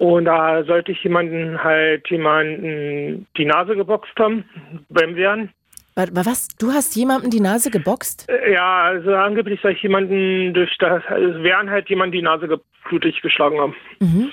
Und 0.00 0.24
da 0.24 0.64
sollte 0.64 0.92
ich 0.92 1.04
jemanden 1.04 1.62
halt 1.62 2.08
jemanden 2.08 3.26
die 3.36 3.44
Nase 3.44 3.76
geboxt 3.76 4.18
haben 4.18 4.44
beim 4.88 5.14
Wehren. 5.14 5.50
Wa- 5.94 6.06
wa- 6.12 6.24
Was? 6.24 6.48
Du 6.58 6.72
hast 6.72 6.96
jemandem 6.96 7.30
die 7.30 7.40
Nase 7.40 7.70
geboxt? 7.70 8.26
Äh, 8.30 8.54
Ja, 8.54 8.84
also 8.84 9.14
angeblich 9.14 9.60
soll 9.60 9.72
ich 9.72 9.82
jemanden 9.82 10.54
durch 10.54 10.74
das 10.78 11.02
also 11.06 11.42
Wehren 11.42 11.68
halt 11.68 11.90
jemanden 11.90 12.12
die 12.12 12.22
Nase 12.22 12.48
blutig 12.88 13.20
geschlagen 13.20 13.60
haben. 13.60 13.76
Mhm. 13.98 14.32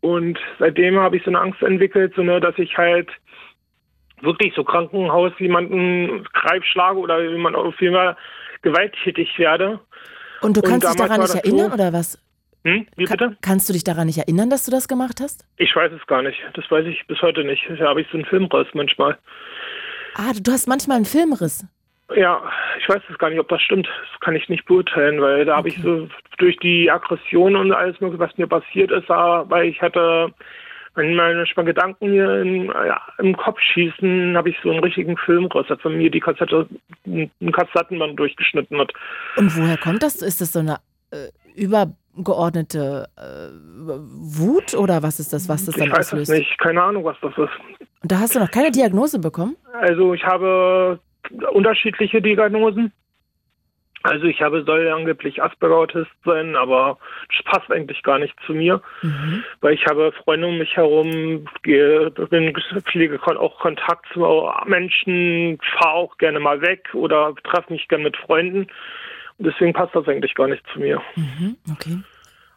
Und 0.00 0.40
seitdem 0.58 0.98
habe 0.98 1.18
ich 1.18 1.22
so 1.22 1.30
eine 1.30 1.38
Angst 1.38 1.62
entwickelt, 1.62 2.12
so 2.16 2.24
ne, 2.24 2.40
dass 2.40 2.58
ich 2.58 2.76
halt 2.76 3.08
wirklich 4.22 4.52
so 4.56 4.64
Krankenhaus 4.64 5.30
jemanden 5.38 6.24
greif 6.32 6.64
schlage 6.64 6.98
oder 6.98 7.22
jemand 7.22 7.54
auf 7.54 7.80
jeden 7.80 7.94
Fall 7.94 8.16
gewalttätig 8.62 9.38
werde. 9.38 9.78
Und 10.40 10.56
du 10.56 10.62
kannst 10.62 10.88
dich 10.88 10.96
damals 10.96 11.08
daran 11.10 11.20
nicht 11.20 11.34
erinnern 11.44 11.68
so, 11.68 11.74
oder 11.74 11.92
was? 11.92 12.18
Hm? 12.64 12.86
Wie 12.96 13.06
bitte? 13.06 13.36
Kannst 13.40 13.68
du 13.68 13.72
dich 13.72 13.84
daran 13.84 14.06
nicht 14.06 14.18
erinnern, 14.18 14.50
dass 14.50 14.64
du 14.64 14.70
das 14.70 14.86
gemacht 14.86 15.20
hast? 15.20 15.46
Ich 15.56 15.74
weiß 15.74 15.92
es 15.92 16.06
gar 16.06 16.22
nicht. 16.22 16.38
Das 16.54 16.70
weiß 16.70 16.86
ich 16.86 17.06
bis 17.06 17.20
heute 17.22 17.44
nicht. 17.44 17.62
Da 17.78 17.88
habe 17.88 18.02
ich 18.02 18.08
so 18.10 18.18
einen 18.18 18.26
Filmriss 18.26 18.68
manchmal. 18.74 19.16
Ah, 20.14 20.32
du, 20.38 20.52
hast 20.52 20.66
manchmal 20.66 20.96
einen 20.96 21.06
Filmriss. 21.06 21.64
Ja, 22.14 22.42
ich 22.78 22.88
weiß 22.88 23.02
es 23.08 23.18
gar 23.18 23.30
nicht, 23.30 23.38
ob 23.38 23.48
das 23.48 23.62
stimmt. 23.62 23.86
Das 23.86 24.20
kann 24.20 24.34
ich 24.34 24.48
nicht 24.48 24.66
beurteilen, 24.66 25.20
weil 25.20 25.44
da 25.44 25.56
habe 25.56 25.68
ich 25.68 25.80
so 25.80 26.08
durch 26.38 26.56
die 26.58 26.90
Aggression 26.90 27.56
und 27.56 27.72
alles 27.72 28.00
mögliche, 28.00 28.18
was 28.18 28.36
mir 28.36 28.48
passiert 28.48 28.90
ist, 28.90 29.08
da, 29.08 29.44
weil 29.48 29.66
ich 29.66 29.80
hatte, 29.80 30.34
wenn 30.96 31.14
meine 31.14 31.36
manchmal 31.36 31.66
Gedanken 31.66 32.10
mir 32.10 32.40
in, 32.40 32.66
ja, 32.66 33.00
im 33.18 33.36
Kopf 33.36 33.60
schießen, 33.60 34.36
habe 34.36 34.50
ich 34.50 34.56
so 34.62 34.70
einen 34.70 34.80
richtigen 34.80 35.16
Filmriss, 35.16 35.70
als 35.70 35.84
wenn 35.84 35.98
mir 35.98 36.10
die 36.10 36.20
Kassette, 36.20 36.68
ein 37.06 37.52
Kassettenband 37.52 38.18
durchgeschnitten 38.18 38.78
hat. 38.80 38.92
Und 39.36 39.56
woher 39.56 39.78
kommt 39.78 40.02
das? 40.02 40.16
Ist 40.16 40.40
das 40.40 40.52
so 40.52 40.58
eine 40.58 40.78
äh, 41.12 41.28
übergeordnete 42.20 43.08
äh, 43.16 43.50
Wut 43.92 44.74
oder 44.74 45.02
was 45.02 45.18
ist 45.20 45.32
das, 45.32 45.48
was 45.48 45.64
das 45.66 45.76
Ich 45.76 45.82
dann 45.82 45.90
weiß 45.92 46.06
es 46.06 46.12
auslöst? 46.12 46.30
nicht, 46.32 46.58
keine 46.58 46.82
Ahnung, 46.82 47.04
was 47.04 47.16
das 47.22 47.32
ist. 47.32 47.50
Und 48.02 48.12
da 48.12 48.18
hast 48.20 48.34
du 48.34 48.38
noch 48.40 48.50
keine 48.50 48.70
Diagnose 48.70 49.18
bekommen? 49.18 49.56
Also 49.80 50.14
ich 50.14 50.24
habe 50.24 50.98
unterschiedliche 51.52 52.20
Diagnosen. 52.22 52.92
Also 54.02 54.24
ich 54.24 54.40
habe 54.40 54.64
soll 54.64 54.88
angeblich 54.88 55.42
Asperger-Autist 55.42 56.10
sein, 56.24 56.56
aber 56.56 56.96
das 57.28 57.44
passt 57.44 57.70
eigentlich 57.70 58.02
gar 58.02 58.18
nicht 58.18 58.34
zu 58.46 58.54
mir, 58.54 58.80
Mhm. 59.02 59.44
weil 59.60 59.74
ich 59.74 59.84
habe 59.86 60.12
Freunde 60.24 60.46
um 60.46 60.56
mich 60.56 60.74
herum, 60.74 61.44
gehe, 61.62 62.10
bin, 62.10 62.54
pflege 62.86 63.20
auch 63.36 63.58
Kontakt 63.58 64.06
zu 64.14 64.24
Menschen, 64.64 65.58
fahre 65.78 65.92
auch 65.96 66.16
gerne 66.16 66.40
mal 66.40 66.62
weg 66.62 66.88
oder 66.94 67.34
treffe 67.44 67.74
mich 67.74 67.88
gerne 67.88 68.04
mit 68.04 68.16
Freunden. 68.16 68.60
Und 69.36 69.46
deswegen 69.46 69.74
passt 69.74 69.94
das 69.94 70.08
eigentlich 70.08 70.34
gar 70.34 70.48
nicht 70.48 70.64
zu 70.72 70.80
mir. 70.80 71.02
Mhm. 71.16 71.56
Okay. 71.70 71.98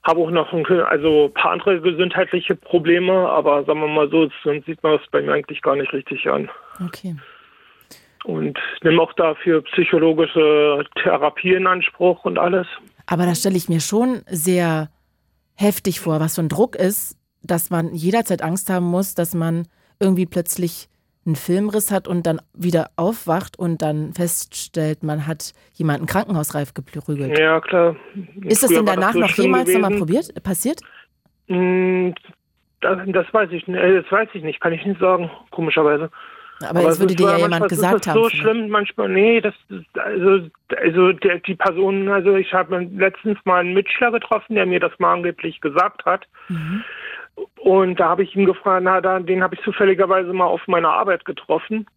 Habe 0.03 0.19
auch 0.19 0.31
noch 0.31 0.51
ein, 0.51 0.65
also 0.65 1.25
ein 1.25 1.33
paar 1.33 1.51
andere 1.51 1.79
gesundheitliche 1.79 2.55
Probleme, 2.55 3.13
aber 3.29 3.63
sagen 3.63 3.79
wir 3.79 3.87
mal 3.87 4.09
so, 4.09 4.29
sonst 4.43 4.65
sieht 4.65 4.83
man 4.83 4.97
das 4.97 5.07
bei 5.11 5.21
mir 5.21 5.33
eigentlich 5.33 5.61
gar 5.61 5.75
nicht 5.75 5.93
richtig 5.93 6.29
an. 6.29 6.49
Okay. 6.85 7.15
Und 8.25 8.57
nehme 8.83 9.01
auch 9.01 9.13
dafür 9.13 9.61
psychologische 9.63 10.85
Therapie 11.01 11.53
in 11.53 11.67
Anspruch 11.67 12.23
und 12.25 12.37
alles. 12.37 12.67
Aber 13.05 13.25
da 13.25 13.35
stelle 13.35 13.57
ich 13.57 13.69
mir 13.69 13.81
schon 13.81 14.21
sehr 14.27 14.89
heftig 15.55 15.99
vor, 15.99 16.19
was 16.19 16.35
für 16.35 16.41
ein 16.41 16.49
Druck 16.49 16.75
ist, 16.75 17.17
dass 17.41 17.69
man 17.69 17.93
jederzeit 17.93 18.41
Angst 18.41 18.69
haben 18.69 18.85
muss, 18.85 19.15
dass 19.15 19.33
man 19.33 19.67
irgendwie 19.99 20.25
plötzlich 20.25 20.87
einen 21.25 21.35
Filmriss 21.35 21.91
hat 21.91 22.07
und 22.07 22.27
dann 22.27 22.41
wieder 22.53 22.89
aufwacht 22.95 23.57
und 23.57 23.81
dann 23.81 24.13
feststellt, 24.13 25.03
man 25.03 25.25
hat 25.25 25.53
jemanden 25.73 26.05
krankenhausreif 26.05 26.73
geprügelt. 26.73 27.37
Ja, 27.37 27.61
klar. 27.61 27.95
Ist 28.41 28.63
das 28.63 28.71
denn 28.71 28.85
danach 28.85 29.13
so 29.13 29.19
noch 29.19 29.29
jemals 29.29 29.71
nochmal 29.73 29.91
gewesen. 29.91 29.99
probiert, 29.99 30.43
passiert? 30.43 30.81
Mm, 31.47 32.11
Das, 32.81 32.99
das 33.07 33.33
weiß 33.33 33.51
ich 33.51 33.67
nicht. 33.67 33.79
äh, 33.79 34.01
Das 34.01 34.11
weiß 34.11 34.29
ich 34.33 34.43
nicht, 34.43 34.59
kann 34.59 34.73
ich 34.73 34.85
nicht 34.85 34.99
sagen, 34.99 35.31
komischerweise. 35.51 36.09
Aber 36.69 36.87
es 36.87 36.99
würde 36.99 37.13
ist 37.13 37.19
dir 37.19 37.29
ja 37.29 37.37
jemand 37.37 37.67
gesagt 37.67 37.95
ist 37.95 38.07
das 38.07 38.15
haben 38.15 38.23
so 38.23 38.29
schlimm 38.29 38.69
manchmal. 38.69 39.09
Nee, 39.09 39.41
das 39.41 39.53
ist, 39.69 39.85
also 39.97 40.47
also 40.77 41.11
der, 41.13 41.39
die 41.39 41.55
Person, 41.55 42.09
also 42.09 42.35
ich 42.35 42.53
habe 42.53 42.87
letztens 42.95 43.37
mal 43.45 43.61
einen 43.61 43.73
Mitschüler 43.73 44.11
getroffen, 44.11 44.55
der 44.55 44.65
mir 44.65 44.79
das 44.79 44.91
mal 44.99 45.13
angeblich 45.13 45.59
gesagt 45.61 46.05
hat. 46.05 46.25
Mhm. 46.49 46.83
Und 47.55 47.99
da 47.99 48.09
habe 48.09 48.23
ich 48.23 48.35
ihn 48.35 48.45
gefragt, 48.45 48.83
na, 48.83 49.01
da, 49.01 49.19
den 49.19 49.41
habe 49.41 49.55
ich 49.55 49.61
zufälligerweise 49.61 50.33
mal 50.33 50.45
auf 50.45 50.67
meiner 50.67 50.89
Arbeit 50.89 51.25
getroffen. 51.25 51.87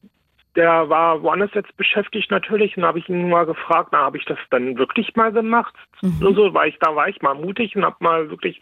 Der 0.54 0.88
war 0.88 1.22
woanders 1.22 1.50
jetzt 1.54 1.76
beschäftigt 1.76 2.30
natürlich 2.30 2.76
und 2.76 2.82
da 2.82 2.88
habe 2.88 2.98
ich 2.98 3.08
ihn 3.08 3.28
mal 3.28 3.44
gefragt, 3.44 3.90
na, 3.92 3.98
habe 3.98 4.16
ich 4.16 4.24
das 4.24 4.38
dann 4.50 4.78
wirklich 4.78 5.14
mal 5.16 5.32
gemacht? 5.32 5.74
Mhm. 6.00 6.26
Und 6.26 6.34
so 6.34 6.54
war 6.54 6.66
ich, 6.66 6.78
da 6.78 6.94
war 6.94 7.08
ich 7.08 7.20
mal 7.20 7.34
mutig 7.34 7.76
und 7.76 7.84
habe 7.84 7.96
mal 8.00 8.30
wirklich, 8.30 8.60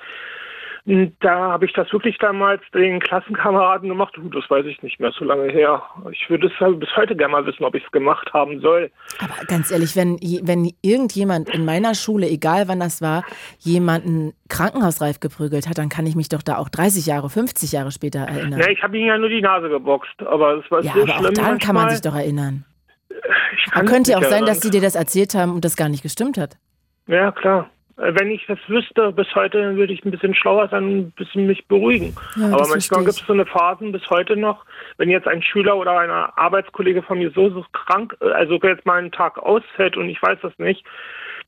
da 0.86 1.52
habe 1.52 1.64
ich 1.64 1.72
das 1.72 1.90
wirklich 1.94 2.18
damals 2.18 2.60
den 2.74 3.00
Klassenkameraden 3.00 3.88
gemacht. 3.88 4.18
Uh, 4.18 4.28
das 4.28 4.48
weiß 4.50 4.66
ich 4.66 4.82
nicht 4.82 5.00
mehr, 5.00 5.12
so 5.18 5.24
lange 5.24 5.50
her. 5.50 5.82
Ich 6.12 6.28
würde 6.28 6.48
es 6.48 6.60
halt 6.60 6.78
bis 6.78 6.94
heute 6.94 7.16
gerne 7.16 7.32
mal 7.32 7.46
wissen, 7.46 7.64
ob 7.64 7.74
ich 7.74 7.82
es 7.84 7.90
gemacht 7.90 8.30
haben 8.34 8.60
soll. 8.60 8.90
Aber 9.18 9.46
ganz 9.46 9.70
ehrlich, 9.70 9.96
wenn, 9.96 10.18
wenn 10.42 10.70
irgendjemand 10.82 11.48
in 11.54 11.64
meiner 11.64 11.94
Schule, 11.94 12.28
egal 12.28 12.68
wann 12.68 12.80
das 12.80 13.00
war, 13.00 13.24
jemanden 13.60 14.34
krankenhausreif 14.50 15.20
geprügelt 15.20 15.66
hat, 15.68 15.78
dann 15.78 15.88
kann 15.88 16.06
ich 16.06 16.16
mich 16.16 16.28
doch 16.28 16.42
da 16.42 16.58
auch 16.58 16.68
30 16.68 17.06
Jahre, 17.06 17.30
50 17.30 17.72
Jahre 17.72 17.90
später 17.90 18.20
erinnern. 18.20 18.60
Ja, 18.60 18.68
ich 18.68 18.82
habe 18.82 18.98
ihm 18.98 19.06
ja 19.06 19.16
nur 19.16 19.30
die 19.30 19.40
Nase 19.40 19.70
geboxt, 19.70 20.20
aber 20.26 20.62
es 20.62 20.70
war 20.70 20.82
Ja, 20.82 20.92
so 20.92 21.02
aber 21.02 21.12
schlimm 21.14 21.26
auch 21.26 21.32
daran 21.32 21.58
kann 21.58 21.74
man 21.74 21.84
manchmal. 21.84 21.90
sich 21.92 22.02
doch 22.02 22.14
erinnern. 22.14 22.64
Ich 23.08 23.66
Aber 23.72 23.80
kann 23.80 23.86
könnte 23.86 24.10
ja 24.10 24.18
auch 24.18 24.22
sein, 24.22 24.40
dass 24.44 24.58
erinnern. 24.58 24.60
sie 24.62 24.70
dir 24.70 24.80
das 24.82 24.96
erzählt 24.96 25.34
haben 25.34 25.52
und 25.54 25.64
das 25.64 25.76
gar 25.76 25.88
nicht 25.88 26.02
gestimmt 26.02 26.36
hat. 26.36 26.58
Ja, 27.06 27.32
klar. 27.32 27.70
Äh, 27.96 28.12
Wenn 28.14 28.30
ich 28.30 28.44
das 28.46 28.58
wüsste 28.68 29.12
bis 29.12 29.32
heute, 29.34 29.62
dann 29.62 29.76
würde 29.76 29.92
ich 29.92 30.04
ein 30.04 30.10
bisschen 30.10 30.34
schlauer 30.34 30.68
sein 30.68 30.84
und 30.84 30.98
ein 30.98 31.10
bisschen 31.12 31.46
mich 31.46 31.66
beruhigen. 31.66 32.14
Ja, 32.36 32.46
Aber 32.52 32.68
manchmal 32.68 33.04
gibt 33.04 33.20
es 33.20 33.26
so 33.26 33.32
eine 33.32 33.46
Phasen 33.46 33.92
bis 33.92 34.08
heute 34.10 34.36
noch, 34.36 34.64
wenn 34.98 35.10
jetzt 35.10 35.28
ein 35.28 35.42
Schüler 35.42 35.76
oder 35.76 35.98
ein 35.98 36.10
Arbeitskollege 36.10 37.02
von 37.02 37.18
mir 37.18 37.30
so, 37.30 37.50
so 37.50 37.64
krank, 37.72 38.16
äh, 38.20 38.30
also 38.30 38.58
jetzt 38.62 38.86
mal 38.86 38.98
einen 38.98 39.12
Tag 39.12 39.38
ausfällt 39.38 39.96
und 39.96 40.08
ich 40.08 40.20
weiß 40.22 40.38
das 40.42 40.52
nicht, 40.58 40.84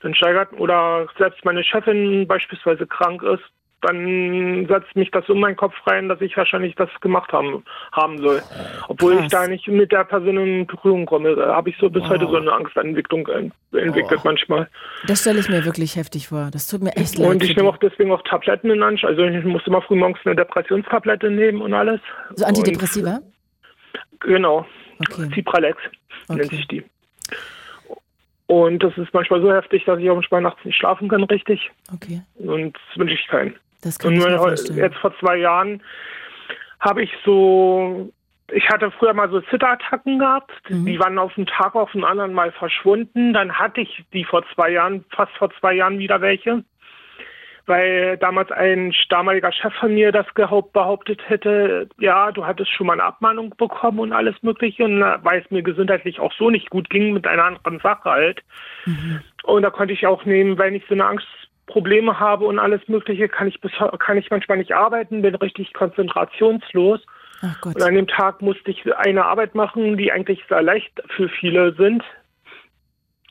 dann 0.01 0.13
steigert, 0.13 0.53
oder 0.53 1.07
selbst 1.17 1.43
meine 1.43 1.63
Chefin 1.63 2.27
beispielsweise 2.27 2.85
krank 2.85 3.23
ist, 3.23 3.43
dann 3.81 4.65
setzt 4.67 4.95
mich 4.95 5.11
das 5.11 5.27
in 5.29 5.39
meinen 5.39 5.55
Kopf 5.55 5.73
rein, 5.85 6.09
dass 6.09 6.19
ich 6.21 6.35
wahrscheinlich 6.35 6.73
das 6.75 6.89
gemacht 7.01 7.31
haben, 7.31 7.63
haben 7.91 8.17
soll. 8.17 8.41
Obwohl 8.87 9.13
ich 9.13 9.19
Krass. 9.19 9.31
da 9.31 9.47
nicht 9.47 9.67
mit 9.67 9.91
der 9.91 10.03
Person 10.03 10.37
in 10.37 10.65
Berührung 10.65 11.05
komme. 11.05 11.35
Da 11.35 11.55
habe 11.55 11.69
ich 11.69 11.77
so 11.77 11.87
bis 11.89 12.03
heute 12.05 12.25
so 12.27 12.37
eine 12.37 12.51
Angstentwicklung 12.51 13.27
ent- 13.27 13.53
entwickelt 13.73 14.21
manchmal. 14.23 14.67
Das 15.05 15.21
stelle 15.21 15.39
ich 15.39 15.47
mir 15.49 15.63
wirklich 15.63 15.95
heftig 15.95 16.27
vor. 16.29 16.49
Das 16.51 16.67
tut 16.67 16.81
mir 16.81 16.95
echt 16.95 17.17
leid. 17.19 17.29
Und 17.29 17.43
ich 17.43 17.55
nehme 17.55 17.69
auch 17.69 17.77
deswegen 17.77 18.11
auch 18.11 18.23
Tabletten 18.23 18.71
in 18.71 18.81
Anspruch. 18.81 19.09
Also 19.09 19.23
ich 19.25 19.45
musste 19.45 19.69
mal 19.69 19.81
früh 19.81 19.95
morgens 19.95 20.19
eine 20.25 20.35
Depressionstablette 20.35 21.29
nehmen 21.29 21.61
und 21.61 21.73
alles. 21.73 22.01
so 22.33 22.45
Antidepressiva? 22.45 23.17
Und, 23.17 24.19
genau. 24.21 24.65
Okay. 24.99 25.29
Cipralex 25.35 25.77
nennt 26.29 26.41
Okay. 26.45 26.55
sich 26.55 26.67
die. 26.67 26.83
Und 28.47 28.81
das 28.81 28.97
ist 28.97 29.13
manchmal 29.13 29.41
so 29.41 29.51
heftig, 29.53 29.83
dass 29.85 29.99
ich 29.99 30.09
auch 30.09 30.15
manchmal 30.15 30.41
nachts 30.41 30.63
nicht 30.63 30.77
schlafen 30.77 31.09
kann 31.09 31.23
richtig. 31.25 31.69
Okay. 31.93 32.21
Und 32.35 32.73
das 32.75 32.97
wünsche 32.97 33.13
ich 33.13 33.27
keinen. 33.27 33.55
Das 33.81 33.99
kann 33.99 34.13
Und 34.13 34.19
ich 34.19 34.25
mir 34.25 34.37
vorstellen. 34.37 34.79
jetzt 34.79 34.97
vor 34.97 35.17
zwei 35.19 35.37
Jahren 35.37 35.81
habe 36.79 37.03
ich 37.03 37.11
so, 37.25 38.11
ich 38.51 38.69
hatte 38.69 38.91
früher 38.91 39.13
mal 39.13 39.29
so 39.29 39.41
Zitterattacken 39.41 40.19
gehabt. 40.19 40.51
Mhm. 40.69 40.85
Die 40.85 40.99
waren 40.99 41.17
auf 41.17 41.37
einen 41.37 41.47
Tag 41.47 41.75
auf 41.75 41.91
den 41.91 42.03
anderen 42.03 42.33
mal 42.33 42.51
verschwunden. 42.51 43.33
Dann 43.33 43.53
hatte 43.53 43.81
ich 43.81 44.03
die 44.13 44.23
vor 44.23 44.43
zwei 44.53 44.71
Jahren, 44.71 45.05
fast 45.15 45.31
vor 45.37 45.49
zwei 45.59 45.73
Jahren 45.73 45.99
wieder 45.99 46.21
welche. 46.21 46.63
Weil 47.65 48.17
damals 48.17 48.49
ein 48.51 48.93
damaliger 49.09 49.51
Chef 49.51 49.73
von 49.73 49.93
mir 49.93 50.13
das 50.13 50.25
gehaupt 50.35 50.71
behauptet 50.71 51.19
hätte, 51.27 51.89
ja, 51.99 52.31
du 52.31 52.45
hattest 52.45 52.71
schon 52.71 52.87
mal 52.87 52.93
eine 52.93 53.03
Abmahnung 53.03 53.53
bekommen 53.57 53.99
und 53.99 54.13
alles 54.13 54.35
Mögliche. 54.41 54.85
Und 54.85 55.01
weil 55.01 55.41
es 55.41 55.51
mir 55.51 55.63
gesundheitlich 55.63 56.21
auch 56.21 56.31
so 56.33 56.49
nicht 56.49 56.69
gut 56.69 56.89
ging 56.89 57.11
mit 57.11 57.27
einer 57.27 57.43
anderen 57.43 57.79
Sache 57.79 58.09
halt. 58.09 58.41
Und 59.43 59.63
da 59.63 59.69
konnte 59.69 59.93
ich 59.93 60.07
auch 60.07 60.23
nehmen, 60.23 60.57
wenn 60.57 60.75
ich 60.75 60.83
so 60.87 60.93
eine 60.93 61.05
Angstprobleme 61.67 62.19
habe 62.19 62.45
und 62.45 62.59
alles 62.59 62.81
Mögliche, 62.87 63.27
kann 63.27 63.47
ich 63.47 63.59
bis, 63.61 63.71
kann 63.99 64.17
ich 64.17 64.29
manchmal 64.29 64.57
nicht 64.57 64.73
arbeiten, 64.73 65.21
bin 65.21 65.35
richtig 65.35 65.73
konzentrationslos. 65.73 67.01
Und 67.75 67.83
an 67.83 67.93
dem 67.93 68.07
Tag 68.07 68.41
musste 68.41 68.71
ich 68.71 68.95
eine 68.95 69.25
Arbeit 69.25 69.53
machen, 69.53 69.97
die 69.97 70.11
eigentlich 70.11 70.43
sehr 70.49 70.63
leicht 70.63 70.91
für 71.15 71.29
viele 71.29 71.73
sind. 71.75 72.03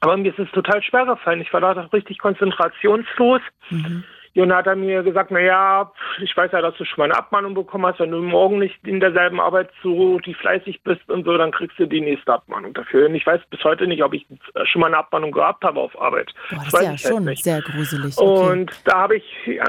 Aber 0.00 0.16
mir 0.16 0.30
ist 0.30 0.38
es 0.38 0.50
total 0.52 0.82
schwer 0.82 1.06
gefallen. 1.06 1.40
Ich 1.40 1.52
war 1.52 1.60
da 1.60 1.72
richtig 1.92 2.18
konzentrationslos. 2.18 3.40
Mhm. 3.70 4.04
Und 4.42 4.50
dann 4.50 4.58
hat 4.58 4.66
er 4.66 4.76
mir 4.76 5.02
gesagt, 5.02 5.30
na 5.30 5.40
ja, 5.40 5.90
ich 6.22 6.36
weiß 6.36 6.52
ja, 6.52 6.60
dass 6.60 6.76
du 6.76 6.84
schon 6.84 6.98
mal 6.98 7.04
eine 7.04 7.16
Abmahnung 7.16 7.54
bekommen 7.54 7.86
hast, 7.86 8.00
wenn 8.00 8.10
du 8.10 8.18
morgen 8.18 8.58
nicht 8.58 8.76
in 8.86 9.00
derselben 9.00 9.40
Arbeit 9.40 9.70
so 9.82 10.18
die 10.20 10.34
fleißig 10.34 10.82
bist 10.82 11.08
und 11.08 11.24
so, 11.24 11.36
dann 11.36 11.52
kriegst 11.52 11.78
du 11.78 11.86
die 11.86 12.00
nächste 12.00 12.34
Abmahnung 12.34 12.74
dafür. 12.74 13.06
Und 13.08 13.14
ich 13.14 13.26
weiß 13.26 13.40
bis 13.50 13.62
heute 13.64 13.86
nicht, 13.86 14.02
ob 14.02 14.12
ich 14.14 14.26
schon 14.64 14.80
mal 14.80 14.88
eine 14.88 14.98
Abmahnung 14.98 15.32
gehabt 15.32 15.64
habe 15.64 15.80
auf 15.80 16.00
Arbeit. 16.00 16.32
Boah, 16.50 16.56
das 16.64 16.72
weiß 16.72 16.94
ist 16.94 17.04
ja 17.04 17.10
schon 17.10 17.24
nicht. 17.24 17.44
sehr 17.44 17.62
gruselig. 17.62 18.16
Okay. 18.18 18.50
Und 18.52 18.70
da 18.84 18.98
habe 19.00 19.16
ich 19.16 19.60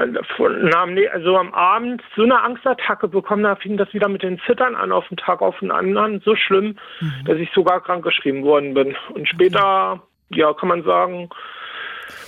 also 1.12 1.36
am 1.36 1.54
Abend 1.54 2.02
so 2.16 2.22
eine 2.22 2.40
Angstattacke 2.42 3.08
bekommen, 3.08 3.42
da 3.44 3.56
fing 3.56 3.76
das 3.76 3.92
wieder 3.94 4.08
mit 4.08 4.22
den 4.22 4.38
Zittern 4.46 4.74
an 4.74 4.92
auf 4.92 5.06
den 5.08 5.16
Tag 5.16 5.40
auf 5.40 5.58
den 5.60 5.70
anderen, 5.70 6.20
so 6.20 6.34
schlimm, 6.36 6.76
Mhm. 7.00 7.24
dass 7.26 7.38
ich 7.38 7.50
sogar 7.52 7.80
krank 7.80 8.04
geschrieben 8.04 8.42
worden 8.44 8.74
bin. 8.74 8.96
Und 9.14 9.28
später, 9.28 10.02
ja, 10.30 10.52
kann 10.54 10.68
man 10.68 10.82
sagen, 10.82 11.28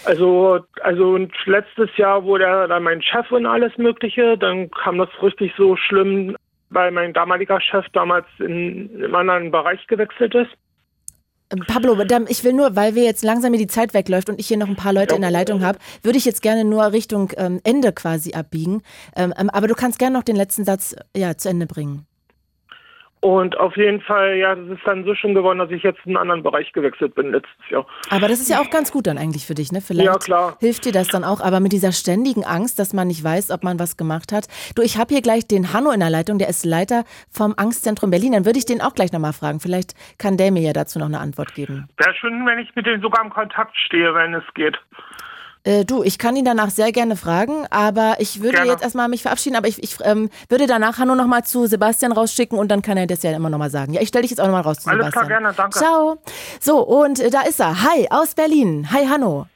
also, 0.04 0.60
also 0.82 1.10
und 1.10 1.32
letztes 1.46 1.94
Jahr 1.96 2.24
wurde 2.24 2.44
er 2.44 2.68
dann 2.68 2.82
mein 2.82 3.02
Chef 3.02 3.30
und 3.30 3.46
alles 3.46 3.76
Mögliche, 3.78 4.36
dann 4.38 4.70
kam 4.70 4.98
das 4.98 5.08
richtig 5.22 5.52
so 5.56 5.76
schlimm, 5.76 6.36
weil 6.70 6.90
mein 6.90 7.12
damaliger 7.12 7.60
Chef 7.60 7.86
damals 7.92 8.26
in 8.38 8.90
einem 8.96 9.14
anderen 9.14 9.50
Bereich 9.50 9.86
gewechselt 9.86 10.34
ist. 10.34 10.50
Ähm, 11.52 11.64
Pablo, 11.66 11.96
ich 12.28 12.44
will 12.44 12.52
nur, 12.52 12.76
weil 12.76 12.94
wir 12.94 13.04
jetzt 13.04 13.24
langsam 13.24 13.50
mir 13.50 13.58
die 13.58 13.66
Zeit 13.66 13.92
wegläuft 13.92 14.28
und 14.28 14.38
ich 14.38 14.46
hier 14.46 14.56
noch 14.56 14.68
ein 14.68 14.76
paar 14.76 14.92
Leute 14.92 15.16
in 15.16 15.20
der 15.20 15.30
Leitung 15.30 15.64
habe, 15.64 15.78
würde 16.02 16.18
ich 16.18 16.24
jetzt 16.24 16.42
gerne 16.42 16.64
nur 16.64 16.92
Richtung 16.92 17.32
ähm, 17.36 17.60
Ende 17.64 17.92
quasi 17.92 18.34
abbiegen. 18.34 18.82
Ähm, 19.16 19.32
aber 19.36 19.66
du 19.66 19.74
kannst 19.74 19.98
gerne 19.98 20.16
noch 20.16 20.24
den 20.24 20.36
letzten 20.36 20.64
Satz 20.64 20.94
ja, 21.16 21.36
zu 21.36 21.48
Ende 21.48 21.66
bringen. 21.66 22.06
Und 23.20 23.58
auf 23.58 23.76
jeden 23.76 24.00
Fall, 24.00 24.36
ja, 24.36 24.54
das 24.54 24.66
ist 24.68 24.86
dann 24.86 25.04
so 25.04 25.14
schön 25.14 25.34
geworden, 25.34 25.58
dass 25.58 25.70
ich 25.70 25.82
jetzt 25.82 26.00
in 26.06 26.16
einen 26.16 26.22
anderen 26.22 26.42
Bereich 26.42 26.72
gewechselt 26.72 27.14
bin 27.14 27.32
letztes 27.32 27.68
Jahr. 27.68 27.86
Aber 28.08 28.28
das 28.28 28.40
ist 28.40 28.48
ja 28.48 28.60
auch 28.60 28.70
ganz 28.70 28.90
gut 28.92 29.06
dann 29.06 29.18
eigentlich 29.18 29.46
für 29.46 29.52
dich, 29.54 29.72
ne? 29.72 29.82
Vielleicht 29.82 30.06
Ja, 30.06 30.16
klar. 30.16 30.56
hilft 30.58 30.86
dir 30.86 30.92
das 30.92 31.08
dann 31.08 31.22
auch. 31.22 31.42
Aber 31.42 31.60
mit 31.60 31.72
dieser 31.72 31.92
ständigen 31.92 32.44
Angst, 32.44 32.78
dass 32.78 32.94
man 32.94 33.08
nicht 33.08 33.22
weiß, 33.22 33.50
ob 33.50 33.62
man 33.62 33.78
was 33.78 33.98
gemacht 33.98 34.32
hat. 34.32 34.46
Du, 34.74 34.80
ich 34.80 34.96
habe 34.96 35.12
hier 35.12 35.20
gleich 35.20 35.46
den 35.46 35.74
Hanno 35.74 35.90
in 35.90 36.00
der 36.00 36.08
Leitung, 36.08 36.38
der 36.38 36.48
ist 36.48 36.64
Leiter 36.64 37.04
vom 37.30 37.52
Angstzentrum 37.56 38.10
Berlin. 38.10 38.32
Dann 38.32 38.46
würde 38.46 38.58
ich 38.58 38.64
den 38.64 38.80
auch 38.80 38.94
gleich 38.94 39.12
nochmal 39.12 39.34
fragen. 39.34 39.60
Vielleicht 39.60 39.94
kann 40.16 40.38
der 40.38 40.50
mir 40.50 40.62
ja 40.62 40.72
dazu 40.72 40.98
noch 40.98 41.06
eine 41.06 41.20
Antwort 41.20 41.54
geben. 41.54 41.88
Wäre 41.98 42.14
schön, 42.14 42.46
wenn 42.46 42.58
ich 42.58 42.74
mit 42.74 42.86
denen 42.86 43.02
sogar 43.02 43.22
im 43.22 43.30
Kontakt 43.30 43.76
stehe, 43.76 44.14
wenn 44.14 44.32
es 44.32 44.44
geht. 44.54 44.78
Äh, 45.64 45.84
du, 45.84 46.02
ich 46.02 46.18
kann 46.18 46.36
ihn 46.36 46.44
danach 46.44 46.70
sehr 46.70 46.90
gerne 46.90 47.16
fragen, 47.16 47.66
aber 47.70 48.16
ich 48.18 48.40
würde 48.40 48.56
Gerne. 48.56 48.70
jetzt 48.70 48.82
erstmal 48.82 49.08
mich 49.08 49.22
verabschieden, 49.22 49.56
aber 49.56 49.68
ich, 49.68 49.82
ich 49.82 49.96
ähm, 50.02 50.30
würde 50.48 50.66
danach 50.66 50.98
Hanno 50.98 51.14
nochmal 51.14 51.44
zu 51.44 51.66
Sebastian 51.66 52.12
rausschicken 52.12 52.58
und 52.58 52.68
dann 52.68 52.80
kann 52.80 52.96
er 52.96 53.06
das 53.06 53.22
ja 53.22 53.32
immer 53.32 53.50
nochmal 53.50 53.70
sagen. 53.70 53.92
Ja, 53.92 54.00
ich 54.00 54.08
stelle 54.08 54.22
dich 54.22 54.30
jetzt 54.30 54.40
auch 54.40 54.46
nochmal 54.46 54.62
raus 54.62 54.78
zu 54.78 54.88
Alles 54.88 55.10
klar, 55.12 55.24
Sebastian. 55.24 55.42
gerne, 55.42 55.54
danke. 55.56 55.78
Ciao. 55.78 56.18
So, 56.60 56.80
und 56.80 57.20
äh, 57.20 57.30
da 57.30 57.42
ist 57.42 57.60
er. 57.60 57.82
Hi, 57.82 58.08
aus 58.10 58.34
Berlin. 58.34 58.88
Hi, 58.90 59.06
Hanno. 59.06 59.46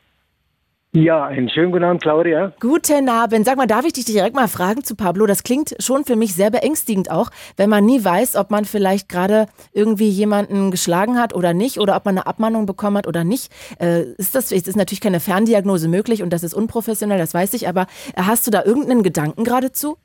Ja, 0.97 1.25
einen 1.25 1.49
schönen 1.49 1.73
guten 1.73 1.83
Abend, 1.83 2.03
Claudia. 2.03 2.53
Guten 2.61 3.09
Abend. 3.09 3.45
Sag 3.47 3.57
mal, 3.57 3.67
darf 3.67 3.85
ich 3.85 3.95
dich 3.95 4.05
direkt 4.05 4.37
mal 4.37 4.47
fragen 4.47 4.85
zu 4.85 4.95
Pablo? 4.95 5.27
Das 5.27 5.43
klingt 5.43 5.75
schon 5.81 6.05
für 6.05 6.15
mich 6.15 6.37
sehr 6.37 6.53
beängstigend 6.53 7.11
auch, 7.11 7.31
wenn 7.57 7.69
man 7.69 7.85
nie 7.85 8.05
weiß, 8.05 8.37
ob 8.37 8.53
man 8.53 8.65
vielleicht 8.65 9.09
gerade 9.09 9.49
irgendwie 9.73 10.09
jemanden 10.09 10.71
geschlagen 10.71 11.19
hat 11.19 11.35
oder 11.35 11.53
nicht 11.53 11.81
oder 11.81 11.97
ob 11.97 12.05
man 12.05 12.17
eine 12.17 12.29
Abmahnung 12.29 12.65
bekommen 12.65 12.97
hat 12.97 13.09
oder 13.09 13.25
nicht. 13.25 13.51
Äh, 13.81 14.03
ist 14.19 14.37
das, 14.37 14.53
es 14.53 14.69
ist 14.69 14.77
natürlich 14.77 15.01
keine 15.01 15.19
Ferndiagnose 15.19 15.89
möglich 15.89 16.23
und 16.23 16.33
das 16.33 16.45
ist 16.45 16.55
unprofessionell, 16.55 17.19
das 17.19 17.35
weiß 17.35 17.55
ich, 17.55 17.67
aber 17.67 17.89
hast 18.17 18.47
du 18.47 18.53
da 18.53 18.63
irgendeinen 18.63 19.03
Gedanken 19.03 19.43
geradezu? 19.43 19.97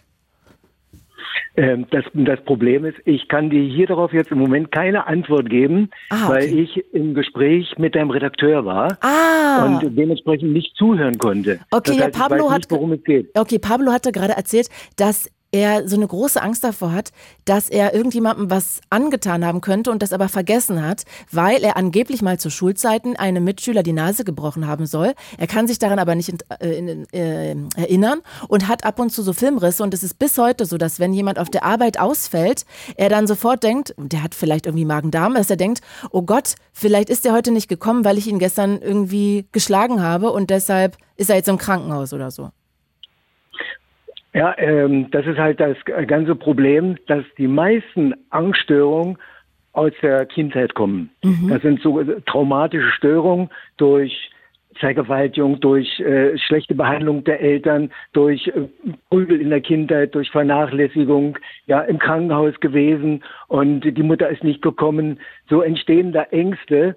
Ähm, 1.56 1.86
das, 1.92 2.06
das 2.14 2.42
Problem 2.44 2.86
ist, 2.86 2.98
ich 3.06 3.28
kann 3.28 3.50
dir 3.50 3.62
hier 3.64 3.88
darauf 3.88 4.14
jetzt 4.14 4.32
im 4.32 4.40
Moment 4.40 4.72
keine 4.72 5.08
Antwort 5.08 5.50
geben, 5.50 5.90
Ah, 6.10 6.26
okay. 6.26 6.34
weil 6.34 6.60
ich 6.60 6.84
im 6.94 7.14
Gespräch 7.14 7.78
mit 7.78 7.96
deinem 7.96 8.12
Redakteur 8.12 8.66
war 8.66 8.98
Ah. 9.02 9.66
und 9.66 9.98
dementsprechend 9.98 10.54
nicht 10.54 10.76
zuhören 10.76 11.18
konnte. 11.18 11.60
Okay, 11.72 11.92
das 11.92 11.98
ja, 11.98 12.06
heißt, 12.06 12.18
Pablo 12.20 12.46
weiß 12.46 12.52
hat 12.54 12.72
nicht, 12.72 13.06
geht. 13.06 13.30
Okay, 13.38 13.60
Pablo 13.60 13.92
hatte 13.92 14.12
gerade 14.12 14.34
erzählt, 14.34 14.70
dass 14.98 15.30
er 15.52 15.88
so 15.88 15.96
eine 15.96 16.08
große 16.08 16.42
Angst 16.42 16.64
davor 16.64 16.92
hat, 16.92 17.12
dass 17.46 17.70
er 17.70 17.94
irgendjemandem 17.94 18.50
was 18.50 18.82
angetan 18.90 19.46
haben 19.46 19.62
könnte 19.62 19.92
und 19.92 20.02
das 20.04 20.14
aber 20.14 20.30
vergessen 20.30 20.86
hat, 20.86 21.04
weil 21.32 21.64
er 21.64 21.78
angeblich 21.78 22.22
mal 22.22 22.40
zu 22.40 22.50
Schulzeiten 22.50 23.16
einem 23.16 23.44
Mitschüler 23.44 23.84
die 23.84 23.94
Nase 23.94 24.24
gebrochen 24.24 24.68
haben 24.68 24.86
soll. 24.86 25.14
Er 25.38 25.48
kann 25.48 25.68
sich 25.68 25.80
daran 25.80 26.00
aber 26.00 26.16
nicht 26.16 26.34
äh, 26.60 26.78
in, 26.78 27.14
äh, 27.14 27.56
erinnern 27.76 28.22
und 28.48 28.68
hat 28.68 28.86
ab 28.86 29.00
und 29.00 29.12
zu 29.12 29.24
so 29.24 29.34
Filmrisse 29.34 29.84
und 29.84 29.94
es 29.94 30.04
ist 30.04 30.20
bis 30.20 30.38
heute 30.38 30.66
so, 30.66 30.78
dass 30.78 31.00
wenn 31.00 31.14
jemand 31.14 31.40
auf 31.40 31.50
der 31.50 31.64
Arbeit 31.64 32.00
ausfällt, 32.00 32.66
er 32.96 33.10
dann 33.10 33.28
sofort 33.28 33.64
denkt, 33.64 33.96
der 33.98 34.24
hat 34.24 34.36
vielleicht 34.36 34.66
irgendwie 34.66 34.86
Magen-Darm, 34.86 35.34
dass 35.34 35.50
er 35.50 35.58
denkt, 35.58 35.82
oh 36.12 36.22
Gott, 36.22 36.56
vielleicht 36.74 37.10
ist 37.10 37.26
er 37.26 37.34
heute 37.34 37.52
nicht 37.52 37.68
gekommen, 37.68 38.06
weil 38.06 38.18
ich 38.18 38.28
ihn 38.28 38.40
gestern 38.40 38.80
irgendwie 38.82 39.48
geschlagen 39.52 40.02
habe 40.02 40.32
und 40.32 40.50
deshalb 40.50 40.98
ist 41.16 41.30
er 41.30 41.36
jetzt 41.38 41.50
im 41.50 41.58
Krankenhaus 41.58 42.14
oder 42.14 42.32
so. 42.32 42.52
Ja, 44.34 44.56
ähm, 44.58 45.10
das 45.12 45.26
ist 45.26 45.38
halt 45.38 45.60
das 45.60 45.78
ganze 46.08 46.36
Problem, 46.36 46.98
dass 47.08 47.24
die 47.38 47.48
meisten 47.48 48.14
Angststörungen 48.30 49.18
aus 49.74 49.92
der 50.02 50.26
Kindheit 50.26 50.76
kommen. 50.76 51.10
Das 51.50 51.62
sind 51.62 51.82
so 51.82 52.04
traumatische 52.26 52.92
Störungen 52.92 53.50
durch 53.78 54.30
Vergewaltigung, 54.76 55.60
durch 55.60 56.00
äh, 56.00 56.38
schlechte 56.38 56.74
Behandlung 56.74 57.24
der 57.24 57.42
Eltern, 57.42 57.92
durch 58.14 58.48
äh, 58.48 58.68
Prügel 59.10 59.42
in 59.42 59.50
der 59.50 59.62
Kindheit, 59.62 60.16
durch 60.16 60.30
Vernachlässigung, 60.32 61.38
ja, 61.66 61.82
im 61.82 62.00
Krankenhaus 62.00 62.60
gewesen 62.60 63.24
und 63.48 63.82
die 63.82 64.04
Mutter 64.04 64.30
ist 64.30 64.44
nicht 64.44 64.62
gekommen. 64.62 65.20
So 65.50 65.62
entstehen 65.62 66.14
da 66.14 66.24
Ängste, 66.24 66.96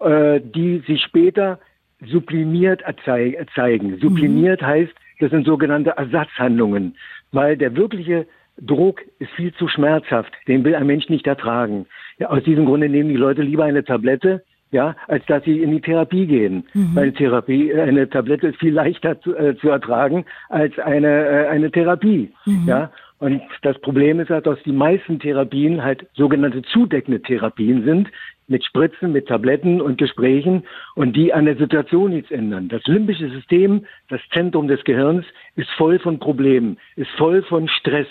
äh, 0.00 0.40
die 0.40 0.82
sich 0.86 1.02
später 1.02 1.60
sublimiert 2.06 2.82
zeigen. 3.04 3.98
Sublimiert 4.00 4.62
heißt, 4.62 4.94
das 5.20 5.30
sind 5.30 5.46
sogenannte 5.46 5.90
Ersatzhandlungen, 5.90 6.96
weil 7.32 7.56
der 7.56 7.76
wirkliche 7.76 8.26
Druck 8.60 9.00
ist 9.18 9.30
viel 9.32 9.52
zu 9.54 9.68
schmerzhaft. 9.68 10.32
Den 10.48 10.64
will 10.64 10.74
ein 10.74 10.86
Mensch 10.86 11.08
nicht 11.08 11.26
ertragen. 11.26 11.86
Ja, 12.18 12.28
aus 12.28 12.42
diesem 12.42 12.66
Grunde 12.66 12.88
nehmen 12.88 13.08
die 13.08 13.16
Leute 13.16 13.42
lieber 13.42 13.64
eine 13.64 13.84
Tablette, 13.84 14.42
ja, 14.70 14.96
als 15.08 15.24
dass 15.26 15.42
sie 15.44 15.62
in 15.62 15.70
die 15.70 15.80
Therapie 15.80 16.26
gehen. 16.26 16.64
Mhm. 16.74 16.90
Weil 16.94 17.02
eine 17.04 17.12
Therapie, 17.14 17.70
äh, 17.70 17.80
eine 17.80 18.08
Tablette 18.08 18.48
ist 18.48 18.58
viel 18.60 18.74
leichter 18.74 19.20
zu, 19.20 19.34
äh, 19.36 19.56
zu 19.56 19.68
ertragen 19.68 20.24
als 20.48 20.78
eine, 20.78 21.26
äh, 21.26 21.48
eine 21.48 21.70
Therapie. 21.70 22.32
Mhm. 22.46 22.64
Ja. 22.66 22.90
Und 23.18 23.42
das 23.62 23.78
Problem 23.80 24.18
ist 24.20 24.30
halt, 24.30 24.46
dass 24.46 24.62
die 24.62 24.72
meisten 24.72 25.18
Therapien 25.18 25.84
halt 25.84 26.06
sogenannte 26.14 26.62
zudeckende 26.62 27.20
Therapien 27.20 27.84
sind, 27.84 28.08
mit 28.50 28.64
Spritzen, 28.64 29.12
mit 29.12 29.28
Tabletten 29.28 29.80
und 29.80 29.96
Gesprächen 29.96 30.64
und 30.96 31.16
die 31.16 31.32
an 31.32 31.46
der 31.46 31.56
Situation 31.56 32.10
nichts 32.10 32.30
ändern. 32.30 32.68
Das 32.68 32.82
limbische 32.84 33.30
System, 33.30 33.86
das 34.08 34.20
Zentrum 34.32 34.68
des 34.68 34.82
Gehirns, 34.84 35.24
ist 35.56 35.70
voll 35.78 35.98
von 36.00 36.18
Problemen, 36.18 36.76
ist 36.96 37.10
voll 37.16 37.42
von 37.44 37.68
Stress, 37.68 38.08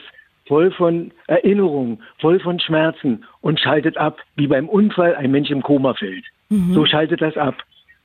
voll 0.47 0.71
von 0.71 1.11
Erinnerungen, 1.27 2.01
voll 2.19 2.39
von 2.39 2.59
Schmerzen 2.59 3.25
und 3.41 3.59
schaltet 3.59 3.97
ab, 3.97 4.17
wie 4.35 4.47
beim 4.47 4.69
Unfall 4.69 5.15
ein 5.15 5.31
Mensch 5.31 5.51
im 5.51 5.61
Koma 5.61 5.93
fällt. 5.93 6.25
Mhm. 6.49 6.73
So 6.73 6.85
schaltet 6.85 7.21
das 7.21 7.37
ab. 7.37 7.55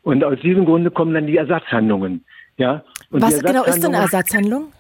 Und 0.03 0.23
aus 0.25 0.39
diesem 0.41 0.67
Grunde 0.67 0.91
kommen 0.91 1.15
dann 1.15 1.27
die 1.27 1.37
Ersatzhandlungen. 1.37 2.25
Ja? 2.59 2.85
Und 3.11 3.23
Was 3.23 3.43
genau 3.43 3.65
ist 3.65 3.83
denn 3.83 3.95
Ersatzhandlung? 3.95 4.73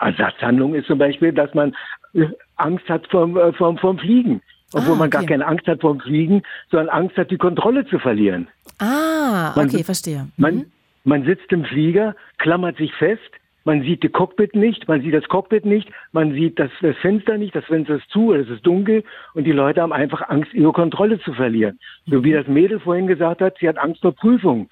Ersatzhandlung 0.00 0.74
ist 0.74 0.86
zum 0.86 0.98
Beispiel, 0.98 1.32
dass 1.32 1.52
man 1.54 1.74
äh, 2.14 2.26
Angst 2.56 2.88
hat 2.88 3.06
vom, 3.08 3.36
äh, 3.36 3.52
vom, 3.54 3.78
vom 3.78 3.98
Fliegen. 3.98 4.42
Obwohl 4.72 4.94
Ah, 4.94 4.98
man 4.98 5.10
gar 5.10 5.22
okay. 5.22 5.32
keine 5.32 5.46
Angst 5.46 5.66
hat 5.66 5.80
vom 5.80 6.00
Fliegen, 6.00 6.42
sondern 6.70 6.88
Angst 6.90 7.16
hat, 7.16 7.30
die 7.30 7.38
Kontrolle 7.38 7.86
zu 7.86 7.98
verlieren. 7.98 8.48
Ah, 8.78 9.52
Man 9.56 9.66
okay, 9.68 9.82
verstehe. 9.84 10.28
Man, 10.36 10.66
man 11.04 11.24
sitzt 11.24 11.50
im 11.52 11.64
Flieger, 11.64 12.14
klammert 12.38 12.76
sich 12.76 12.92
fest, 12.94 13.20
man 13.64 13.82
sieht 13.82 14.02
die 14.02 14.08
Cockpit 14.08 14.54
nicht, 14.54 14.88
man 14.88 15.02
sieht 15.02 15.12
das 15.12 15.28
Cockpit 15.28 15.64
nicht, 15.66 15.88
man 16.12 16.32
sieht 16.32 16.58
das, 16.58 16.70
das 16.80 16.96
Fenster 16.98 17.36
nicht, 17.36 17.54
das 17.54 17.64
Fenster 17.66 17.96
ist 17.96 18.08
zu, 18.10 18.32
es 18.32 18.48
ist 18.48 18.64
dunkel 18.64 19.04
und 19.34 19.44
die 19.44 19.52
Leute 19.52 19.82
haben 19.82 19.92
einfach 19.92 20.28
Angst, 20.30 20.54
ihre 20.54 20.72
Kontrolle 20.72 21.20
zu 21.20 21.34
verlieren. 21.34 21.78
So 22.06 22.24
wie 22.24 22.32
das 22.32 22.46
Mädel 22.46 22.80
vorhin 22.80 23.06
gesagt 23.06 23.40
hat, 23.42 23.58
sie 23.60 23.68
hat 23.68 23.76
Angst 23.78 24.00
vor 24.00 24.12
Prüfungen. 24.12 24.68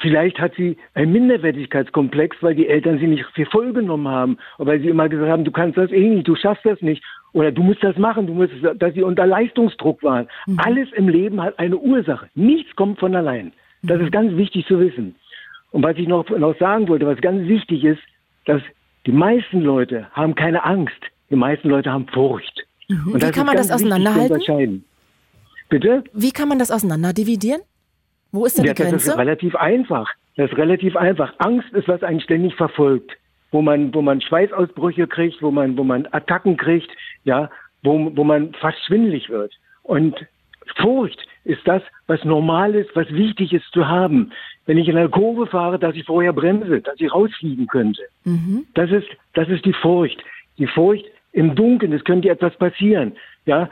Vielleicht 0.00 0.38
hat 0.38 0.54
sie 0.56 0.76
einen 0.94 1.10
Minderwertigkeitskomplex, 1.12 2.36
weil 2.40 2.54
die 2.54 2.68
Eltern 2.68 2.98
sie 3.00 3.08
nicht 3.08 3.24
für 3.34 3.46
voll 3.46 3.72
genommen 3.72 4.06
haben. 4.06 4.38
Weil 4.58 4.80
sie 4.80 4.88
immer 4.88 5.08
gesagt 5.08 5.28
haben, 5.28 5.44
du 5.44 5.50
kannst 5.50 5.76
das 5.76 5.90
eh 5.90 6.08
nicht, 6.08 6.28
du 6.28 6.36
schaffst 6.36 6.64
das 6.64 6.80
nicht. 6.82 7.02
Oder 7.32 7.52
du 7.52 7.62
musst 7.62 7.82
das 7.84 7.96
machen, 7.96 8.26
du 8.26 8.34
musst, 8.34 8.52
dass 8.76 8.94
sie 8.94 9.02
unter 9.02 9.26
Leistungsdruck 9.26 10.02
waren. 10.02 10.28
Alles 10.56 10.88
im 10.94 11.08
Leben 11.08 11.40
hat 11.42 11.58
eine 11.58 11.76
Ursache. 11.76 12.28
Nichts 12.34 12.74
kommt 12.76 12.98
von 12.98 13.14
allein. 13.14 13.52
Das 13.82 14.00
ist 14.00 14.10
ganz 14.12 14.34
wichtig 14.36 14.66
zu 14.66 14.80
wissen. 14.80 15.14
Und 15.70 15.82
was 15.84 15.96
ich 15.96 16.08
noch, 16.08 16.28
noch 16.30 16.58
sagen 16.58 16.88
wollte, 16.88 17.06
was 17.06 17.20
ganz 17.20 17.46
wichtig 17.46 17.84
ist, 17.84 18.00
dass 18.46 18.62
die 19.06 19.12
meisten 19.12 19.60
Leute 19.60 20.06
haben 20.12 20.34
keine 20.34 20.64
Angst. 20.64 20.98
Die 21.30 21.36
meisten 21.36 21.68
Leute 21.68 21.92
haben 21.92 22.06
Furcht. 22.08 22.66
Mhm. 22.88 23.12
Und 23.12 23.22
Wie 23.22 23.30
kann 23.30 23.46
man 23.46 23.56
das 23.56 23.70
auseinanderhalten? 23.70 24.84
Bitte? 25.68 26.02
Wie 26.14 26.30
kann 26.30 26.48
man 26.48 26.58
das 26.58 26.70
auseinander 26.70 27.12
dividieren? 27.12 27.60
Wo 28.32 28.46
ist 28.46 28.58
da 28.58 28.62
Ja, 28.64 28.72
die 28.72 28.82
das 28.82 28.92
ist 28.92 29.04
Grenze? 29.04 29.18
relativ 29.18 29.54
einfach. 29.56 30.08
Das 30.36 30.50
ist 30.50 30.56
relativ 30.56 30.96
einfach. 30.96 31.34
Angst 31.38 31.68
ist, 31.72 31.88
was 31.88 32.02
einen 32.02 32.20
ständig 32.20 32.54
verfolgt, 32.54 33.12
wo 33.50 33.60
man, 33.60 33.92
wo 33.92 34.00
man 34.00 34.20
Schweißausbrüche 34.20 35.06
kriegt, 35.06 35.42
wo 35.42 35.50
man, 35.50 35.76
wo 35.76 35.84
man 35.84 36.06
Attacken 36.12 36.56
kriegt, 36.56 36.90
ja, 37.24 37.50
wo, 37.82 38.10
wo 38.14 38.24
man 38.24 38.52
fast 38.54 38.78
schwindelig 38.84 39.28
wird. 39.28 39.52
Und 39.82 40.26
Furcht 40.76 41.18
ist 41.44 41.66
das, 41.66 41.82
was 42.06 42.24
normal 42.24 42.74
ist, 42.74 42.94
was 42.94 43.10
wichtig 43.12 43.52
ist 43.52 43.70
zu 43.72 43.88
haben. 43.88 44.32
Wenn 44.66 44.78
ich 44.78 44.88
in 44.88 44.96
einer 44.96 45.08
Kurve 45.08 45.46
fahre, 45.46 45.78
dass 45.78 45.94
ich 45.94 46.04
vorher 46.04 46.32
bremse, 46.32 46.80
dass 46.80 47.00
ich 47.00 47.12
rausfliegen 47.12 47.66
könnte. 47.66 48.02
Mhm. 48.24 48.66
Das 48.74 48.90
ist, 48.90 49.08
das 49.34 49.48
ist 49.48 49.64
die 49.64 49.72
Furcht. 49.72 50.22
Die 50.58 50.66
Furcht 50.66 51.06
im 51.32 51.54
Dunkeln, 51.54 51.92
es 51.92 52.04
könnte 52.04 52.28
etwas 52.28 52.56
passieren. 52.56 53.12
Ja, 53.46 53.70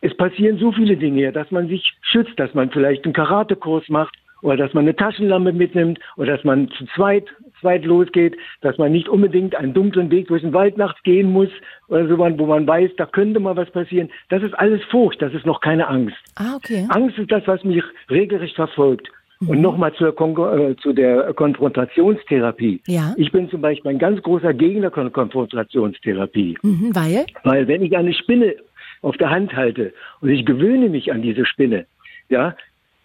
es 0.00 0.16
passieren 0.16 0.58
so 0.58 0.72
viele 0.72 0.96
Dinge, 0.96 1.32
dass 1.32 1.50
man 1.50 1.68
sich 1.68 1.94
schützt, 2.02 2.38
dass 2.38 2.54
man 2.54 2.70
vielleicht 2.70 3.04
einen 3.04 3.14
Karatekurs 3.14 3.88
macht 3.88 4.14
oder 4.42 4.56
dass 4.56 4.74
man 4.74 4.84
eine 4.84 4.96
Taschenlampe 4.96 5.52
mitnimmt 5.52 5.98
oder 6.16 6.36
dass 6.36 6.44
man 6.44 6.68
zu 6.70 6.84
zweit, 6.94 7.24
zweit 7.62 7.86
losgeht, 7.86 8.36
dass 8.60 8.76
man 8.76 8.92
nicht 8.92 9.08
unbedingt 9.08 9.56
einen 9.56 9.72
dunklen 9.72 10.10
Weg 10.10 10.28
durch 10.28 10.42
den 10.42 10.52
Wald 10.52 10.76
nachts 10.76 11.02
gehen 11.02 11.32
muss 11.32 11.48
oder 11.88 12.06
so, 12.06 12.18
wo 12.18 12.46
man 12.46 12.66
weiß, 12.66 12.90
da 12.98 13.06
könnte 13.06 13.40
mal 13.40 13.56
was 13.56 13.70
passieren. 13.70 14.10
Das 14.28 14.42
ist 14.42 14.52
alles 14.52 14.84
Furcht, 14.90 15.22
das 15.22 15.32
ist 15.32 15.46
noch 15.46 15.62
keine 15.62 15.88
Angst. 15.88 16.16
Ah, 16.36 16.54
okay. 16.56 16.86
Angst 16.90 17.18
ist 17.18 17.32
das, 17.32 17.46
was 17.46 17.64
mich 17.64 17.82
regelrecht 18.10 18.56
verfolgt. 18.56 19.08
Und 19.46 19.60
nochmal 19.60 19.92
zur 19.94 20.14
Kon 20.14 20.36
äh, 20.36 20.76
zu 20.76 20.92
der 20.92 21.32
Konfrontationstherapie. 21.34 22.80
Ja. 22.86 23.12
Ich 23.16 23.32
bin 23.32 23.50
zum 23.50 23.60
Beispiel 23.60 23.90
ein 23.90 23.98
ganz 23.98 24.22
großer 24.22 24.54
Gegner 24.54 24.92
von 24.92 25.12
Konfrontationstherapie. 25.12 26.58
Mhm, 26.62 26.94
weil? 26.94 27.26
Weil 27.42 27.66
wenn 27.66 27.82
ich 27.82 27.96
eine 27.96 28.14
Spinne 28.14 28.54
auf 29.00 29.16
der 29.16 29.30
Hand 29.30 29.56
halte 29.56 29.92
und 30.20 30.28
ich 30.28 30.46
gewöhne 30.46 30.88
mich 30.88 31.10
an 31.10 31.22
diese 31.22 31.44
Spinne, 31.44 31.86
ja, 32.28 32.54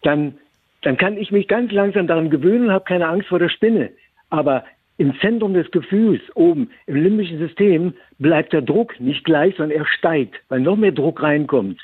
dann, 0.04 0.36
dann 0.84 0.98
kann 0.98 1.18
ich 1.18 1.32
mich 1.32 1.48
ganz 1.48 1.72
langsam 1.72 2.06
daran 2.06 2.30
gewöhnen 2.30 2.66
und 2.66 2.72
habe 2.72 2.86
keine 2.86 3.08
Angst 3.08 3.30
vor 3.30 3.40
der 3.40 3.50
Spinne. 3.50 3.90
Aber 4.30 4.64
im 4.98 5.18
Zentrum 5.20 5.54
des 5.54 5.70
Gefühls, 5.72 6.22
oben 6.36 6.70
im 6.88 6.96
limbischen 6.96 7.38
System, 7.38 7.94
bleibt 8.18 8.54
der 8.54 8.62
Druck 8.62 9.00
nicht 9.00 9.24
gleich, 9.26 9.56
sondern 9.56 9.78
er 9.78 9.86
steigt, 9.86 10.36
weil 10.50 10.60
noch 10.60 10.76
mehr 10.76 10.92
Druck 10.92 11.22
reinkommt. 11.22 11.80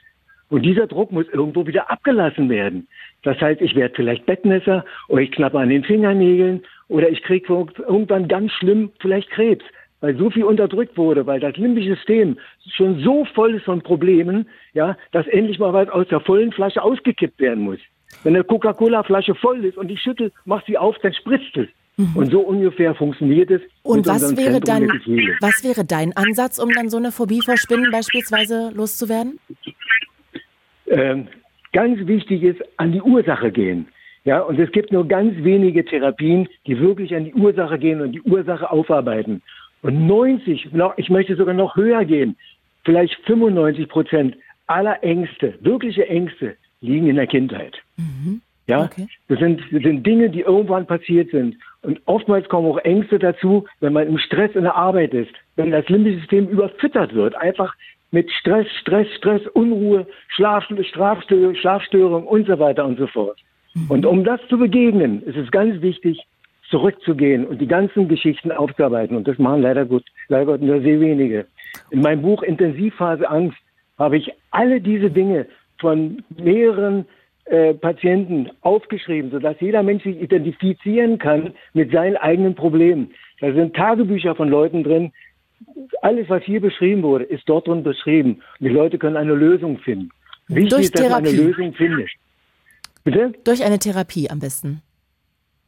Und 0.49 0.64
dieser 0.64 0.88
Druck 0.88 1.11
muss 1.11 1.28
irgendwo 1.30 1.65
wieder 1.65 1.90
abgelassen 1.90 2.49
werden. 2.49 2.88
Das 3.24 3.40
heißt, 3.40 3.61
ich 3.61 3.76
werde 3.76 3.95
vielleicht 3.95 4.26
Bettnässer 4.26 4.86
oder 5.07 5.22
ich 5.22 5.32
knappe 5.32 5.57
an 5.60 5.70
den 5.70 5.84
Fingernägeln 5.84 6.64
oder 6.90 7.10
ich 7.10 7.24
kriege 7.24 7.65
irgendwann 7.88 8.28
ganz 8.28 8.52
schlimm 8.52 8.91
vielleicht 8.99 9.30
Krebs, 9.32 9.65
weil 10.02 10.15
so 10.18 10.30
viel 10.30 10.44
unterdrückt 10.44 10.98
wurde, 10.98 11.26
weil 11.26 11.40
das 11.40 11.56
limbische 11.57 11.95
System 11.95 12.38
schon 12.76 12.99
so 12.99 13.26
voll 13.34 13.56
ist 13.56 13.65
von 13.65 13.82
Problemen, 13.82 14.48
ja, 14.74 14.98
dass 15.11 15.26
endlich 15.28 15.60
mal 15.60 15.74
was 15.74 15.90
aus 15.90 16.07
der 16.10 16.20
vollen 16.20 16.52
Flasche 16.52 16.84
ausgekippt 16.84 17.40
werden 17.40 17.64
muss. 17.64 17.80
Wenn 18.24 18.36
eine 18.36 18.44
Coca-Cola-Flasche 18.44 19.36
voll 19.36 19.65
ist 19.65 19.78
und 19.78 19.90
ich 19.90 20.02
schüttel, 20.02 20.32
mach 20.45 20.64
sie 20.65 20.78
auf, 20.78 20.98
dann 20.99 21.14
spritzt 21.14 21.57
es. 21.57 21.68
Und 22.15 22.32
so 22.32 22.40
ungefähr 22.40 22.95
funktioniert 22.95 23.52
es. 23.52 23.61
Und 23.84 24.07
was 24.07 24.36
wäre 24.36 24.60
Gefühle. 24.60 25.38
was 25.41 25.64
wäre 25.64 25.86
dein 25.86 26.15
Ansatz, 26.18 26.57
um 26.57 26.70
dann 26.72 26.90
so 26.90 26.98
eine 26.98 27.11
Phobie 27.11 27.41
vor 27.41 27.56
Spinnen 27.57 27.91
beispielsweise 27.91 28.72
loszuwerden? 28.74 29.40
ähm, 30.94 31.28
ganz 31.72 32.06
wichtig 32.07 32.44
ist, 32.44 32.61
an 32.78 32.91
die 32.91 33.02
Ursache 33.02 33.52
gehen. 33.52 33.88
Ja, 34.26 34.40
und 34.41 34.57
es 34.60 34.72
gibt 34.72 34.91
nur 34.91 35.07
ganz 35.07 35.36
wenige 35.44 35.84
Therapien, 35.84 36.48
die 36.65 36.80
wirklich 36.80 37.14
an 37.14 37.26
die 37.26 37.34
Ursache 37.34 37.78
gehen 37.78 37.99
und 38.02 38.14
die 38.14 38.22
Ursache 38.22 38.72
aufarbeiten. 38.72 39.41
Und 39.82 40.07
90, 40.07 40.72
noch, 40.72 40.98
ich 40.98 41.10
möchte 41.10 41.36
sogar 41.36 41.53
noch 41.53 41.76
höher 41.76 42.06
gehen, 42.06 42.38
vielleicht 42.86 43.15
95 43.26 43.90
Prozent 43.90 44.38
aller 44.68 45.03
Ängste, 45.03 45.56
wirkliche 45.60 46.07
Ängste, 46.07 46.56
liegen 46.80 47.07
in 47.07 47.18
der 47.18 47.28
Kindheit. 47.28 47.76
Mhm. 47.98 48.41
Ja, 48.68 48.84
Okay. 48.84 49.07
das 49.27 49.40
sind, 49.40 49.61
das 49.72 49.84
sind 49.84 50.06
Dinge, 50.06 50.30
die 50.30 50.41
irgendwann 50.41 50.85
passiert 50.85 51.31
sind. 51.31 51.57
Und 51.81 51.99
oftmals 52.06 52.48
kommen 52.48 52.68
auch 52.68 52.77
Ängste 52.80 53.19
dazu, 53.19 53.65
wenn 53.81 53.94
man 53.94 54.07
im 54.07 54.18
Stress 54.18 54.56
in 54.56 54.64
der 54.64 54.76
Arbeit 54.76 55.14
ist, 55.14 55.34
wenn 55.57 55.72
das 55.72 55.88
limbische 55.90 56.19
System 56.19 56.48
überfüttert 56.48 57.14
wird, 57.14 57.35
einfach 57.35 57.76
mit 58.11 58.31
Stress, 58.31 58.68
Stress, 58.80 59.07
Stress, 59.18 59.41
Unruhe, 59.53 60.07
Schlaf, 60.30 60.65
Schlafstörung, 60.91 61.56
Schlafstörung 61.56 62.26
und 62.26 62.48
so 62.48 62.57
weiter 62.60 62.85
und 62.85 62.98
so 62.98 63.07
fort. 63.07 63.38
Und 63.90 64.06
um 64.06 64.23
das 64.23 64.40
zu 64.49 64.57
begegnen, 64.57 65.23
ist 65.23 65.35
es 65.35 65.49
ganz 65.52 65.81
wichtig, 65.81 66.23
zurückzugehen 66.69 67.45
und 67.45 67.60
die 67.60 67.68
ganzen 67.68 68.07
Geschichten 68.07 68.52
aufzuarbeiten. 68.52 69.18
Und 69.18 69.27
das 69.27 69.38
machen 69.38 69.61
leider 69.61 69.85
gut, 69.85 70.03
leider 70.27 70.45
Gott 70.45 70.61
nur 70.61 70.80
sehr 70.81 70.99
wenige. 70.99 71.45
In 71.91 72.02
meinem 72.02 72.22
Buch 72.22 72.44
Intensivphase 72.44 73.30
Angst 73.30 73.57
habe 73.98 74.18
ich 74.18 74.31
alle 74.52 74.80
diese 74.80 75.10
Dinge 75.10 75.48
von 75.80 76.23
mehreren 76.38 77.06
äh, 77.45 77.74
Patienten 77.74 78.49
aufgeschrieben, 78.61 79.32
sodass 79.32 79.56
jeder 79.60 79.84
Mensch 79.84 80.03
sich 80.03 80.22
identifizieren 80.22 81.18
kann 81.18 81.53
mit 81.74 81.91
seinen 81.91 82.18
eigenen 82.18 82.56
Problemen. 82.56 83.11
Da 83.40 83.52
sind 83.53 83.76
Tagebücher 83.76 84.36
von 84.36 84.49
Leuten 84.49 84.84
drin. 84.84 85.11
Alles, 86.02 86.30
was 86.30 86.44
hier 86.44 86.61
beschrieben 86.61 87.03
wurde, 87.03 87.26
ist 87.26 87.44
dort 87.48 87.68
drin 87.68 87.84
beschrieben. 87.84 88.41
Und 88.60 88.68
die 88.68 88.70
Leute 88.70 88.98
können 88.98 89.18
eine 89.18 89.34
Lösung 89.34 89.78
finden. 89.80 90.10
Wichtig 90.48 90.70
Durch 90.70 90.84
ist, 90.84 90.95
dass 90.95 91.03
man 91.03 91.14
eine 91.14 91.30
Therapie. 91.30 91.44
Lösung 91.48 91.74
findet. 91.74 92.10
Bitte? 93.03 93.34
Durch 93.44 93.64
eine 93.64 93.80
Therapie 93.80 94.30
am 94.30 94.40
besten. 94.40 94.82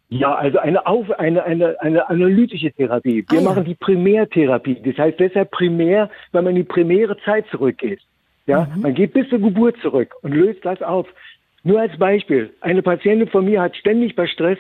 Ja, 0.10 0.36
also 0.36 0.60
eine, 0.60 0.86
Auf, 0.86 1.10
eine, 1.20 1.44
eine, 1.44 1.80
eine 1.82 2.08
analytische 2.10 2.72
Therapie. 2.72 3.26
Ah, 3.28 3.34
Wir 3.34 3.42
machen 3.42 3.66
die 3.66 3.76
Primärtherapie. 3.76 4.78
Das 4.84 4.98
heißt 4.98 5.20
deshalb 5.20 5.52
primär, 5.52 6.10
weil 6.32 6.44
man 6.44 6.52
in 6.52 6.58
die 6.58 6.64
primäre 6.64 7.18
Zeit 7.26 7.46
zurückgeht. 7.50 8.00
Ja, 8.46 8.68
Mhm. 8.76 8.82
man 8.82 8.94
geht 8.94 9.14
bis 9.14 9.28
zur 9.30 9.40
Geburt 9.40 9.76
zurück 9.82 10.14
und 10.22 10.32
löst 10.34 10.64
das 10.64 10.82
auf. 10.84 11.08
Nur 11.66 11.82
als 11.82 11.98
Beispiel. 11.98 12.54
Eine 12.62 12.82
Patientin 12.82 13.28
von 13.28 13.44
mir 13.44 13.60
hat 13.62 13.76
ständig 13.76 14.16
bei 14.16 14.28
Stress 14.28 14.60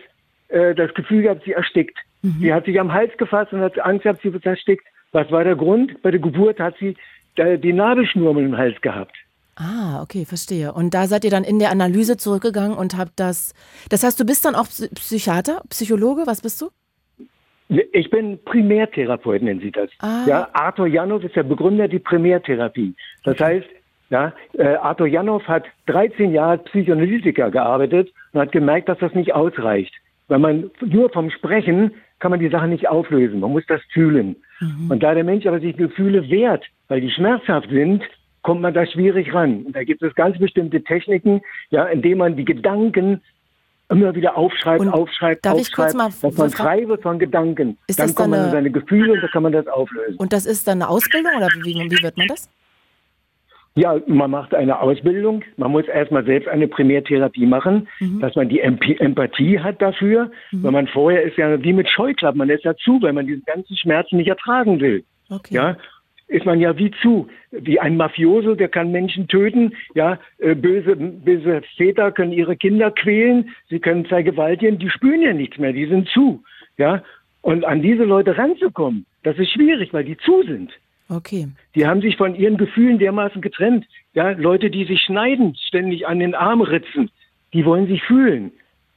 äh, 0.50 0.76
das 0.76 0.94
Gefühl 0.94 1.22
gehabt, 1.22 1.44
sie 1.46 1.54
erstickt. 1.54 1.98
Mhm. 2.24 2.36
Sie 2.42 2.54
hat 2.54 2.66
sich 2.66 2.78
am 2.80 2.92
Hals 2.92 3.16
gefasst 3.18 3.54
und 3.54 3.62
hat 3.62 3.80
Angst 3.80 4.04
gehabt, 4.04 4.22
sie 4.24 4.34
wird 4.34 4.46
erstickt. 4.46 4.84
Was 5.12 5.32
war 5.32 5.44
der 5.44 5.56
Grund? 5.56 6.02
Bei 6.02 6.12
der 6.12 6.20
Geburt 6.20 6.60
hat 6.60 6.76
sie 6.80 6.98
äh, 7.36 7.58
die 7.58 7.72
Nabelschnur 7.74 8.34
dem 8.34 8.58
Hals 8.58 8.82
gehabt. 8.82 9.16
Ah, 9.56 10.02
okay, 10.02 10.26
verstehe. 10.26 10.74
Und 10.74 10.94
da 10.94 11.08
seid 11.08 11.24
ihr 11.24 11.30
dann 11.32 11.46
in 11.46 11.60
der 11.60 11.70
Analyse 11.72 12.18
zurückgegangen 12.18 12.76
und 12.76 12.98
habt 12.98 13.14
das. 13.20 13.54
Das 13.90 14.04
heißt, 14.04 14.20
du 14.20 14.26
bist 14.26 14.44
dann 14.44 14.56
auch 14.56 14.66
Psy- 14.66 14.94
Psychiater, 14.96 15.62
Psychologe? 15.70 16.24
Was 16.26 16.42
bist 16.42 16.60
du? 16.62 16.70
Ich 17.94 18.10
bin 18.10 18.38
Primärtherapeut, 18.44 19.42
nennen 19.42 19.60
Sie 19.60 19.72
das. 19.72 19.90
Ah. 20.00 20.26
Ja, 20.28 20.50
Arthur 20.54 20.88
Janov 20.88 21.24
ist 21.24 21.36
der 21.36 21.44
Begründer 21.44 21.88
der 21.88 22.00
Primärtherapie. 22.00 22.94
Das 23.24 23.40
heißt, 23.40 23.66
ja, 24.10 24.34
äh, 24.54 24.76
Arthur 24.76 25.08
Janov 25.08 25.44
hat 25.48 25.66
13 25.88 26.32
Jahre 26.32 26.52
als 26.52 26.64
Psychoanalytiker 26.66 27.50
gearbeitet 27.52 28.12
und 28.34 28.40
hat 28.42 28.52
gemerkt, 28.52 28.90
dass 28.90 29.00
das 29.00 29.14
nicht 29.14 29.34
ausreicht. 29.34 29.94
Weil 30.28 30.40
man 30.40 30.72
nur 30.86 31.10
vom 31.12 31.30
Sprechen 31.30 31.92
kann 32.20 32.32
man 32.32 32.40
die 32.40 32.50
Sache 32.50 32.68
nicht 32.68 32.88
auflösen. 32.88 33.40
Man 33.40 33.52
muss 33.52 33.66
das 33.68 33.82
fühlen. 33.94 34.36
Und 34.90 35.04
da 35.04 35.14
der 35.14 35.24
Mensch 35.24 35.46
aber 35.46 35.60
sich 35.60 35.76
Gefühle 35.76 36.30
wehrt, 36.30 36.66
weil 36.88 37.02
die 37.02 37.12
schmerzhaft 37.12 37.70
sind, 37.70 38.04
kommt 38.42 38.62
man 38.62 38.74
da 38.74 38.86
schwierig 38.86 39.34
ran. 39.34 39.64
Und 39.66 39.76
da 39.76 39.84
gibt 39.84 40.02
es 40.02 40.16
ganz 40.16 40.38
bestimmte 40.38 40.82
Techniken, 40.84 41.42
ja, 41.72 41.86
indem 41.86 42.20
man 42.20 42.36
die 42.36 42.46
Gedanken 42.46 43.22
immer 43.90 44.16
wieder 44.16 44.36
aufschreibt, 44.38 44.88
aufschreibt, 44.88 45.46
darf 45.46 45.60
ich 45.60 45.72
kurz 45.72 45.94
aufschreibt, 45.94 46.24
mal 46.24 46.30
dass 46.30 46.38
man 46.38 46.50
frei 46.52 46.88
wird 46.88 47.02
von 47.04 47.20
Gedanken. 47.20 47.78
Ist 47.88 48.00
dann 48.00 48.08
das 48.08 48.16
kommt 48.16 48.30
man 48.32 48.40
in 48.40 48.44
eine- 48.46 48.52
seine 48.54 48.72
Gefühle 48.72 49.14
und 49.14 49.22
dann 49.22 49.30
kann 49.30 49.44
man 49.44 49.52
das 49.52 49.68
auflösen. 49.68 50.16
Und 50.18 50.34
das 50.34 50.46
ist 50.46 50.68
dann 50.68 50.82
eine 50.82 50.90
Ausbildung 50.90 51.34
oder 51.38 51.48
wie, 51.64 51.76
wie 51.76 52.04
wird 52.04 52.18
man 52.18 52.28
das? 52.28 52.50
Ja, 53.78 54.00
man 54.08 54.32
macht 54.32 54.56
eine 54.56 54.80
Ausbildung. 54.80 55.44
Man 55.58 55.72
muss 55.72 55.86
erstmal 55.88 56.24
selbst 56.24 56.48
eine 56.48 56.68
Primärtherapie 56.68 57.46
machen, 57.46 57.88
Mhm. 58.00 58.22
dass 58.22 58.34
man 58.36 58.48
die 58.48 58.62
Emp 58.62 58.82
Empathie 59.02 59.60
hat 59.60 59.82
dafür. 59.82 60.32
Weil 60.52 60.72
man 60.72 60.88
vorher 60.88 61.24
ist 61.24 61.38
ja 61.38 61.62
wie 61.62 61.74
mit 61.74 61.90
Scheuklappen, 61.90 62.38
man 62.38 62.50
ist 62.50 62.64
ja 62.64 62.74
zu, 62.78 63.02
weil 63.02 63.12
man 63.12 63.28
diesen 63.28 63.44
ganzen 63.44 63.76
Schmerzen 63.76 64.16
nicht 64.18 64.30
ertragen 64.30 64.80
will. 64.80 65.04
Okay. 65.30 65.56
Ja, 65.56 65.78
ist 66.28 66.46
man 66.46 66.60
ja 66.62 66.78
wie 66.78 66.90
zu. 67.02 67.28
Wie 67.52 67.80
ein 67.80 67.98
Mafioso, 67.98 68.56
der 68.56 68.70
kann 68.70 68.92
Menschen 68.94 69.28
töten. 69.28 69.74
Ja, 69.94 70.20
äh, 70.40 70.56
böse, 70.56 70.96
böse 70.96 71.62
Väter 71.76 72.12
können 72.14 72.32
ihre 72.32 72.56
Kinder 72.56 72.92
quälen. 72.92 73.50
Sie 73.70 73.80
können 73.80 74.06
vergewaltigen. 74.06 74.80
Die 74.80 74.90
spüren 74.90 75.22
ja 75.22 75.34
nichts 75.34 75.58
mehr. 75.58 75.74
Die 75.74 75.86
sind 75.86 76.08
zu. 76.10 76.42
Ja, 76.78 77.04
und 77.42 77.66
an 77.66 77.82
diese 77.82 78.06
Leute 78.06 78.38
ranzukommen, 78.38 79.06
das 79.24 79.38
ist 79.38 79.52
schwierig, 79.52 79.94
weil 79.94 80.06
die 80.06 80.18
zu 80.18 80.44
sind. 80.44 80.72
Okay. 81.10 81.48
Die 81.76 81.86
haben 81.86 82.02
sich 82.02 82.18
von 82.18 82.36
ihren 82.36 82.58
Gefühlen 82.58 82.98
dermaßen 83.00 83.42
getrennt. 83.42 83.86
Ja, 84.14 84.32
Leute, 84.32 84.70
die 84.70 84.86
sich 84.86 85.02
schneiden, 85.02 85.56
ständig 85.68 86.08
an 86.08 86.20
den 86.20 86.34
Arm 86.34 86.62
ritzen, 86.62 87.12
die 87.54 87.66
wollen 87.66 87.88
sich 87.88 88.02
fühlen. 88.04 88.52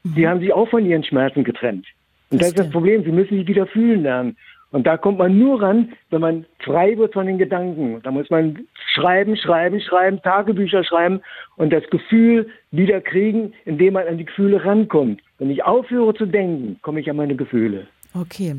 Die 0.04 0.26
haben 0.26 0.40
sich 0.40 0.52
auch 0.52 0.68
von 0.68 0.86
ihren 0.86 1.04
Schmerzen 1.04 1.44
getrennt. 1.44 1.86
Und 2.30 2.40
das 2.40 2.48
ist 2.48 2.58
das 2.58 2.70
Problem. 2.70 3.04
Sie 3.04 3.12
müssen 3.12 3.36
sich 3.38 3.46
wieder 3.46 3.66
fühlen 3.66 4.02
lernen. 4.02 4.36
Und 4.70 4.86
da 4.86 4.98
kommt 4.98 5.18
man 5.18 5.38
nur 5.38 5.62
ran, 5.62 5.92
wenn 6.10 6.20
man 6.20 6.44
frei 6.58 6.96
wird 6.98 7.14
von 7.14 7.26
den 7.26 7.38
Gedanken. 7.38 8.00
Da 8.02 8.10
muss 8.10 8.28
man 8.28 8.66
schreiben, 8.94 9.36
schreiben, 9.36 9.80
schreiben, 9.80 10.20
Tagebücher 10.20 10.84
schreiben 10.84 11.20
und 11.56 11.72
das 11.72 11.84
Gefühl 11.88 12.48
wieder 12.70 13.00
kriegen, 13.00 13.54
indem 13.64 13.94
man 13.94 14.06
an 14.06 14.18
die 14.18 14.26
Gefühle 14.26 14.62
rankommt. 14.62 15.22
Wenn 15.38 15.50
ich 15.50 15.64
aufhöre 15.64 16.14
zu 16.14 16.26
denken, 16.26 16.78
komme 16.82 17.00
ich 17.00 17.08
an 17.08 17.16
meine 17.16 17.34
Gefühle. 17.34 17.86
Okay. 18.14 18.56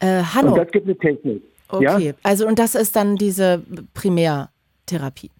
Äh, 0.00 0.22
Hanno. 0.22 0.52
Und 0.52 0.58
das 0.58 0.70
gibt 0.70 0.86
eine 0.86 0.96
Technik. 0.96 1.42
Okay. 1.72 2.06
Ja? 2.08 2.14
Also, 2.22 2.46
und 2.46 2.58
das 2.58 2.74
ist 2.74 2.94
dann 2.96 3.16
diese 3.16 3.62
Primärtherapie. 3.94 5.30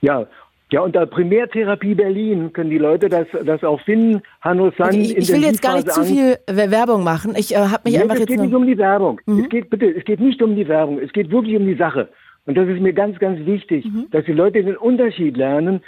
Ja, 0.00 0.26
ja, 0.70 0.82
unter 0.82 1.06
Primärtherapie 1.06 1.94
Berlin 1.94 2.52
können 2.52 2.70
die 2.70 2.78
Leute 2.78 3.08
das, 3.08 3.26
das 3.44 3.64
auch 3.64 3.80
finden. 3.80 4.22
Hanno 4.42 4.70
Sand, 4.78 4.92
Okay, 4.94 5.00
ich, 5.00 5.16
ich 5.16 5.32
will 5.32 5.42
jetzt 5.42 5.60
gar 5.62 5.74
nicht 5.74 5.90
zu 5.90 6.04
viel 6.04 6.36
We- 6.46 6.70
Werbung 6.70 7.02
machen. 7.02 7.34
Ich 7.36 7.52
äh, 7.54 7.56
habe 7.58 7.80
mich 7.84 7.94
Nee, 7.94 8.02
einfach 8.02 8.14
es 8.14 8.20
jetzt 8.20 8.28
geht 8.28 8.40
nicht 8.40 8.54
um 8.54 8.66
die 8.66 8.78
Werbung. 8.78 9.18
Es 9.26 9.48
geht 9.48 9.70
bitte, 9.70 9.86
es 9.90 10.04
geht 10.04 10.20
nicht 10.20 10.40
um 10.42 10.54
die 10.54 10.68
Werbung. 10.68 11.00
Es 11.00 11.10
geht 11.12 11.30
wirklich 11.30 11.56
um 11.56 11.66
die 11.66 11.74
Sache. 11.74 12.08
Und 12.46 12.54
das 12.56 12.68
ist 12.68 12.80
mir 12.80 12.92
ganz, 12.92 13.18
ganz 13.18 13.44
wichtig, 13.46 13.86
Mhm. 13.86 14.06
dass 14.10 14.24
die 14.26 14.32
Leute 14.32 14.62
den 14.62 14.76
Unterschied 14.76 15.36
lernen. 15.36 15.80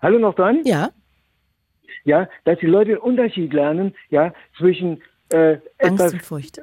Hallo 0.00 0.18
noch 0.18 0.34
dran? 0.34 0.60
Ja. 0.64 0.90
Ja, 2.04 2.28
dass 2.44 2.58
die 2.60 2.66
Leute 2.66 2.90
den 2.92 2.98
Unterschied 2.98 3.52
lernen, 3.52 3.94
ja, 4.10 4.32
zwischen 4.58 5.02
äh, 5.32 5.58
etwas 5.78 6.14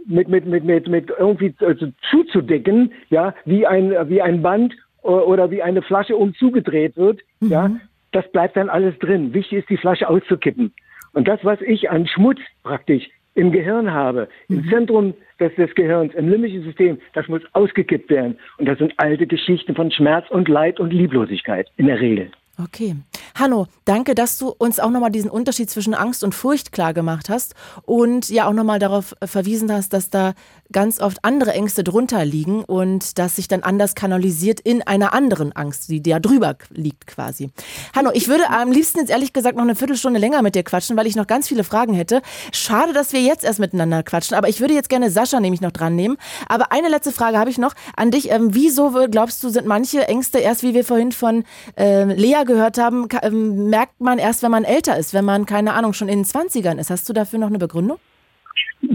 mit 0.05 0.27
mit 0.27 0.45
mit 0.45 0.63
mit 0.63 0.87
mit 0.87 1.09
irgendwie 1.17 1.53
also 1.59 1.87
zuzudecken, 2.09 2.91
ja, 3.09 3.33
wie 3.45 3.65
ein 3.65 3.91
wie 4.09 4.21
ein 4.21 4.41
Band 4.41 4.73
o- 5.03 5.21
oder 5.21 5.51
wie 5.51 5.61
eine 5.61 5.81
Flasche 5.81 6.15
um 6.15 6.33
zugedreht 6.35 6.97
wird, 6.97 7.21
ja, 7.39 7.71
das 8.11 8.29
bleibt 8.31 8.57
dann 8.57 8.69
alles 8.69 8.97
drin. 8.99 9.33
Wichtig 9.33 9.59
ist, 9.59 9.69
die 9.69 9.77
Flasche 9.77 10.07
auszukippen. 10.07 10.73
Und 11.13 11.27
das, 11.27 11.39
was 11.43 11.59
ich 11.61 11.89
an 11.89 12.07
Schmutz 12.07 12.39
praktisch 12.63 13.09
im 13.35 13.51
Gehirn 13.51 13.93
habe, 13.93 14.27
im 14.49 14.67
Zentrum 14.69 15.13
des, 15.39 15.53
des 15.55 15.73
Gehirns, 15.75 16.13
im 16.15 16.29
limbischen 16.29 16.63
System, 16.63 16.97
das 17.13 17.27
muss 17.27 17.41
ausgekippt 17.53 18.09
werden. 18.09 18.37
Und 18.57 18.67
das 18.67 18.79
sind 18.79 18.93
alte 18.97 19.27
Geschichten 19.27 19.75
von 19.75 19.91
Schmerz 19.91 20.25
und 20.29 20.47
Leid 20.47 20.79
und 20.79 20.91
Lieblosigkeit 20.91 21.67
in 21.77 21.85
der 21.85 21.99
Regel. 21.99 22.31
Okay. 22.59 22.95
Hanno, 23.35 23.67
danke, 23.85 24.15
dass 24.15 24.39
du 24.39 24.49
uns 24.49 24.79
auch 24.79 24.89
nochmal 24.89 25.11
diesen 25.11 25.29
Unterschied 25.29 25.69
zwischen 25.69 25.93
Angst 25.93 26.23
und 26.23 26.33
Furcht 26.33 26.71
klar 26.71 26.95
gemacht 26.95 27.29
hast 27.29 27.53
und 27.83 28.29
ja 28.29 28.47
auch 28.47 28.53
nochmal 28.53 28.79
darauf 28.79 29.15
äh, 29.19 29.27
verwiesen 29.27 29.71
hast, 29.71 29.93
dass 29.93 30.09
da 30.09 30.33
ganz 30.71 30.99
oft 30.99 31.23
andere 31.23 31.53
Ängste 31.53 31.83
drunter 31.83 32.25
liegen 32.25 32.63
und 32.63 33.19
das 33.19 33.35
sich 33.35 33.47
dann 33.47 33.61
anders 33.61 33.93
kanalisiert 33.93 34.59
in 34.59 34.81
einer 34.81 35.13
anderen 35.13 35.51
Angst, 35.55 35.89
die 35.89 36.01
da 36.01 36.19
drüber 36.19 36.55
liegt 36.71 37.05
quasi. 37.05 37.51
Hanno, 37.95 38.09
ich 38.13 38.27
würde 38.27 38.49
am 38.49 38.71
liebsten 38.71 38.99
jetzt 38.99 39.11
ehrlich 39.11 39.33
gesagt 39.33 39.55
noch 39.55 39.63
eine 39.63 39.75
Viertelstunde 39.75 40.19
länger 40.19 40.41
mit 40.41 40.55
dir 40.55 40.63
quatschen, 40.63 40.97
weil 40.97 41.05
ich 41.05 41.15
noch 41.15 41.27
ganz 41.27 41.47
viele 41.47 41.63
Fragen 41.63 41.93
hätte. 41.93 42.23
Schade, 42.51 42.91
dass 42.91 43.13
wir 43.13 43.21
jetzt 43.21 43.43
erst 43.43 43.59
miteinander 43.59 44.01
quatschen, 44.01 44.35
aber 44.35 44.49
ich 44.49 44.59
würde 44.61 44.73
jetzt 44.73 44.89
gerne 44.89 45.11
Sascha 45.11 45.39
nämlich 45.39 45.61
noch 45.61 45.71
dran 45.71 45.95
nehmen. 45.95 46.17
Aber 46.49 46.71
eine 46.71 46.89
letzte 46.89 47.11
Frage 47.11 47.37
habe 47.37 47.51
ich 47.51 47.59
noch 47.59 47.75
an 47.95 48.09
dich. 48.09 48.31
Ähm, 48.31 48.55
wieso 48.55 48.89
glaubst 49.11 49.43
du, 49.43 49.49
sind 49.49 49.67
manche 49.67 50.07
Ängste 50.07 50.39
erst, 50.39 50.63
wie 50.63 50.73
wir 50.73 50.83
vorhin 50.83 51.11
von 51.11 51.43
ähm, 51.75 52.09
Lea 52.09 52.43
gehört 52.47 52.79
haben, 52.79 53.07
ähm, 53.21 53.69
merkt 53.69 54.01
man 54.01 54.17
erst, 54.17 54.41
wenn 54.41 54.51
man 54.51 54.63
älter 54.63 54.97
ist, 54.97 55.13
wenn 55.13 55.25
man, 55.25 55.45
keine 55.45 55.73
Ahnung, 55.73 55.93
schon 55.93 56.09
in 56.09 56.19
den 56.19 56.25
20ern 56.25 56.79
ist? 56.79 56.89
Hast 56.89 57.07
du 57.07 57.13
dafür 57.13 57.37
noch 57.37 57.47
eine 57.47 57.59
Begründung? 57.59 57.99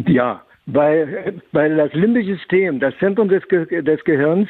Ja, 0.07 0.43
weil, 0.67 1.41
weil 1.53 1.77
das 1.77 1.93
limbische 1.93 2.35
System, 2.35 2.81
das 2.81 2.95
Zentrum 2.99 3.29
des, 3.29 3.47
Ge 3.49 3.83
des 3.83 4.03
Gehirns, 4.05 4.49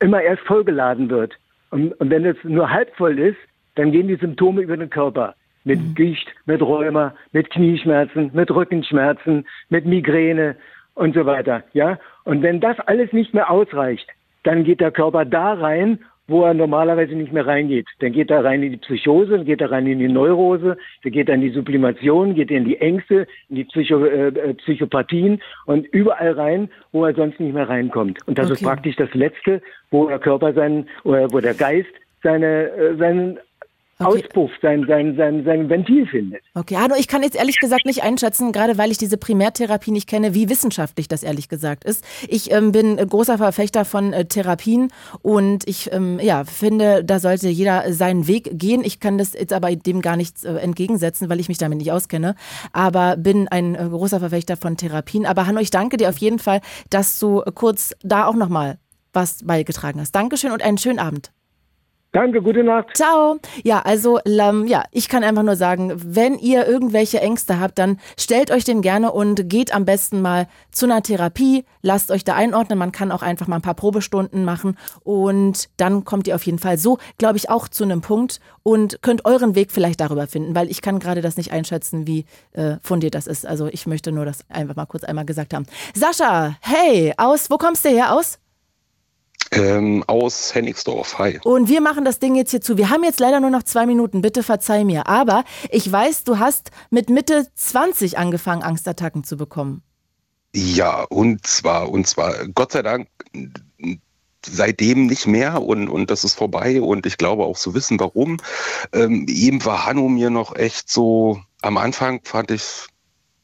immer 0.00 0.20
erst 0.20 0.42
vollgeladen 0.42 1.08
wird. 1.08 1.34
Und, 1.70 1.92
und 2.00 2.10
wenn 2.10 2.24
es 2.24 2.36
nur 2.42 2.70
halb 2.70 2.94
voll 2.96 3.18
ist, 3.18 3.38
dann 3.76 3.92
gehen 3.92 4.08
die 4.08 4.16
Symptome 4.16 4.62
über 4.62 4.76
den 4.76 4.90
Körper. 4.90 5.34
Mit 5.64 5.94
Gicht, 5.94 6.26
mit 6.44 6.60
Rheuma, 6.60 7.14
mit 7.30 7.50
Knieschmerzen, 7.50 8.30
mit 8.34 8.50
Rückenschmerzen, 8.50 9.46
mit 9.68 9.86
Migräne 9.86 10.56
und 10.94 11.14
so 11.14 11.24
weiter. 11.24 11.62
Ja? 11.72 11.98
Und 12.24 12.42
wenn 12.42 12.60
das 12.60 12.78
alles 12.80 13.12
nicht 13.12 13.32
mehr 13.32 13.48
ausreicht, 13.48 14.08
dann 14.42 14.64
geht 14.64 14.80
der 14.80 14.90
Körper 14.90 15.24
da 15.24 15.54
rein, 15.54 16.00
wo 16.32 16.44
er 16.44 16.54
normalerweise 16.54 17.14
nicht 17.14 17.32
mehr 17.32 17.46
reingeht. 17.46 17.86
Dann 18.00 18.12
geht 18.12 18.30
er 18.30 18.44
rein 18.44 18.62
in 18.62 18.72
die 18.72 18.78
Psychose, 18.78 19.36
dann 19.36 19.44
geht 19.44 19.60
er 19.60 19.70
rein 19.70 19.86
in 19.86 19.98
die 20.00 20.08
Neurose, 20.08 20.76
dann 21.04 21.12
geht 21.12 21.28
er 21.28 21.36
in 21.36 21.42
die 21.42 21.50
Sublimation, 21.50 22.34
geht 22.34 22.50
er 22.50 22.58
in 22.58 22.64
die 22.64 22.80
Ängste, 22.80 23.26
in 23.48 23.56
die 23.56 23.64
Psycho, 23.64 24.04
äh, 24.04 24.28
äh 24.28 24.54
Psychopathien 24.54 25.40
und 25.66 25.86
überall 25.88 26.32
rein, 26.32 26.70
wo 26.90 27.04
er 27.04 27.14
sonst 27.14 27.38
nicht 27.38 27.54
mehr 27.54 27.68
reinkommt. 27.68 28.26
Und 28.26 28.38
das 28.38 28.46
okay. 28.46 28.54
ist 28.54 28.62
praktisch 28.64 28.96
das 28.96 29.12
Letzte, 29.14 29.62
wo 29.90 30.08
der 30.08 30.18
Körper 30.18 30.52
sein, 30.52 30.88
wo 31.04 31.40
der 31.40 31.54
Geist 31.54 31.92
seine, 32.22 32.70
äh, 32.70 32.96
seinen 32.96 33.38
okay. 34.04 34.24
Auspuff, 34.24 34.50
sein, 34.60 34.84
sein, 34.86 35.16
sein, 35.16 35.44
sein 35.44 35.68
Ventil 35.68 36.06
findet. 36.06 36.42
Okay, 36.54 36.76
Hanno, 36.76 36.94
ich 36.96 37.08
kann 37.08 37.22
jetzt 37.22 37.36
ehrlich 37.36 37.58
gesagt 37.58 37.86
nicht 37.86 38.02
einschätzen, 38.02 38.52
gerade 38.52 38.78
weil 38.78 38.90
ich 38.90 38.98
diese 38.98 39.16
Primärtherapie 39.16 39.90
nicht 39.90 40.08
kenne, 40.08 40.34
wie 40.34 40.48
wissenschaftlich 40.48 41.08
das 41.08 41.22
ehrlich 41.22 41.48
gesagt 41.48 41.84
ist. 41.84 42.04
Ich 42.28 42.52
ähm, 42.52 42.72
bin 42.72 42.96
großer 42.96 43.38
Verfechter 43.38 43.84
von 43.84 44.12
äh, 44.12 44.24
Therapien 44.24 44.88
und 45.22 45.68
ich 45.68 45.92
ähm, 45.92 46.18
ja, 46.20 46.44
finde, 46.44 47.04
da 47.04 47.18
sollte 47.18 47.48
jeder 47.48 47.92
seinen 47.92 48.26
Weg 48.26 48.50
gehen. 48.58 48.82
Ich 48.84 49.00
kann 49.00 49.18
das 49.18 49.34
jetzt 49.34 49.52
aber 49.52 49.74
dem 49.74 50.00
gar 50.00 50.16
nichts 50.16 50.44
äh, 50.44 50.54
entgegensetzen, 50.54 51.28
weil 51.28 51.40
ich 51.40 51.48
mich 51.48 51.58
damit 51.58 51.78
nicht 51.78 51.92
auskenne, 51.92 52.34
aber 52.72 53.16
bin 53.16 53.48
ein 53.48 53.74
äh, 53.74 53.88
großer 53.88 54.20
Verfechter 54.20 54.56
von 54.56 54.76
Therapien. 54.76 55.26
Aber 55.26 55.46
Hanno, 55.46 55.60
ich 55.60 55.70
danke 55.70 55.96
dir 55.96 56.08
auf 56.08 56.18
jeden 56.18 56.38
Fall, 56.38 56.60
dass 56.90 57.18
du 57.18 57.42
kurz 57.54 57.94
da 58.02 58.26
auch 58.26 58.34
nochmal 58.34 58.78
was 59.12 59.44
beigetragen 59.44 60.00
hast. 60.00 60.12
Dankeschön 60.12 60.52
und 60.52 60.62
einen 60.62 60.78
schönen 60.78 60.98
Abend. 60.98 61.32
Danke, 62.12 62.42
gute 62.42 62.62
Nacht. 62.62 62.94
Ciao. 62.94 63.38
Ja, 63.64 63.80
also 63.80 64.20
ähm, 64.26 64.66
ja, 64.66 64.84
ich 64.90 65.08
kann 65.08 65.24
einfach 65.24 65.42
nur 65.42 65.56
sagen, 65.56 65.94
wenn 65.96 66.38
ihr 66.38 66.66
irgendwelche 66.66 67.22
Ängste 67.22 67.58
habt, 67.58 67.78
dann 67.78 67.98
stellt 68.18 68.50
euch 68.50 68.64
den 68.64 68.82
gerne 68.82 69.12
und 69.12 69.48
geht 69.48 69.74
am 69.74 69.86
besten 69.86 70.20
mal 70.20 70.46
zu 70.70 70.84
einer 70.84 71.02
Therapie, 71.02 71.64
lasst 71.80 72.10
euch 72.10 72.22
da 72.22 72.34
einordnen. 72.34 72.78
Man 72.78 72.92
kann 72.92 73.12
auch 73.12 73.22
einfach 73.22 73.46
mal 73.46 73.56
ein 73.56 73.62
paar 73.62 73.72
Probestunden 73.72 74.44
machen 74.44 74.76
und 75.04 75.70
dann 75.78 76.04
kommt 76.04 76.28
ihr 76.28 76.34
auf 76.34 76.44
jeden 76.44 76.58
Fall 76.58 76.76
so, 76.76 76.98
glaube 77.16 77.38
ich, 77.38 77.48
auch 77.48 77.66
zu 77.66 77.82
einem 77.82 78.02
Punkt 78.02 78.40
und 78.62 79.00
könnt 79.00 79.24
euren 79.24 79.54
Weg 79.54 79.72
vielleicht 79.72 80.00
darüber 80.00 80.26
finden, 80.26 80.54
weil 80.54 80.70
ich 80.70 80.82
kann 80.82 80.98
gerade 80.98 81.22
das 81.22 81.38
nicht 81.38 81.50
einschätzen, 81.50 82.06
wie 82.06 82.26
äh, 82.52 82.76
fundiert 82.82 83.14
das 83.14 83.26
ist. 83.26 83.46
Also 83.46 83.68
ich 83.68 83.86
möchte 83.86 84.12
nur 84.12 84.26
das 84.26 84.44
einfach 84.50 84.76
mal 84.76 84.84
kurz 84.84 85.04
einmal 85.04 85.24
gesagt 85.24 85.54
haben. 85.54 85.64
Sascha, 85.94 86.56
hey, 86.60 87.14
aus, 87.16 87.48
wo 87.48 87.56
kommst 87.56 87.86
du 87.86 87.88
her 87.88 88.14
aus? 88.14 88.38
Ähm, 89.50 90.02
aus 90.06 90.54
Hennigsdorf. 90.54 91.18
Hi. 91.18 91.38
Und 91.44 91.68
wir 91.68 91.80
machen 91.80 92.04
das 92.04 92.18
Ding 92.18 92.34
jetzt 92.34 92.52
hier 92.52 92.60
zu. 92.60 92.78
Wir 92.78 92.88
haben 92.88 93.04
jetzt 93.04 93.20
leider 93.20 93.40
nur 93.40 93.50
noch 93.50 93.64
zwei 93.64 93.84
Minuten. 93.84 94.22
Bitte 94.22 94.42
verzeih 94.42 94.84
mir. 94.84 95.06
Aber 95.06 95.44
ich 95.70 95.90
weiß, 95.90 96.24
du 96.24 96.38
hast 96.38 96.70
mit 96.90 97.10
Mitte 97.10 97.46
20 97.54 98.16
angefangen, 98.16 98.62
Angstattacken 98.62 99.24
zu 99.24 99.36
bekommen. 99.36 99.82
Ja, 100.54 101.04
und 101.04 101.46
zwar, 101.46 101.90
und 101.90 102.06
zwar, 102.06 102.46
Gott 102.54 102.72
sei 102.72 102.82
Dank, 102.82 103.08
seitdem 104.46 105.06
nicht 105.06 105.26
mehr 105.26 105.62
und, 105.62 105.88
und 105.88 106.10
das 106.10 106.24
ist 106.24 106.34
vorbei 106.34 106.80
und 106.82 107.06
ich 107.06 107.16
glaube 107.16 107.44
auch 107.44 107.56
zu 107.56 107.74
wissen, 107.74 107.98
warum. 108.00 108.38
Ähm, 108.92 109.26
eben 109.28 109.64
war 109.64 109.86
Hanno 109.86 110.08
mir 110.08 110.30
noch 110.30 110.56
echt 110.56 110.90
so, 110.90 111.40
am 111.62 111.78
Anfang 111.78 112.20
fand 112.24 112.50
ich 112.50 112.86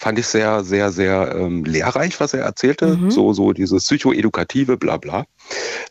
fand 0.01 0.19
ich 0.19 0.27
sehr, 0.27 0.63
sehr, 0.63 0.93
sehr 0.93 1.35
ähm, 1.35 1.65
lehrreich, 1.65 2.21
was 2.21 2.33
er 2.33 2.45
erzählte. 2.45 2.97
Mhm. 2.97 3.11
So, 3.11 3.33
so 3.33 3.53
dieses 3.53 3.85
psychoedukative, 3.85 4.77
bla 4.77 4.97
bla. 4.97 5.25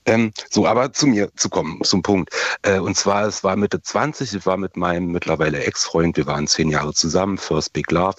Ähm, 0.05 0.31
so, 0.49 0.65
aber 0.65 0.93
zu 0.93 1.07
mir 1.07 1.29
zu 1.35 1.49
kommen, 1.49 1.83
zum 1.83 2.01
Punkt. 2.01 2.31
Äh, 2.61 2.79
und 2.79 2.95
zwar, 2.95 3.25
es 3.25 3.43
war 3.43 3.55
Mitte 3.55 3.81
20, 3.81 4.33
ich 4.35 4.45
war 4.45 4.57
mit 4.57 4.77
meinem 4.77 5.11
mittlerweile 5.11 5.63
Ex-Freund, 5.63 6.15
wir 6.17 6.25
waren 6.27 6.47
zehn 6.47 6.69
Jahre 6.69 6.93
zusammen, 6.93 7.37
First 7.37 7.73
Big 7.73 7.91
Love. 7.91 8.15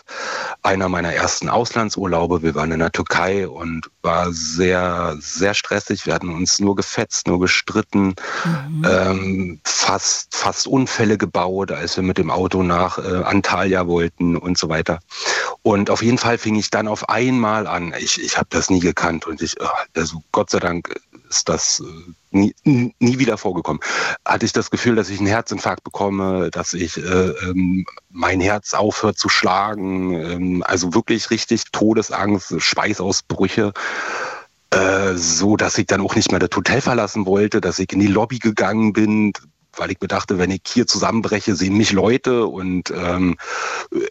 Einer 0.62 0.88
meiner 0.88 1.12
ersten 1.12 1.48
Auslandsurlaube, 1.48 2.42
wir 2.42 2.54
waren 2.54 2.72
in 2.72 2.80
der 2.80 2.92
Türkei 2.92 3.48
und 3.48 3.90
war 4.02 4.32
sehr, 4.32 5.16
sehr 5.18 5.54
stressig. 5.54 6.06
Wir 6.06 6.14
hatten 6.14 6.28
uns 6.28 6.58
nur 6.58 6.76
gefetzt, 6.76 7.26
nur 7.26 7.40
gestritten, 7.40 8.14
mhm. 8.44 8.86
ähm, 8.86 9.60
fast, 9.64 10.34
fast 10.34 10.66
Unfälle 10.66 11.16
gebaut, 11.16 11.72
als 11.72 11.96
wir 11.96 12.04
mit 12.04 12.18
dem 12.18 12.30
Auto 12.30 12.62
nach 12.62 12.98
äh, 12.98 13.22
Antalya 13.24 13.86
wollten 13.86 14.36
und 14.36 14.58
so 14.58 14.68
weiter. 14.68 15.00
Und 15.62 15.90
auf 15.90 16.02
jeden 16.02 16.18
Fall 16.18 16.38
fing 16.38 16.56
ich 16.56 16.70
dann 16.70 16.88
auf 16.88 17.08
einmal 17.08 17.66
an. 17.66 17.94
Ich, 17.98 18.22
ich 18.22 18.36
habe 18.36 18.48
das 18.50 18.70
nie 18.70 18.80
gekannt 18.80 19.26
und 19.26 19.42
ich, 19.42 19.56
also 19.94 20.22
Gott 20.32 20.50
sei 20.50 20.58
Dank 20.58 20.94
ist 21.28 21.48
das 21.48 21.80
äh, 21.80 22.12
nie, 22.30 22.54
nie 22.98 23.18
wieder 23.18 23.38
vorgekommen. 23.38 23.80
Hatte 24.24 24.46
ich 24.46 24.52
das 24.52 24.70
Gefühl, 24.70 24.96
dass 24.96 25.10
ich 25.10 25.18
einen 25.18 25.28
Herzinfarkt 25.28 25.84
bekomme, 25.84 26.50
dass 26.50 26.74
ich 26.74 26.96
äh, 26.96 27.00
ähm, 27.00 27.86
mein 28.10 28.40
Herz 28.40 28.74
aufhört 28.74 29.18
zu 29.18 29.28
schlagen, 29.28 30.12
ähm, 30.14 30.62
also 30.66 30.94
wirklich 30.94 31.30
richtig 31.30 31.64
Todesangst, 31.72 32.60
Schweißausbrüche. 32.60 33.72
Äh, 34.70 35.14
so 35.14 35.56
dass 35.56 35.78
ich 35.78 35.86
dann 35.86 36.02
auch 36.02 36.14
nicht 36.14 36.30
mehr 36.30 36.40
das 36.40 36.50
Hotel 36.54 36.82
verlassen 36.82 37.24
wollte, 37.24 37.62
dass 37.62 37.78
ich 37.78 37.90
in 37.92 38.00
die 38.00 38.06
Lobby 38.06 38.38
gegangen 38.38 38.92
bin, 38.92 39.32
weil 39.78 39.90
ich 39.90 40.00
mir 40.00 40.08
dachte, 40.08 40.38
wenn 40.38 40.50
ich 40.50 40.62
hier 40.66 40.86
zusammenbreche, 40.86 41.54
sehen 41.54 41.76
mich 41.76 41.92
Leute. 41.92 42.46
Und 42.46 42.90
ähm, 42.90 43.36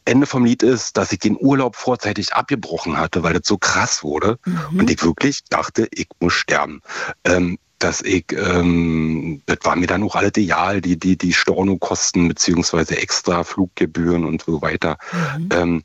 Ende 0.05 0.25
vom 0.25 0.45
Lied 0.45 0.63
ist, 0.63 0.97
dass 0.97 1.11
ich 1.11 1.19
den 1.19 1.37
Urlaub 1.39 1.75
vorzeitig 1.75 2.33
abgebrochen 2.33 2.97
hatte, 2.97 3.23
weil 3.23 3.33
das 3.33 3.47
so 3.47 3.57
krass 3.57 4.03
wurde. 4.03 4.39
Mhm. 4.45 4.79
Und 4.79 4.89
ich 4.89 5.03
wirklich 5.03 5.43
dachte, 5.49 5.87
ich 5.91 6.07
muss 6.19 6.33
sterben. 6.33 6.81
Ähm, 7.23 7.57
dass 7.79 8.01
ich, 8.01 8.25
ähm, 8.31 9.41
das 9.45 9.59
war 9.61 9.75
mir 9.75 9.87
dann 9.87 10.03
auch 10.03 10.15
alles 10.15 10.31
ideal, 10.35 10.81
die, 10.81 10.97
die, 10.97 11.17
die 11.17 11.33
Stornokosten 11.33 12.27
beziehungsweise 12.27 12.97
extra 12.97 13.43
Fluggebühren 13.43 14.25
und 14.25 14.41
so 14.41 14.61
weiter. 14.61 14.97
Mhm. 15.37 15.49
Ähm, 15.51 15.83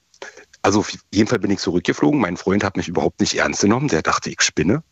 also 0.63 0.81
auf 0.81 0.93
jeden 1.13 1.29
Fall 1.29 1.41
bin 1.41 1.51
ich 1.51 1.59
zurückgeflogen. 1.59 2.21
Mein 2.21 2.37
Freund 2.37 2.65
hat 2.65 2.77
mich 2.77 2.89
überhaupt 2.89 3.21
nicht 3.21 3.37
ernst 3.37 3.63
genommen. 3.63 3.89
Der 3.89 4.03
dachte, 4.03 4.31
ich 4.31 4.41
spinne. 4.41 4.83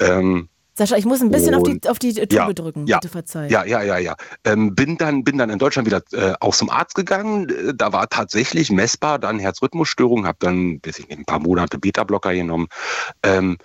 Ähm, 0.00 0.48
Sascha, 0.74 0.96
ich 0.96 1.04
muss 1.04 1.20
ein 1.20 1.30
bisschen 1.30 1.54
auf 1.54 1.62
die, 1.64 1.80
auf 1.86 1.98
die 1.98 2.14
Tube 2.14 2.32
ja, 2.32 2.52
drücken, 2.52 2.86
ja, 2.86 2.98
bitte 2.98 3.12
verzeih. 3.12 3.48
Ja, 3.48 3.64
ja, 3.64 3.82
ja, 3.82 3.98
ja. 3.98 4.14
Ähm, 4.44 4.74
bin, 4.74 4.96
dann, 4.96 5.22
bin 5.22 5.36
dann 5.36 5.50
in 5.50 5.58
Deutschland 5.58 5.86
wieder 5.86 6.02
äh, 6.12 6.32
auch 6.40 6.54
zum 6.54 6.70
Arzt 6.70 6.94
gegangen. 6.94 7.50
Äh, 7.50 7.74
da 7.74 7.92
war 7.92 8.08
tatsächlich 8.08 8.70
messbar 8.70 9.18
dann 9.18 9.38
Herzrhythmusstörung, 9.38 10.26
habe 10.26 10.38
dann, 10.40 10.80
bis 10.80 10.98
ich 10.98 11.10
ein 11.10 11.26
paar 11.26 11.40
Monate 11.40 11.78
Beta-Blocker 11.78 12.32
genommen. 12.32 12.68
Ähm, 13.22 13.58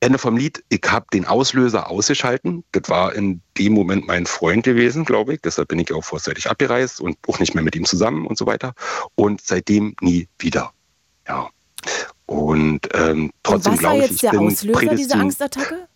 Ende 0.00 0.18
vom 0.18 0.36
Lied, 0.36 0.62
ich 0.68 0.82
habe 0.86 1.06
den 1.12 1.24
Auslöser 1.24 1.90
ausgeschalten. 1.90 2.62
Das 2.72 2.88
war 2.88 3.14
in 3.14 3.40
dem 3.56 3.72
Moment 3.72 4.06
mein 4.06 4.26
Freund 4.26 4.64
gewesen, 4.64 5.04
glaube 5.04 5.34
ich. 5.34 5.40
Deshalb 5.40 5.68
bin 5.68 5.78
ich 5.78 5.92
auch 5.92 6.04
vorzeitig 6.04 6.48
abgereist 6.48 7.00
und 7.00 7.16
auch 7.26 7.40
nicht 7.40 7.54
mehr 7.54 7.64
mit 7.64 7.74
ihm 7.74 7.84
zusammen 7.84 8.26
und 8.26 8.38
so 8.38 8.46
weiter. 8.46 8.74
Und 9.16 9.40
seitdem 9.40 9.96
nie 10.00 10.28
wieder. 10.38 10.72
Ja. 11.26 11.48
Und 12.26 12.80
ähm, 12.94 13.32
trotzdem 13.42 13.76
glaube 13.76 14.04
ich, 14.04 14.10
ich 14.12 14.20
bin 14.20 14.30
Was 14.30 14.34
war 14.34 14.44
jetzt 14.44 14.64
der 14.64 14.74
Auslöser 14.74 14.94
dieser 14.94 15.16
Angstattacke? 15.16 15.88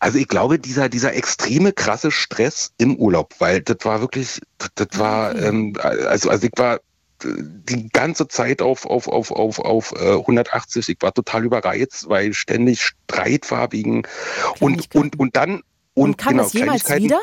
Also 0.00 0.18
ich 0.18 0.28
glaube, 0.28 0.58
dieser, 0.58 0.88
dieser 0.88 1.14
extreme 1.14 1.72
krasse 1.72 2.10
Stress 2.10 2.72
im 2.78 2.96
Urlaub, 2.96 3.34
weil 3.38 3.60
das 3.62 3.78
war 3.82 4.00
wirklich, 4.00 4.40
das, 4.58 4.70
das 4.74 4.98
war, 4.98 5.34
ähm, 5.36 5.74
also, 5.82 6.30
also 6.30 6.46
ich 6.46 6.52
war 6.56 6.80
die 7.24 7.88
ganze 7.90 8.28
Zeit 8.28 8.62
auf, 8.62 8.86
auf, 8.86 9.08
auf, 9.08 9.30
auf, 9.30 9.58
auf 9.60 9.92
äh, 9.92 10.14
180. 10.14 10.88
Ich 10.88 10.98
war 11.00 11.14
total 11.14 11.44
überreizt, 11.44 12.08
weil 12.08 12.34
ständig 12.34 12.82
Streit 12.82 13.50
war 13.50 13.72
wegen 13.72 14.02
und, 14.60 14.94
und, 14.94 15.18
und 15.18 15.36
dann 15.36 15.62
und, 15.94 16.10
und 16.10 16.18
kam 16.18 16.32
genau, 16.32 16.42
das 16.44 16.52
jemals 16.52 16.88
wieder? 16.88 17.20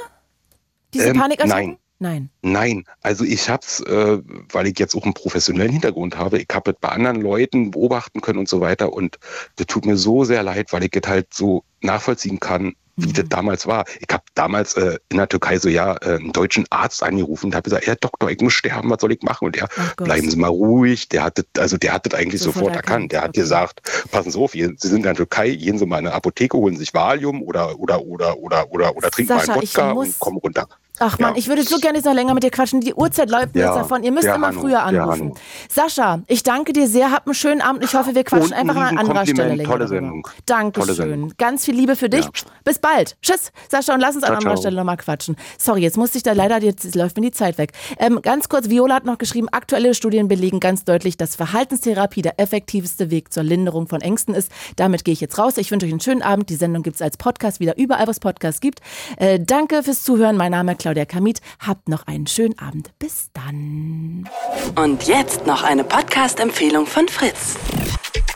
Diese 0.94 1.10
ähm, 1.10 1.18
Panikattacken? 1.18 1.50
Nein. 1.50 1.78
Nein. 2.00 2.30
Nein, 2.42 2.86
also 3.02 3.26
ich 3.26 3.50
hab's, 3.50 3.82
äh, 3.82 4.20
weil 4.52 4.68
ich 4.68 4.80
jetzt 4.80 4.96
auch 4.96 5.04
einen 5.04 5.14
professionellen 5.14 5.72
Hintergrund 5.72 6.18
habe, 6.18 6.40
ich 6.40 6.48
habe 6.52 6.72
es 6.72 6.78
bei 6.80 6.90
anderen 6.90 7.22
Leuten 7.22 7.72
beobachten 7.72 8.22
können 8.22 8.40
und 8.40 8.48
so 8.48 8.62
weiter 8.62 8.94
und 8.94 9.20
das 9.58 9.68
tut 9.68 9.86
mir 9.86 9.98
so 9.98 10.24
sehr 10.24 10.42
leid, 10.42 10.72
weil 10.72 10.84
ich 10.86 10.96
es 10.96 11.08
halt 11.08 11.34
so 11.34 11.64
nachvollziehen 11.82 12.40
kann, 12.40 12.76
wie 12.96 13.08
mhm. 13.08 13.14
das 13.14 13.26
damals 13.30 13.68
war. 13.68 13.86
Ich 14.00 14.08
habe 14.14 14.24
damals 14.36 14.76
äh, 14.76 14.98
in 15.10 15.18
der 15.18 15.28
Türkei 15.28 15.58
so 15.58 15.70
ja 15.70 15.96
äh, 16.02 16.16
einen 16.16 16.32
deutschen 16.32 16.66
Arzt 16.70 17.04
angerufen 17.04 17.48
und 17.48 17.56
habe 17.56 17.64
gesagt, 17.64 17.88
Herr 17.88 17.96
Doktor, 17.96 18.30
ich 18.30 18.40
muss 18.42 18.54
sterben, 18.54 18.90
was 18.90 19.02
soll 19.02 19.12
ich 19.12 19.22
machen? 19.22 19.46
Und 19.46 19.58
er, 19.58 19.68
bleiben 19.98 20.30
Sie 20.30 20.38
mal 20.38 20.48
ruhig. 20.48 21.10
Der 21.10 21.24
hat 21.24 21.38
das, 21.38 21.46
also 21.58 21.78
der 21.78 21.94
hat 21.94 22.06
das 22.06 22.14
eigentlich 22.18 22.42
sofort, 22.42 22.66
sofort 22.66 22.76
erkannt. 22.76 23.12
Der 23.12 23.22
hat 23.22 23.30
okay. 23.30 23.42
gesagt, 23.42 23.82
passen 24.12 24.32
Sie 24.32 24.40
auf, 24.40 24.52
Sie 24.52 24.68
sind 24.78 24.98
in 24.98 25.04
der 25.04 25.16
Türkei, 25.16 25.52
gehen 25.52 25.78
Sie 25.78 25.86
mal 25.86 26.00
in 26.00 26.08
eine 26.08 26.16
Apotheke, 26.16 26.58
holen 26.58 26.78
sich 26.78 26.94
Valium 26.94 27.42
oder 27.42 27.80
oder 27.80 28.02
oder 28.02 28.38
oder 28.38 28.72
oder 28.72 28.96
oder 28.96 29.12
trinken 29.12 29.38
Sascha, 29.38 29.48
mal 29.48 29.54
einen 29.54 29.62
Wodka 29.62 29.92
und 29.92 30.20
kommen 30.20 30.38
runter. 30.38 30.68
Ach 31.00 31.18
man, 31.20 31.34
ja. 31.34 31.40
ich 31.40 31.48
würde 31.48 31.64
so 31.64 31.78
gerne 31.78 32.00
noch 32.02 32.14
länger 32.14 32.34
mit 32.34 32.44
dir 32.44 32.52
quatschen. 32.52 32.82
Die 32.82 32.94
Uhrzeit 32.94 33.30
läuft 33.30 33.56
ja. 33.56 33.68
jetzt 33.68 33.76
davon. 33.76 34.04
Ihr 34.04 34.12
müsst 34.12 34.26
ja, 34.26 34.36
immer 34.36 34.48
Hanno. 34.48 34.62
früher 34.62 34.84
anrufen. 34.84 35.34
Sascha, 35.70 36.22
ich 36.28 36.44
danke 36.44 36.74
dir 36.74 36.88
sehr. 36.88 37.12
Hab 37.12 37.26
einen 37.26 37.34
schönen 37.34 37.62
Abend. 37.62 37.84
Ich 37.84 37.94
hoffe, 37.94 38.16
wir 38.16 38.24
quatschen 38.24 38.54
einfach 38.54 38.76
mal 38.76 38.90
an 38.90 38.98
anderer 38.98 39.26
Stelle 39.26 39.56
länger. 39.56 39.70
Tolle 39.70 39.88
Sendung. 39.88 40.28
Dankeschön. 40.46 41.34
Ganz 41.38 41.66
viel 41.66 41.76
Liebe 41.76 41.96
für 41.96 42.10
dich. 42.10 42.28
Bis 42.64 42.80
bald. 42.80 43.18
Tschüss, 43.22 43.52
Sascha, 43.70 43.94
und 43.94 44.02
lass 44.02 44.16
uns 44.16 44.24
an 44.24 44.36
anderer. 44.36 44.58
Stelle 44.58 44.76
nochmal 44.76 44.98
quatschen. 44.98 45.38
Sorry, 45.58 45.82
jetzt 45.82 45.98
musste 45.98 46.18
ich 46.18 46.24
da 46.24 46.34
leider, 46.34 46.62
jetzt 46.62 46.94
läuft 46.96 47.16
mir 47.18 47.24
die 47.24 47.32
Zeit 47.32 47.58
weg. 47.58 47.72
Ähm, 47.98 48.20
ganz 48.22 48.50
kurz, 48.50 48.70
Viola 48.70 48.96
hat 48.96 49.06
noch 49.06 49.18
geschrieben, 49.18 49.48
aktuelle 49.50 49.94
Studien 49.94 50.28
belegen 50.28 50.60
ganz 50.60 50.84
deutlich, 50.84 51.18
dass 51.18 51.36
Verhaltenstherapie 51.36 52.22
der 52.22 52.40
effektivste 52.40 53.10
Weg 53.10 53.32
zur 53.32 53.44
Linderung 53.44 53.88
von 53.88 54.02
Ängsten 54.02 54.36
ist. 54.36 54.52
Damit 54.76 55.06
gehe 55.06 55.14
ich 55.14 55.22
jetzt 55.22 55.38
raus. 55.38 55.58
Ich 55.58 55.72
wünsche 55.72 55.86
euch 55.86 55.92
einen 55.92 56.02
schönen 56.02 56.22
Abend. 56.22 56.50
Die 56.50 56.56
Sendung 56.56 56.84
gibt 56.84 56.96
es 56.96 57.02
als 57.02 57.18
Podcast 57.18 57.60
wieder 57.60 57.78
überall, 57.78 58.08
wo 58.08 58.12
es 58.12 58.20
Podcasts 58.20 58.60
gibt. 58.60 58.82
Äh, 59.18 59.40
danke 59.40 59.82
fürs 59.84 60.04
Zuhören. 60.04 60.36
Mein 60.36 60.52
Name 60.52 60.74
ist 60.74 60.80
Claudia 60.80 60.89
Kamit. 61.06 61.42
Habt 61.60 61.90
noch 61.90 62.08
einen 62.08 62.28
schönen 62.28 62.58
Abend. 62.60 62.92
Bis 63.00 63.30
dann. 63.34 64.30
Und 64.76 65.04
jetzt 65.04 65.46
noch 65.46 65.64
eine 65.64 65.84
Podcast-Empfehlung 65.84 66.86
von 66.86 67.08
Fritz. 67.08 67.56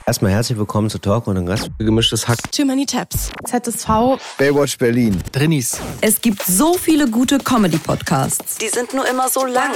Erstmal 0.06 0.32
herzlich 0.32 0.58
willkommen 0.58 0.90
zu 0.90 1.00
Talk 1.00 1.28
und 1.28 1.46
Gast. 1.46 1.70
Gemischtes 1.80 2.28
Hack. 2.28 2.38
Too 2.52 2.66
many 2.66 2.86
tabs. 2.86 3.32
ZSV. 3.46 4.20
Baywatch 4.38 4.78
Berlin. 4.78 5.18
Drinnies. 5.32 5.80
Es 6.02 6.20
gibt 6.20 6.44
so 6.44 6.74
viele 6.74 7.10
gute 7.10 7.38
Comedy-Podcasts. 7.38 8.58
Die 8.58 8.68
sind 8.68 8.94
nur 8.94 9.08
immer 9.08 9.30
so 9.30 9.46
lang. 9.46 9.72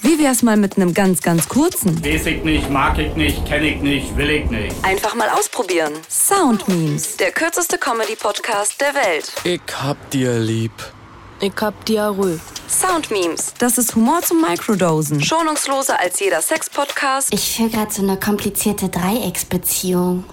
Wie 0.00 0.18
wär's 0.18 0.42
mal 0.42 0.56
mit 0.56 0.76
einem 0.76 0.94
ganz, 0.94 1.20
ganz 1.20 1.48
kurzen? 1.48 2.02
Weiß 2.04 2.26
ich 2.26 2.42
nicht, 2.44 2.70
mag 2.70 2.98
ich 2.98 3.14
nicht, 3.14 3.44
kenn 3.46 3.64
ich 3.64 3.80
nicht, 3.82 4.16
will 4.16 4.30
ich 4.30 4.48
nicht. 4.48 4.74
Einfach 4.82 5.14
mal 5.14 5.28
ausprobieren. 5.28 5.92
Sound 6.08 6.66
Memes, 6.68 7.16
der 7.16 7.32
kürzeste 7.32 7.78
Comedy-Podcast 7.78 8.80
der 8.80 8.94
Welt. 8.94 9.32
Ich 9.44 9.60
hab 9.82 10.10
dir 10.10 10.38
lieb. 10.38 10.72
Ich 11.40 11.52
hab 11.60 11.84
Diarrhoe. 11.84 12.40
Sound 12.68 13.10
Memes, 13.12 13.54
das 13.58 13.78
ist 13.78 13.94
Humor 13.94 14.22
zum 14.22 14.40
Microdosen. 14.42 15.22
Schonungsloser 15.22 15.98
als 16.00 16.18
jeder 16.18 16.42
Sex-Podcast. 16.42 17.32
Ich 17.32 17.56
führe 17.56 17.70
gerade 17.70 17.92
so 17.92 18.02
eine 18.02 18.18
komplizierte 18.18 18.88
Dreiecksbeziehung. 18.88 20.24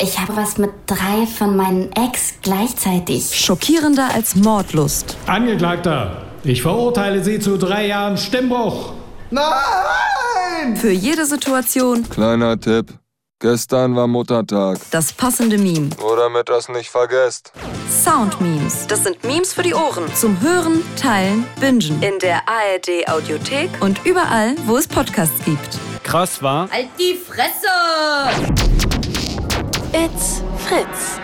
Ich 0.00 0.18
habe 0.18 0.36
was 0.36 0.56
mit 0.56 0.70
drei 0.86 1.26
von 1.26 1.56
meinen 1.56 1.90
Ex 1.92 2.34
gleichzeitig. 2.42 3.34
Schockierender 3.34 4.10
als 4.14 4.36
Mordlust. 4.36 5.16
Angeklagter, 5.26 6.22
ich 6.44 6.62
verurteile 6.62 7.22
Sie 7.22 7.40
zu 7.40 7.58
drei 7.58 7.86
Jahren 7.88 8.16
Stimmbruch. 8.16 8.92
Nein! 9.30 10.76
Für 10.76 10.90
jede 10.92 11.26
Situation 11.26 12.08
Kleiner 12.08 12.58
Tipp. 12.58 12.94
Gestern 13.40 13.94
war 13.96 14.06
Muttertag. 14.06 14.78
das 14.90 15.12
passende 15.12 15.58
Meme. 15.58 15.90
Nur 16.00 16.16
damit 16.16 16.48
das 16.48 16.68
nicht 16.68 16.88
vergesst. 16.88 17.52
Sound 17.90 18.40
Memes. 18.40 18.86
Das 18.86 19.02
sind 19.04 19.22
Memes 19.24 19.52
für 19.52 19.62
die 19.62 19.74
Ohren. 19.74 20.04
Zum 20.14 20.40
Hören, 20.40 20.82
Teilen, 20.96 21.44
Bingen. 21.60 22.02
In 22.02 22.18
der 22.20 22.48
ARD 22.48 23.06
Audiothek 23.08 23.70
und 23.80 24.04
überall, 24.06 24.54
wo 24.66 24.76
es 24.76 24.86
Podcasts 24.88 25.44
gibt. 25.44 25.78
Krass 26.04 26.42
war. 26.42 26.70
Halt 26.70 26.88
die 26.98 27.14
Fresse! 27.14 27.68
It's 29.92 30.42
Fritz. 30.66 31.18